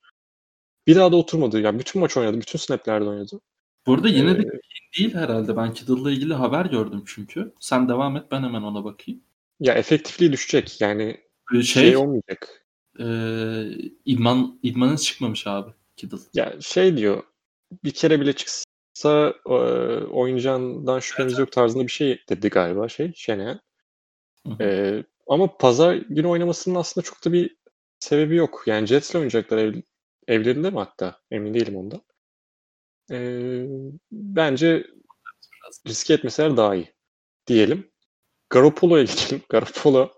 Bir 0.86 0.97
daha 0.97 1.12
da 1.12 1.16
oturmadı. 1.16 1.61
Yani 1.61 1.78
bütün 1.78 2.01
maç 2.01 2.16
oynadı, 2.16 2.41
bütün 2.41 2.59
snaplerde 2.59 3.09
oynadı. 3.09 3.41
Burada 3.86 4.09
yine 4.09 4.31
ee, 4.31 4.39
de 4.39 4.61
değil 4.99 5.15
herhalde. 5.15 5.57
Ben 5.57 5.74
Kittle'la 5.74 6.11
ilgili 6.11 6.35
haber 6.35 6.66
gördüm 6.66 7.03
çünkü. 7.07 7.53
Sen 7.61 7.89
devam 7.89 8.16
et 8.16 8.24
ben 8.31 8.43
hemen 8.43 8.62
ona 8.62 8.85
bakayım. 8.85 9.20
Ya 9.61 9.74
efektifliği 9.74 10.32
düşecek. 10.32 10.81
Yani 10.81 11.20
şey, 11.53 11.62
şey 11.62 11.97
olmayacak. 11.97 12.66
E, 12.99 13.07
idman 14.05 14.59
idmanın 14.62 14.97
çıkmamış 14.97 15.47
abi 15.47 15.70
Kittle. 15.97 16.16
Ya 16.35 16.61
şey 16.61 16.97
diyor. 16.97 17.23
Bir 17.85 17.91
kere 17.91 18.21
bile 18.21 18.33
çıksa 18.33 19.35
e, 19.47 19.51
oynayacağından 20.05 21.01
şüphemiz 21.01 21.33
evet. 21.33 21.41
yok 21.41 21.53
tarzında 21.53 21.83
bir 21.83 21.93
şey 21.93 22.23
dedi 22.29 22.49
galiba 22.49 22.89
şey 22.89 23.12
Şeneyen. 23.15 23.61
E, 24.61 25.05
ama 25.27 25.57
pazar 25.57 25.95
günü 25.95 26.27
oynamasının 26.27 26.75
aslında 26.75 27.05
çok 27.05 27.25
da 27.25 27.33
bir 27.33 27.57
sebebi 27.99 28.37
yok. 28.37 28.62
Yani 28.66 28.87
Jets'le 28.87 29.15
oynayacaklar 29.15 29.59
ev, 29.59 29.75
evlerinde 30.29 30.71
mi 30.71 30.79
hatta? 30.79 31.21
Emin 31.31 31.55
değilim 31.55 31.77
ondan. 31.77 32.03
E, 33.11 33.19
bence 34.12 34.87
riske 35.87 36.15
etmeseler 36.15 36.57
daha 36.57 36.75
iyi 36.75 36.95
diyelim. 37.47 37.91
Garoppolo'ya 38.51 39.05
geçelim. 39.05 39.43
Garoppolo 39.49 40.12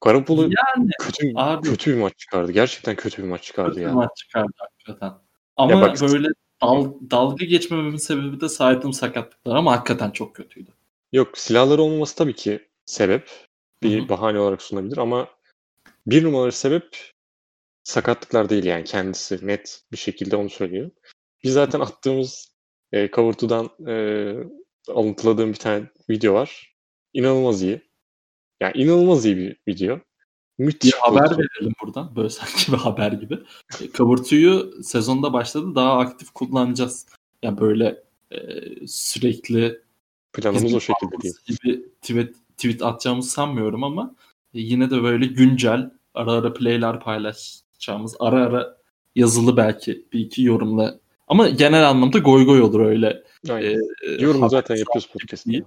Garoppolo 0.00 0.42
yani, 0.42 0.90
kötü, 1.00 1.32
abi, 1.34 1.68
kötü 1.68 1.94
bir 1.94 2.00
maç 2.00 2.18
çıkardı. 2.18 2.52
Gerçekten 2.52 2.96
kötü 2.96 3.22
bir 3.22 3.28
maç 3.28 3.42
çıkardı 3.42 3.70
kötü 3.70 3.82
yani. 3.82 3.94
maç 3.94 4.10
çıkardı 4.16 4.52
hakikaten. 4.56 5.12
Ama 5.56 5.72
ya 5.72 5.80
bak, 5.80 6.00
böyle 6.00 6.28
dal, 6.62 6.92
dalga 7.10 7.44
geçmememin 7.44 7.96
sebebi 7.96 8.40
de 8.40 8.48
saydığım 8.48 8.92
sakatlıklar 8.92 9.56
ama 9.56 9.72
hakikaten 9.72 10.10
çok 10.10 10.34
kötüydü. 10.34 10.70
Yok 11.12 11.38
silahları 11.38 11.82
olmaması 11.82 12.16
tabii 12.16 12.34
ki 12.34 12.68
sebep. 12.86 13.30
Bir 13.82 14.00
Hı-hı. 14.00 14.08
bahane 14.08 14.38
olarak 14.38 14.62
sunabilir 14.62 14.96
ama 14.96 15.28
bir 16.06 16.24
numaralı 16.24 16.52
sebep 16.52 17.12
sakatlıklar 17.82 18.48
değil 18.48 18.64
yani 18.64 18.84
kendisi 18.84 19.46
net 19.46 19.82
bir 19.92 19.96
şekilde 19.96 20.36
onu 20.36 20.50
söylüyorum. 20.50 20.92
Biz 21.44 21.52
zaten 21.52 21.80
attığımız 21.80 22.56
e, 22.92 23.10
Cover 23.10 23.34
e, 23.88 24.34
alıntıladığım 24.88 25.52
bir 25.52 25.58
tane 25.58 25.86
video 26.10 26.34
var. 26.34 26.76
İnanılmaz 27.12 27.62
iyi. 27.62 27.85
Yani 28.60 28.72
inanılmaz 28.76 29.26
iyi 29.26 29.36
bir 29.36 29.56
video. 29.68 30.00
Müthiş 30.58 30.92
bir 30.92 30.98
haber 30.98 31.30
oldu. 31.30 31.38
verelim 31.38 31.72
buradan. 31.82 32.16
Böyle 32.16 32.28
sanki 32.30 32.72
bir 32.72 32.76
haber 32.76 33.12
gibi. 33.12 33.38
E, 33.82 33.90
Kaburtu'yu 33.90 34.72
sezonda 34.82 35.32
başladı. 35.32 35.74
Daha 35.74 35.98
aktif 35.98 36.30
kullanacağız. 36.30 37.06
Yani 37.42 37.60
böyle 37.60 38.02
e, 38.30 38.38
sürekli 38.86 39.80
planımız 40.32 40.74
o 40.74 40.80
şekilde 40.80 41.22
değil. 41.22 41.34
Gibi 41.46 41.82
tweet, 42.02 42.34
tweet 42.56 42.82
atacağımızı 42.82 43.30
sanmıyorum 43.30 43.84
ama 43.84 44.14
e, 44.54 44.60
yine 44.60 44.90
de 44.90 45.02
böyle 45.02 45.26
güncel 45.26 45.90
ara 46.14 46.32
ara 46.32 46.52
playler 46.52 47.00
paylaşacağımız 47.00 48.16
ara 48.20 48.46
ara 48.46 48.76
yazılı 49.14 49.56
belki 49.56 50.06
bir 50.12 50.20
iki 50.20 50.42
yorumla 50.42 50.98
ama 51.28 51.48
genel 51.48 51.88
anlamda 51.88 52.18
goy 52.18 52.44
goy 52.44 52.62
olur 52.62 52.80
öyle. 52.80 53.24
Aynen. 53.50 53.80
E, 54.02 54.22
Yorum 54.22 54.48
zaten 54.48 54.76
yapıyoruz 54.76 55.06
podcast'te. 55.06 55.62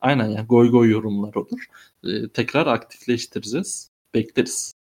Aynen 0.00 0.28
yani 0.28 0.46
goy 0.46 0.70
goy 0.70 0.90
yorumlar 0.90 1.34
olur. 1.34 1.66
Ee, 2.04 2.28
tekrar 2.28 2.66
aktifleştireceğiz. 2.66 3.90
Bekleriz. 4.14 4.74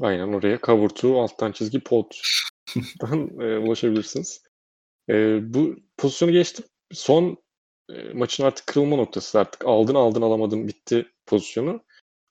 Aynen 0.00 0.32
oraya 0.32 0.60
kavurtu 0.60 1.20
alttan 1.20 1.52
çizgi 1.52 1.80
pod'dan 1.80 3.40
e, 3.40 3.58
ulaşabilirsiniz. 3.58 4.42
E, 5.08 5.40
bu 5.54 5.76
pozisyonu 5.96 6.32
geçtim. 6.32 6.64
Son 6.92 7.36
e, 7.90 8.12
maçın 8.12 8.44
artık 8.44 8.66
kırılma 8.66 8.96
noktası 8.96 9.40
artık 9.40 9.64
aldın 9.64 9.94
aldın 9.94 10.22
alamadın 10.22 10.68
bitti 10.68 11.06
pozisyonu. 11.26 11.84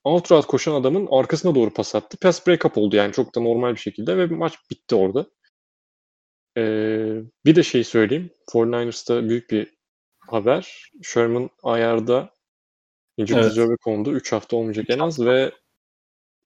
Route 0.07 0.41
koşan 0.47 0.73
adamın 0.73 1.07
arkasına 1.11 1.55
doğru 1.55 1.73
pas 1.73 1.95
attı. 1.95 2.17
Pass 2.17 2.47
break 2.47 2.65
up 2.65 2.77
oldu 2.77 2.95
yani 2.95 3.13
çok 3.13 3.35
da 3.35 3.41
normal 3.41 3.71
bir 3.71 3.79
şekilde 3.79 4.17
ve 4.17 4.25
maç 4.25 4.53
bitti 4.71 4.95
orada. 4.95 5.27
Ee, 6.57 7.21
bir 7.45 7.55
de 7.55 7.63
şey 7.63 7.83
söyleyeyim. 7.83 8.29
49ers'ta 8.47 9.29
büyük 9.29 9.49
bir 9.49 9.80
haber. 10.33 10.91
Sherman 11.01 11.49
ayarda 11.63 12.33
injured 13.17 13.43
evet. 13.43 13.51
reserve 13.51 13.75
kondu. 13.77 14.11
3 14.13 14.31
hafta 14.31 14.57
olmayacak 14.57 14.85
en 14.89 14.99
az 14.99 15.25
ve 15.25 15.51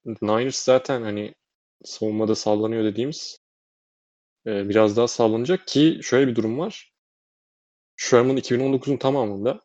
Niners 0.05 0.63
zaten 0.63 1.01
hani 1.01 1.35
savunmada 1.83 2.35
sallanıyor 2.35 2.83
dediğimiz 2.83 3.39
e, 4.47 4.69
biraz 4.69 4.97
daha 4.97 5.07
sallanacak 5.07 5.67
ki 5.67 5.99
şöyle 6.03 6.27
bir 6.27 6.35
durum 6.35 6.59
var. 6.59 6.93
Sherman 7.97 8.37
2019'un 8.37 8.97
tamamında 8.97 9.61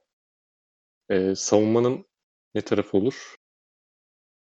e, 1.08 1.34
savunmanın 1.34 2.06
ne 2.54 2.62
tarafı 2.62 2.96
olur? 2.98 3.34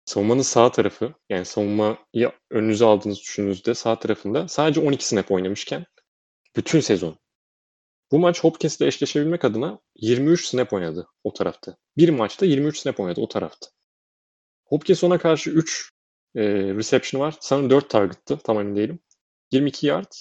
Savunmanın 0.04 0.42
sağ 0.42 0.72
tarafı 0.72 1.14
yani 1.28 1.44
savunmayı 1.44 2.32
önünüze 2.50 2.84
aldığınız 2.84 3.18
düşündüğünüzde 3.20 3.74
sağ 3.74 3.98
tarafında 3.98 4.48
sadece 4.48 4.80
12 4.80 5.06
snap 5.06 5.30
oynamışken 5.30 5.86
bütün 6.56 6.80
sezon 6.80 7.18
bu 8.12 8.18
maç 8.18 8.44
Hopkins'le 8.44 8.80
eşleşebilmek 8.80 9.44
adına 9.44 9.78
23 9.96 10.46
snap 10.46 10.72
oynadı 10.72 11.08
o 11.24 11.32
tarafta. 11.32 11.76
Bir 11.96 12.08
maçta 12.08 12.46
23 12.46 12.78
snap 12.78 13.00
oynadı 13.00 13.20
o 13.20 13.28
tarafta. 13.28 13.66
Hopkins 14.64 15.04
ona 15.04 15.18
karşı 15.18 15.50
3 15.50 15.90
e, 16.34 16.42
reception 16.50 17.20
var. 17.20 17.34
Sanırım 17.40 17.70
4 17.70 17.90
target'tı. 17.90 18.38
Tam 18.38 18.60
emin 18.60 18.76
değilim. 18.76 19.00
22 19.50 19.86
yard. 19.86 20.12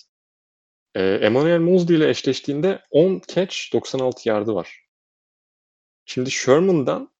E, 0.96 1.04
Emmanuel 1.04 1.60
Mosley 1.60 1.98
ile 1.98 2.10
eşleştiğinde 2.10 2.84
10 2.92 3.22
catch 3.28 3.74
96 3.74 4.30
yardı 4.30 4.56
var. 4.56 4.88
Şimdi 6.06 6.32
Sherman'dan 6.32 7.12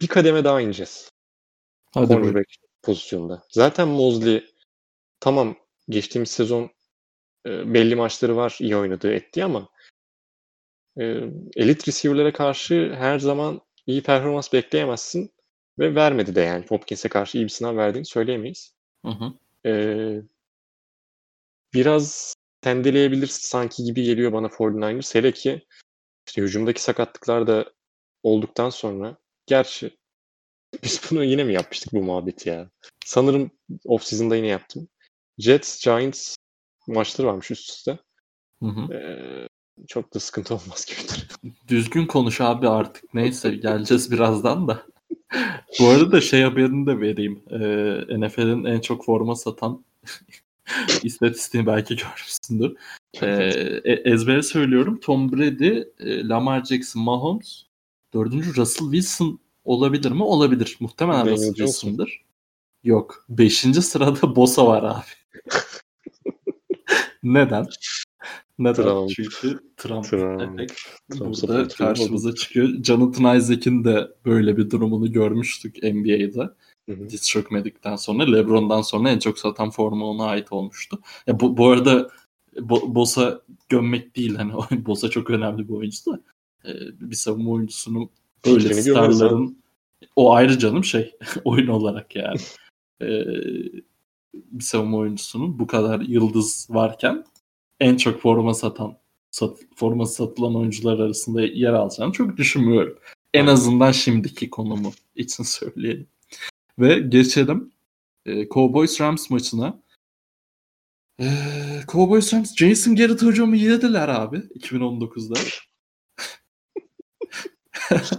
bir 0.00 0.06
kademe 0.06 0.44
daha 0.44 0.60
ineceğiz. 0.60 1.12
Hadi 1.94 2.06
Cornerback 2.06 2.54
pozisyonda. 2.82 3.42
Zaten 3.50 3.88
Mosley 3.88 4.44
tamam 5.20 5.56
geçtiğimiz 5.88 6.30
sezon 6.30 6.70
e, 7.46 7.74
belli 7.74 7.96
maçları 7.96 8.36
var 8.36 8.56
iyi 8.60 8.76
oynadığı 8.76 9.12
etti 9.12 9.44
ama 9.44 9.68
e, 10.98 11.04
elit 11.56 11.88
receiver'lara 11.88 12.32
karşı 12.32 12.94
her 12.98 13.18
zaman 13.18 13.60
iyi 13.86 14.02
performans 14.02 14.52
bekleyemezsin 14.52 15.32
ve 15.78 15.94
vermedi 15.94 16.34
de 16.34 16.40
yani 16.40 16.64
Hopkins'e 16.68 17.08
karşı 17.08 17.38
iyi 17.38 17.44
bir 17.44 17.48
sınav 17.48 17.76
verdiğini 17.76 18.06
söyleyemeyiz. 18.06 18.74
Hı 19.04 19.10
hı. 19.10 19.32
E, 19.68 19.72
biraz 21.74 22.34
tendeleyebilir 22.60 23.26
sanki 23.26 23.84
gibi 23.84 24.02
geliyor 24.02 24.32
bana 24.32 24.46
49ers. 24.46 25.14
Hele 25.14 25.32
ki 25.32 25.66
işte 26.26 26.42
hücumdaki 26.42 26.82
sakatlıklar 26.82 27.46
da 27.46 27.72
olduktan 28.22 28.70
sonra 28.70 29.16
gerçi 29.46 29.96
biz 30.82 31.00
bunu 31.10 31.24
yine 31.24 31.44
mi 31.44 31.52
yapmıştık 31.52 31.92
bu 31.92 32.02
muhabbeti 32.02 32.48
ya? 32.48 32.70
Sanırım 33.04 33.50
off-season'da 33.84 34.36
yine 34.36 34.46
yaptım. 34.46 34.88
Jets, 35.38 35.84
Giants 35.84 36.36
maçları 36.86 37.28
varmış 37.28 37.50
üst 37.50 37.70
üste. 37.70 37.98
Hı 38.62 38.66
hı. 38.66 38.94
Ee, 38.94 39.47
çok 39.86 40.14
da 40.14 40.20
sıkıntı 40.20 40.54
olmaz 40.54 40.86
gibidir. 40.86 41.28
Düzgün 41.68 42.06
konuş 42.06 42.40
abi 42.40 42.68
artık. 42.68 43.14
Neyse 43.14 43.50
geleceğiz 43.50 44.12
birazdan 44.12 44.68
da. 44.68 44.82
Bu 45.80 45.88
arada 45.88 46.20
şey 46.20 46.42
haberini 46.42 46.86
de 46.86 47.00
vereyim. 47.00 47.42
Ee, 47.50 48.20
NFL'in 48.20 48.64
en 48.64 48.80
çok 48.80 49.04
forma 49.04 49.36
satan 49.36 49.84
İstatistiğini 51.02 51.66
belki 51.66 51.96
görmüşsündür. 51.96 52.76
Ee, 53.22 53.80
ezbere 54.04 54.42
söylüyorum. 54.42 55.00
Tom 55.00 55.32
Brady, 55.32 55.82
e, 56.00 56.28
Lamar 56.28 56.64
Jackson, 56.64 57.02
Mahomes. 57.02 57.62
Dördüncü 58.14 58.56
Russell 58.56 58.92
Wilson 58.92 59.38
olabilir 59.64 60.12
mi? 60.12 60.22
Olabilir. 60.22 60.76
Muhtemelen 60.80 61.20
Daniel 61.20 61.36
Russell 61.36 61.54
Wilson'dır. 61.54 62.22
Yok. 62.84 63.24
Beşinci 63.28 63.82
sırada 63.82 64.36
Bosa 64.36 64.66
var 64.66 64.82
abi. 64.82 65.50
Neden? 67.22 67.66
Neden? 68.58 68.82
Trump. 68.82 69.10
Çünkü 69.10 69.60
Trump, 69.76 70.04
Trump. 70.04 70.42
efekt 70.42 70.80
Trump 71.10 71.20
burada 71.20 71.34
supporter 71.36 71.68
karşımıza 71.68 72.34
çıkıyor. 72.34 72.68
Jonathan 72.84 73.36
Isaac'in 73.36 73.84
de 73.84 74.08
böyle 74.24 74.56
bir 74.56 74.70
durumunu 74.70 75.12
görmüştük 75.12 75.82
NBA'de. 75.82 76.50
Hı 76.88 76.92
hı. 76.92 77.08
Diz 77.08 77.28
çökmedikten 77.28 77.96
sonra 77.96 78.24
LeBron'dan 78.24 78.82
sonra 78.82 79.10
en 79.10 79.18
çok 79.18 79.38
satan 79.38 79.70
forma 79.70 80.06
ona 80.06 80.24
ait 80.24 80.52
olmuştu. 80.52 80.98
Ya 81.26 81.40
bu, 81.40 81.56
bu 81.56 81.68
arada 81.68 82.10
Bo- 82.56 82.94
Bosa 82.94 83.40
gömmek 83.68 84.16
değil 84.16 84.34
hani 84.34 84.52
Bosa 84.86 85.10
çok 85.10 85.30
önemli 85.30 85.68
bir 85.68 85.74
oyuncu 85.74 86.12
da 86.12 86.20
Ee, 86.64 86.70
bir 87.00 87.16
savunma 87.16 87.50
oyuncusunun 87.50 88.10
böyle 88.46 88.74
starların 88.74 89.56
o 90.16 90.32
ayrı 90.32 90.58
canım 90.58 90.84
şey 90.84 91.14
oyun 91.44 91.66
olarak 91.66 92.16
yani. 92.16 92.40
Ee, 93.02 93.24
bir 94.34 94.64
savunma 94.64 94.96
oyuncusunun 94.96 95.58
bu 95.58 95.66
kadar 95.66 96.00
yıldız 96.00 96.66
varken 96.70 97.24
en 97.80 97.96
çok 97.96 98.20
forma 98.20 98.54
satan 98.54 98.98
sat, 99.30 99.58
forması 99.76 100.14
satılan 100.14 100.56
oyuncular 100.56 100.98
arasında 100.98 101.42
yer 101.42 101.72
alacağını 101.72 102.12
çok 102.12 102.36
düşünmüyorum. 102.36 102.98
En 103.34 103.46
azından 103.46 103.92
şimdiki 103.92 104.50
konumu 104.50 104.92
için 105.14 105.44
söyleyelim. 105.44 106.06
Ve 106.78 106.98
geçelim 106.98 107.72
e, 108.26 108.48
Cowboys 108.48 109.00
Rams 109.00 109.30
maçına. 109.30 109.82
E, 111.20 111.26
Cowboys 111.88 112.34
Rams 112.34 112.56
Jason 112.56 112.96
Garrett 112.96 113.22
hocamı 113.22 113.56
yediler 113.56 114.08
abi 114.08 114.36
2019'da. 114.36 115.38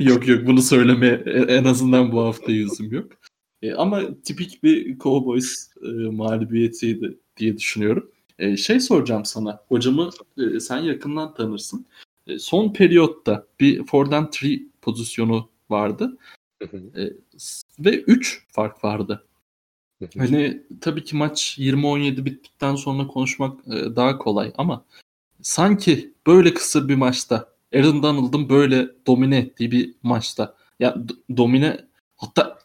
yok 0.00 0.28
yok 0.28 0.46
bunu 0.46 0.62
söylemeye 0.62 1.14
en 1.48 1.64
azından 1.64 2.12
bu 2.12 2.20
hafta 2.20 2.52
yüzüm 2.52 2.92
yok. 2.92 3.12
E, 3.62 3.72
ama 3.72 4.22
tipik 4.22 4.62
bir 4.62 4.98
Cowboys 4.98 5.70
e, 5.82 5.88
mağlubiyetiydi 5.88 7.18
diye 7.36 7.58
düşünüyorum. 7.58 8.10
E, 8.38 8.56
şey 8.56 8.80
soracağım 8.80 9.24
sana. 9.24 9.60
Hocamı 9.68 10.10
e, 10.38 10.60
sen 10.60 10.78
yakından 10.78 11.34
tanırsın. 11.34 11.86
E, 12.26 12.38
son 12.38 12.72
periyotta 12.72 13.46
bir 13.60 13.86
Ford 13.86 14.30
Tree 14.32 14.62
pozisyonu 14.82 15.48
vardı. 15.70 16.18
E, 16.62 17.12
ve 17.78 18.00
3 18.00 18.46
fark 18.48 18.84
vardı. 18.84 19.26
Hani 20.18 20.62
tabii 20.80 21.04
ki 21.04 21.16
maç 21.16 21.58
20-17 21.58 22.24
bittikten 22.24 22.76
sonra 22.76 23.06
konuşmak 23.06 23.68
e, 23.68 23.96
daha 23.96 24.18
kolay 24.18 24.52
ama 24.58 24.84
sanki 25.42 26.14
böyle 26.26 26.54
kısır 26.54 26.88
bir 26.88 26.94
maçta 26.94 27.52
Aaron 27.74 28.02
Donald'ın 28.02 28.48
böyle 28.48 28.88
domine 29.06 29.38
ettiği 29.38 29.70
bir 29.70 29.94
maçta 30.02 30.54
ya 30.80 30.96
domine 31.36 31.86
hatta 32.16 32.58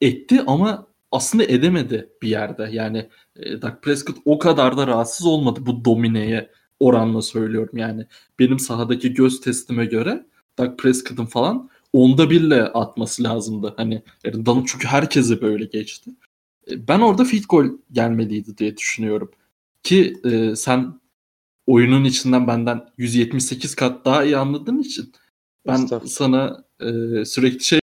etti 0.00 0.42
ama 0.46 0.86
aslında 1.12 1.44
edemedi 1.44 2.10
bir 2.22 2.28
yerde. 2.28 2.68
Yani 2.72 3.08
e, 3.36 3.62
Dak 3.62 3.82
Prescott 3.82 4.18
o 4.24 4.38
kadar 4.38 4.76
da 4.76 4.86
rahatsız 4.86 5.26
olmadı 5.26 5.60
bu 5.66 5.84
domineye 5.84 6.50
oranla 6.80 7.22
söylüyorum. 7.22 7.78
Yani 7.78 8.06
benim 8.38 8.58
sahadaki 8.58 9.14
göz 9.14 9.40
testime 9.40 9.86
göre 9.86 10.26
Dak 10.58 10.78
Prescott'ın 10.78 11.26
falan 11.26 11.70
onda 11.92 12.30
birle 12.30 12.62
atması 12.62 13.22
lazımdı. 13.22 13.74
Hani 13.76 14.02
Donald 14.24 14.66
çünkü 14.66 14.88
herkese 14.88 15.42
böyle 15.42 15.64
geçti. 15.64 16.10
E, 16.70 16.88
Ben 16.88 17.00
orada 17.00 17.24
field 17.24 17.44
goal 17.48 17.66
gelmeliydi 17.92 18.58
diye 18.58 18.76
düşünüyorum. 18.76 19.30
Ki 19.82 20.14
e, 20.24 20.56
sen 20.56 21.00
oyunun 21.66 22.04
içinden 22.04 22.46
benden 22.46 22.88
178 22.98 23.74
kat 23.74 24.04
daha 24.04 24.24
iyi 24.24 24.36
anladığın 24.36 24.78
için 24.78 25.12
ben 25.66 25.86
sana 26.06 26.64
e, 26.80 27.24
sürekli 27.24 27.64
şey 27.64 27.80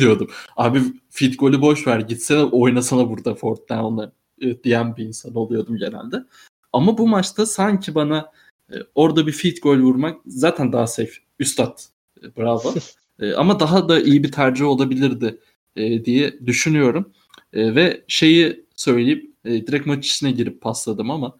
diyordum. 0.00 0.30
Abi 0.56 0.80
field 1.10 1.34
golü 1.34 1.60
boş 1.60 1.86
ver 1.86 2.00
gitsene 2.00 2.42
oynasana 2.42 3.10
burada 3.10 3.34
fourth 3.34 3.70
down'ı 3.70 4.12
e, 4.40 4.62
diyen 4.64 4.96
bir 4.96 5.04
insan 5.04 5.34
oluyordum 5.34 5.76
genelde. 5.76 6.24
Ama 6.72 6.98
bu 6.98 7.08
maçta 7.08 7.46
sanki 7.46 7.94
bana 7.94 8.32
e, 8.72 8.76
orada 8.94 9.26
bir 9.26 9.32
field 9.32 9.56
goal 9.62 9.78
vurmak 9.78 10.20
zaten 10.26 10.72
daha 10.72 10.86
safe. 10.86 11.12
Üstad. 11.38 11.78
E, 12.22 12.36
bravo. 12.36 12.74
Ama 13.36 13.60
daha 13.60 13.88
da 13.88 14.00
iyi 14.00 14.24
bir 14.24 14.32
tercih 14.32 14.64
olabilirdi 14.64 15.40
diye 15.76 16.46
düşünüyorum. 16.46 17.12
Ve 17.54 18.04
şeyi 18.08 18.66
söyleyip 18.76 19.34
direkt 19.44 19.86
maç 19.86 20.06
içine 20.06 20.30
girip 20.30 20.60
pasladım 20.60 21.10
ama 21.10 21.36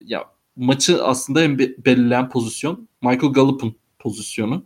ya 0.00 0.24
maçı 0.56 1.04
aslında 1.04 1.42
en 1.42 1.58
be- 1.58 1.84
belirleyen 1.84 2.30
pozisyon 2.30 2.88
Michael 3.02 3.32
Gallup'un 3.32 3.74
pozisyonu. 3.98 4.64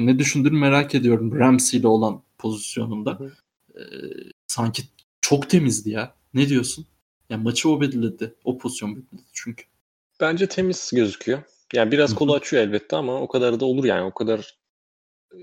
Ne 0.00 0.18
düşündüğünü 0.18 0.58
merak 0.58 0.94
ediyorum 0.94 1.38
Ramsey 1.38 1.80
ile 1.80 1.86
olan 1.86 2.22
pozisyonunda. 2.40 3.18
E, 3.74 3.82
sanki 4.46 4.82
çok 5.20 5.50
temizdi 5.50 5.90
ya. 5.90 6.14
Ne 6.34 6.48
diyorsun? 6.48 6.86
Ya 7.30 7.38
maçı 7.38 7.70
o 7.70 7.80
belirledi. 7.80 8.34
O 8.44 8.58
pozisyon 8.58 8.96
belirledi 8.96 9.28
çünkü. 9.32 9.64
Bence 10.20 10.46
temiz 10.46 10.90
gözüküyor. 10.94 11.42
Yani 11.74 11.92
biraz 11.92 12.14
kolu 12.14 12.34
açıyor 12.34 12.62
elbette 12.62 12.96
ama 12.96 13.20
o 13.20 13.28
kadar 13.28 13.60
da 13.60 13.64
olur 13.64 13.84
yani. 13.84 14.02
O 14.02 14.14
kadar 14.14 14.58
e, 15.32 15.36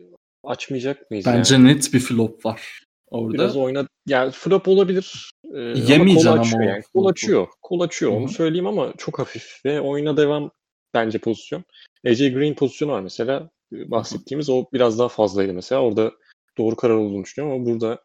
açmayacak 0.43 1.11
mıyız 1.11 1.25
Bence 1.25 1.53
yani? 1.55 1.67
net 1.67 1.93
bir 1.93 1.99
flop 1.99 2.45
var 2.45 2.83
orada. 3.07 3.33
Biraz 3.33 3.57
oyna 3.57 3.87
yani 4.07 4.31
flop 4.31 4.67
olabilir. 4.67 5.31
Ama 5.45 5.59
Yemeyeceksin 5.59 6.27
kol 6.29 6.33
ama 6.33 6.41
açıyor 6.41 6.61
o 6.61 6.65
yani. 6.65 6.83
Kol 6.93 7.05
açıyor. 7.05 7.47
Kol 7.61 7.79
açıyor 7.79 8.11
Hı 8.11 8.15
onu 8.15 8.29
söyleyeyim 8.29 8.67
ama 8.67 8.93
çok 8.97 9.19
hafif 9.19 9.61
ve 9.65 9.81
oyuna 9.81 10.17
devam 10.17 10.51
bence 10.93 11.17
pozisyon. 11.17 11.63
AJ 12.05 12.19
Green 12.19 12.53
pozisyonu 12.53 12.91
var 12.91 13.01
mesela 13.01 13.49
e, 13.73 13.91
bahsettiğimiz 13.91 14.49
o 14.49 14.65
biraz 14.73 14.99
daha 14.99 15.09
fazlaydı 15.09 15.53
mesela. 15.53 15.81
Orada 15.81 16.11
doğru 16.57 16.75
karar 16.75 16.95
olduğunu 16.95 17.23
düşünüyorum 17.23 17.61
ama 17.61 17.71
burada 17.71 18.03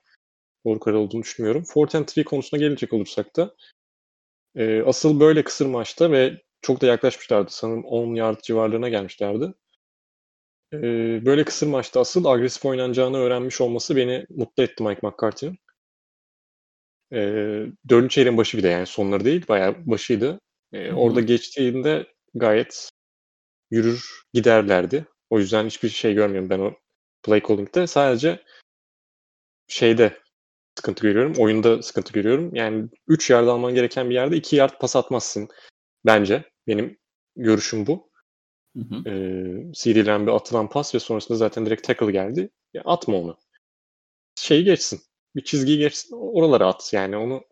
doğru 0.67 0.81
karar 0.81 0.97
olduğunu 0.97 1.23
düşünmüyorum. 1.23 1.65
Fourth 1.65 1.95
and 1.95 2.05
three 2.05 2.25
konusuna 2.25 2.61
gelecek 2.61 2.93
olursak 2.93 3.37
da 3.37 3.55
e, 4.57 4.83
asıl 4.83 5.21
böyle 5.21 5.45
kısır 5.45 5.67
maçta 5.67 6.11
ve 6.11 6.43
çok 6.63 6.81
da 6.81 6.87
yaklaşmışlardı. 6.87 7.51
Sanırım 7.51 7.85
10 7.85 8.15
yard 8.15 8.41
civarlarına 8.43 8.89
gelmişlerdi. 8.89 9.55
E, 10.73 10.79
böyle 11.27 11.45
kısır 11.45 11.67
maçta 11.67 12.01
asıl 12.01 12.25
agresif 12.25 12.65
oynanacağını 12.65 13.17
öğrenmiş 13.19 13.61
olması 13.61 13.97
beni 13.97 14.27
mutlu 14.31 14.63
etti 14.63 14.83
Mike 14.83 15.01
McCarthy'nin. 15.03 15.59
E, 17.13 17.19
dördüncü 17.89 18.15
çeyreğin 18.15 18.37
başı 18.39 18.59
bir 18.59 18.63
de 18.63 18.69
yani 18.69 18.87
sonları 18.87 19.25
değil 19.25 19.49
bayağı 19.49 19.87
başıydı. 19.87 20.41
E, 20.73 20.93
orada 20.93 21.21
geçtiğinde 21.21 22.07
gayet 22.35 22.91
yürür 23.71 24.23
giderlerdi. 24.33 25.07
O 25.31 25.39
yüzden 25.39 25.67
hiçbir 25.67 25.89
şey 25.89 26.15
görmüyorum 26.15 26.51
ben 26.51 26.59
o 26.59 26.82
play 27.23 27.43
calling'de. 27.49 27.87
Sadece 27.87 28.43
şeyde 29.69 30.19
sıkıntı 30.75 31.03
görüyorum. 31.03 31.35
Oyunda 31.39 31.83
sıkıntı 31.83 32.13
görüyorum. 32.13 32.55
Yani 32.55 32.89
3 33.07 33.31
yard 33.31 33.47
alman 33.47 33.75
gereken 33.75 34.11
bir 34.11 34.15
yerde 34.15 34.37
2 34.37 34.57
yard 34.57 34.79
pas 34.81 34.97
atmazsın 34.97 35.49
bence. 36.07 36.45
Benim 36.67 36.99
görüşüm 37.37 37.87
bu. 37.87 38.11
Hı 38.77 38.83
hı. 38.83 39.11
Ee, 39.87 40.07
Lamb'e 40.07 40.31
atılan 40.31 40.69
pas 40.69 40.95
ve 40.95 40.99
sonrasında 40.99 41.39
zaten 41.39 41.67
direkt 41.67 41.87
tackle 41.87 42.13
geldi. 42.13 42.51
Ya 42.75 42.83
atma 42.85 43.17
onu. 43.17 43.39
Şeyi 44.35 44.65
geçsin. 44.65 45.01
Bir 45.37 45.45
çizgiyi 45.45 45.79
geçsin. 45.79 46.17
Oralara 46.17 46.67
at. 46.67 46.93
Yani 46.93 47.17
onu 47.17 47.45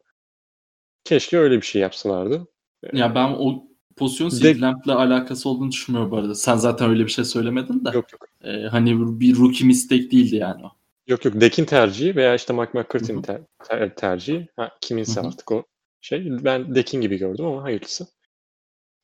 keşke 1.05 1.39
öyle 1.39 1.57
bir 1.57 1.67
şey 1.67 1.83
yapsalardı. 1.83 2.47
Ya 2.93 3.15
ben 3.15 3.29
o 3.39 3.70
pozisyon 4.01 4.31
De- 4.31 4.35
Sid 4.35 4.63
Lamp'le 4.63 4.89
alakası 4.89 5.49
olduğunu 5.49 5.71
düşünmüyorum 5.71 6.11
bu 6.11 6.17
arada. 6.17 6.35
Sen 6.35 6.57
zaten 6.57 6.91
öyle 6.91 7.05
bir 7.05 7.11
şey 7.11 7.25
söylemedin 7.25 7.85
de. 7.85 7.91
Yok 7.95 8.13
yok. 8.13 8.27
Ee, 8.45 8.63
hani 8.71 9.21
bir 9.21 9.37
rookie 9.37 9.67
mistake 9.67 10.11
değildi 10.11 10.37
yani 10.37 10.65
o. 10.67 10.71
Yok 11.07 11.25
yok. 11.25 11.41
Dek'in 11.41 11.65
tercihi 11.65 12.17
veya 12.17 12.35
işte 12.35 12.53
Mike 12.53 12.71
McCarthy'nin 12.79 13.23
ter- 13.23 13.41
ter- 13.65 13.95
tercihi. 13.95 14.49
Ha, 14.57 14.71
kiminse 14.81 15.21
Hı 15.21 15.25
hı. 15.25 15.29
artık 15.29 15.53
o 15.53 15.65
şey. 16.01 16.45
Ben 16.45 16.75
Dek'in 16.75 17.01
gibi 17.01 17.19
gördüm 17.19 17.45
ama 17.45 17.63
hayırlısı. 17.63 18.07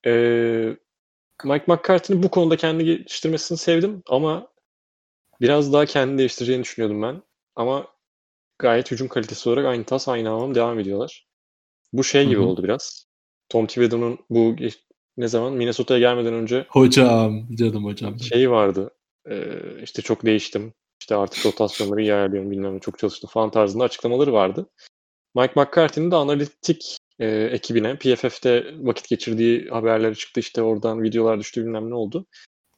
Ee, 0.06 0.76
Mike 1.44 1.64
McCarthy'nin 1.66 2.22
bu 2.22 2.28
konuda 2.28 2.56
kendi 2.56 2.84
geliştirmesini 2.84 3.58
sevdim 3.58 4.02
ama 4.06 4.48
biraz 5.40 5.72
daha 5.72 5.86
kendini 5.86 6.18
değiştireceğini 6.18 6.62
düşünüyordum 6.62 7.02
ben. 7.02 7.22
Ama 7.56 7.86
gayet 8.58 8.90
hücum 8.90 9.08
kalitesi 9.08 9.48
olarak 9.48 9.66
aynı 9.66 9.84
tas 9.84 10.08
aynı 10.08 10.28
hamam 10.28 10.54
devam 10.54 10.78
ediyorlar. 10.78 11.26
Bu 11.92 12.04
şey 12.04 12.26
gibi 12.28 12.40
hı. 12.40 12.44
oldu 12.44 12.62
biraz. 12.64 13.06
Tom 13.48 13.66
Thibodeau'nun 13.66 14.18
bu 14.30 14.56
ne 15.16 15.28
zaman 15.28 15.52
Minnesota'ya 15.52 16.00
gelmeden 16.00 16.34
önce 16.34 16.66
Hocam, 16.68 17.46
canım 17.54 17.84
hocam. 17.84 18.20
şeyi 18.20 18.50
vardı. 18.50 18.90
Ee, 19.30 19.82
işte 19.82 20.02
çok 20.02 20.24
değiştim. 20.24 20.72
İşte 21.00 21.16
artık 21.16 21.46
rotasyonları 21.46 22.00
iyi 22.00 22.14
ayarlıyorum 22.14 22.50
bilmem 22.50 22.76
ne 22.76 22.80
çok 22.80 22.98
çalıştım 22.98 23.30
falan 23.32 23.50
tarzında 23.50 23.84
açıklamaları 23.84 24.32
vardı. 24.32 24.70
Mike 25.34 25.52
McCarthy'nin 25.56 26.10
de 26.10 26.16
analitik 26.16 26.98
e, 27.18 27.26
ekibine 27.28 27.98
PFF'te 27.98 28.74
vakit 28.78 29.08
geçirdiği 29.08 29.68
haberleri 29.68 30.16
çıktı 30.16 30.40
işte 30.40 30.62
oradan 30.62 31.02
videolar 31.02 31.40
düştü 31.40 31.60
bilmem 31.64 31.90
ne 31.90 31.94
oldu. 31.94 32.26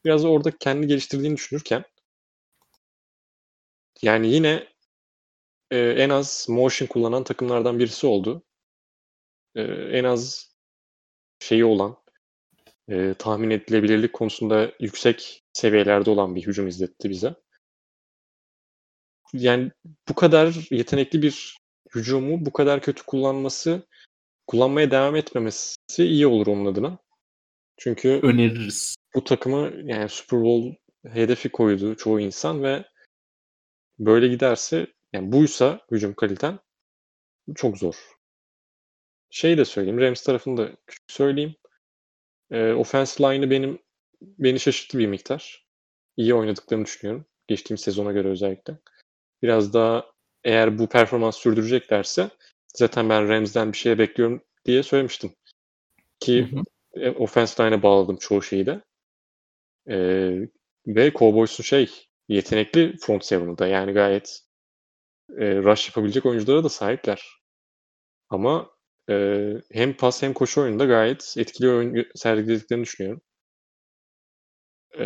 Biraz 0.04 0.24
orada 0.24 0.50
kendi 0.58 0.86
geliştirdiğini 0.86 1.36
düşünürken 1.36 1.84
yani 4.02 4.28
yine 4.28 4.68
e, 5.70 5.78
en 5.78 6.10
az 6.10 6.46
motion 6.48 6.88
kullanan 6.88 7.24
takımlardan 7.24 7.78
birisi 7.78 8.06
oldu. 8.06 8.42
e, 9.54 9.62
en 9.92 10.04
az 10.04 10.52
şeyi 11.40 11.64
olan 11.64 11.96
e, 12.88 13.14
tahmin 13.18 13.50
edilebilirlik 13.50 14.12
konusunda 14.12 14.72
yüksek 14.80 15.42
seviyelerde 15.52 16.10
olan 16.10 16.34
bir 16.34 16.46
hücum 16.46 16.68
izletti 16.68 17.10
bize. 17.10 17.34
Yani 19.32 19.70
bu 20.08 20.14
kadar 20.14 20.68
yetenekli 20.70 21.22
bir 21.22 21.56
hücumu 21.94 22.46
bu 22.46 22.52
kadar 22.52 22.80
kötü 22.80 23.02
kullanması, 23.02 23.86
kullanmaya 24.46 24.90
devam 24.90 25.16
etmemesi 25.16 25.76
iyi 25.98 26.26
olur 26.26 26.46
onun 26.46 26.66
adına. 26.66 26.98
Çünkü 27.76 28.20
öneririz. 28.22 28.96
Bu 29.14 29.24
takımı 29.24 29.72
yani 29.84 30.08
Super 30.08 30.40
Bowl 30.40 30.74
hedefi 31.08 31.48
koydu 31.48 31.96
çoğu 31.96 32.20
insan 32.20 32.62
ve 32.62 32.84
böyle 33.98 34.28
giderse 34.28 34.86
yani 35.12 35.32
buysa 35.32 35.80
hücum 35.90 36.14
kaliten 36.14 36.58
çok 37.54 37.78
zor. 37.78 37.94
Şey 39.30 39.58
de 39.58 39.64
söyleyeyim. 39.64 40.00
Rams 40.00 40.22
tarafını 40.22 40.56
da 40.56 40.76
söyleyeyim. 41.06 41.54
E, 42.50 42.72
offensive 42.72 43.34
line'ı 43.34 43.50
benim 43.50 43.78
beni 44.22 44.60
şaşırttı 44.60 44.98
bir 44.98 45.06
miktar. 45.06 45.66
İyi 46.16 46.34
oynadıklarını 46.34 46.84
düşünüyorum. 46.84 47.26
Geçtiğimiz 47.48 47.80
sezona 47.80 48.12
göre 48.12 48.28
özellikle. 48.28 48.78
Biraz 49.42 49.74
daha 49.74 50.06
eğer 50.44 50.78
bu 50.78 50.88
performans 50.88 51.36
sürdüreceklerse 51.36 52.30
zaten 52.74 53.08
ben 53.08 53.28
Rams'den 53.28 53.72
bir 53.72 53.78
şey 53.78 53.98
bekliyorum 53.98 54.42
diye 54.64 54.82
söylemiştim. 54.82 55.32
Ki 56.20 56.48
hı 56.52 56.56
hı. 56.56 56.62
E, 57.00 57.10
offensive 57.10 57.66
line'e 57.66 57.82
bağladım 57.82 58.16
çoğu 58.16 58.42
şeyi 58.42 58.66
de. 58.66 58.80
Ee, 59.88 60.48
ve 60.86 61.12
Cowboys'un 61.12 61.64
şey 61.64 61.90
yetenekli 62.28 62.96
front 62.96 63.24
seven'ı 63.24 63.58
da 63.58 63.66
yani 63.66 63.92
gayet 63.92 64.42
e, 65.38 65.56
rush 65.56 65.88
yapabilecek 65.88 66.26
oyunculara 66.26 66.64
da 66.64 66.68
sahipler. 66.68 67.22
Ama 68.30 68.70
e, 69.10 69.14
hem 69.72 69.96
pas 69.96 70.22
hem 70.22 70.32
koşu 70.32 70.60
oyununda 70.60 70.84
gayet 70.84 71.34
etkili 71.38 71.68
oyun 71.70 72.06
sergilediklerini 72.14 72.84
düşünüyorum. 72.84 73.22
E, 74.98 75.04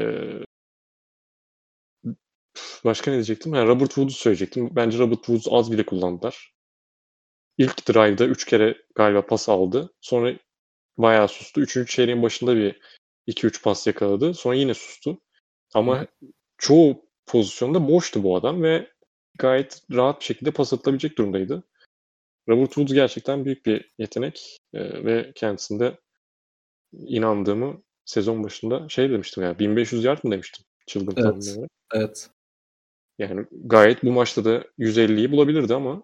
başka 2.84 3.10
ne 3.10 3.16
diyecektim? 3.16 3.52
Ha, 3.52 3.66
Robert 3.66 3.88
Woods'u 3.88 4.18
söyleyecektim. 4.18 4.76
Bence 4.76 4.98
Robert 4.98 5.18
Woods 5.18 5.46
az 5.50 5.72
bile 5.72 5.86
kullandılar. 5.86 6.52
İlk 7.58 7.88
drive'da 7.88 8.24
3 8.26 8.44
kere 8.44 8.76
galiba 8.94 9.26
pas 9.26 9.48
aldı. 9.48 9.94
Sonra 10.00 10.34
bayağı 10.98 11.28
sustu. 11.28 11.60
Üçüncü 11.60 11.92
çeyreğin 11.92 12.22
başında 12.22 12.56
bir 12.56 12.80
2-3 13.26 13.62
pas 13.62 13.86
yakaladı. 13.86 14.34
Sonra 14.34 14.54
yine 14.54 14.74
sustu. 14.74 15.20
Ama 15.74 16.00
Hı. 16.00 16.06
çoğu 16.58 17.04
pozisyonda 17.26 17.88
boştu 17.88 18.22
bu 18.22 18.36
adam 18.36 18.62
ve 18.62 18.90
gayet 19.38 19.82
rahat 19.92 20.20
bir 20.20 20.24
şekilde 20.24 20.50
pas 20.50 20.72
atılabilecek 20.72 21.18
durumdaydı. 21.18 21.64
Robert 22.48 22.68
Woods 22.68 22.92
gerçekten 22.92 23.44
büyük 23.44 23.66
bir 23.66 23.90
yetenek 23.98 24.58
e, 24.74 25.04
ve 25.04 25.32
kendisinde 25.34 25.98
inandığımı 26.92 27.82
sezon 28.04 28.44
başında 28.44 28.88
şey 28.88 29.10
demiştim 29.10 29.42
ya 29.42 29.58
1500 29.58 30.04
yard 30.04 30.24
mı 30.24 30.30
demiştim 30.30 30.64
çılgın 30.86 31.14
evet, 31.16 31.24
tahminlere. 31.24 31.68
Evet. 31.92 32.30
Yani 33.18 33.46
gayet 33.50 34.04
bu 34.04 34.12
maçta 34.12 34.44
da 34.44 34.64
150'yi 34.78 35.32
bulabilirdi 35.32 35.74
ama 35.74 36.02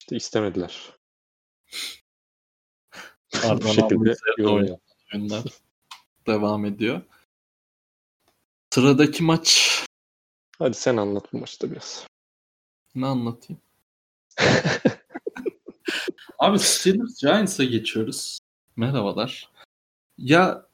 işte 0.00 0.16
istemediler. 0.16 0.94
bu 3.62 3.68
şekilde 3.68 4.16
oyunlar 4.38 5.42
devam 6.26 6.64
ediyor. 6.64 7.02
Sıradaki 8.70 9.22
maç. 9.22 9.70
Hadi 10.58 10.74
sen 10.74 10.96
anlat 10.96 11.32
bu 11.32 11.38
maçta 11.38 11.70
biraz. 11.70 12.06
Ne 12.94 13.06
anlatayım? 13.06 13.62
Abi 16.38 16.58
Steelers 16.58 17.20
Giants'a 17.20 17.64
geçiyoruz. 17.64 18.38
Merhabalar. 18.76 19.50
Ya 20.18 20.66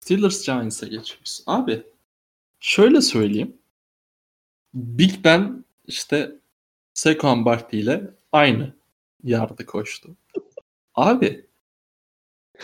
Steelers 0.00 0.46
Giants'a 0.46 0.86
geçiyoruz. 0.86 1.42
Abi 1.46 1.82
şöyle 2.60 3.00
söyleyeyim. 3.00 3.56
Big 4.74 5.24
Ben 5.24 5.64
işte 5.86 6.36
Saquon 6.94 7.44
Barkley 7.44 7.80
ile 7.80 8.10
aynı 8.32 8.74
yardı 9.22 9.66
koştu. 9.66 10.16
Abi 10.94 11.46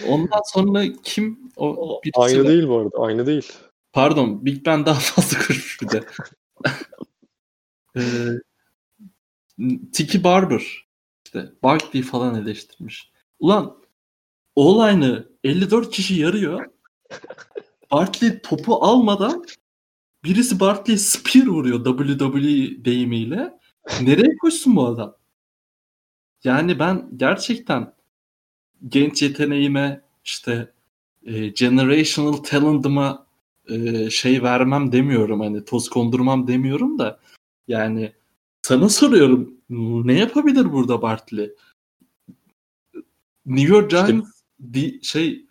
ondan 0.07 0.43
sonra 0.45 0.93
kim 1.03 1.53
o 1.57 2.01
Aynı 2.15 2.39
var. 2.39 2.49
değil 2.49 2.69
bu 2.69 2.79
arada. 2.79 2.99
Aynı 2.99 3.27
değil. 3.27 3.53
Pardon 3.93 4.45
Big 4.47 4.67
Ben 4.67 4.87
daha 4.87 5.01
fazla 5.01 5.39
koşmuş 5.39 5.83
bir 5.83 5.89
de. 5.89 6.05
ee, 7.97 8.01
Tiki 9.93 10.25
Barber 10.25 10.87
işte 11.25 11.53
Barkley 11.63 12.03
falan 12.03 12.35
eleştirmiş. 12.35 13.11
Ulan 13.39 13.77
olayını 14.57 15.29
54 15.45 15.91
kişi 15.91 16.15
yarıyor. 16.15 16.67
Barkley 17.91 18.39
topu 18.43 18.85
almadan 18.85 19.45
birisi 20.25 20.61
Barkley 20.61 20.99
spear 20.99 21.47
vuruyor 21.47 21.85
WWE 21.85 22.85
deyimiyle. 22.85 23.59
Nereye 24.03 24.37
koşsun 24.37 24.77
bu 24.77 24.87
adam? 24.87 25.17
Yani 26.45 26.79
ben 26.79 27.11
gerçekten 27.17 27.95
genç 28.89 29.23
yeteneğime 29.23 30.01
işte 30.25 30.73
e, 31.23 31.49
generational 31.49 32.33
talent'ıma 32.33 33.27
e, 33.69 34.11
şey 34.11 34.43
vermem 34.43 34.93
demiyorum 34.93 35.41
hani 35.41 35.65
toz 35.65 35.89
kondurmam 35.89 36.47
demiyorum 36.47 36.99
da 36.99 37.21
yani 37.69 38.13
sana 38.63 38.89
soruyorum 38.89 39.55
ne 40.07 40.19
yapabilir 40.19 40.73
burada 40.73 41.03
Bartley? 41.03 41.55
New 43.47 43.75
York 43.75 43.91
Giants 43.91 44.43
işte... 44.75 45.03
şey 45.03 45.47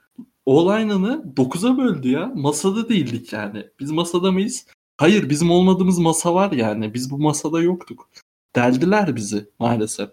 O-line'ını 0.45 1.33
9'a 1.37 1.77
böldü 1.77 2.09
ya. 2.09 2.31
Masada 2.35 2.89
değildik 2.89 3.33
yani. 3.33 3.67
Biz 3.79 3.91
masada 3.91 4.31
mıyız? 4.31 4.65
Hayır 4.97 5.29
bizim 5.29 5.51
olmadığımız 5.51 5.99
masa 5.99 6.33
var 6.33 6.51
yani. 6.51 6.93
Biz 6.93 7.11
bu 7.11 7.19
masada 7.19 7.61
yoktuk. 7.61 8.09
Deldiler 8.55 9.15
bizi 9.15 9.49
maalesef. 9.59 10.09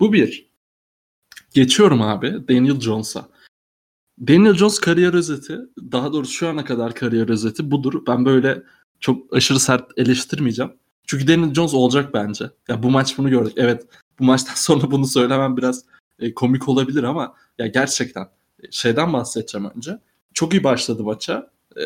Bu 0.00 0.12
bir. 0.12 0.50
Geçiyorum 1.54 2.02
abi 2.02 2.48
Daniel 2.48 2.80
Jones'a. 2.80 3.28
Daniel 4.20 4.54
Jones 4.54 4.78
kariyer 4.78 5.14
özeti, 5.14 5.58
daha 5.92 6.12
doğrusu 6.12 6.32
şu 6.32 6.48
ana 6.48 6.64
kadar 6.64 6.94
kariyer 6.94 7.28
özeti 7.28 7.70
budur. 7.70 8.02
Ben 8.06 8.24
böyle 8.24 8.62
çok 9.00 9.36
aşırı 9.36 9.60
sert 9.60 9.90
eleştirmeyeceğim. 9.96 10.72
Çünkü 11.06 11.28
Daniel 11.28 11.54
Jones 11.54 11.74
olacak 11.74 12.14
bence. 12.14 12.50
Ya 12.68 12.82
bu 12.82 12.90
maç 12.90 13.18
bunu 13.18 13.30
gördük. 13.30 13.52
Evet 13.56 13.86
bu 14.18 14.24
maçtan 14.24 14.54
sonra 14.56 14.90
bunu 14.90 15.06
söylemem 15.06 15.56
biraz 15.56 15.84
e, 16.18 16.34
komik 16.34 16.68
olabilir 16.68 17.02
ama 17.02 17.34
ya 17.58 17.66
gerçekten 17.66 18.28
e, 18.62 18.70
şeyden 18.70 19.12
bahsedeceğim 19.12 19.70
önce. 19.76 19.98
Çok 20.34 20.54
iyi 20.54 20.64
başladı 20.64 21.02
maça. 21.02 21.50
E, 21.76 21.82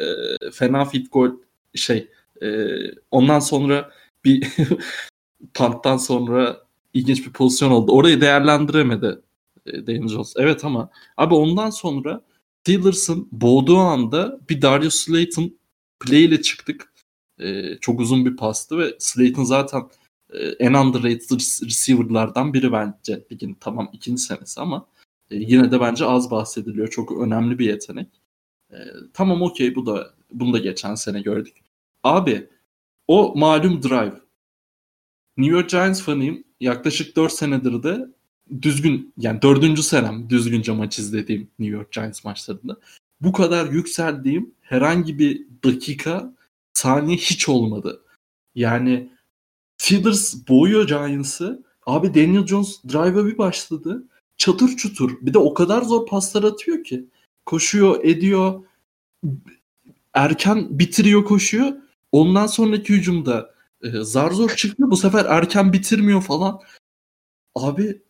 fena 0.52 0.84
fit 0.84 1.12
gol 1.12 1.30
şey 1.74 2.08
e, 2.42 2.66
ondan 3.10 3.38
sonra 3.38 3.90
bir 4.24 4.48
panttan 5.54 5.96
sonra 5.96 6.60
ilginç 6.94 7.26
bir 7.26 7.32
pozisyon 7.32 7.70
oldu. 7.70 7.92
Orayı 7.92 8.20
değerlendiremedi 8.20 9.20
e, 9.66 9.86
Daniel 9.86 10.08
Jones. 10.08 10.34
Evet 10.36 10.64
ama 10.64 10.90
abi 11.16 11.34
ondan 11.34 11.70
sonra 11.70 12.22
Steelers'ın 12.62 13.28
boğduğu 13.32 13.78
anda 13.78 14.40
bir 14.48 14.62
Darius 14.62 14.94
Slayton 14.94 15.58
play 16.00 16.24
ile 16.24 16.42
çıktık. 16.42 16.89
E, 17.40 17.76
çok 17.80 18.00
uzun 18.00 18.26
bir 18.26 18.36
pastı 18.36 18.78
ve 18.78 18.96
Slayton 18.98 19.44
zaten 19.44 19.82
e, 20.32 20.38
en 20.48 20.74
underrated 20.74 21.30
receiver'lardan 21.62 22.54
biri 22.54 22.72
bence 22.72 23.24
ligin 23.32 23.56
tamam 23.60 23.90
ikinci 23.92 24.22
senesi 24.22 24.60
ama 24.60 24.86
e, 25.30 25.36
yine 25.36 25.72
de 25.72 25.80
bence 25.80 26.04
az 26.04 26.30
bahsediliyor. 26.30 26.88
Çok 26.88 27.20
önemli 27.20 27.58
bir 27.58 27.66
yetenek. 27.66 28.08
E, 28.72 28.78
tamam 29.14 29.42
okey 29.42 29.74
bu 29.74 29.86
da 29.86 30.14
bunu 30.32 30.52
da 30.52 30.58
geçen 30.58 30.94
sene 30.94 31.20
gördük. 31.20 31.56
Abi 32.02 32.48
o 33.08 33.34
malum 33.36 33.82
drive. 33.82 34.20
New 35.36 35.56
York 35.56 35.70
Giants 35.70 36.02
fanıyım. 36.02 36.44
Yaklaşık 36.60 37.16
4 37.16 37.32
senedir 37.32 37.82
de 37.82 38.08
düzgün 38.62 39.12
yani 39.16 39.42
dördüncü 39.42 39.82
senem 39.82 40.30
düzgünce 40.30 40.72
maç 40.72 40.98
izlediğim 40.98 41.50
New 41.58 41.76
York 41.76 41.92
Giants 41.92 42.24
maçlarında. 42.24 42.76
Bu 43.20 43.32
kadar 43.32 43.72
yükseldiğim 43.72 44.54
herhangi 44.60 45.18
bir 45.18 45.46
dakika 45.64 46.34
saniye 46.74 47.16
hiç 47.16 47.48
olmadı. 47.48 48.02
Yani 48.54 49.10
Steelers 49.78 50.48
boğuyor 50.48 50.88
Giants'ı. 50.88 51.64
Abi 51.86 52.14
Daniel 52.14 52.46
Jones 52.46 52.84
drive'a 52.84 53.26
bir 53.26 53.38
başladı. 53.38 54.04
Çatır 54.36 54.76
çutur. 54.76 55.18
Bir 55.20 55.34
de 55.34 55.38
o 55.38 55.54
kadar 55.54 55.82
zor 55.82 56.06
paslar 56.06 56.42
atıyor 56.42 56.84
ki. 56.84 57.06
Koşuyor, 57.46 58.04
ediyor. 58.04 58.64
Erken 60.14 60.78
bitiriyor, 60.78 61.24
koşuyor. 61.24 61.72
Ondan 62.12 62.46
sonraki 62.46 62.92
hücumda 62.94 63.54
e, 63.82 63.90
zar 63.90 64.30
zor 64.30 64.50
çıktı. 64.50 64.90
Bu 64.90 64.96
sefer 64.96 65.24
erken 65.24 65.72
bitirmiyor 65.72 66.22
falan. 66.22 66.60
Abi 67.54 68.02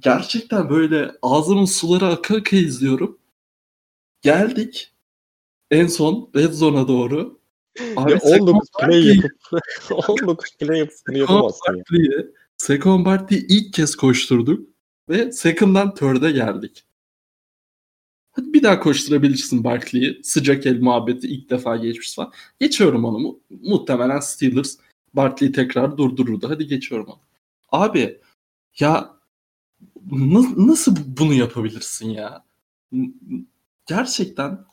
gerçekten 0.00 0.70
böyle 0.70 1.12
ağzımın 1.22 1.64
suları 1.64 2.06
aka 2.06 2.36
aka 2.36 2.56
izliyorum. 2.56 3.18
Geldik 4.22 4.92
en 5.70 5.86
son 5.86 6.30
red 6.36 6.52
zone'a 6.52 6.88
doğru. 6.88 7.38
Abi 7.96 8.12
ya 8.12 8.18
19 8.22 8.68
play 8.80 9.06
yapıp 9.16 9.32
19 10.08 10.56
play 10.60 10.78
yapıp 10.78 10.94
bunu 11.08 11.18
yapamazsın 11.18 11.74
ya. 11.76 12.24
Saquon 12.56 13.04
Barkley'i 13.04 13.46
ilk 13.48 13.72
kez 13.72 13.96
koşturduk 13.96 14.68
ve 15.08 15.32
second'dan 15.32 15.94
third'e 15.94 16.30
geldik. 16.30 16.84
Hadi 18.32 18.52
bir 18.52 18.62
daha 18.62 18.80
koşturabilirsin 18.80 19.64
Barkley'i. 19.64 20.20
Sıcak 20.24 20.66
el 20.66 20.80
muhabbeti 20.80 21.28
ilk 21.28 21.50
defa 21.50 21.76
geçmiş 21.76 22.14
falan. 22.14 22.32
Geçiyorum 22.60 23.04
onu. 23.04 23.18
Mu- 23.18 23.40
muhtemelen 23.50 24.20
Steelers 24.20 24.76
Barkley'i 25.14 25.52
tekrar 25.52 25.98
durdururdu. 25.98 26.48
Hadi 26.50 26.66
geçiyorum 26.66 27.06
onu. 27.08 27.18
Abi 27.72 28.20
ya 28.78 29.16
na- 30.10 30.66
nasıl 30.66 30.96
bunu 31.06 31.34
yapabilirsin 31.34 32.08
ya? 32.10 32.44
Gerçekten 33.86 34.64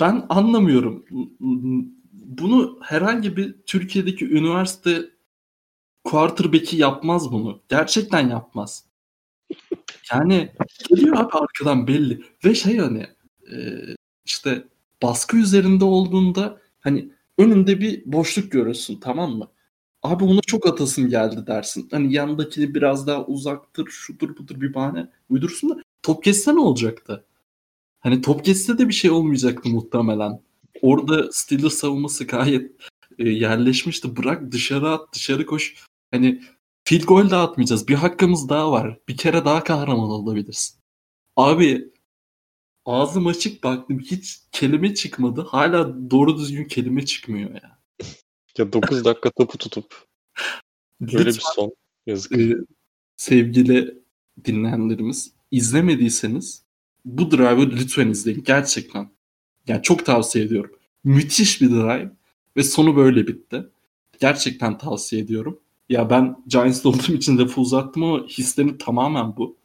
ben 0.00 0.26
anlamıyorum. 0.28 1.04
Bunu 2.24 2.78
herhangi 2.82 3.36
bir 3.36 3.54
Türkiye'deki 3.66 4.30
üniversite 4.30 5.10
quarterback'i 6.04 6.76
yapmaz 6.76 7.32
bunu. 7.32 7.62
Gerçekten 7.68 8.28
yapmaz. 8.28 8.84
Yani 10.12 10.52
geliyor 10.88 11.16
abi 11.16 11.32
arkadan 11.32 11.86
belli. 11.86 12.22
Ve 12.44 12.54
şey 12.54 12.78
hani 12.78 13.06
e, 13.52 13.56
işte 14.24 14.64
baskı 15.02 15.36
üzerinde 15.36 15.84
olduğunda 15.84 16.60
hani 16.80 17.10
önünde 17.38 17.80
bir 17.80 18.02
boşluk 18.06 18.52
görürsün 18.52 19.00
tamam 19.00 19.36
mı? 19.36 19.48
Abi 20.02 20.24
ona 20.24 20.40
çok 20.40 20.66
atasın 20.66 21.08
geldi 21.08 21.46
dersin. 21.46 21.88
Hani 21.90 22.12
yandakini 22.14 22.74
biraz 22.74 23.06
daha 23.06 23.26
uzaktır, 23.26 23.86
şudur 23.86 24.36
budur 24.36 24.60
bir 24.60 24.74
bahane 24.74 25.10
uydursun 25.30 25.70
da 25.70 25.82
top 26.02 26.24
kesse 26.24 26.54
ne 26.54 26.60
olacaktı? 26.60 27.24
Hani 28.00 28.20
top 28.20 28.44
kesse 28.44 28.78
de 28.78 28.88
bir 28.88 28.94
şey 28.94 29.10
olmayacaktı 29.10 29.68
muhtemelen. 29.68 30.40
Orada 30.84 31.32
Steelers 31.32 31.74
savunması 31.74 32.24
gayet 32.24 32.70
e, 33.18 33.28
yerleşmişti. 33.28 34.16
Bırak 34.16 34.52
dışarı 34.52 34.88
at, 34.90 35.14
dışarı 35.14 35.46
koş. 35.46 35.84
Hani 36.10 36.42
field 36.84 37.04
goal 37.04 37.30
da 37.30 37.42
atmayacağız. 37.42 37.88
Bir 37.88 37.94
hakkımız 37.94 38.48
daha 38.48 38.72
var. 38.72 38.98
Bir 39.08 39.16
kere 39.16 39.44
daha 39.44 39.64
kahraman 39.64 40.10
olabilirsin. 40.10 40.80
Abi 41.36 41.92
ağzım 42.84 43.26
açık 43.26 43.64
baktım. 43.64 43.98
Hiç 43.98 44.40
kelime 44.52 44.94
çıkmadı. 44.94 45.40
Hala 45.40 46.10
doğru 46.10 46.38
düzgün 46.38 46.64
kelime 46.64 47.04
çıkmıyor 47.04 47.50
ya. 47.54 47.78
Ya 48.58 48.72
9 48.72 49.04
dakika 49.04 49.30
topu 49.30 49.58
tutup 49.58 50.04
böyle 51.00 51.26
bir 51.30 51.42
son. 51.54 51.74
Yazık. 52.06 52.38
e, 52.38 52.56
sevgili 53.16 53.98
dinleyenlerimiz 54.44 55.32
izlemediyseniz 55.50 56.64
bu 57.04 57.30
drive'ı 57.30 57.70
lütfen 57.70 58.08
izleyin. 58.08 58.44
Gerçekten. 58.44 59.14
Yani 59.68 59.82
çok 59.82 60.06
tavsiye 60.06 60.44
ediyorum. 60.44 60.73
Müthiş 61.04 61.60
bir 61.62 61.70
drive 61.70 62.12
ve 62.56 62.62
sonu 62.62 62.96
böyle 62.96 63.26
bitti. 63.26 63.66
Gerçekten 64.20 64.78
tavsiye 64.78 65.22
ediyorum. 65.22 65.60
Ya 65.88 66.10
ben 66.10 66.36
Giants'da 66.46 66.88
olduğum 66.88 67.12
için 67.12 67.38
lafı 67.38 67.60
uzattım 67.60 68.02
ama 68.02 68.26
hislerim 68.26 68.78
tamamen 68.78 69.36
bu. 69.36 69.56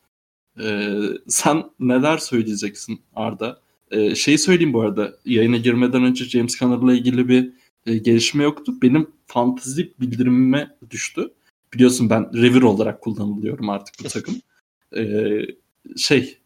Ee, 0.59 0.99
sen 1.27 1.63
neler 1.79 2.17
söyleyeceksin 2.17 3.01
Arda? 3.15 3.61
Ee, 3.91 4.15
şey 4.15 4.37
söyleyeyim 4.37 4.73
bu 4.73 4.81
arada. 4.81 5.13
Yayına 5.25 5.57
girmeden 5.57 6.03
önce 6.03 6.25
James 6.25 6.59
Conner'la 6.59 6.93
ilgili 6.93 7.27
bir 7.27 7.53
e, 7.85 7.97
gelişme 7.97 8.43
yoktu. 8.43 8.73
Benim 8.81 9.11
fantezi 9.27 9.93
bildirimime 9.99 10.77
düştü. 10.91 11.33
Biliyorsun 11.73 12.09
ben 12.09 12.33
revir 12.33 12.61
olarak 12.61 13.01
kullanılıyorum 13.01 13.69
artık 13.69 13.95
bu 14.03 14.07
takım. 14.07 14.35
Ee, 14.97 15.41
şey 15.97 16.37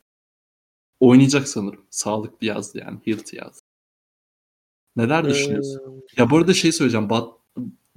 oynayacak 1.00 1.48
sanırım. 1.48 1.82
Sağlıklı 1.90 2.48
yazdı 2.48 2.80
yani. 2.86 3.00
Healthy 3.06 3.40
yazdı. 3.40 3.63
Neler 4.96 5.30
düşünüyorsun? 5.30 6.04
Ya 6.18 6.30
bu 6.30 6.38
arada 6.38 6.54
şey 6.54 6.72
söyleyeceğim. 6.72 7.10
Bat, 7.10 7.34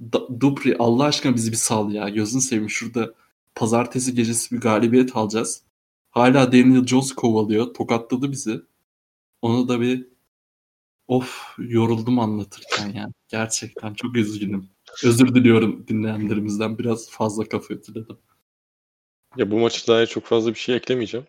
Da- 0.01 0.39
Dupri 0.41 0.75
Allah 0.79 1.03
aşkına 1.03 1.35
bizi 1.35 1.51
bir 1.51 1.57
sal 1.57 1.91
ya. 1.91 2.09
Gözün 2.09 2.39
seveyim 2.39 2.69
şurada 2.69 3.13
pazartesi 3.55 4.15
gecesi 4.15 4.55
bir 4.55 4.61
galibiyet 4.61 5.15
alacağız. 5.15 5.63
Hala 6.11 6.51
Daniel 6.51 6.85
Jones 6.85 7.11
kovalıyor. 7.11 7.73
Tokatladı 7.73 8.31
bizi. 8.31 8.61
Onu 9.41 9.67
da 9.67 9.81
bir 9.81 10.07
of 11.07 11.55
yoruldum 11.57 12.19
anlatırken 12.19 12.93
yani. 12.93 13.13
Gerçekten 13.27 13.93
çok 13.93 14.17
üzgünüm. 14.17 14.69
Özür 15.03 15.35
diliyorum 15.35 15.87
dinleyenlerimizden. 15.87 16.77
Biraz 16.77 17.09
fazla 17.09 17.43
kafa 17.49 17.73
ötüledim. 17.73 18.17
Ya 19.37 19.51
bu 19.51 19.59
maçı 19.59 19.87
dair 19.87 20.07
çok 20.07 20.25
fazla 20.25 20.49
bir 20.49 20.59
şey 20.59 20.75
eklemeyeceğim. 20.75 21.25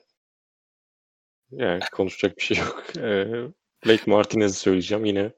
Yani 1.50 1.80
konuşacak 1.92 2.36
bir 2.38 2.42
şey 2.42 2.56
yok. 2.56 2.84
Ee, 2.98 3.26
Blake 3.86 4.10
Martinez'i 4.10 4.58
söyleyeceğim. 4.58 5.04
Yine 5.04 5.32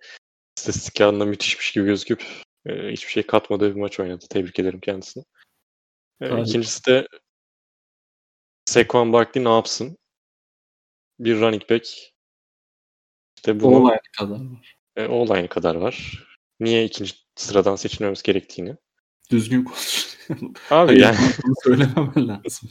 istatistik 0.61 0.95
kağıdında 0.95 1.25
müthişmiş 1.25 1.73
gibi 1.73 1.85
gözüküp 1.85 2.25
e, 2.67 2.73
hiçbir 2.93 3.13
şey 3.13 3.23
katmadığı 3.27 3.75
bir 3.75 3.81
maç 3.81 4.01
oynadı. 4.01 4.25
Tebrik 4.31 4.59
ederim 4.59 4.81
kendisini. 4.81 5.25
Harika. 6.21 6.41
ikincisi 6.41 6.87
de 6.87 7.09
Saquon 8.65 9.13
Barkley 9.13 9.45
ne 9.45 9.49
yapsın? 9.49 9.99
Bir 11.19 11.41
running 11.41 11.71
back. 11.71 11.87
İşte 13.37 13.61
bunu 13.61 13.77
Olay 13.77 13.99
kadar 14.19 14.35
var. 14.35 14.77
e, 14.97 15.07
o 15.07 15.27
line 15.27 15.49
kadar 15.49 15.75
var. 15.75 16.27
Niye 16.61 16.85
ikinci 16.85 17.15
sıradan 17.37 17.77
seçilmemiz 17.77 18.23
gerektiğini. 18.23 18.77
Düzgün 19.31 19.65
konuş. 19.65 20.17
Abi 20.71 21.01
yani 21.01 21.17
bunu 21.45 21.55
söylememen 21.65 22.29
lazım. 22.29 22.71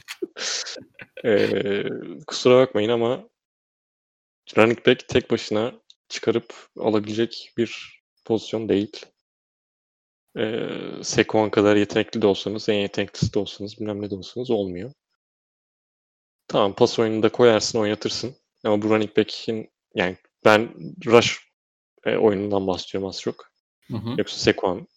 Ee, 1.24 1.84
kusura 2.26 2.56
bakmayın 2.56 2.88
ama 2.88 3.28
running 4.56 4.86
back 4.86 5.08
tek 5.08 5.30
başına 5.30 5.72
çıkarıp 6.10 6.54
alabilecek 6.78 7.52
bir 7.56 8.00
pozisyon 8.24 8.68
değil. 8.68 9.06
Ee, 10.38 10.68
Saquon 11.02 11.50
kadar 11.50 11.76
yetenekli 11.76 12.22
de 12.22 12.26
olsanız, 12.26 12.68
en 12.68 12.74
yeteneklisi 12.74 13.34
de 13.34 13.38
olsanız, 13.38 13.80
bilmem 13.80 14.02
ne 14.02 14.10
de 14.10 14.14
olsanız 14.14 14.50
olmuyor. 14.50 14.92
Tamam 16.48 16.74
pas 16.74 16.98
oyununda 16.98 17.28
koyarsın, 17.28 17.78
oynatırsın. 17.78 18.34
Ama 18.64 18.82
bu 18.82 18.90
running 18.90 19.16
back'in 19.16 19.70
yani 19.94 20.16
ben 20.44 20.74
rush 21.06 21.38
e, 22.04 22.16
oyunundan 22.16 22.66
bahsediyorum 22.66 23.08
az 23.08 23.20
çok. 23.20 23.52
Hı 23.86 23.96
hı. 23.96 24.14
Yoksa 24.18 24.36
Saquon 24.36 24.88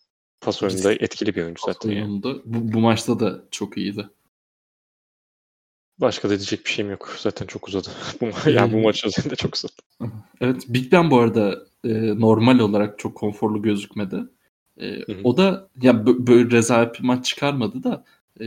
pas 0.42 0.64
oyununda 0.64 0.94
etkili 0.94 1.36
bir 1.36 1.44
oyuncu 1.44 1.62
zaten. 1.66 1.92
Yani. 1.92 2.24
Bu, 2.24 2.42
bu 2.46 2.80
maçta 2.80 3.20
da 3.20 3.44
çok 3.52 3.78
iyiydi. 3.78 4.10
Başka 6.04 6.30
da 6.30 6.40
diyecek 6.40 6.66
bir 6.66 6.70
şeyim 6.70 6.92
yok. 6.92 7.16
Zaten 7.20 7.46
çok 7.46 7.68
uzadı. 7.68 7.90
bu, 8.22 8.26
ma- 8.26 8.52
yani 8.52 8.74
bu 8.74 8.78
maç 8.78 9.06
üzerinde 9.06 9.36
çok 9.36 9.56
uzadı. 9.56 9.72
Evet, 10.42 10.66
Big 10.68 10.92
Ben 10.92 11.12
bu 11.12 11.20
arada 11.20 11.66
e, 11.84 12.20
normal 12.20 12.60
olarak 12.60 13.00
çok 13.00 13.16
konforlu 13.16 13.62
gözükmedi. 13.62 14.24
E, 14.78 14.90
Hı 14.90 15.12
hı. 15.12 15.18
o 15.24 15.38
da 15.38 15.70
ya 15.82 15.92
bö- 15.92 16.28
böyle 16.28 16.52
rezalet 16.52 17.00
bir 17.00 17.04
maç 17.04 17.26
çıkarmadı 17.26 17.84
da 17.84 18.06
e, 18.40 18.46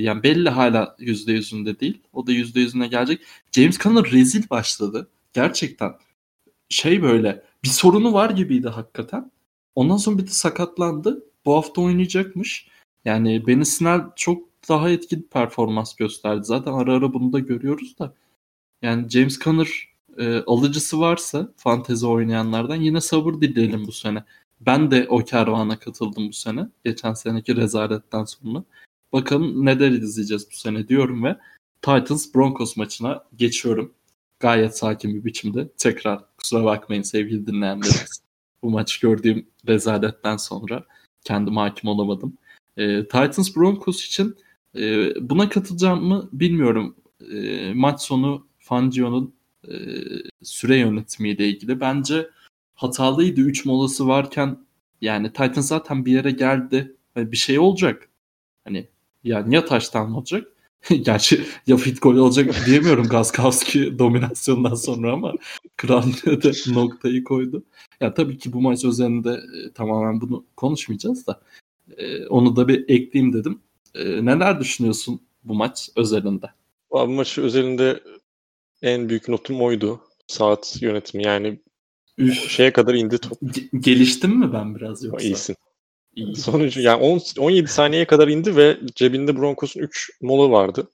yani 0.00 0.22
belli 0.22 0.48
hala 0.48 0.96
yüzde 0.98 1.32
yüzünde 1.32 1.80
değil. 1.80 2.02
O 2.12 2.26
da 2.26 2.32
yüzde 2.32 2.60
yüzüne 2.60 2.86
gelecek. 2.86 3.20
James 3.52 3.78
Conner 3.78 4.04
rezil 4.04 4.50
başladı. 4.50 5.08
Gerçekten 5.32 5.92
şey 6.68 7.02
böyle 7.02 7.42
bir 7.64 7.68
sorunu 7.68 8.12
var 8.12 8.30
gibiydi 8.30 8.68
hakikaten. 8.68 9.30
Ondan 9.74 9.96
sonra 9.96 10.18
bir 10.18 10.26
de 10.26 10.30
sakatlandı. 10.30 11.24
Bu 11.44 11.54
hafta 11.54 11.80
oynayacakmış. 11.80 12.68
Yani 13.04 13.46
Benny 13.46 13.64
Snell 13.64 14.00
çok 14.16 14.55
daha 14.68 14.90
etkili 14.90 15.22
performans 15.22 15.96
gösterdi. 15.96 16.44
Zaten 16.44 16.72
ara 16.72 16.94
ara 16.94 17.14
bunu 17.14 17.32
da 17.32 17.38
görüyoruz 17.38 17.98
da. 17.98 18.14
Yani 18.82 19.08
James 19.08 19.38
Conner 19.38 19.88
e, 20.18 20.42
alıcısı 20.46 21.00
varsa 21.00 21.52
fantezi 21.56 22.06
oynayanlardan 22.06 22.76
yine 22.76 23.00
sabır 23.00 23.34
dileyelim 23.34 23.86
bu 23.86 23.92
sene. 23.92 24.24
Ben 24.60 24.90
de 24.90 25.06
o 25.08 25.18
kervana 25.18 25.78
katıldım 25.78 26.28
bu 26.28 26.32
sene. 26.32 26.68
Geçen 26.84 27.14
seneki 27.14 27.56
rezaletten 27.56 28.24
sonra. 28.24 28.64
Bakalım 29.12 29.66
neler 29.66 29.90
izleyeceğiz 29.90 30.46
bu 30.50 30.56
sene 30.56 30.88
diyorum 30.88 31.24
ve 31.24 31.36
Titans 31.82 32.34
Broncos 32.34 32.76
maçına 32.76 33.24
geçiyorum. 33.36 33.92
Gayet 34.40 34.78
sakin 34.78 35.14
bir 35.14 35.24
biçimde. 35.24 35.68
Tekrar 35.78 36.36
kusura 36.36 36.64
bakmayın 36.64 37.02
sevgili 37.02 37.46
dinleyenlerimiz. 37.46 38.22
bu 38.62 38.70
maçı 38.70 39.00
gördüğüm 39.00 39.46
rezaletten 39.68 40.36
sonra 40.36 40.84
kendim 41.24 41.56
hakim 41.56 41.90
olamadım. 41.90 42.38
E, 42.76 43.02
Titans 43.02 43.56
Broncos 43.56 44.06
için 44.06 44.36
e, 44.78 45.14
buna 45.30 45.48
katılacağım 45.48 46.04
mı 46.04 46.28
bilmiyorum. 46.32 46.96
E, 47.32 47.72
maç 47.74 48.00
sonu 48.00 48.46
Fangio'nun 48.58 49.34
e, 49.68 49.74
süre 50.42 50.76
yönetimiyle 50.76 51.48
ilgili. 51.48 51.80
Bence 51.80 52.30
hatalıydı. 52.74 53.40
3 53.40 53.64
molası 53.64 54.08
varken 54.08 54.58
yani 55.00 55.28
Titan 55.28 55.60
zaten 55.60 56.06
bir 56.06 56.12
yere 56.12 56.30
geldi. 56.30 56.96
Hani 57.14 57.32
bir 57.32 57.36
şey 57.36 57.58
olacak. 57.58 58.08
Hani 58.64 58.88
yani 59.24 59.54
ya 59.54 59.64
taştan 59.64 60.14
olacak. 60.14 60.48
Gerçi 61.02 61.44
ya 61.66 61.76
fit 61.76 62.02
gol 62.02 62.16
olacak 62.16 62.66
diyemiyorum 62.66 63.08
Gazkowski 63.08 63.98
dominasyondan 63.98 64.74
sonra 64.74 65.12
ama 65.12 65.32
Kral 65.76 66.02
de 66.26 66.74
noktayı 66.74 67.24
koydu. 67.24 67.64
Ya 68.00 68.14
tabii 68.14 68.38
ki 68.38 68.52
bu 68.52 68.60
maç 68.60 68.84
üzerinde 68.84 69.30
e, 69.30 69.72
tamamen 69.72 70.20
bunu 70.20 70.44
konuşmayacağız 70.56 71.26
da 71.26 71.40
e, 71.96 72.26
onu 72.26 72.56
da 72.56 72.68
bir 72.68 72.88
ekleyeyim 72.88 73.32
dedim. 73.32 73.60
E, 73.96 74.24
neler 74.24 74.60
düşünüyorsun 74.60 75.20
bu 75.44 75.54
maç 75.54 75.90
özelinde? 75.96 76.50
Abi 76.90 77.12
maçı 77.12 77.42
özelinde 77.42 78.00
en 78.82 79.08
büyük 79.08 79.28
notum 79.28 79.62
oydu. 79.62 80.00
Saat 80.26 80.82
yönetimi 80.82 81.24
yani 81.24 81.60
Üf, 82.18 82.50
şeye 82.50 82.72
kadar 82.72 82.94
indi 82.94 83.18
top. 83.18 83.42
ge- 83.42 83.80
geliştim 83.80 84.30
mi 84.38 84.52
ben 84.52 84.74
biraz 84.74 85.04
yoksa? 85.04 85.26
iyisin. 85.26 85.56
İyi. 86.14 86.36
Sonucu 86.36 86.80
yani 86.80 87.02
10, 87.02 87.20
17 87.38 87.68
saniyeye 87.68 88.06
kadar 88.06 88.28
indi 88.28 88.56
ve 88.56 88.78
cebinde 88.94 89.36
Broncos'un 89.36 89.80
3 89.80 90.10
mola 90.20 90.50
vardı. 90.50 90.90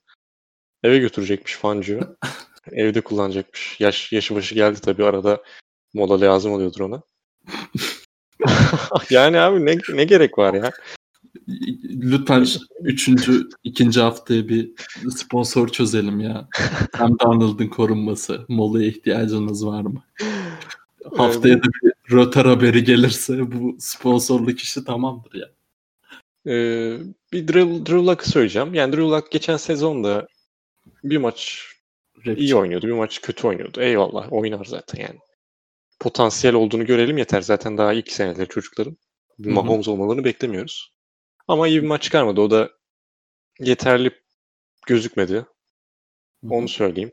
Eve 0.83 0.97
götürecekmiş 0.97 1.55
Fangio. 1.55 1.99
Evde 2.71 3.01
kullanacakmış. 3.01 3.79
Yaş 3.79 4.11
yaşı 4.11 4.35
başı 4.35 4.55
geldi 4.55 4.81
tabii 4.81 5.05
arada 5.05 5.43
mola 5.93 6.21
lazım 6.21 6.51
oluyordur 6.53 6.79
ona. 6.79 7.01
yani 9.09 9.39
abi 9.39 9.65
ne, 9.65 9.77
ne 9.93 10.03
gerek 10.03 10.37
var 10.37 10.53
ya? 10.53 10.71
Lütfen 11.83 12.45
üçüncü, 12.81 13.49
ikinci 13.63 14.01
haftaya 14.01 14.49
bir 14.49 14.71
sponsor 15.15 15.67
çözelim 15.67 16.19
ya. 16.19 16.47
Hem 16.93 17.19
Donald'ın 17.19 17.67
korunması. 17.67 18.45
Molaya 18.47 18.87
ihtiyacınız 18.87 19.65
var 19.65 19.81
mı? 19.81 20.03
Haftaya 21.17 21.57
da 21.57 21.63
bir 21.63 22.15
röter 22.15 22.45
haberi 22.45 22.83
gelirse 22.83 23.51
bu 23.51 23.75
sponsorluk 23.79 24.59
işi 24.59 24.85
tamamdır 24.85 25.33
ya. 25.33 25.49
Ee, 26.47 26.97
bir 27.33 27.47
Drew, 27.47 27.85
Drew 27.85 28.05
Luck'ı 28.05 28.29
söyleyeceğim. 28.29 28.73
Yani 28.73 28.93
Drew 28.93 29.07
Luck 29.07 29.31
geçen 29.31 29.57
sezonda 29.57 30.27
bir 31.03 31.17
maç 31.17 31.67
Rap 32.25 32.39
iyi 32.39 32.55
oynuyordu, 32.55 32.87
bir 32.87 32.91
maç 32.91 33.21
kötü 33.21 33.47
oynuyordu. 33.47 33.81
Eyvallah 33.81 34.33
oynar 34.33 34.65
zaten 34.65 35.01
yani. 35.01 35.19
Potansiyel 35.99 36.55
olduğunu 36.55 36.85
görelim 36.85 37.17
yeter. 37.17 37.41
Zaten 37.41 37.77
daha 37.77 37.93
ilk 37.93 38.11
seneler 38.11 38.47
çocukların. 38.47 38.97
Bir 39.39 39.45
Hı 39.45 39.49
hı. 39.49 39.53
Mahomes 39.53 39.87
olmalarını 39.87 40.23
beklemiyoruz. 40.23 40.92
Ama 41.47 41.67
iyi 41.67 41.81
bir 41.81 41.87
maç 41.87 42.03
çıkarmadı. 42.03 42.41
O 42.41 42.51
da 42.51 42.71
yeterli 43.59 44.11
gözükmedi. 44.87 45.45
Onu 46.49 46.67
söyleyeyim. 46.67 47.11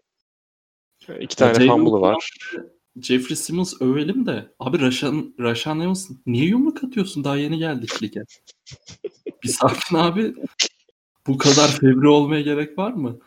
İki 1.21 1.37
tane 1.37 1.67
fumble'ı 1.67 2.01
var. 2.01 2.31
Jeffrey 3.01 3.37
Simmons 3.37 3.75
övelim 3.83 4.27
de 4.27 4.55
abi 4.59 4.81
Rashan, 4.81 5.35
Rashan 5.41 5.81
Evans 5.81 6.11
niye 6.27 6.45
yumruk 6.45 6.85
atıyorsun? 6.85 7.25
Daha 7.25 7.37
yeni 7.37 7.59
geldik 7.59 8.03
lige. 8.03 8.25
bir 9.43 9.49
sakin 9.49 9.97
abi. 9.97 10.35
Bu 11.27 11.39
kadar 11.39 11.69
fevri 11.69 12.09
olmaya 12.09 12.41
gerek 12.43 12.79
var 12.79 12.93
mı? 12.93 13.19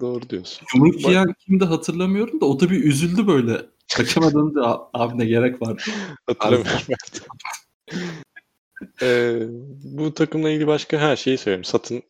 Doğru 0.00 0.30
diyorsun. 0.30 0.66
Yumruk 0.74 1.08
yiyen 1.08 1.34
kimdi 1.46 1.64
hatırlamıyorum 1.64 2.40
da 2.40 2.46
o 2.46 2.60
da 2.60 2.70
bir 2.70 2.84
üzüldü 2.84 3.26
böyle. 3.26 3.66
Kaçamadın 3.96 4.54
da 4.54 4.66
"A- 4.66 4.90
abi 5.04 5.18
ne 5.18 5.24
gerek 5.24 5.62
var? 5.62 5.84
Hatırlamıyorum. 6.26 6.72
Ee, 9.02 9.40
bu 9.84 10.14
takımla 10.14 10.50
ilgili 10.50 10.66
başka 10.66 10.98
her 10.98 11.16
şeyi 11.16 11.38
söyleyeyim. 11.38 11.64
Satın 11.64 12.02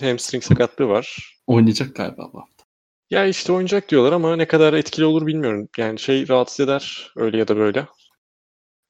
hamstring 0.00 0.44
sakatlığı 0.44 0.88
var. 0.88 1.36
Oynayacak 1.46 1.96
galiba 1.96 2.30
bu 2.32 2.40
hafta. 2.40 2.64
Ya 3.10 3.26
işte 3.26 3.52
oynayacak 3.52 3.88
diyorlar 3.88 4.12
ama 4.12 4.36
ne 4.36 4.48
kadar 4.48 4.72
etkili 4.72 5.04
olur 5.04 5.26
bilmiyorum. 5.26 5.68
Yani 5.76 5.98
şey 5.98 6.28
rahatsız 6.28 6.60
eder 6.60 7.12
öyle 7.16 7.38
ya 7.38 7.48
da 7.48 7.56
böyle. 7.56 7.86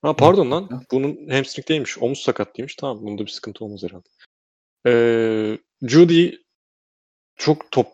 Ha 0.02 0.16
pardon 0.16 0.50
lan. 0.50 0.84
Bunun 0.92 1.28
hamstring 1.28 1.68
değilmiş. 1.68 1.98
Omuz 1.98 2.18
sakatlıymış. 2.18 2.76
Tamam 2.76 3.06
bunda 3.06 3.26
bir 3.26 3.30
sıkıntı 3.30 3.64
olmaz 3.64 3.82
herhalde. 3.82 4.08
Ee, 4.86 5.58
Judy 5.82 6.30
çok 7.36 7.70
top 7.70 7.86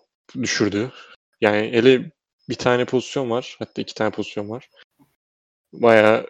düşürdü. 0.43 0.93
Yani 1.41 1.67
ele 1.67 2.13
bir 2.49 2.55
tane 2.55 2.85
pozisyon 2.85 3.31
var. 3.31 3.57
Hatta 3.59 3.83
iki 3.83 3.95
tane 3.95 4.11
pozisyon 4.11 4.49
var. 4.49 4.71
Bayağı 5.73 6.27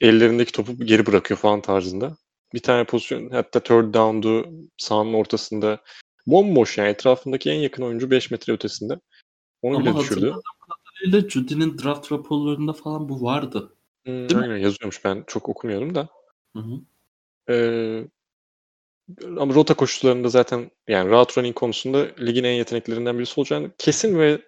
ellerindeki 0.00 0.52
topu 0.52 0.76
geri 0.84 1.06
bırakıyor 1.06 1.40
falan 1.40 1.60
tarzında. 1.60 2.16
Bir 2.54 2.60
tane 2.60 2.84
pozisyon 2.84 3.30
hatta 3.30 3.60
third 3.60 3.94
down'du 3.94 4.48
sahanın 4.76 5.14
ortasında. 5.14 5.80
Bomboş 6.26 6.78
yani 6.78 6.88
etrafındaki 6.88 7.50
en 7.50 7.58
yakın 7.58 7.82
oyuncu 7.82 8.10
5 8.10 8.30
metre 8.30 8.52
ötesinde. 8.52 9.00
Onu 9.62 9.76
Ama 9.76 9.84
bile 9.84 10.00
düşürdü. 10.00 10.34
kadarıyla 11.00 11.28
Judy'nin 11.28 11.78
draft 11.78 12.12
raporlarında 12.12 12.72
falan 12.72 13.08
bu 13.08 13.22
vardı. 13.22 13.74
Hmm, 14.04 14.28
Değil 14.28 14.40
mi? 14.40 14.62
yazıyormuş 14.62 15.04
ben 15.04 15.24
çok 15.26 15.48
okumuyorum 15.48 15.94
da. 15.94 16.08
Hı 16.56 16.62
hı. 16.62 16.80
Ee, 17.50 18.08
ama 19.38 19.54
rota 19.54 19.74
koşularında 19.74 20.28
zaten 20.28 20.70
yani 20.88 21.10
route 21.10 21.40
running 21.40 21.54
konusunda 21.56 22.06
ligin 22.20 22.44
en 22.44 22.52
yeteneklerinden 22.52 23.18
birisi 23.18 23.40
olacağını 23.40 23.70
kesin 23.78 24.18
ve 24.18 24.40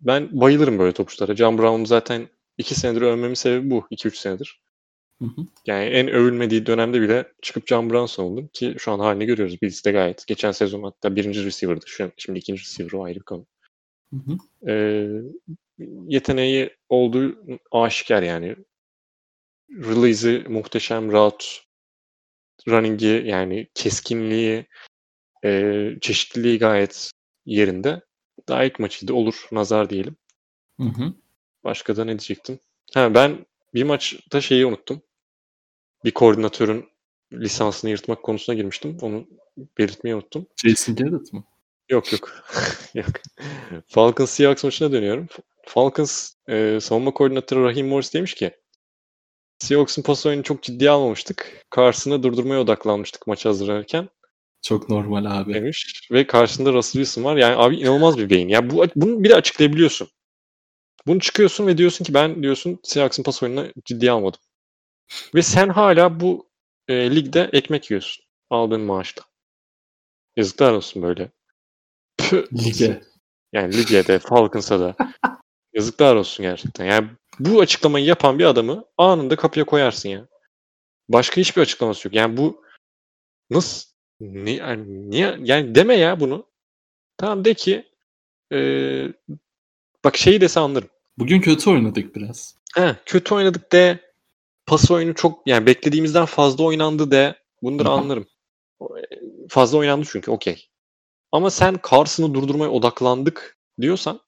ben 0.00 0.40
bayılırım 0.40 0.78
böyle 0.78 0.92
topçulara. 0.92 1.36
John 1.36 1.58
Brown 1.58 1.84
zaten 1.84 2.28
2 2.58 2.74
senedir 2.74 3.02
övmemin 3.02 3.34
sebebi 3.34 3.70
bu. 3.70 3.86
2-3 3.90 4.16
senedir. 4.18 4.60
Hı 5.18 5.24
hı. 5.24 5.46
Yani 5.66 5.84
en 5.84 6.08
övülmediği 6.08 6.66
dönemde 6.66 7.00
bile 7.00 7.32
çıkıp 7.42 7.68
John 7.68 7.90
Brown 7.90 8.06
savundum 8.06 8.48
ki 8.52 8.74
şu 8.78 8.92
an 8.92 8.98
halini 8.98 9.26
görüyoruz. 9.26 9.84
De 9.84 9.92
gayet. 9.92 10.26
Geçen 10.26 10.52
sezon 10.52 10.82
hatta 10.82 11.16
birinci 11.16 11.44
receiver'dı. 11.44 11.84
Şu 11.86 12.04
an, 12.04 12.12
şimdi 12.16 12.38
ikinci 12.38 12.62
receiver 12.62 12.92
o 12.92 13.04
ayrı 13.04 13.18
bir 13.18 13.24
konu. 13.24 13.46
Hı 14.12 14.16
hı. 14.16 14.38
Ee, 14.70 15.08
yeteneği 16.06 16.70
olduğu 16.88 17.38
aşikar 17.70 18.22
yani. 18.22 18.56
Release'i 19.70 20.48
muhteşem, 20.48 21.12
route 21.12 21.46
running'i 22.68 23.22
yani 23.28 23.68
keskinliği, 23.74 24.66
e, 25.44 25.90
çeşitliliği 26.00 26.58
gayet 26.58 27.10
yerinde. 27.46 28.00
Daha 28.48 28.64
ilk 28.64 28.78
maçıydı. 28.78 29.12
Olur. 29.12 29.48
Nazar 29.52 29.90
diyelim. 29.90 30.16
Hı 30.76 30.84
hı. 30.84 31.14
Başka 31.64 31.96
da 31.96 32.04
ne 32.04 32.10
diyecektim? 32.10 32.58
Ha, 32.94 33.14
ben 33.14 33.46
bir 33.74 33.82
maçta 33.82 34.40
şeyi 34.40 34.66
unuttum. 34.66 35.02
Bir 36.04 36.10
koordinatörün 36.10 36.88
lisansını 37.32 37.90
yırtmak 37.90 38.22
konusuna 38.22 38.56
girmiştim. 38.56 38.96
Onu 39.00 39.26
belirtmeyi 39.78 40.16
unuttum. 40.16 40.46
Jason 40.64 40.96
Garrett 40.96 41.32
mı? 41.32 41.44
Yok 41.88 42.12
yok. 42.12 42.44
yok. 42.94 43.06
Falcons 43.86 44.30
Seahawks 44.30 44.64
maçına 44.64 44.92
dönüyorum. 44.92 45.26
Falcons 45.66 46.32
e, 46.48 46.78
savunma 46.80 47.10
koordinatörü 47.10 47.64
Raheem 47.64 47.88
Morris 47.88 48.14
demiş 48.14 48.34
ki 48.34 48.50
Seahawks'ın 49.58 50.02
pas 50.02 50.26
oyunu 50.26 50.42
çok 50.42 50.62
ciddiye 50.62 50.90
almamıştık. 50.90 51.66
Karşısına 51.70 52.22
durdurmaya 52.22 52.60
odaklanmıştık 52.60 53.26
maçı 53.26 53.48
hazırlanırken 53.48 54.08
Çok 54.62 54.88
normal 54.88 55.24
abi. 55.24 55.54
demiş. 55.54 56.08
Ve 56.12 56.26
karşısında 56.26 56.72
Russell 56.72 57.02
Wilson 57.02 57.24
var. 57.24 57.36
Yani 57.36 57.56
abi 57.56 57.76
inanılmaz 57.76 58.18
bir 58.18 58.30
beyin. 58.30 58.48
Ya 58.48 58.70
bu 58.70 58.86
bunu 58.96 59.24
bir 59.24 59.28
de 59.28 59.34
açıklayabiliyorsun. 59.34 60.08
Bunu 61.06 61.20
çıkıyorsun 61.20 61.66
ve 61.66 61.78
diyorsun 61.78 62.04
ki 62.04 62.14
ben 62.14 62.42
diyorsun 62.42 62.78
Seahawks'ın 62.82 63.22
pas 63.22 63.42
oyununu 63.42 63.66
ciddiye 63.84 64.10
almadım. 64.10 64.40
Ve 65.34 65.42
sen 65.42 65.68
hala 65.68 66.20
bu 66.20 66.50
e, 66.88 67.16
ligde 67.16 67.50
ekmek 67.52 67.90
yiyorsun. 67.90 68.24
Aldığın 68.50 68.80
maaşla. 68.80 69.22
Yazıklar 70.36 70.72
olsun 70.72 71.02
böyle. 71.02 71.30
Püh. 72.18 72.46
Lige. 72.52 73.00
Yani 73.52 73.76
lige 73.76 74.06
de 74.06 74.18
Falcons'a 74.18 74.80
da. 74.80 74.96
Yazıklar 75.72 76.14
olsun 76.16 76.42
gerçekten. 76.42 76.84
Yani 76.84 77.08
bu 77.38 77.60
açıklamayı 77.60 78.04
yapan 78.04 78.38
bir 78.38 78.44
adamı 78.44 78.84
anında 78.96 79.36
kapıya 79.36 79.66
koyarsın 79.66 80.08
ya. 80.08 80.28
Başka 81.08 81.40
hiçbir 81.40 81.62
açıklaması 81.62 82.08
yok. 82.08 82.14
Yani 82.14 82.36
bu 82.36 82.64
nasıl 83.50 83.88
ne, 84.20 84.50
yani, 84.50 85.10
niye 85.10 85.36
yani 85.40 85.74
deme 85.74 85.94
ya 85.94 86.20
bunu. 86.20 86.46
Tamam 87.16 87.44
de 87.44 87.54
ki 87.54 87.88
eee, 88.50 89.12
bak 90.04 90.16
şeyi 90.16 90.40
dese 90.40 90.60
anlarım. 90.60 90.88
Bugün 91.18 91.40
kötü 91.40 91.70
oynadık 91.70 92.16
biraz. 92.16 92.54
He, 92.74 92.96
kötü 93.06 93.34
oynadık 93.34 93.72
de 93.72 94.07
pas 94.68 94.90
oyunu 94.90 95.14
çok 95.14 95.46
yani 95.46 95.66
beklediğimizden 95.66 96.24
fazla 96.24 96.64
oynandı 96.64 97.10
de 97.10 97.34
bunları 97.62 97.88
anlarım. 97.88 98.26
E, 98.82 98.84
Fazla 99.48 99.78
oynandı 99.78 100.06
çünkü 100.10 100.30
okey. 100.30 100.68
Ama 101.32 101.50
sen 101.50 101.76
Carson'ı 101.90 102.34
durdurmaya 102.34 102.70
odaklandık 102.70 103.58
diyorsan 103.80 104.20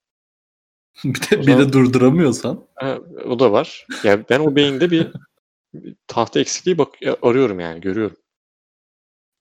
bir 1.05 1.31
de, 1.31 1.41
bir 1.41 1.59
de 1.59 1.73
durduramıyorsan. 1.73 2.67
Ha, 2.75 2.99
o 3.27 3.39
da 3.39 3.53
var. 3.53 3.87
Yani 4.05 4.25
ben 4.31 4.41
o 4.41 4.57
beyinde 4.57 4.91
bir, 4.91 5.12
tahta 6.07 6.41
eksikliği 6.41 6.79
bak 6.79 6.89
arıyorum 7.23 7.61
yani 7.61 7.81
görüyorum. 7.81 8.17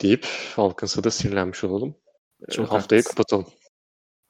Deyip 0.01 0.23
Falcons'a 0.55 1.03
da 1.03 1.11
sinirlenmiş 1.11 1.63
olalım. 1.63 1.95
Çok 2.51 2.71
Haftayı 2.71 3.01
haklısın. 3.01 3.09
kapatalım. 3.09 3.45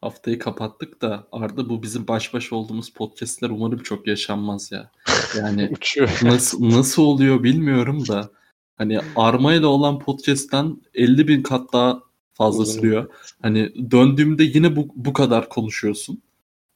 Haftayı 0.01 0.39
kapattık 0.39 1.01
da 1.01 1.27
Arda 1.31 1.69
bu 1.69 1.83
bizim 1.83 2.07
baş 2.07 2.33
başa 2.33 2.55
olduğumuz 2.55 2.89
podcastler 2.89 3.49
umarım 3.49 3.83
çok 3.83 4.07
yaşanmaz 4.07 4.71
ya. 4.71 4.91
Yani 5.37 5.71
nasıl 6.23 6.69
nasıl 6.69 7.03
oluyor 7.03 7.43
bilmiyorum 7.43 8.07
da 8.07 8.29
hani 8.77 8.99
Arma 9.15 9.53
ile 9.53 9.65
olan 9.65 9.99
podcast'ten 9.99 10.77
50 10.93 11.27
bin 11.27 11.43
kat 11.43 11.73
daha 11.73 11.99
fazla 12.33 12.61
Uzun. 12.61 12.73
sürüyor. 12.73 13.09
Hani 13.41 13.91
döndüğümde 13.91 14.43
yine 14.43 14.75
bu, 14.75 14.87
bu 14.95 15.13
kadar 15.13 15.49
konuşuyorsun. 15.49 16.21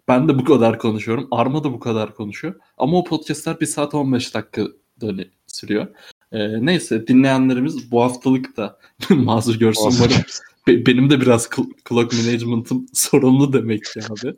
Ben 0.07 0.27
de 0.27 0.39
bu 0.39 0.43
kadar 0.43 0.79
konuşuyorum. 0.79 1.27
Arma 1.31 1.63
da 1.63 1.73
bu 1.73 1.79
kadar 1.79 2.15
konuşuyor. 2.15 2.55
Ama 2.77 2.97
o 2.97 3.03
podcastler 3.03 3.59
1 3.59 3.65
saat 3.65 3.93
15 3.93 4.33
dakika 4.33 4.67
döne 5.01 5.25
sürüyor. 5.47 5.87
Ee, 6.31 6.65
neyse 6.65 7.07
dinleyenlerimiz 7.07 7.91
bu 7.91 8.03
haftalık 8.03 8.57
da 8.57 8.79
mazur 9.09 9.55
görsün. 9.55 9.91
Umarım 9.97 10.23
Be- 10.67 10.85
benim 10.85 11.09
de 11.09 11.21
biraz 11.21 11.45
cl- 11.45 11.71
clock 11.89 12.13
management'ım 12.13 12.85
sorunlu 12.93 13.53
demek 13.53 13.83
ki 13.83 13.99
abi. 14.09 14.35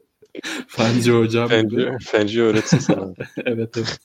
Fenci 0.68 1.12
hocam 1.12 1.48
gibi. 1.50 1.86
Fenci, 1.86 2.06
Fenci 2.06 2.42
öğretsin 2.42 2.78
sana. 2.80 3.14
evet 3.46 3.78
evet. 3.78 4.00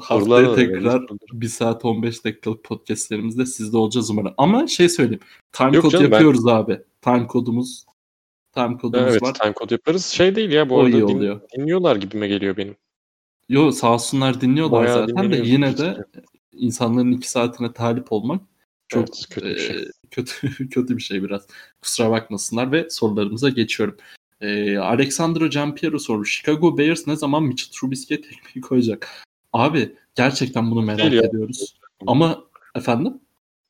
Haftaya 0.00 0.54
tekrar 0.54 0.84
böyle. 1.00 1.06
1 1.32 1.48
saat 1.48 1.84
15 1.84 2.24
dakikalık 2.24 2.64
podcastlerimizde 2.64 3.46
sizde 3.46 3.76
olacağız 3.76 4.10
umarım. 4.10 4.34
Ama 4.38 4.66
şey 4.66 4.88
söyleyeyim. 4.88 5.20
Time 5.52 5.74
Yok 5.76 5.82
code 5.82 5.92
canım, 5.92 6.10
ben- 6.10 6.16
yapıyoruz 6.16 6.46
abi. 6.46 6.80
Time 7.02 7.26
kodumuz 7.26 7.84
time 8.54 8.76
kodumuz 8.78 9.06
evet 9.10 9.22
var. 9.22 9.34
time 9.34 9.54
code 9.58 9.74
yaparız. 9.74 10.06
Şey 10.06 10.34
değil 10.36 10.50
ya 10.52 10.70
bu 10.70 10.74
O 10.74 10.78
arada 10.78 10.90
iyi 10.96 11.08
din- 11.08 11.16
oluyor. 11.16 11.40
dinliyorlar 11.56 11.96
gibime 11.96 12.28
geliyor 12.28 12.56
benim. 12.56 12.76
Yo 13.48 13.70
sağ 13.72 13.92
olsunlar 13.94 14.40
dinliyorlar 14.40 14.84
Bayağı 14.84 15.06
zaten 15.08 15.32
de 15.32 15.36
yine 15.36 15.78
de 15.78 15.96
insanların 16.52 17.12
iki 17.12 17.30
saatine 17.30 17.72
talip 17.72 18.12
olmak 18.12 18.42
çok 18.88 19.00
Evet, 19.08 19.26
kötü 19.30 19.46
bir 19.48 19.58
şey. 19.58 19.76
e, 19.76 19.84
kötü 20.14 20.68
kötü 20.70 20.96
bir 20.96 21.02
şey 21.02 21.22
biraz. 21.22 21.46
Kusura 21.82 22.10
bakmasınlar 22.10 22.72
ve 22.72 22.90
sorularımıza 22.90 23.48
geçiyorum. 23.48 23.96
E, 24.40 24.78
Alexandro 24.78 25.46
Giampiero 25.46 25.98
sormuş. 25.98 26.36
Chicago 26.36 26.78
Bears 26.78 27.06
ne 27.06 27.16
zaman 27.16 27.42
Mitchell 27.42 27.72
Trubisky'ye 27.72 28.20
tekmeyi 28.20 28.60
koyacak? 28.60 29.08
Abi 29.52 29.94
gerçekten 30.14 30.70
bunu 30.70 30.82
merak 30.82 30.98
Değil 30.98 31.12
ya. 31.12 31.22
ediyoruz. 31.22 31.74
Ama 32.06 32.44
efendim? 32.74 33.14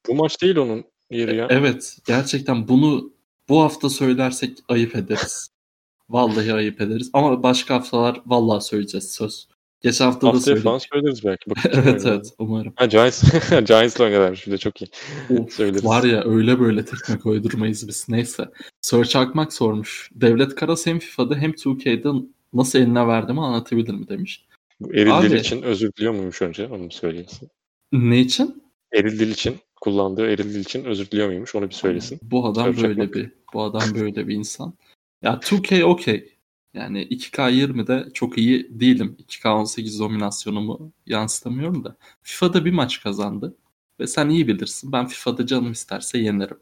Bu 0.08 0.14
maç 0.14 0.42
değil 0.42 0.56
onun 0.56 0.84
yeri 1.10 1.36
ya. 1.36 1.46
Evet 1.50 1.98
gerçekten 2.06 2.68
bunu 2.68 3.12
bu 3.48 3.62
hafta 3.62 3.90
söylersek 3.90 4.58
ayıp 4.68 4.96
ederiz. 4.96 5.48
Vallahi 6.08 6.54
ayıp 6.54 6.80
ederiz. 6.80 7.10
Ama 7.12 7.42
başka 7.42 7.74
haftalar 7.74 8.20
vallahi 8.26 8.64
söyleyeceğiz 8.64 9.12
söz. 9.12 9.48
Geçen 9.84 10.04
hafta 10.04 10.20
da 10.26 10.26
Haftaya 10.26 10.40
söyledik. 10.44 10.64
falan 10.64 10.78
söyleriz 10.78 11.24
belki. 11.24 11.50
Evet 11.78 12.02
evet 12.06 12.26
umarım. 12.38 12.72
Ha 12.76 12.86
Giants, 12.86 13.24
Giants'la 13.66 14.04
oynadılarmış 14.04 14.46
bir 14.46 14.52
de 14.52 14.58
çok 14.58 14.82
iyi. 14.82 14.86
Of, 15.30 15.52
Söyleriz. 15.52 15.84
var 15.84 16.04
ya 16.04 16.24
öyle 16.24 16.60
böyle 16.60 16.84
tekme 16.84 17.18
koydurmayız 17.18 17.88
biz. 17.88 18.06
Neyse. 18.08 18.48
Search 18.80 19.16
Akmak 19.16 19.52
sormuş. 19.52 20.10
Devlet 20.14 20.54
Karas 20.54 20.86
hem 20.86 20.98
FIFA'da 20.98 21.34
hem 21.36 21.50
2K'de 21.50 22.26
nasıl 22.52 22.78
eline 22.78 23.06
verdiğimi 23.06 23.40
anlatabilir 23.40 23.92
mi 23.94 24.08
demiş. 24.08 24.44
Bu 24.80 24.94
Eril 24.94 25.18
Abi- 25.18 25.30
Dil 25.30 25.34
için 25.36 25.62
özür 25.62 25.92
diliyor 25.92 26.12
muymuş 26.12 26.42
önce? 26.42 26.66
Onu 26.66 26.90
söyleyesin. 26.90 27.48
Ne 27.92 28.20
için? 28.20 28.62
Eril 28.92 29.18
Dil 29.18 29.30
için 29.30 29.56
kullandığı 29.80 30.26
Eril 30.26 30.54
Dil 30.54 30.60
için 30.60 30.84
özür 30.84 31.10
diliyor 31.10 31.28
muymuş? 31.28 31.54
Onu 31.54 31.68
bir 31.68 31.74
söylesin. 31.74 32.18
Bu 32.22 32.46
adam 32.46 32.64
Search 32.64 32.82
böyle 32.82 33.02
Akmak. 33.02 33.14
bir 33.14 33.30
bu 33.54 33.62
adam 33.62 33.82
böyle 33.94 34.28
bir 34.28 34.34
insan. 34.34 34.74
Ya 35.22 35.32
2K 35.42 35.84
okey. 35.84 36.33
Yani 36.74 37.02
2K20'de 37.02 38.10
çok 38.14 38.38
iyi 38.38 38.80
değilim. 38.80 39.16
2K18 39.28 39.98
dominasyonumu 39.98 40.92
yansıtamıyorum 41.06 41.84
da. 41.84 41.96
FIFA'da 42.22 42.64
bir 42.64 42.72
maç 42.72 43.02
kazandı. 43.02 43.56
Ve 44.00 44.06
sen 44.06 44.28
iyi 44.28 44.48
bilirsin. 44.48 44.92
Ben 44.92 45.06
FIFA'da 45.06 45.46
canım 45.46 45.72
isterse 45.72 46.18
yenerim. 46.18 46.58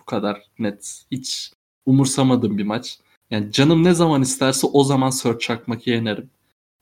Bu 0.00 0.04
kadar 0.04 0.42
net. 0.58 1.04
Hiç 1.10 1.52
umursamadığım 1.86 2.58
bir 2.58 2.64
maç. 2.64 2.98
Yani 3.30 3.52
canım 3.52 3.84
ne 3.84 3.94
zaman 3.94 4.22
isterse 4.22 4.66
o 4.66 4.84
zaman 4.84 5.10
search 5.10 5.40
çakmak 5.40 5.86
yenerim. 5.86 6.30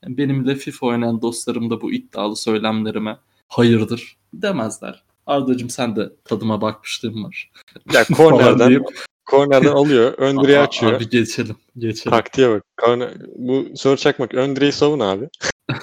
Yani 0.02 0.18
benimle 0.18 0.54
FIFA 0.54 0.86
oynayan 0.86 1.22
dostlarım 1.22 1.70
da 1.70 1.80
bu 1.80 1.92
iddialı 1.92 2.36
söylemlerime 2.36 3.18
hayırdır 3.48 4.16
demezler. 4.34 5.04
Ardacığım 5.26 5.70
sen 5.70 5.96
de 5.96 6.12
tadıma 6.24 6.60
bakmışlığın 6.60 7.24
var. 7.24 7.50
Ya 7.92 8.04
kornerden, 8.16 8.84
kornerden 9.26 9.72
alıyor. 9.72 10.14
Ön 10.18 10.42
direği 10.42 10.58
açıyor. 10.58 10.92
Abi 10.92 11.08
geçelim. 11.08 11.56
Geçelim. 11.78 12.10
Taktiğe 12.10 12.50
bak. 12.50 12.62
Korner, 12.76 13.14
bu 13.36 13.66
soru 13.76 13.96
çakmak. 13.96 14.34
Ön 14.34 14.56
direği 14.56 14.72
savun 14.72 15.00
abi. 15.00 15.28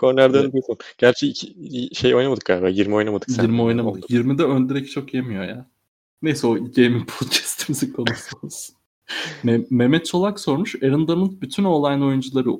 Kornerden 0.00 0.48
direği 0.48 0.62
savun. 0.62 0.78
Gerçi 0.98 1.28
iki, 1.28 1.94
şey 1.94 2.14
oynamadık 2.14 2.44
galiba. 2.44 2.68
20 2.68 2.94
oynamadık. 2.94 3.30
sen. 3.30 3.42
20 3.42 3.62
oynamadık. 3.62 4.10
20'de 4.10 4.44
ön 4.44 4.68
direkt 4.68 4.90
çok 4.90 5.14
yemiyor 5.14 5.44
ya. 5.44 5.70
Neyse 6.22 6.46
o 6.46 6.54
gaming 6.54 7.08
podcastimizin 7.18 7.92
konusu 7.92 8.36
olsun. 8.42 8.76
Me- 9.44 9.66
Mehmet 9.70 10.06
Çolak 10.06 10.40
sormuş. 10.40 10.82
Aaron 10.82 11.08
Donald 11.08 11.42
bütün 11.42 11.64
online 11.64 12.04
oyuncuları 12.04 12.50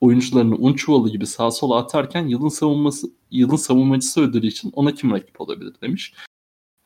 oyuncularını 0.00 0.54
un 0.54 0.74
çuvalı 0.74 1.10
gibi 1.10 1.26
sağa 1.26 1.50
sola 1.50 1.76
atarken 1.78 2.26
yılın 2.26 2.48
savunması 2.48 3.06
yılın 3.30 3.56
savunmacısı 3.56 4.20
ödülü 4.20 4.46
için 4.46 4.70
ona 4.74 4.94
kim 4.94 5.12
rakip 5.12 5.40
olabilir 5.40 5.72
demiş. 5.82 6.14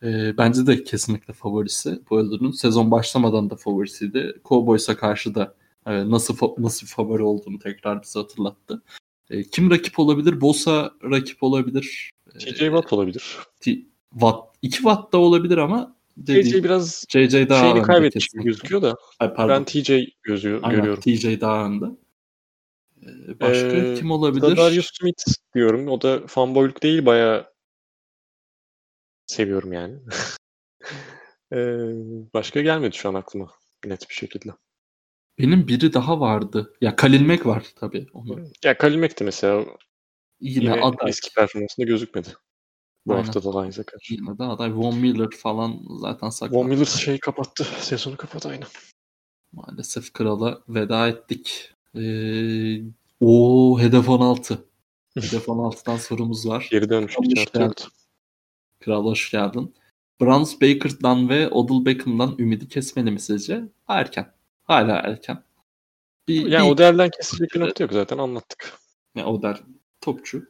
Ee, 0.02 0.38
bence 0.38 0.66
de 0.66 0.84
kesinlikle 0.84 1.34
favorisi 1.34 2.00
bu 2.10 2.18
ödülün. 2.18 2.50
Sezon 2.50 2.90
başlamadan 2.90 3.50
da 3.50 3.56
favorisiydi. 3.56 4.40
Cowboys'a 4.44 4.96
karşı 4.96 5.34
da 5.34 5.54
e, 5.86 6.10
nasıl 6.10 6.36
fa- 6.36 6.62
nasıl 6.62 6.86
bir 6.86 6.92
favori 6.92 7.22
olduğunu 7.22 7.58
tekrar 7.58 8.02
bize 8.02 8.18
hatırlattı. 8.18 8.82
E, 9.30 9.42
kim 9.42 9.70
rakip 9.70 9.98
olabilir? 9.98 10.40
Bosa 10.40 10.92
rakip 11.10 11.42
olabilir. 11.42 12.10
E, 12.34 12.38
TJ 12.38 12.58
Watt 12.58 12.92
olabilir. 12.92 13.36
T- 13.60 13.78
Watt, 14.12 14.54
2 14.62 14.76
Watt 14.76 15.12
da 15.12 15.18
olabilir 15.18 15.58
ama 15.58 15.96
TJ 16.26 16.26
dediğim, 16.26 16.64
biraz 16.64 17.04
JJ 17.08 17.48
daha 17.48 17.60
şeyini 17.60 17.82
kaybetmiş 17.82 18.28
gibi 18.28 18.44
gözüküyor 18.44 18.82
da. 18.82 18.96
Ay, 19.18 19.34
pardon. 19.34 19.54
Ben 19.54 19.64
TJ 19.64 19.90
gözü, 20.22 20.60
Aynen, 20.62 20.80
görüyorum. 20.80 21.02
TJ 21.02 21.40
daha 21.40 21.66
önde. 21.66 21.84
Ee, 23.02 23.40
başka 23.40 23.76
Ee, 23.76 23.94
kim 23.94 24.10
olabilir? 24.10 24.56
Darius 24.56 24.90
Smith 24.92 25.24
diyorum. 25.54 25.88
O 25.88 26.02
da 26.02 26.26
fanboyluk 26.26 26.82
değil 26.82 27.06
bayağı 27.06 27.51
seviyorum 29.26 29.72
yani. 29.72 29.98
Ee, 31.52 31.56
başka 32.34 32.60
gelmedi 32.60 32.96
şu 32.96 33.08
an 33.08 33.14
aklıma 33.14 33.50
net 33.84 34.08
bir 34.08 34.14
şekilde. 34.14 34.52
Benim 35.38 35.68
biri 35.68 35.92
daha 35.92 36.20
vardı. 36.20 36.74
Ya 36.80 36.96
Kalil 36.96 37.26
Mack 37.26 37.46
var 37.46 37.66
tabii. 37.76 38.06
Onu. 38.12 38.44
Ya 38.64 38.78
Kalimek 38.78 39.20
de 39.20 39.24
mesela 39.24 39.64
Yine, 40.40 40.64
yine 40.64 40.72
aday. 40.82 41.10
eski 41.10 41.34
performansında 41.34 41.86
gözükmedi. 41.86 42.28
Bu 43.06 43.12
Aynen. 43.12 43.24
hafta 43.24 43.44
da 43.44 43.60
Lions'a 43.60 43.82
karşı. 43.82 44.14
Yine 44.14 44.38
de 44.38 44.42
aday. 44.42 44.74
Von 44.74 44.96
Miller 44.98 45.30
falan 45.30 45.80
zaten. 46.00 46.52
Von 46.52 46.68
Miller 46.68 46.84
şeyi 46.84 47.18
kapattı. 47.18 47.66
Sezonu 47.80 48.16
kapattı 48.16 48.48
aynen. 48.48 48.68
Maalesef 49.52 50.12
krala 50.12 50.62
veda 50.68 51.08
ettik. 51.08 51.74
Ee, 51.96 52.80
o 53.20 53.76
hedef 53.80 54.08
16. 54.08 54.64
Hedef 55.14 55.48
16'dan 55.48 55.96
sorumuz 55.96 56.48
var. 56.48 56.68
Geri 56.70 56.90
dönmüş 56.90 57.18
Hoş 57.18 57.28
geldin. 57.28 57.74
Kral 58.82 59.04
hoş 59.04 59.30
geldin. 59.30 59.74
Browns 60.20 60.60
Baker'dan 60.60 61.28
ve 61.28 61.48
Odell 61.48 61.84
Beckham'dan 61.84 62.34
ümidi 62.38 62.68
kesmeli 62.68 63.10
mi 63.10 63.20
sizce? 63.20 63.62
Erken. 63.88 64.32
Hala 64.64 64.92
erken. 64.96 65.42
Bir, 66.28 66.46
Yani 66.46 66.66
bir- 66.66 66.70
o 66.72 66.78
değerden 66.78 67.10
kesilecek 67.10 67.54
bir 67.54 67.60
nokta 67.60 67.84
yok 67.84 67.92
zaten 67.92 68.18
anlattık. 68.18 68.72
Ya 69.14 69.26
o 69.26 69.42
der 69.42 69.60
topçu. 70.00 70.44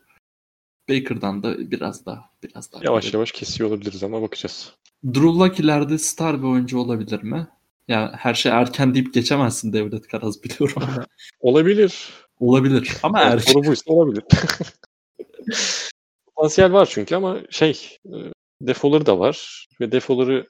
Baker'dan 0.88 1.42
da 1.42 1.70
biraz 1.70 2.06
daha 2.06 2.30
biraz 2.42 2.72
daha. 2.72 2.82
Yavaş 2.84 3.04
böyle. 3.04 3.16
yavaş 3.16 3.32
kesiyor 3.32 3.70
olabiliriz 3.70 4.02
ama 4.02 4.22
bakacağız. 4.22 4.72
Drew 5.06 5.26
Lock 5.26 5.60
ileride 5.60 5.98
star 5.98 6.38
bir 6.42 6.46
oyuncu 6.46 6.78
olabilir 6.78 7.22
mi? 7.22 7.46
Ya 7.88 8.12
her 8.16 8.34
şey 8.34 8.52
erken 8.52 8.94
deyip 8.94 9.14
geçemezsin 9.14 9.72
Devlet 9.72 10.08
Karaz 10.08 10.42
biliyorum 10.44 10.82
Olabilir. 11.40 12.08
olabilir 12.40 12.92
ama 13.02 13.20
Yani 13.20 13.32
erken. 13.32 13.52
soru 13.52 13.64
buysa 13.66 13.82
olabilir. 13.92 14.24
Potansiyel 16.36 16.72
var 16.72 16.88
çünkü 16.92 17.14
ama 17.14 17.40
şey 17.50 17.98
e, 18.06 18.16
defoları 18.60 19.06
da 19.06 19.18
var 19.18 19.66
ve 19.80 19.92
defoları 19.92 20.48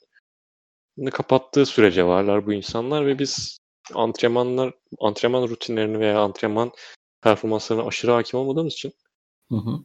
kapattığı 1.12 1.66
sürece 1.66 2.04
varlar 2.04 2.46
bu 2.46 2.52
insanlar 2.52 3.06
ve 3.06 3.18
biz 3.18 3.58
antrenmanlar 3.94 4.74
antrenman 5.00 5.48
rutinlerini 5.48 5.98
veya 5.98 6.20
antrenman 6.20 6.72
performanslarına 7.22 7.86
aşırı 7.86 8.12
hakim 8.12 8.40
olmadığımız 8.40 8.72
için 8.72 8.92
Hı 9.48 9.56
hı. 9.56 9.84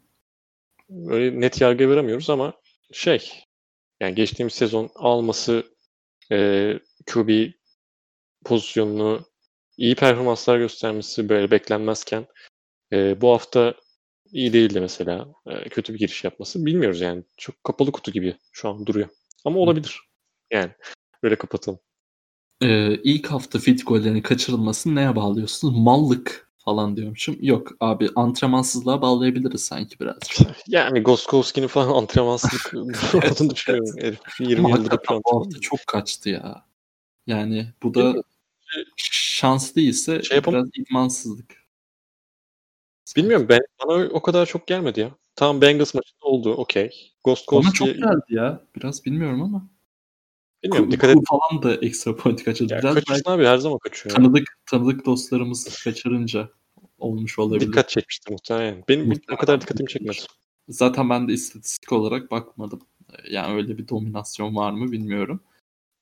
öyle 1.07 1.39
net 1.39 1.61
yargı 1.61 1.89
veremiyoruz 1.89 2.29
ama 2.29 2.53
şey 2.91 3.31
yani 3.99 4.15
geçtiğimiz 4.15 4.53
sezon 4.53 4.89
alması 4.95 5.63
e, 6.31 6.73
QB 7.05 7.51
pozisyonunu 8.45 9.25
iyi 9.77 9.95
performanslar 9.95 10.57
göstermesi 10.57 11.29
böyle 11.29 11.51
beklenmezken 11.51 12.27
e, 12.93 13.21
bu 13.21 13.31
hafta 13.31 13.75
iyi 14.31 14.53
değildi 14.53 14.79
mesela. 14.81 15.27
E, 15.45 15.69
kötü 15.69 15.93
bir 15.93 15.99
giriş 15.99 16.23
yapması. 16.23 16.65
Bilmiyoruz 16.65 17.01
yani. 17.01 17.23
Çok 17.37 17.63
kapalı 17.63 17.91
kutu 17.91 18.11
gibi 18.11 18.37
şu 18.51 18.69
an 18.69 18.85
duruyor. 18.85 19.07
Ama 19.45 19.59
olabilir. 19.59 19.99
Yani 20.51 20.71
böyle 21.23 21.35
kapatalım. 21.35 21.79
Ee, 22.63 22.93
ilk 22.95 23.27
hafta 23.27 23.59
fit 23.59 23.87
gollerini 23.87 24.21
kaçırılmasını 24.21 24.95
neye 24.95 25.15
bağlıyorsunuz? 25.15 25.77
Mallık 25.77 26.49
falan 26.57 26.97
diyormuşum. 26.97 27.37
Yok 27.41 27.71
abi 27.79 28.09
antrenmansızlığa 28.15 29.01
bağlayabiliriz 29.01 29.61
sanki 29.65 29.99
birazcık. 29.99 30.47
Yani 30.67 30.99
Goskowski'nin 31.03 31.67
falan 31.67 31.93
antrenmansızlık 32.01 32.73
olduğunu 33.13 33.55
düşünüyorum. 33.55 33.95
Herif 34.01 34.19
20 34.39 34.65
Ama 34.65 34.77
yıldır 34.77 34.97
bu 35.09 35.39
hafta 35.39 35.59
çok 35.59 35.79
kaçtı 35.87 36.29
ya. 36.29 36.65
Yani 37.27 37.67
bu 37.83 37.93
da 37.93 38.23
şans 38.97 39.75
değilse 39.75 40.23
Şey 40.23 40.35
yapam- 40.35 40.53
biraz 40.53 40.67
idmansızlık. 40.75 41.66
Bilmiyorum 43.15 43.45
ben 43.49 43.59
bana 43.83 44.07
o 44.07 44.21
kadar 44.21 44.45
çok 44.45 44.67
gelmedi 44.67 44.99
ya. 44.99 45.11
Tamam 45.35 45.61
Bengals 45.61 45.93
maçında 45.93 46.25
oldu 46.25 46.53
okey. 46.53 46.85
Bana 46.85 46.93
Goskowski 47.23 47.73
çok 47.73 47.87
geldi 47.87 48.25
ya. 48.29 48.61
Biraz 48.75 49.05
bilmiyorum 49.05 49.41
ama. 49.41 49.69
bilmiyorum 50.63 50.89
Ku- 50.89 50.91
dikkat 50.91 51.09
et. 51.09 51.17
Falan 51.29 51.63
da 51.63 51.75
ekstra 51.75 52.15
point 52.15 52.43
kaçırdı. 52.43 52.73
Ya 52.73 52.79
Biraz 52.79 52.93
kaçırsın 52.95 53.15
belki 53.15 53.29
abi 53.29 53.45
her 53.45 53.57
zaman 53.57 53.77
kaçıyor. 53.77 54.15
tanıdık 54.15 54.47
tanıdık 54.65 55.05
dostlarımız 55.05 55.83
kaçırınca 55.83 56.49
olmuş 56.97 57.39
olabilir. 57.39 57.67
Dikkat 57.67 57.89
çekmişti 57.89 58.31
muhtemelen. 58.31 58.83
Benim 58.89 59.05
o 59.05 59.07
Muhtemelen 59.07 59.39
kadar 59.39 59.61
dikkatimi 59.61 59.89
çekmedi. 59.89 60.17
Zaten 60.69 61.09
ben 61.09 61.27
de 61.27 61.33
istatistik 61.33 61.91
olarak 61.91 62.31
bakmadım. 62.31 62.81
Yani 63.29 63.55
öyle 63.55 63.77
bir 63.77 63.87
dominasyon 63.87 64.55
var 64.55 64.71
mı 64.71 64.91
bilmiyorum. 64.91 65.43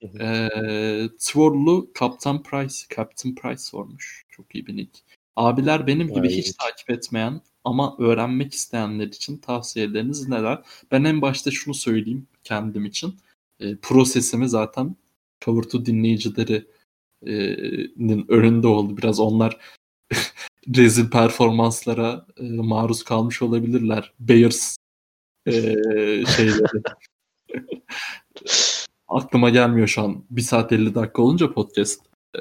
Hı 0.02 0.07
hı. 0.07 0.23
Ee, 0.23 1.10
Tworlu 1.19 1.91
Captain 1.99 2.44
Price, 2.44 2.76
Captain 2.95 3.36
Price 3.36 3.57
sormuş. 3.57 4.26
Çok 4.30 4.56
iyi 4.56 4.68
bir 4.68 4.77
nick. 4.77 4.99
Abiler 5.36 5.88
benim 5.88 6.07
gibi 6.07 6.28
Vay 6.28 6.38
hiç 6.38 6.52
takip 6.53 6.90
etmeyen 6.90 7.41
ama 7.64 7.95
öğrenmek 7.99 8.53
isteyenler 8.53 9.07
için 9.07 9.38
tavsiyeleriniz 9.38 10.28
neler? 10.30 10.62
Ben 10.91 11.03
en 11.03 11.22
başta 11.22 11.52
şunu 11.52 11.74
söyleyeyim 11.74 12.28
kendim 12.44 12.86
için. 12.86 13.16
Ee, 13.60 13.76
prosesimi 13.76 14.49
zaten 14.49 14.95
Cover 15.45 15.64
2 15.64 15.86
dinleyicileri 15.86 16.66
e, 17.26 17.34
nin 17.98 18.26
önünde 18.28 18.68
oldu. 18.68 18.98
Biraz 18.98 19.20
onlar 19.20 19.57
rezil 20.76 21.10
performanslara 21.10 22.26
e, 22.38 22.44
maruz 22.44 23.03
kalmış 23.03 23.41
olabilirler. 23.41 24.14
Bears 24.20 24.78
e, 25.45 25.52
şeyleri. 26.26 26.82
Aklıma 29.07 29.49
gelmiyor 29.49 29.88
şu 29.88 30.02
an. 30.02 30.26
1 30.30 30.41
saat 30.41 30.72
50 30.72 30.95
dakika 30.95 31.22
olunca 31.22 31.53
podcast 31.53 32.02
e, 32.36 32.40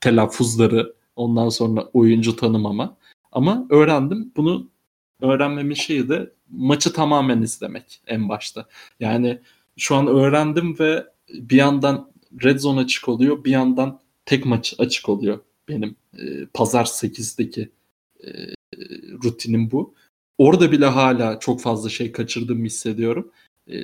telaffuzları 0.00 0.94
ondan 1.16 1.48
sonra 1.48 1.84
oyuncu 1.92 2.36
tanımama. 2.36 2.96
Ama 3.32 3.66
öğrendim. 3.70 4.32
Bunu 4.36 4.68
öğrenmemin 5.20 5.74
şeyi 5.74 6.08
de 6.08 6.32
maçı 6.50 6.92
tamamen 6.92 7.42
izlemek 7.42 8.00
en 8.06 8.28
başta. 8.28 8.68
Yani 9.00 9.38
şu 9.76 9.96
an 9.96 10.06
öğrendim 10.06 10.78
ve 10.78 11.06
bir 11.28 11.56
yandan 11.56 12.12
Red 12.44 12.58
Zone 12.58 12.80
açık 12.80 13.08
oluyor. 13.08 13.44
Bir 13.44 13.50
yandan 13.50 14.00
tek 14.26 14.46
maç 14.46 14.74
açık 14.78 15.08
oluyor 15.08 15.38
benim 15.68 15.96
e, 16.18 16.46
pazar 16.54 16.84
8'deki 16.84 17.70
e, 18.24 18.30
rutinim 19.24 19.70
bu. 19.70 19.94
Orada 20.38 20.72
bile 20.72 20.86
hala 20.86 21.38
çok 21.38 21.60
fazla 21.60 21.88
şey 21.88 22.12
kaçırdığımı 22.12 22.64
hissediyorum. 22.64 23.30
E, 23.70 23.76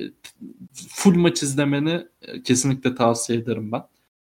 full 0.73 1.15
maç 1.15 1.43
izlemeni 1.43 2.07
e, 2.21 2.43
kesinlikle 2.43 2.95
tavsiye 2.95 3.39
ederim 3.39 3.71
ben. 3.71 3.83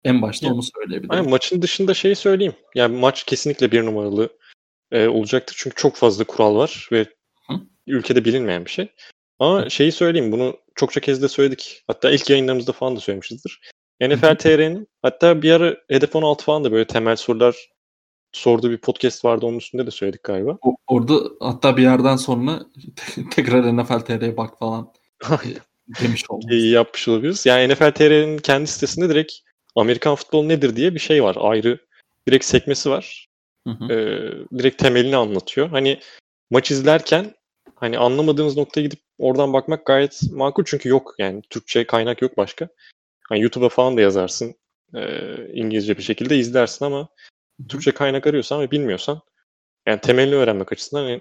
En 0.04 0.22
başta 0.22 0.52
onu 0.52 0.62
söyleyebilirim. 0.62 1.10
Aynen, 1.10 1.30
maçın 1.30 1.62
dışında 1.62 1.94
şeyi 1.94 2.16
söyleyeyim. 2.16 2.54
Yani 2.74 2.96
maç 2.96 3.24
kesinlikle 3.24 3.72
bir 3.72 3.86
numaralı 3.86 4.28
e, 4.92 5.08
olacaktır. 5.08 5.56
Çünkü 5.58 5.76
çok 5.76 5.96
fazla 5.96 6.24
kural 6.24 6.56
var 6.56 6.88
ve 6.92 7.06
Hı? 7.48 7.54
ülkede 7.86 8.24
bilinmeyen 8.24 8.64
bir 8.64 8.70
şey. 8.70 8.88
Ama 9.38 9.64
Hı. 9.64 9.70
şeyi 9.70 9.92
söyleyeyim 9.92 10.32
bunu 10.32 10.56
çokça 10.74 11.00
kez 11.00 11.22
de 11.22 11.28
söyledik. 11.28 11.82
Hatta 11.86 12.10
ilk 12.10 12.30
yayınlarımızda 12.30 12.72
falan 12.72 12.96
da 12.96 13.00
söylemişizdir. 13.00 13.60
NFL 14.00 14.36
TR'nin 14.36 14.88
hatta 15.02 15.42
bir 15.42 15.50
ara 15.50 15.76
Hedef 15.88 16.16
16 16.16 16.44
falan 16.44 16.64
da 16.64 16.72
böyle 16.72 16.86
temel 16.86 17.16
sorular 17.16 17.56
sorduğu 18.32 18.70
bir 18.70 18.78
podcast 18.78 19.24
vardı. 19.24 19.46
Onun 19.46 19.58
üstünde 19.58 19.86
de 19.86 19.90
söyledik 19.90 20.22
galiba. 20.22 20.58
O, 20.62 20.76
orada 20.86 21.14
hatta 21.40 21.76
bir 21.76 21.82
yerden 21.82 22.16
sonra 22.16 22.60
tekrar 23.30 23.76
NFL 23.76 24.00
TR'ye 24.00 24.36
bak 24.36 24.58
falan 24.58 24.92
demiş 26.02 26.24
olmuş. 26.28 26.44
İyi 26.50 26.70
yapmış 26.70 27.08
olabiliriz. 27.08 27.46
Yani 27.46 27.74
NFL 27.74 27.90
TR'nin 27.90 28.38
kendi 28.38 28.66
sitesinde 28.66 29.08
direkt 29.08 29.32
Amerikan 29.76 30.14
futbolu 30.14 30.48
nedir 30.48 30.76
diye 30.76 30.94
bir 30.94 31.00
şey 31.00 31.22
var. 31.22 31.36
Ayrı 31.40 31.78
direkt 32.28 32.44
sekmesi 32.44 32.90
var. 32.90 33.28
Hı 33.66 33.70
hı. 33.70 33.92
Ee, 33.92 34.58
direkt 34.58 34.78
temelini 34.78 35.16
anlatıyor. 35.16 35.68
Hani 35.68 36.00
maç 36.50 36.70
izlerken 36.70 37.34
hani 37.74 37.98
anlamadığınız 37.98 38.56
noktaya 38.56 38.82
gidip 38.82 39.00
oradan 39.18 39.52
bakmak 39.52 39.86
gayet 39.86 40.20
makul 40.32 40.64
çünkü 40.66 40.88
yok 40.88 41.14
yani 41.18 41.42
Türkçe 41.50 41.86
kaynak 41.86 42.22
yok 42.22 42.36
başka. 42.36 42.68
Hani 43.28 43.40
YouTube'a 43.40 43.68
falan 43.68 43.96
da 43.96 44.00
yazarsın. 44.00 44.54
E, 44.94 45.34
İngilizce 45.52 45.98
bir 45.98 46.02
şekilde 46.02 46.38
izlersin 46.38 46.84
ama 46.84 47.08
Türkçe 47.68 47.90
kaynak 47.90 48.26
arıyorsan 48.26 48.60
ve 48.60 48.70
bilmiyorsan 48.70 49.20
yani 49.86 50.00
temelini 50.00 50.34
öğrenmek 50.34 50.72
açısından 50.72 51.08
en, 51.08 51.20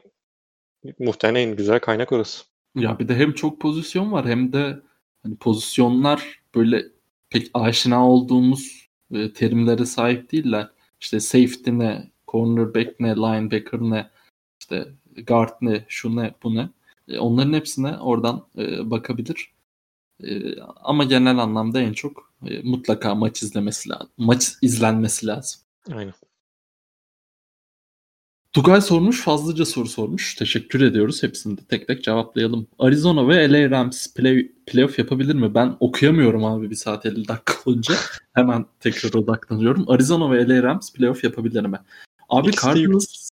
muhtemelen 0.99 1.47
en 1.47 1.55
güzel 1.55 1.79
kaynak 1.79 2.11
orası. 2.11 2.43
Ya 2.75 2.99
bir 2.99 3.07
de 3.07 3.15
hem 3.15 3.33
çok 3.33 3.61
pozisyon 3.61 4.11
var 4.11 4.25
hem 4.25 4.53
de 4.53 4.79
hani 5.23 5.35
pozisyonlar 5.35 6.41
böyle 6.55 6.85
pek 7.33 7.51
aşina 7.53 8.09
olduğumuz 8.09 8.89
e, 9.11 9.33
terimlere 9.33 9.85
sahip 9.85 10.31
değiller. 10.31 10.69
İşte 11.01 11.19
safety 11.19 11.71
ne, 11.71 12.11
cornerback 12.27 12.99
ne, 12.99 13.15
linebacker 13.15 13.81
ne, 13.81 14.09
işte 14.59 14.87
guard 15.27 15.53
ne, 15.61 15.85
şu 15.87 16.15
ne, 16.15 16.33
bu 16.43 16.55
ne. 16.55 16.69
E, 17.07 17.19
onların 17.19 17.53
hepsine 17.53 17.97
oradan 17.97 18.45
e, 18.57 18.91
bakabilir. 18.91 19.51
E, 20.23 20.59
ama 20.61 21.03
genel 21.03 21.37
anlamda 21.37 21.81
en 21.81 21.93
çok 21.93 22.33
e, 22.47 22.61
mutlaka 22.61 23.15
maç 23.15 23.43
izlemesi 23.43 23.89
lazım. 23.89 24.09
Maç 24.17 24.53
izlenmesi 24.61 25.27
lazım. 25.27 25.61
Aynen. 25.91 26.13
Tugay 28.53 28.81
sormuş, 28.81 29.21
fazlaca 29.21 29.65
soru 29.65 29.87
sormuş. 29.87 30.35
Teşekkür 30.35 30.81
ediyoruz. 30.81 31.23
Hepsini 31.23 31.57
de 31.57 31.61
tek 31.69 31.87
tek 31.87 32.03
cevaplayalım. 32.03 32.67
Arizona 32.79 33.27
ve 33.27 33.51
LA 33.51 33.71
Rams 33.71 34.13
play, 34.13 34.51
playoff 34.65 34.99
yapabilir 34.99 35.35
mi? 35.35 35.55
Ben 35.55 35.77
okuyamıyorum 35.79 36.45
abi 36.45 36.69
bir 36.69 36.75
saat 36.75 37.05
50 37.05 37.27
dakika 37.27 37.53
olunca. 37.65 37.95
Hemen 38.33 38.65
tekrar 38.79 39.13
odaklanıyorum. 39.13 39.89
Arizona 39.89 40.31
ve 40.31 40.47
LA 40.47 40.63
Rams 40.63 40.93
playoff 40.93 41.23
yapabilir 41.23 41.65
mi? 41.65 41.79
Abi 42.29 42.47
İkisi 42.47 42.65
Cardinals... 42.65 43.29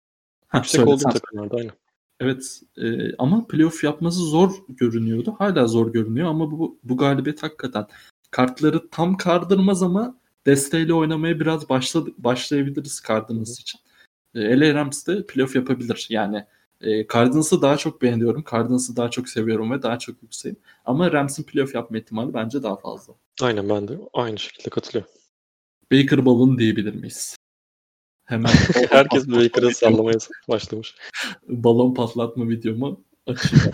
Yüksek 0.53 0.87
olduğu 0.87 1.03
takımlarda 1.03 1.57
aynı. 1.57 1.71
Evet 2.19 2.61
e, 2.77 3.15
ama 3.17 3.47
playoff 3.47 3.83
yapması 3.83 4.19
zor 4.19 4.51
görünüyordu. 4.69 5.35
Hala 5.37 5.67
zor 5.67 5.93
görünüyor 5.93 6.29
ama 6.29 6.51
bu, 6.51 6.79
bu 6.83 6.97
galibiyet 6.97 7.43
hakikaten 7.43 7.85
kartları 8.31 8.89
tam 8.89 9.17
kardırmaz 9.17 9.83
ama 9.83 10.17
desteğiyle 10.45 10.93
oynamaya 10.93 11.39
biraz 11.39 11.69
başladı, 11.69 12.11
başlayabiliriz 12.17 13.01
Cardinals 13.07 13.59
için. 13.59 13.79
E, 14.35 14.59
LA 14.59 14.73
Rams 14.73 15.07
de 15.07 15.25
playoff 15.25 15.55
yapabilir. 15.55 16.07
Yani 16.09 16.45
e, 16.81 17.07
Cardinals'ı 17.07 17.61
daha 17.61 17.77
çok 17.77 18.01
beğeniyorum. 18.01 18.43
Cardinals'ı 18.51 18.95
daha 18.95 19.09
çok 19.09 19.29
seviyorum 19.29 19.71
ve 19.71 19.81
daha 19.81 19.99
çok 19.99 20.23
yükseğim. 20.23 20.57
Ama 20.85 21.11
Rams'in 21.11 21.43
playoff 21.43 21.75
yapma 21.75 21.97
ihtimali 21.97 22.33
bence 22.33 22.63
daha 22.63 22.75
fazla. 22.75 23.13
Aynen 23.41 23.69
ben 23.69 23.87
de 23.87 23.97
aynı 24.13 24.39
şekilde 24.39 24.69
katılıyorum. 24.69 25.11
Baker 25.91 26.25
Ball'un 26.25 26.57
diyebilir 26.57 26.93
miyiz? 26.93 27.37
Hemen 28.25 28.51
herkes 28.89 29.27
Baker'ı 29.27 29.75
sallamaya 29.75 30.17
başlamış. 30.49 30.95
Balon 31.47 31.93
patlatma 31.93 32.49
videomu 32.49 33.03
açayım. 33.27 33.65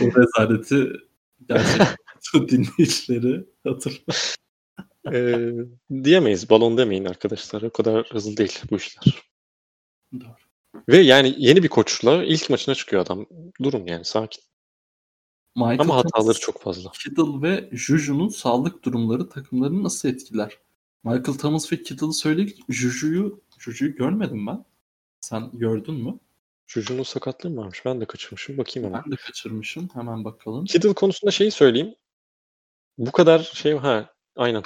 o 0.02 0.20
rezaleti 0.20 0.92
gerçekten 1.48 2.48
dinleyicileri 2.48 3.46
hatırlar. 3.64 4.36
Ee, 5.12 5.52
diyemeyiz. 6.04 6.50
Balon 6.50 6.78
demeyin 6.78 7.04
arkadaşlar. 7.04 7.62
O 7.62 7.70
kadar 7.70 8.06
hızlı 8.10 8.36
değil 8.36 8.60
bu 8.70 8.76
işler. 8.76 9.22
Doğru. 10.20 10.36
Ve 10.88 10.96
yani 10.96 11.34
yeni 11.38 11.62
bir 11.62 11.68
koçla 11.68 12.24
ilk 12.24 12.50
maçına 12.50 12.74
çıkıyor 12.74 13.02
adam. 13.02 13.26
Durun 13.62 13.86
yani 13.86 14.04
sakin. 14.04 14.42
Michael 15.56 15.80
Ama 15.80 15.96
hataları 15.96 16.22
Thomas, 16.22 16.40
çok 16.40 16.62
fazla. 16.62 16.90
Kittle 16.90 17.42
ve 17.42 17.68
Juju'nun 17.72 18.28
sağlık 18.28 18.84
durumları 18.84 19.28
takımlarını 19.28 19.82
nasıl 19.82 20.08
etkiler? 20.08 20.58
Michael 21.04 21.38
Thomas 21.38 21.72
ve 21.72 21.82
Kittle'ı 21.82 22.12
söyledik. 22.12 22.64
Juju'yu 22.68 23.40
Juju'yu 23.58 23.94
görmedim 23.94 24.46
ben. 24.46 24.64
Sen 25.20 25.50
gördün 25.52 25.94
mü? 25.94 26.18
Juju'nun 26.66 27.02
sakatlığı 27.02 27.50
mı 27.50 27.60
varmış? 27.60 27.84
Ben 27.84 28.00
de 28.00 28.04
kaçırmışım. 28.04 28.58
Bakayım 28.58 28.88
hemen. 28.88 29.02
Ben 29.04 29.12
de 29.12 29.16
kaçırmışım. 29.16 29.88
Hemen 29.92 30.24
bakalım. 30.24 30.64
Kittle 30.64 30.92
konusunda 30.92 31.30
şeyi 31.30 31.50
söyleyeyim. 31.50 31.94
Bu 32.98 33.12
kadar 33.12 33.38
şey 33.38 33.72
ha 33.72 34.14
aynen. 34.36 34.62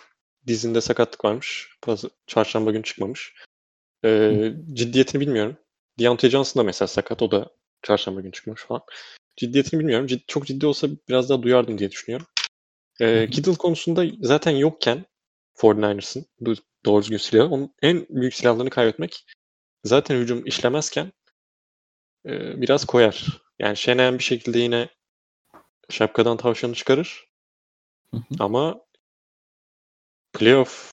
Dizinde 0.46 0.80
sakatlık 0.80 1.24
varmış. 1.24 1.68
Çarşamba 2.26 2.70
günü 2.70 2.82
çıkmamış. 2.82 3.34
Ee, 4.04 4.52
ciddiyetini 4.72 5.20
bilmiyorum. 5.20 5.56
Deontay 5.98 6.30
Johnson 6.30 6.60
da 6.60 6.64
mesela 6.64 6.86
sakat. 6.88 7.22
O 7.22 7.30
da 7.30 7.50
çarşamba 7.82 8.20
günü 8.20 8.32
çıkmış 8.32 8.62
falan. 8.62 8.82
Ciddiyetini 9.36 9.80
bilmiyorum. 9.80 10.06
Cid, 10.06 10.20
çok 10.26 10.46
ciddi 10.46 10.66
olsa 10.66 10.88
biraz 11.08 11.28
daha 11.28 11.42
duyardım 11.42 11.78
diye 11.78 11.90
düşünüyorum. 11.90 12.26
Ee, 13.00 13.30
Kittle 13.30 13.54
konusunda 13.54 14.04
zaten 14.20 14.50
yokken 14.50 15.04
49ers'ın 15.54 16.26
bu 16.40 16.54
doğru 16.84 17.02
düzgün 17.02 17.16
silahı. 17.16 17.48
Onun 17.48 17.74
en 17.82 18.06
büyük 18.08 18.34
silahlarını 18.34 18.70
kaybetmek 18.70 19.26
zaten 19.84 20.16
hücum 20.16 20.46
işlemezken 20.46 21.12
e, 22.26 22.60
biraz 22.60 22.84
koyar. 22.84 23.26
Yani 23.58 23.76
Şenem 23.76 24.18
bir 24.18 24.24
şekilde 24.24 24.58
yine 24.58 24.88
şapkadan 25.90 26.36
tavşanı 26.36 26.74
çıkarır. 26.74 27.28
Hı 28.10 28.16
hı. 28.16 28.22
Ama 28.38 28.80
playoff 30.40 30.92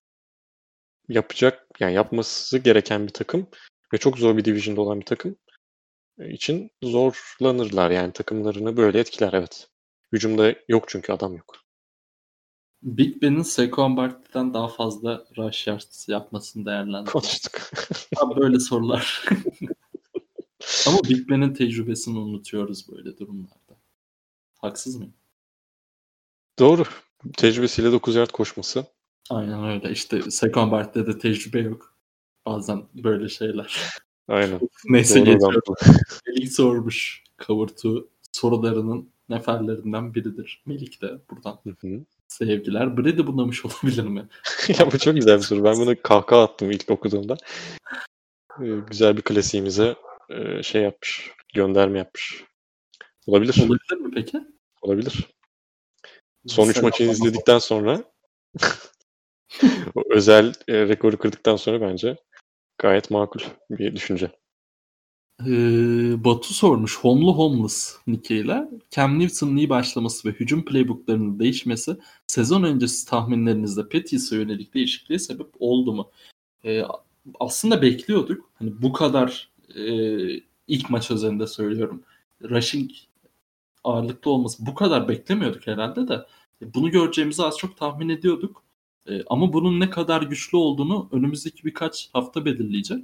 yapacak 1.09 1.67
yani 1.79 1.93
yapması 1.93 2.57
gereken 2.57 3.07
bir 3.07 3.13
takım 3.13 3.47
ve 3.93 3.97
çok 3.97 4.17
zor 4.17 4.37
bir 4.37 4.45
division'da 4.45 4.81
olan 4.81 4.99
bir 4.99 5.05
takım 5.05 5.35
için 6.19 6.71
zorlanırlar 6.83 7.91
yani 7.91 8.13
takımlarını 8.13 8.77
böyle 8.77 8.99
etkiler 8.99 9.33
evet. 9.33 9.69
Hücumda 10.13 10.55
yok 10.67 10.85
çünkü 10.87 11.13
adam 11.13 11.35
yok. 11.35 11.55
Big 12.81 13.21
Ben'in 13.21 13.41
Saquon 13.41 13.97
Barkley'den 13.97 14.53
daha 14.53 14.67
fazla 14.67 15.25
rush 15.37 15.67
yards 15.67 16.09
yapmasını 16.09 16.65
değerlendir. 16.65 17.11
Konuştuk. 17.11 17.61
Abi 18.17 18.39
böyle 18.39 18.59
sorular. 18.59 19.25
Ama 20.87 20.97
Big 21.09 21.29
Ben'in 21.29 21.53
tecrübesini 21.53 22.19
unutuyoruz 22.19 22.91
böyle 22.91 23.17
durumlarda. 23.17 23.77
Haksız 24.57 24.95
mıyım? 24.95 25.13
Doğru. 26.59 26.83
Tecrübesiyle 27.37 27.91
9 27.91 28.15
yard 28.15 28.29
koşması. 28.29 28.96
Aynen 29.29 29.63
öyle. 29.63 29.91
İşte 29.91 30.21
Barkley'de 30.55 31.07
de 31.07 31.19
tecrübe 31.19 31.59
yok. 31.59 31.93
Bazen 32.45 32.83
böyle 32.93 33.29
şeyler. 33.29 33.79
Aynen. 34.27 34.59
Neyse 34.89 35.19
geçiyorum. 35.19 35.61
Melik 36.27 36.51
sormuş. 36.51 37.23
2 37.41 37.53
sorularının 38.31 39.09
neferlerinden 39.29 40.13
biridir. 40.13 40.63
Melik 40.65 41.01
de 41.01 41.07
buradan. 41.29 41.59
Hı 41.63 41.69
hı. 41.69 42.05
Sevgiler. 42.27 42.97
Brady 42.97 43.27
bunamış 43.27 43.65
olabilir 43.65 44.03
mi? 44.03 44.27
ya 44.79 44.91
bu 44.91 44.97
çok 44.97 45.15
güzel 45.15 45.37
bir 45.37 45.43
soru. 45.43 45.63
Ben 45.63 45.75
bunu 45.75 46.01
kahkaha 46.03 46.43
attım 46.43 46.71
ilk 46.71 46.91
okuduğumda. 46.91 47.37
Ee, 48.61 48.65
güzel 48.89 49.17
bir 49.17 49.21
klasiğimize 49.21 49.95
e, 50.29 50.63
şey 50.63 50.81
yapmış. 50.81 51.31
Gönderme 51.53 51.97
yapmış. 51.97 52.43
Olabilir. 53.27 53.55
Olabilir 53.61 54.05
mi 54.05 54.11
peki? 54.15 54.41
Olabilir. 54.81 55.27
Son 56.47 56.69
3 56.69 56.81
maçını 56.81 57.11
izledikten 57.11 57.59
sonra 57.59 58.03
özel 60.09 60.53
e, 60.67 60.87
rekoru 60.87 61.17
kırdıktan 61.17 61.55
sonra 61.55 61.81
bence 61.81 62.17
Gayet 62.77 63.11
makul 63.11 63.39
bir 63.69 63.95
düşünce. 63.95 64.31
Ee, 65.41 66.23
Batu 66.23 66.53
sormuş. 66.53 66.97
Homlu 66.99 67.37
Homeless 67.37 67.97
nickeyle 68.07 68.69
Cam 68.91 69.19
Newton'un 69.19 69.57
iyi 69.57 69.69
başlaması 69.69 70.29
ve 70.29 70.33
hücum 70.33 70.65
playbooklarının 70.65 71.39
değişmesi 71.39 71.97
sezon 72.27 72.63
öncesi 72.63 73.07
tahminlerinizde 73.07 73.89
Pettis'e 73.89 74.35
yönelik 74.35 74.73
değişikliğe 74.73 75.19
sebep 75.19 75.47
oldu 75.59 75.93
mu? 75.93 76.11
Ee, 76.65 76.83
aslında 77.39 77.81
bekliyorduk. 77.81 78.49
Hani 78.53 78.81
bu 78.81 78.93
kadar 78.93 79.49
e, 79.75 79.83
ilk 80.67 80.89
maç 80.89 81.11
üzerinde 81.11 81.47
söylüyorum. 81.47 82.03
Rushing 82.43 82.91
ağırlıklı 83.83 84.31
olması 84.31 84.65
bu 84.65 84.73
kadar 84.73 85.07
beklemiyorduk 85.07 85.67
herhalde 85.67 86.07
de. 86.07 86.25
Bunu 86.61 86.91
göreceğimizi 86.91 87.43
az 87.43 87.57
çok 87.57 87.77
tahmin 87.77 88.09
ediyorduk. 88.09 88.63
E, 89.09 89.23
ama 89.27 89.53
bunun 89.53 89.79
ne 89.79 89.89
kadar 89.89 90.21
güçlü 90.21 90.57
olduğunu 90.57 91.09
önümüzdeki 91.11 91.65
birkaç 91.65 92.09
hafta 92.13 92.45
belirleyecek. 92.45 93.03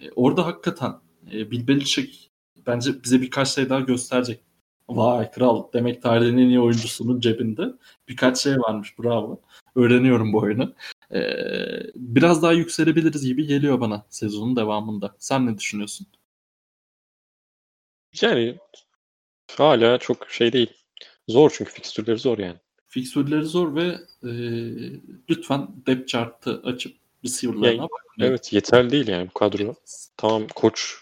E, 0.00 0.10
orada 0.16 0.46
hakikaten 0.46 0.92
e, 1.32 1.50
bence 2.66 3.02
bize 3.04 3.20
birkaç 3.22 3.48
şey 3.48 3.68
daha 3.68 3.80
gösterecek. 3.80 4.40
Vay 4.88 5.30
kral 5.30 5.72
demek 5.72 6.02
tarihin 6.02 6.38
en 6.38 6.48
iyi 6.48 6.60
oyuncusunun 6.60 7.20
cebinde. 7.20 7.64
Birkaç 8.08 8.38
şey 8.38 8.58
varmış 8.58 8.98
bravo. 8.98 9.40
Öğreniyorum 9.74 10.32
bu 10.32 10.38
oyunu. 10.38 10.74
Ee, 11.14 11.80
biraz 11.94 12.42
daha 12.42 12.52
yükselebiliriz 12.52 13.26
gibi 13.26 13.46
geliyor 13.46 13.80
bana 13.80 14.06
sezonun 14.10 14.56
devamında. 14.56 15.14
Sen 15.18 15.46
ne 15.46 15.58
düşünüyorsun? 15.58 16.06
Yani 18.22 18.58
hala 19.56 19.98
çok 19.98 20.30
şey 20.30 20.52
değil. 20.52 20.72
Zor 21.28 21.52
çünkü 21.54 21.72
fikstürleri 21.72 22.18
zor 22.18 22.38
yani. 22.38 22.58
Fikstürleri 22.92 23.44
zor 23.44 23.74
ve 23.74 23.86
e, 24.22 24.32
lütfen 25.30 25.68
depth 25.86 26.06
chart'ı 26.06 26.62
açıp 26.64 26.96
receiver'larına 27.24 27.66
yani, 27.66 27.78
bakmayın. 27.78 28.30
Evet 28.30 28.52
yeterli 28.52 28.90
değil 28.90 29.08
yani 29.08 29.28
bu 29.28 29.38
kadro. 29.38 29.74
Tamam 30.16 30.46
koç 30.54 30.94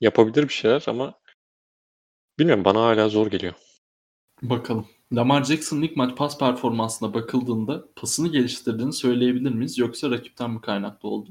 yapabilir 0.00 0.42
bir 0.42 0.52
şeyler 0.52 0.84
ama 0.86 1.14
bilmiyorum 2.38 2.64
bana 2.64 2.80
hala 2.80 3.08
zor 3.08 3.26
geliyor. 3.26 3.52
Bakalım. 4.42 4.86
Lamar 5.12 5.44
Jackson'ın 5.44 5.82
ilk 5.82 5.96
maç 5.96 6.16
pas 6.16 6.38
performansına 6.38 7.14
bakıldığında 7.14 7.84
pasını 7.96 8.28
geliştirdiğini 8.28 8.92
söyleyebilir 8.92 9.50
miyiz? 9.50 9.78
Yoksa 9.78 10.10
rakipten 10.10 10.50
mi 10.50 10.60
kaynaklı 10.60 11.08
oldu? 11.08 11.30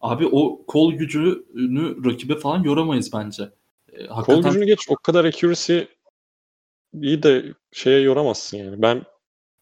Abi 0.00 0.26
o 0.26 0.64
kol 0.66 0.92
gücünü 0.92 2.04
rakibe 2.04 2.36
falan 2.36 2.62
yoramayız 2.62 3.12
bence. 3.12 3.42
E, 3.92 4.06
hakikaten... 4.06 4.42
Kol 4.42 4.48
gücünü 4.48 4.66
geç 4.66 4.86
o 4.88 4.96
kadar 4.96 5.24
accuracy 5.24 5.78
iyi 6.94 7.22
de 7.22 7.54
şeye 7.72 8.00
yoramazsın 8.00 8.56
yani. 8.56 8.82
Ben 8.82 9.02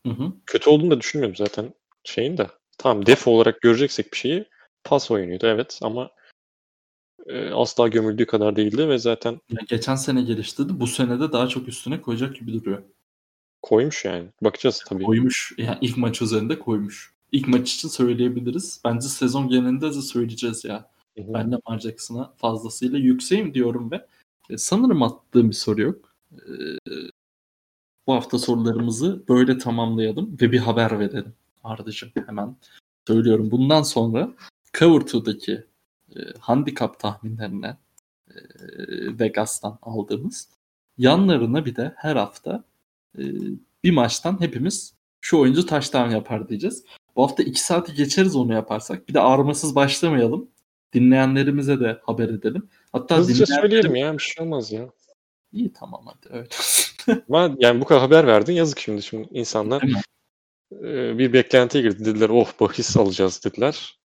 hı 0.06 0.10
hı. 0.10 0.32
kötü 0.46 0.70
olduğunu 0.70 0.90
da 0.90 1.00
düşünmüyorum 1.00 1.36
zaten 1.36 1.74
şeyin 2.04 2.38
de. 2.38 2.46
Tamam 2.78 3.06
def 3.06 3.28
olarak 3.28 3.60
göreceksek 3.60 4.12
bir 4.12 4.18
şeyi 4.18 4.44
pas 4.84 5.10
oyunuydu 5.10 5.46
evet 5.46 5.78
ama 5.82 6.10
e, 7.26 7.50
asla 7.50 7.88
gömüldüğü 7.88 8.26
kadar 8.26 8.56
değildi 8.56 8.88
ve 8.88 8.98
zaten 8.98 9.40
ya 9.50 9.60
geçen 9.68 9.94
sene 9.94 10.22
geliştirdi. 10.22 10.80
Bu 10.80 10.86
sene 10.86 11.20
de 11.20 11.32
daha 11.32 11.48
çok 11.48 11.68
üstüne 11.68 12.02
koyacak 12.02 12.36
gibi 12.36 12.52
duruyor. 12.52 12.82
Koymuş 13.62 14.04
yani. 14.04 14.28
Bakacağız 14.42 14.84
tabii. 14.88 15.04
Koymuş. 15.04 15.52
Yani 15.58 15.78
ilk 15.80 15.96
maç 15.96 16.22
üzerinde 16.22 16.58
koymuş. 16.58 17.14
İlk 17.32 17.48
maç 17.48 17.74
için 17.74 17.88
söyleyebiliriz. 17.88 18.80
Bence 18.84 19.08
sezon 19.08 19.48
genelinde 19.48 19.86
de 19.94 20.02
söyleyeceğiz 20.02 20.64
ya. 20.64 20.90
Hı 21.18 21.22
hı. 21.22 21.34
Ben 21.34 21.52
de 21.52 21.56
Lamar 21.66 21.80
Jackson'a 21.80 22.32
fazlasıyla 22.36 22.98
yükseğim 22.98 23.54
diyorum 23.54 23.90
ve 23.90 24.06
e, 24.50 24.58
sanırım 24.58 25.02
attığım 25.02 25.50
bir 25.50 25.54
soru 25.54 25.82
yok. 25.82 26.14
E, 26.32 26.52
bu 28.06 28.14
hafta 28.14 28.38
sorularımızı 28.38 29.28
böyle 29.28 29.58
tamamlayalım 29.58 30.36
ve 30.40 30.52
bir 30.52 30.58
haber 30.58 30.98
verelim. 30.98 31.34
Ardıcım 31.64 32.10
hemen 32.26 32.56
söylüyorum. 33.06 33.50
Bundan 33.50 33.82
sonra 33.82 34.34
Cover 34.78 35.00
2'daki 35.00 35.64
e, 36.16 36.20
handikap 36.38 37.00
tahminlerine 37.00 37.76
e, 38.30 38.34
Vegas'tan 39.18 39.78
aldığımız 39.82 40.48
yanlarına 40.98 41.64
bir 41.64 41.76
de 41.76 41.92
her 41.96 42.16
hafta 42.16 42.64
e, 43.18 43.22
bir 43.84 43.90
maçtan 43.90 44.40
hepimiz 44.40 44.94
şu 45.20 45.38
oyuncu 45.38 45.66
touchdown 45.66 46.10
yapar 46.10 46.48
diyeceğiz. 46.48 46.84
Bu 47.16 47.22
hafta 47.22 47.42
2 47.42 47.60
saati 47.60 47.94
geçeriz 47.94 48.36
onu 48.36 48.52
yaparsak. 48.52 49.08
Bir 49.08 49.14
de 49.14 49.20
ağrımasız 49.20 49.74
başlamayalım. 49.74 50.48
Dinleyenlerimize 50.92 51.80
de 51.80 52.00
haber 52.02 52.28
edelim. 52.28 52.68
Hatta 52.92 53.16
Hızlıca 53.16 53.46
dinleyenler... 53.46 53.62
söyleyelim 53.62 53.96
ya 53.96 54.12
bir 54.12 54.22
şey 54.22 54.44
olmaz 54.44 54.72
ya. 54.72 54.88
İyi 55.52 55.72
tamam 55.72 56.06
hadi 56.06 56.34
öyle 56.34 56.48
Ama 57.28 57.56
yani 57.58 57.80
bu 57.80 57.84
kadar 57.84 58.02
haber 58.02 58.26
verdin 58.26 58.52
yazık 58.52 58.78
şimdi 58.78 59.02
şimdi 59.02 59.28
insanlar 59.30 59.82
e, 60.72 61.18
bir 61.18 61.32
beklentiye 61.32 61.82
girdi. 61.82 62.04
Dediler 62.04 62.28
oh 62.28 62.48
bahis 62.60 62.96
alacağız 62.96 63.44
dediler. 63.44 63.98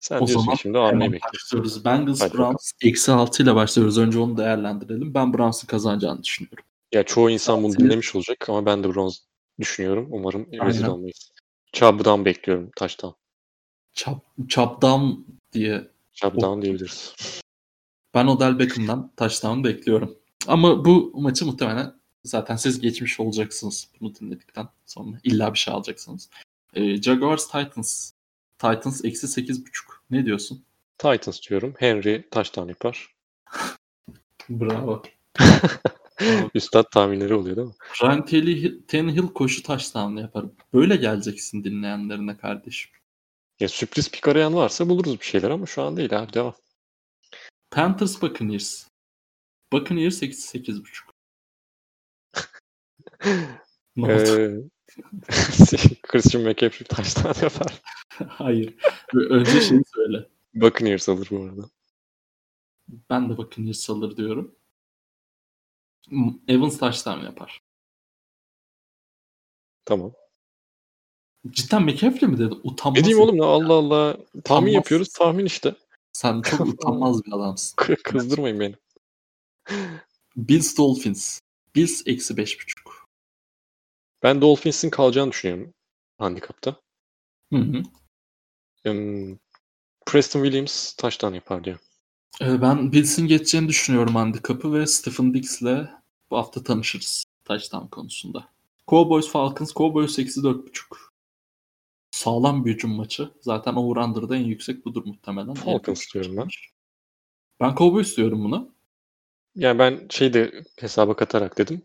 Sen 0.00 0.20
o 0.20 0.26
zaman 0.26 0.54
şimdi 0.54 0.78
almayı 0.78 1.12
bekliyoruz. 1.12 1.84
Bengals 1.84 2.20
Hadi 2.20 2.38
Browns 2.38 2.72
eksi 2.80 3.12
6 3.12 3.42
ile 3.42 3.54
başlıyoruz. 3.54 3.98
Önce 3.98 4.18
onu 4.18 4.36
değerlendirelim. 4.36 5.14
Ben 5.14 5.34
Browns'ın 5.34 5.66
kazanacağını 5.66 6.22
düşünüyorum. 6.22 6.64
Ya 6.92 7.02
çoğu 7.02 7.30
insan 7.30 7.62
bunu 7.62 7.76
dinlemiş 7.76 8.14
olacak 8.14 8.48
ama 8.48 8.66
ben 8.66 8.84
de 8.84 8.94
Browns 8.94 9.18
düşünüyorum. 9.60 10.08
Umarım 10.10 10.46
rezil 10.52 10.86
olmayız. 10.86 11.30
Çab'dan 11.72 12.24
bekliyorum 12.24 12.70
taştan. 12.76 13.14
Çab, 13.92 14.18
Çab'dan 14.48 15.26
diye. 15.52 15.90
Çab'dan 16.12 16.62
diyebiliriz. 16.62 17.14
Ben 18.14 18.26
Odell 18.26 18.58
Beckham'dan 18.58 19.12
touchdown 19.16 19.64
bekliyorum. 19.64 20.18
Ama 20.46 20.84
bu 20.84 21.12
maçı 21.14 21.46
muhtemelen 21.46 22.01
zaten 22.24 22.56
siz 22.56 22.80
geçmiş 22.80 23.20
olacaksınız 23.20 23.88
bunu 24.00 24.14
dinledikten 24.14 24.68
sonra. 24.86 25.16
illa 25.24 25.54
bir 25.54 25.58
şey 25.58 25.74
alacaksınız. 25.74 26.30
Ee, 26.74 27.02
Jaguars 27.02 27.46
Titans. 27.46 28.12
Titans 28.58 29.04
eksi 29.04 29.26
8.5. 29.26 29.62
Ne 30.10 30.26
diyorsun? 30.26 30.64
Titans 30.98 31.48
diyorum. 31.48 31.74
Henry 31.78 32.28
touchdown 32.30 32.68
yapar. 32.68 33.14
Bravo. 34.50 35.02
Üstad 36.54 36.84
tahminleri 36.90 37.34
oluyor 37.34 37.56
değil 37.56 37.68
mi? 37.68 37.74
Ryan 38.02 38.26
Tannehill 38.86 39.28
koşu 39.28 39.62
touchdown 39.62 40.16
yapar. 40.16 40.44
Böyle 40.74 40.96
geleceksin 40.96 41.64
dinleyenlerine 41.64 42.36
kardeşim. 42.36 42.90
Ya 43.60 43.68
sürpriz 43.68 44.10
pik 44.10 44.28
arayan 44.28 44.54
varsa 44.54 44.88
buluruz 44.88 45.20
bir 45.20 45.24
şeyler 45.24 45.50
ama 45.50 45.66
şu 45.66 45.82
an 45.82 45.96
değil 45.96 46.18
abi 46.18 46.32
devam. 46.32 46.54
Panthers 47.70 48.22
Buccaneers. 48.22 48.86
Buccaneers 49.72 50.22
eksi 50.22 50.58
8.5. 50.58 51.11
ne 53.96 54.14
oldu? 54.14 54.70
Christian 56.02 56.44
McCaffrey 56.44 56.86
taştan 56.88 57.34
yapar. 57.42 57.82
Hayır. 58.28 58.74
Önce 59.14 59.60
şeyi 59.60 59.82
söyle. 59.94 60.28
Buccaneers 60.54 61.08
alır 61.08 61.28
bu 61.30 61.42
arada. 61.42 61.62
Ben 63.10 63.30
de 63.30 63.36
Buccaneers 63.36 63.90
alır 63.90 64.16
diyorum. 64.16 64.54
Evans 66.48 66.78
taştan 66.78 67.20
yapar. 67.20 67.62
Tamam. 69.84 70.12
Cidden 71.50 71.82
McCaffrey 71.82 72.28
mi 72.28 72.38
dedi? 72.38 72.54
Utanmaz. 72.62 72.98
Ne 72.98 73.04
diyeyim 73.04 73.24
oğlum 73.24 73.36
ya 73.36 73.44
Allah 73.44 73.74
Allah. 73.74 74.12
Tahmin 74.14 74.38
utanmaz. 74.40 74.72
yapıyoruz 74.72 75.08
tahmin 75.08 75.44
işte. 75.44 75.74
Sen 76.12 76.42
çok 76.42 76.60
utanmaz 76.66 77.24
bir 77.24 77.32
adamsın. 77.32 77.76
Kızdırmayın 78.04 78.60
beni. 78.60 78.74
Bills 80.36 80.78
Dolphins. 80.78 81.40
Bills 81.74 82.02
eksi 82.06 82.36
beş 82.36 82.60
buçuk. 82.60 82.91
Ben 84.22 84.40
Dolphins'in 84.40 84.90
kalacağını 84.90 85.30
düşünüyorum 85.30 85.74
handikapta. 86.18 86.76
Hı 87.52 87.58
hı. 87.58 87.82
Um, 88.90 89.38
Preston 90.06 90.42
Williams 90.44 90.92
taştan 90.92 91.34
yapar 91.34 91.64
diyor. 91.64 91.78
Ee, 92.40 92.62
ben 92.62 92.92
Bills'in 92.92 93.26
geçeceğini 93.26 93.68
düşünüyorum 93.68 94.14
handikapı 94.14 94.72
ve 94.72 94.86
Stephen 94.86 95.34
Diggs'le 95.34 95.88
bu 96.30 96.36
hafta 96.36 96.62
tanışırız 96.62 97.24
taştan 97.44 97.88
konusunda. 97.88 98.48
Cowboys 98.88 99.28
Falcons 99.28 99.72
Cowboys 99.72 100.18
eksi 100.18 100.42
dört 100.42 100.66
buçuk. 100.66 101.12
Sağlam 102.10 102.64
bir 102.64 102.74
hücum 102.74 102.90
maçı. 102.90 103.30
Zaten 103.40 103.74
over-under'da 103.74 104.36
en 104.36 104.44
yüksek 104.44 104.84
budur 104.84 105.02
muhtemelen. 105.06 105.54
Falcons 105.54 106.14
diyorum 106.14 106.36
ben. 106.36 106.48
Ben 107.60 107.74
Cowboys 107.74 108.16
diyorum 108.16 108.44
buna. 108.44 108.68
Yani 109.54 109.78
ben 109.78 110.06
şey 110.10 110.34
de 110.34 110.64
hesaba 110.78 111.16
katarak 111.16 111.58
dedim. 111.58 111.82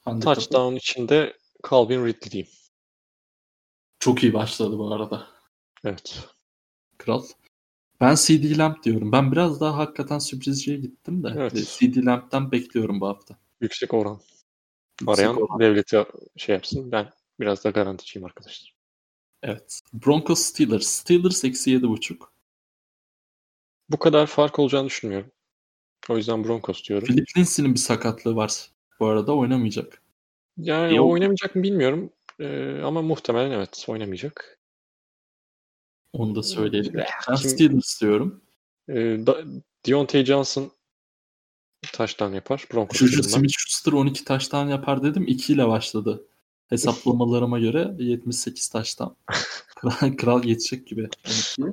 Handikapı. 0.00 0.40
Touchdown 0.40 0.74
içinde 0.74 1.36
Calvin 1.70 2.06
Ridley 2.06 2.30
diyeyim. 2.30 2.50
Çok 3.98 4.22
iyi 4.22 4.34
başladı 4.34 4.78
bu 4.78 4.94
arada. 4.94 5.26
Evet. 5.84 6.28
Kral. 6.98 7.24
Ben 8.00 8.14
CD 8.14 8.58
Lamp 8.58 8.82
diyorum. 8.82 9.12
Ben 9.12 9.32
biraz 9.32 9.60
daha 9.60 9.76
hakikaten 9.78 10.18
sürprizciye 10.18 10.76
gittim 10.76 11.24
de. 11.24 11.34
Evet. 11.36 11.76
CD 11.78 12.06
Lamp'ten 12.06 12.52
bekliyorum 12.52 13.00
bu 13.00 13.08
hafta. 13.08 13.38
Yüksek 13.60 13.94
oran. 13.94 14.20
Yüksek 15.00 15.18
Arayan 15.18 15.42
oran. 15.42 15.60
devleti 15.60 16.04
şey 16.36 16.54
yapsın. 16.54 16.92
Ben 16.92 17.10
biraz 17.40 17.64
da 17.64 17.70
garanticiyim 17.70 18.26
arkadaşlar. 18.26 18.74
Evet. 19.42 19.80
Broncos 19.92 20.40
Steelers. 20.40 20.86
Steelers 20.86 21.44
eksi 21.44 21.70
yedi 21.70 21.88
buçuk. 21.88 22.34
Bu 23.88 23.98
kadar 23.98 24.26
fark 24.26 24.58
olacağını 24.58 24.86
düşünmüyorum. 24.86 25.30
O 26.08 26.16
yüzden 26.16 26.44
Broncos 26.44 26.84
diyorum. 26.84 27.06
Philip 27.08 27.26
Lindsay'nin 27.36 27.74
bir 27.74 27.78
sakatlığı 27.78 28.36
var. 28.36 28.70
Bu 29.00 29.06
arada 29.06 29.36
oynamayacak. 29.36 30.03
Yani 30.56 31.00
o 31.00 31.10
oynamayacak 31.10 31.56
mı 31.56 31.62
bilmiyorum. 31.62 32.12
Ee, 32.40 32.80
ama 32.84 33.02
muhtemelen 33.02 33.50
evet 33.50 33.84
oynamayacak. 33.88 34.58
Onu 36.12 36.34
da 36.34 36.42
söyleyelim. 36.42 36.94
Ben 37.28 37.34
Steelers 37.34 38.00
diyorum. 38.00 38.42
E, 38.88 38.94
da, 38.94 39.44
Deontay 39.86 40.24
Johnson 40.24 40.72
taştan 41.92 42.32
yapar. 42.32 42.66
Broncos 42.72 42.98
Juju. 42.98 43.22
Smith-Schuster 43.22 43.92
12 43.92 44.24
taştan 44.24 44.68
yapar 44.68 45.02
dedim. 45.02 45.24
2 45.28 45.52
ile 45.52 45.68
başladı. 45.68 46.28
Hesaplamalarıma 46.68 47.58
göre 47.58 47.94
78 47.98 48.68
taştan. 48.68 49.16
Kral, 49.76 50.16
kral 50.16 50.42
geçecek 50.42 50.86
gibi 50.86 51.02
12'yi. 51.02 51.72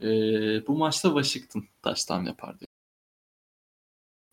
Ee, 0.00 0.66
bu 0.66 0.78
maçta 0.78 1.08
Washington 1.08 1.64
taştan 1.82 2.24
yapar 2.24 2.56
diyor. 2.60 2.68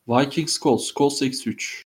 Vikings 0.08 0.60
Colts. 0.60 0.94
Colts 0.94 1.22
eksi 1.22 1.50
3. 1.50 1.84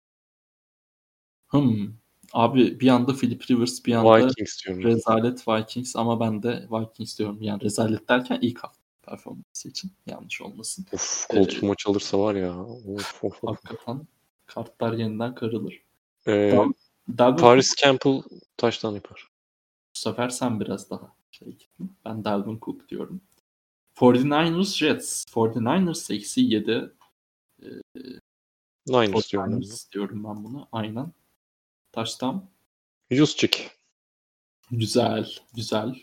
Hmm. 1.51 1.89
Abi 2.33 2.81
bir 2.81 2.89
anda 2.89 3.13
Philip 3.13 3.51
Rivers 3.51 3.85
bir 3.87 3.95
anda 3.95 4.27
Vikings 4.27 4.65
diyorum. 4.67 4.85
rezalet 4.85 5.49
Vikings 5.49 5.97
ama 5.97 6.21
ben 6.21 6.43
de 6.43 6.69
Vikings 6.71 7.19
diyorum. 7.19 7.43
Yani 7.43 7.63
rezalet 7.63 8.09
derken 8.09 8.39
ilk 8.43 8.59
hafta 8.59 8.81
performansı 9.03 9.69
için 9.69 9.93
yanlış 10.07 10.41
olmasın. 10.41 10.87
Of, 10.93 11.29
Colts 11.31 11.63
maç 11.63 11.87
alırsa 11.87 12.19
var 12.19 12.35
ya. 12.35 12.65
Of, 12.65 13.25
of. 13.25 13.39
Hakikaten 13.45 14.07
kartlar 14.47 14.93
yeniden 14.93 15.35
karılır. 15.35 15.83
Ee, 16.27 16.51
Tamam. 16.51 16.75
Dalvin 17.19 17.37
Paris 17.37 17.75
Campbell 17.77 18.23
taştan 18.57 18.95
yapar. 18.95 19.29
Bu 19.95 19.99
sefer 19.99 20.29
sen 20.29 20.61
biraz 20.61 20.91
daha 20.91 21.13
şey 21.31 21.49
gittin. 21.49 21.93
Ben 22.05 22.25
Dalvin 22.25 22.59
Cook 22.61 22.89
diyorum. 22.89 23.21
49ers 23.97 24.77
Jets. 24.77 25.25
49ers 25.25 26.15
eksi 26.15 26.41
7. 26.41 26.91
Niners 28.87 29.33
diyorum. 29.33 29.53
ben 29.53 29.63
de. 29.63 29.67
49ers 29.67 29.93
diyorum 29.93 30.25
ben 30.25 30.45
bunu. 30.45 30.69
Aynen. 30.73 31.13
Taştan. 31.93 32.51
Juszczyk. 33.11 33.71
Güzel. 34.71 35.31
Güzel. 35.55 35.95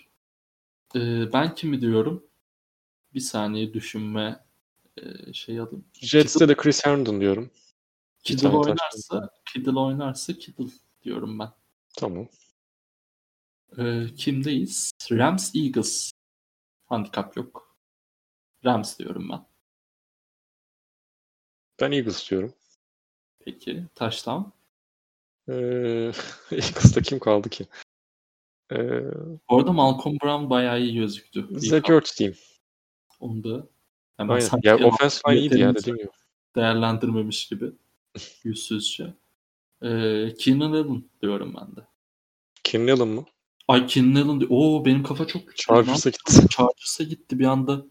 Ee, 0.95 1.33
ben 1.33 1.55
kimi 1.55 1.81
diyorum? 1.81 2.27
Bir 3.13 3.19
saniye 3.19 3.73
düşünme 3.73 4.45
e, 4.97 5.33
şey 5.33 5.59
alayım. 5.59 5.85
Jets'te 5.93 6.49
de 6.49 6.55
Chris 6.55 6.85
Herndon 6.85 7.21
diyorum. 7.21 7.51
Kittle 8.23 8.47
oynarsa, 8.47 9.29
Kittle 9.53 9.79
oynarsa 9.79 10.33
Kittle 10.33 10.65
diyorum 11.03 11.39
ben. 11.39 11.49
Tamam. 11.97 12.27
Ee, 13.77 14.05
kimdeyiz? 14.17 14.91
Rams 15.11 15.55
Eagles. 15.55 16.11
Handikap 16.85 17.37
yok. 17.37 17.77
Rams 18.65 18.99
diyorum 18.99 19.29
ben. 19.29 19.45
Ben 21.81 21.91
Eagles 21.91 22.29
diyorum. 22.31 22.53
Peki. 23.39 23.85
Taştan. 23.95 24.53
Ee, 25.49 25.53
Eagles'ta 26.51 27.01
kim 27.01 27.19
kaldı 27.19 27.49
ki? 27.49 27.65
Ee, 28.71 29.01
Bu 29.49 29.57
arada 29.57 29.71
Malcolm 29.73 30.17
Brown 30.23 30.49
bayağı 30.49 30.81
iyi 30.81 30.95
gözüktü. 30.95 31.47
Zach 31.51 31.89
Ertz. 31.89 32.21
Onu 33.19 33.43
da 33.43 33.67
hemen 34.17 34.35
Aynen. 34.35 34.59
Ya 34.63 34.87
offense 34.87 35.21
line 35.29 35.39
iyiydi 35.39 35.59
ya 35.59 35.75
dediğim 35.75 35.97
gibi. 35.97 36.09
değerlendirmemiş 36.55 37.47
gibi. 37.47 37.71
Yüzsüzce. 38.43 39.13
Ee, 39.81 40.33
Keenan 40.39 40.71
Allen 40.71 41.03
diyorum 41.21 41.55
ben 41.61 41.75
de. 41.75 41.87
Kim 42.63 42.81
Allen 42.89 43.07
mı? 43.07 43.25
Ay 43.67 43.87
Keenan 43.87 44.15
Allen 44.15 44.41
di- 44.41 44.47
Oo 44.49 44.85
benim 44.85 45.03
kafa 45.03 45.27
çok 45.27 45.47
küçük. 45.47 45.67
Chargers'a 45.67 46.09
gitti. 46.09 46.47
Chargers'a 46.49 47.03
gitti 47.03 47.39
bir 47.39 47.45
anda. 47.45 47.85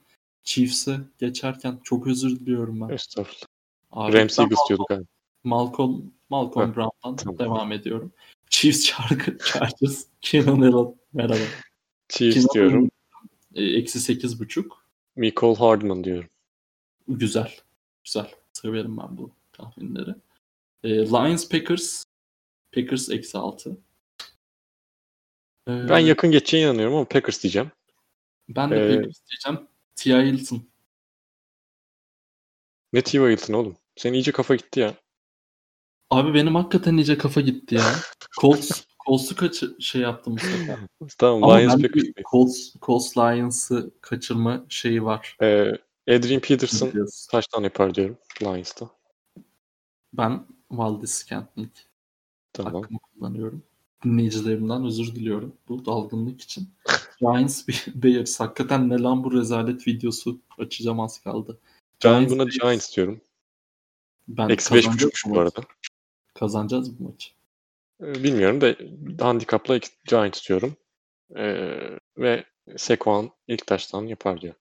Chiefs'e 0.44 1.00
geçerken 1.18 1.80
çok 1.84 2.06
özür 2.06 2.40
diliyorum 2.40 2.80
ben. 2.80 2.88
Estağfurullah. 2.94 3.46
Abi, 3.90 4.12
Rams 4.12 4.38
Eagles 4.38 4.58
diyorduk 4.68 4.90
abi. 4.90 5.04
Malcolm, 5.46 6.12
Malcolm 6.30 6.70
Heh, 6.70 6.76
Brown'dan 6.76 7.16
tamam. 7.16 7.38
devam 7.38 7.72
ediyorum. 7.72 8.12
Chiefs 8.50 8.84
Chargers, 8.84 9.38
Chargers 9.52 10.06
Keenan 10.20 10.60
Allen. 10.60 10.94
Merhaba. 11.12 11.38
Chiefs 12.08 12.34
Keenan 12.34 12.54
diyorum. 12.54 12.90
E, 13.54 13.64
Eksi 13.64 14.00
sekiz 14.00 14.40
buçuk. 14.40 14.86
Nicole 15.16 15.58
Hardman 15.58 16.04
diyorum. 16.04 16.30
Güzel. 17.08 17.54
Güzel. 18.04 18.30
Severim 18.52 18.96
ben 18.96 19.18
bu 19.18 19.30
tahminleri. 19.52 20.14
E, 20.84 20.88
Lions 20.88 21.48
Packers. 21.48 22.04
Packers 22.74 23.08
eksi 23.10 23.38
altı. 23.38 23.70
E, 25.68 25.88
Ben 25.88 25.98
yakın 25.98 26.30
geçeceğine 26.30 26.68
inanıyorum 26.70 26.94
ama 26.94 27.04
Packers 27.08 27.42
diyeceğim. 27.42 27.70
ben 28.48 28.70
de 28.70 28.76
Ee, 28.76 28.96
Packers 28.96 29.20
diyeceğim. 29.30 29.68
T.I. 29.96 30.32
Hilton. 30.32 30.68
Ne 32.92 33.02
T.Y. 33.02 33.32
Hilton 33.32 33.54
oğlum? 33.54 33.76
Senin 33.96 34.14
iyice 34.14 34.32
kafa 34.32 34.54
gitti 34.54 34.80
ya. 34.80 34.94
Abi 36.10 36.34
benim 36.34 36.54
hakikaten 36.54 36.96
iyice 36.96 37.18
kafa 37.18 37.40
gitti 37.40 37.74
ya. 37.74 37.82
Colts, 38.40 38.84
Colts'u 39.06 39.36
kaç 39.36 39.62
şey 39.80 40.00
yaptım 40.02 40.34
bu 40.36 40.40
sefer. 40.40 40.78
Tamam 41.18 41.44
Ama 41.44 41.56
Lions 41.56 41.72
Packers. 41.82 41.94
bir 41.94 42.22
Colts, 42.30 42.74
Colts 42.82 43.16
Lions'ı 43.18 43.90
kaçırma 44.00 44.64
şeyi 44.68 45.04
var. 45.04 45.36
Ee, 45.42 45.72
Adrian 46.08 46.40
Peterson 46.40 46.88
Biliyorsun. 46.90 47.30
taştan 47.30 47.62
yapar 47.62 47.94
diyorum 47.94 48.18
Lions'ta. 48.42 48.90
Ben 50.12 50.46
Valdez 50.70 51.10
Scantling 51.10 51.72
Tamam. 52.52 52.74
hakkımı 52.74 52.98
kullanıyorum. 52.98 53.62
Dinleyicilerimden 54.04 54.84
özür 54.84 55.14
diliyorum 55.14 55.56
bu 55.68 55.84
dalgınlık 55.86 56.40
için. 56.40 56.68
Giants 57.20 57.68
Bears. 57.94 58.40
Hakikaten 58.40 58.88
ne 58.88 58.98
lan 58.98 59.24
bu 59.24 59.32
rezalet 59.32 59.86
videosu 59.88 60.40
açacağım 60.58 61.00
az 61.00 61.18
kaldı. 61.20 61.58
Ben 62.04 62.12
Giants, 62.18 62.32
buna 62.32 62.42
Bears. 62.46 62.58
Giants 62.58 62.96
diyorum. 62.96 63.20
Ben 64.28 64.48
Eksi 64.48 64.74
beş 64.74 64.84
kazanacağız 64.84 65.12
buçuk 65.12 65.34
bu 65.34 65.40
arada. 65.40 65.60
Kazanacağız 66.38 66.98
bu 67.00 67.04
maçı. 67.04 67.30
Ee, 68.02 68.24
Bilmiyorum 68.24 68.60
da 68.60 68.74
handikapla 69.24 69.76
iki- 69.76 69.88
Giants 70.08 70.48
diyorum. 70.48 70.76
Ee, 71.36 71.98
ve 72.18 72.44
Sekwan 72.76 73.30
ilk 73.48 73.66
taştan 73.66 74.02
yapar 74.02 74.40
diyor. 74.40 74.54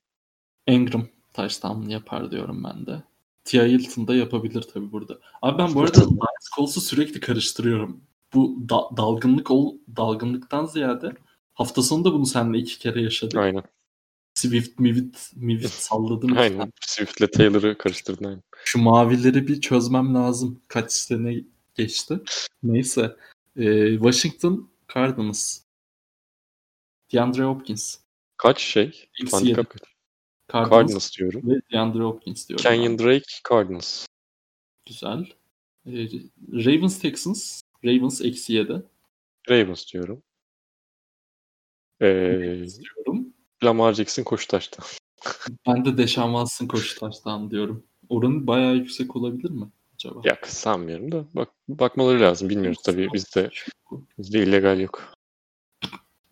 Engram 0.67 1.07
touchdown 1.33 1.89
yapar 1.89 2.31
diyorum 2.31 2.63
ben 2.63 2.85
de. 2.85 3.03
T.I. 3.43 3.71
Hilton 3.71 4.07
da 4.07 4.15
yapabilir 4.15 4.61
tabii 4.73 4.91
burada. 4.91 5.19
Abi 5.41 5.57
ben 5.57 5.75
bu 5.75 5.81
arada 5.81 5.99
Lions 6.01 6.49
Colts'u 6.55 6.81
sürekli 6.81 7.19
karıştırıyorum. 7.19 8.01
Bu 8.33 8.57
da- 8.69 8.97
dalgınlık 8.97 9.51
ol 9.51 9.75
dalgınlıktan 9.97 10.65
ziyade 10.65 11.11
hafta 11.53 11.81
sonu 11.81 12.05
da 12.05 12.13
bunu 12.13 12.25
seninle 12.25 12.57
iki 12.57 12.79
kere 12.79 13.01
yaşadık. 13.01 13.35
Aynen. 13.39 13.63
Swift, 14.33 14.79
Mivit, 14.79 15.31
Mivit 15.35 15.69
salladım. 15.69 16.29
iki 16.29 16.39
Aynen. 16.39 16.57
tane. 16.57 16.71
Swift'le 16.81 17.31
Taylor'ı 17.33 17.77
karıştırdın 17.77 18.25
aynen. 18.25 18.43
Şu 18.65 18.79
mavileri 18.79 19.47
bir 19.47 19.61
çözmem 19.61 20.15
lazım. 20.15 20.61
Kaç 20.67 20.91
sene 20.91 21.35
geçti. 21.75 22.19
Neyse. 22.63 23.15
Ee, 23.57 23.93
Washington 23.93 24.69
Cardinals. 24.93 25.61
DeAndre 27.13 27.43
Hopkins. 27.43 27.97
Kaç 28.37 28.61
şey? 28.61 29.09
Eksi 29.21 29.35
Handikap 29.35 29.69
kaç? 29.69 29.81
Cardinals, 30.53 30.71
Cardinals 30.71 31.17
diyorum. 31.17 31.49
ve 31.49 31.61
DeAndre 31.71 32.03
Hopkins 32.03 32.49
diyorum. 32.49 32.63
Kenyon 32.63 32.99
Drake 32.99 33.25
Cardinals. 33.49 34.05
Güzel. 34.85 35.25
Ee, 35.85 36.07
Ravens 36.53 36.99
Texans. 36.99 37.61
Ravens 37.85 38.21
eksi 38.21 38.53
7 38.53 38.83
Ravens 39.49 39.93
diyorum. 39.93 40.23
Ee, 42.01 42.61
istiyorum. 42.65 43.33
Lamar 43.63 43.93
Jackson 43.93 44.23
koşu 44.23 44.47
taşta. 44.47 44.83
Ben 45.67 45.85
de 45.85 45.97
Deshaun 45.97 46.31
Watson 46.31 46.67
koşu 46.67 46.99
taştan 46.99 47.51
diyorum. 47.51 47.83
Oranı 48.09 48.47
bayağı 48.47 48.75
yüksek 48.75 49.15
olabilir 49.15 49.49
mi 49.49 49.65
acaba? 50.05 50.21
Ya 50.23 50.37
sanmıyorum 50.43 51.11
da 51.11 51.25
bak 51.33 51.49
bakmaları 51.67 52.21
lazım. 52.21 52.49
Bilmiyoruz 52.49 52.81
tabii. 52.85 53.07
Bizde 53.13 53.49
bizde 54.17 54.43
illegal 54.43 54.79
yok. 54.79 55.13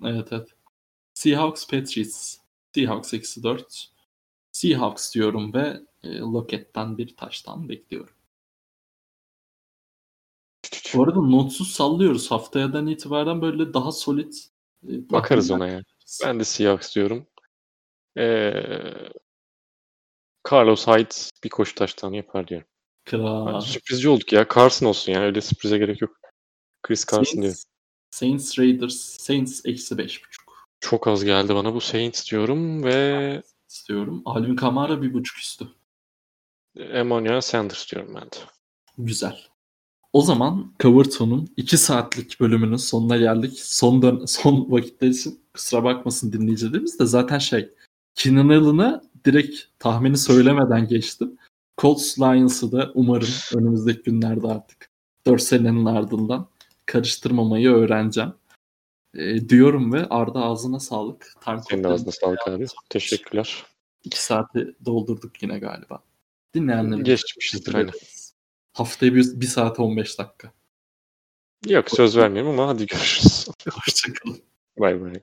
Evet 0.03 0.27
evet. 0.31 0.49
Seahawks 1.13 1.67
Patriots. 1.67 2.37
Seahawks 2.75 3.13
eksi 3.13 3.43
4. 3.43 3.91
Seahawks 4.51 5.13
diyorum 5.13 5.53
ve 5.53 5.79
e, 6.03 6.17
Lockett'ten 6.19 6.97
bir 6.97 7.15
taştan 7.15 7.69
bekliyorum. 7.69 8.13
Bu 10.93 11.03
arada 11.03 11.21
notsuz 11.21 11.71
sallıyoruz. 11.71 12.31
Haftayadan 12.31 12.87
itibaren 12.87 13.41
böyle 13.41 13.73
daha 13.73 13.91
solid 13.91 14.33
e, 14.83 15.09
Bakarız 15.09 15.51
ona 15.51 15.67
ya. 15.67 15.83
Ben 16.25 16.39
de 16.39 16.43
Seahawks 16.43 16.95
diyorum. 16.95 17.27
Ee, 18.17 18.53
Carlos 20.51 20.87
Hyde 20.87 21.15
bir 21.43 21.49
koşu 21.49 21.75
taştan 21.75 22.13
yapar 22.13 22.47
diyorum. 22.47 22.67
Kral. 23.05 23.61
Sürprizci 23.61 24.09
olduk 24.09 24.33
ya. 24.33 24.47
Carson 24.55 24.87
olsun 24.87 25.11
yani. 25.11 25.25
Öyle 25.25 25.41
sürprize 25.41 25.77
gerek 25.77 26.01
yok. 26.01 26.17
Chris 26.83 27.05
Carson. 27.05 27.41
Saints, 27.41 27.63
Saints 28.11 28.59
Raiders. 28.59 28.95
Saints 28.95 29.61
eksi 29.65 29.95
5.5 29.95 30.19
Çok 30.79 31.07
az 31.07 31.23
geldi 31.23 31.55
bana 31.55 31.73
bu 31.73 31.81
Saints 31.81 32.31
diyorum 32.31 32.83
ve 32.83 33.41
istiyorum. 33.69 34.21
Alvin 34.25 34.55
Kamara 34.55 35.01
bir 35.01 35.13
buçuk 35.13 35.37
üstü. 35.37 35.67
Emmanuel 36.79 37.41
Sanders 37.41 37.91
diyorum 37.91 38.15
ben 38.15 38.23
de. 38.23 38.35
Güzel. 38.97 39.39
O 40.13 40.21
zaman 40.21 40.73
Coverton'un 40.79 41.53
2 41.57 41.77
saatlik 41.77 42.39
bölümünün 42.39 42.75
sonuna 42.75 43.17
geldik. 43.17 43.59
Son 43.59 44.01
dön- 44.01 44.25
son 44.25 44.71
vakitler 44.71 45.07
için 45.07 45.39
kusura 45.53 45.83
bakmasın 45.83 46.33
dinleyicilerimiz 46.33 46.99
de 46.99 47.05
zaten 47.05 47.37
şey 47.39 47.69
Keenan 48.15 48.49
Allen'ı 48.49 49.01
direkt 49.25 49.59
tahmini 49.79 50.17
söylemeden 50.17 50.87
geçtim. 50.87 51.37
Colts 51.77 52.19
Lions'ı 52.19 52.71
da 52.71 52.91
umarım 52.93 53.29
önümüzdeki 53.55 54.03
günlerde 54.03 54.47
artık 54.47 54.89
4 55.25 55.41
senenin 55.41 55.85
ardından 55.85 56.47
karıştırmamayı 56.85 57.69
öğreneceğim. 57.69 58.33
Ee, 59.15 59.49
diyorum 59.49 59.93
ve 59.93 60.05
Arda 60.09 60.39
ağzına 60.39 60.79
sağlık. 60.79 61.33
Time 61.41 61.61
Senin 61.69 61.83
ağzına 61.83 62.11
sağlık 62.11 62.47
abi. 62.47 62.65
Teşekkürler. 62.89 63.65
İki 64.03 64.23
saati 64.23 64.75
doldurduk 64.85 65.43
yine 65.43 65.59
galiba. 65.59 66.03
Dinleyenlerimize 66.53 67.11
Geçmişizdir 67.11 67.65
teşekkür 67.65 67.77
aynen. 67.77 67.93
Haftaya 68.73 69.15
bir, 69.15 69.41
bir 69.41 69.45
saat 69.45 69.79
15 69.79 70.19
dakika. 70.19 70.51
Yok 71.67 71.91
söz 71.91 72.17
vermiyorum 72.17 72.59
ama 72.59 72.67
hadi 72.67 72.85
görüşürüz. 72.85 73.47
Hoşçakalın. 73.71 74.41
Bay 74.77 75.01
bay. 75.01 75.13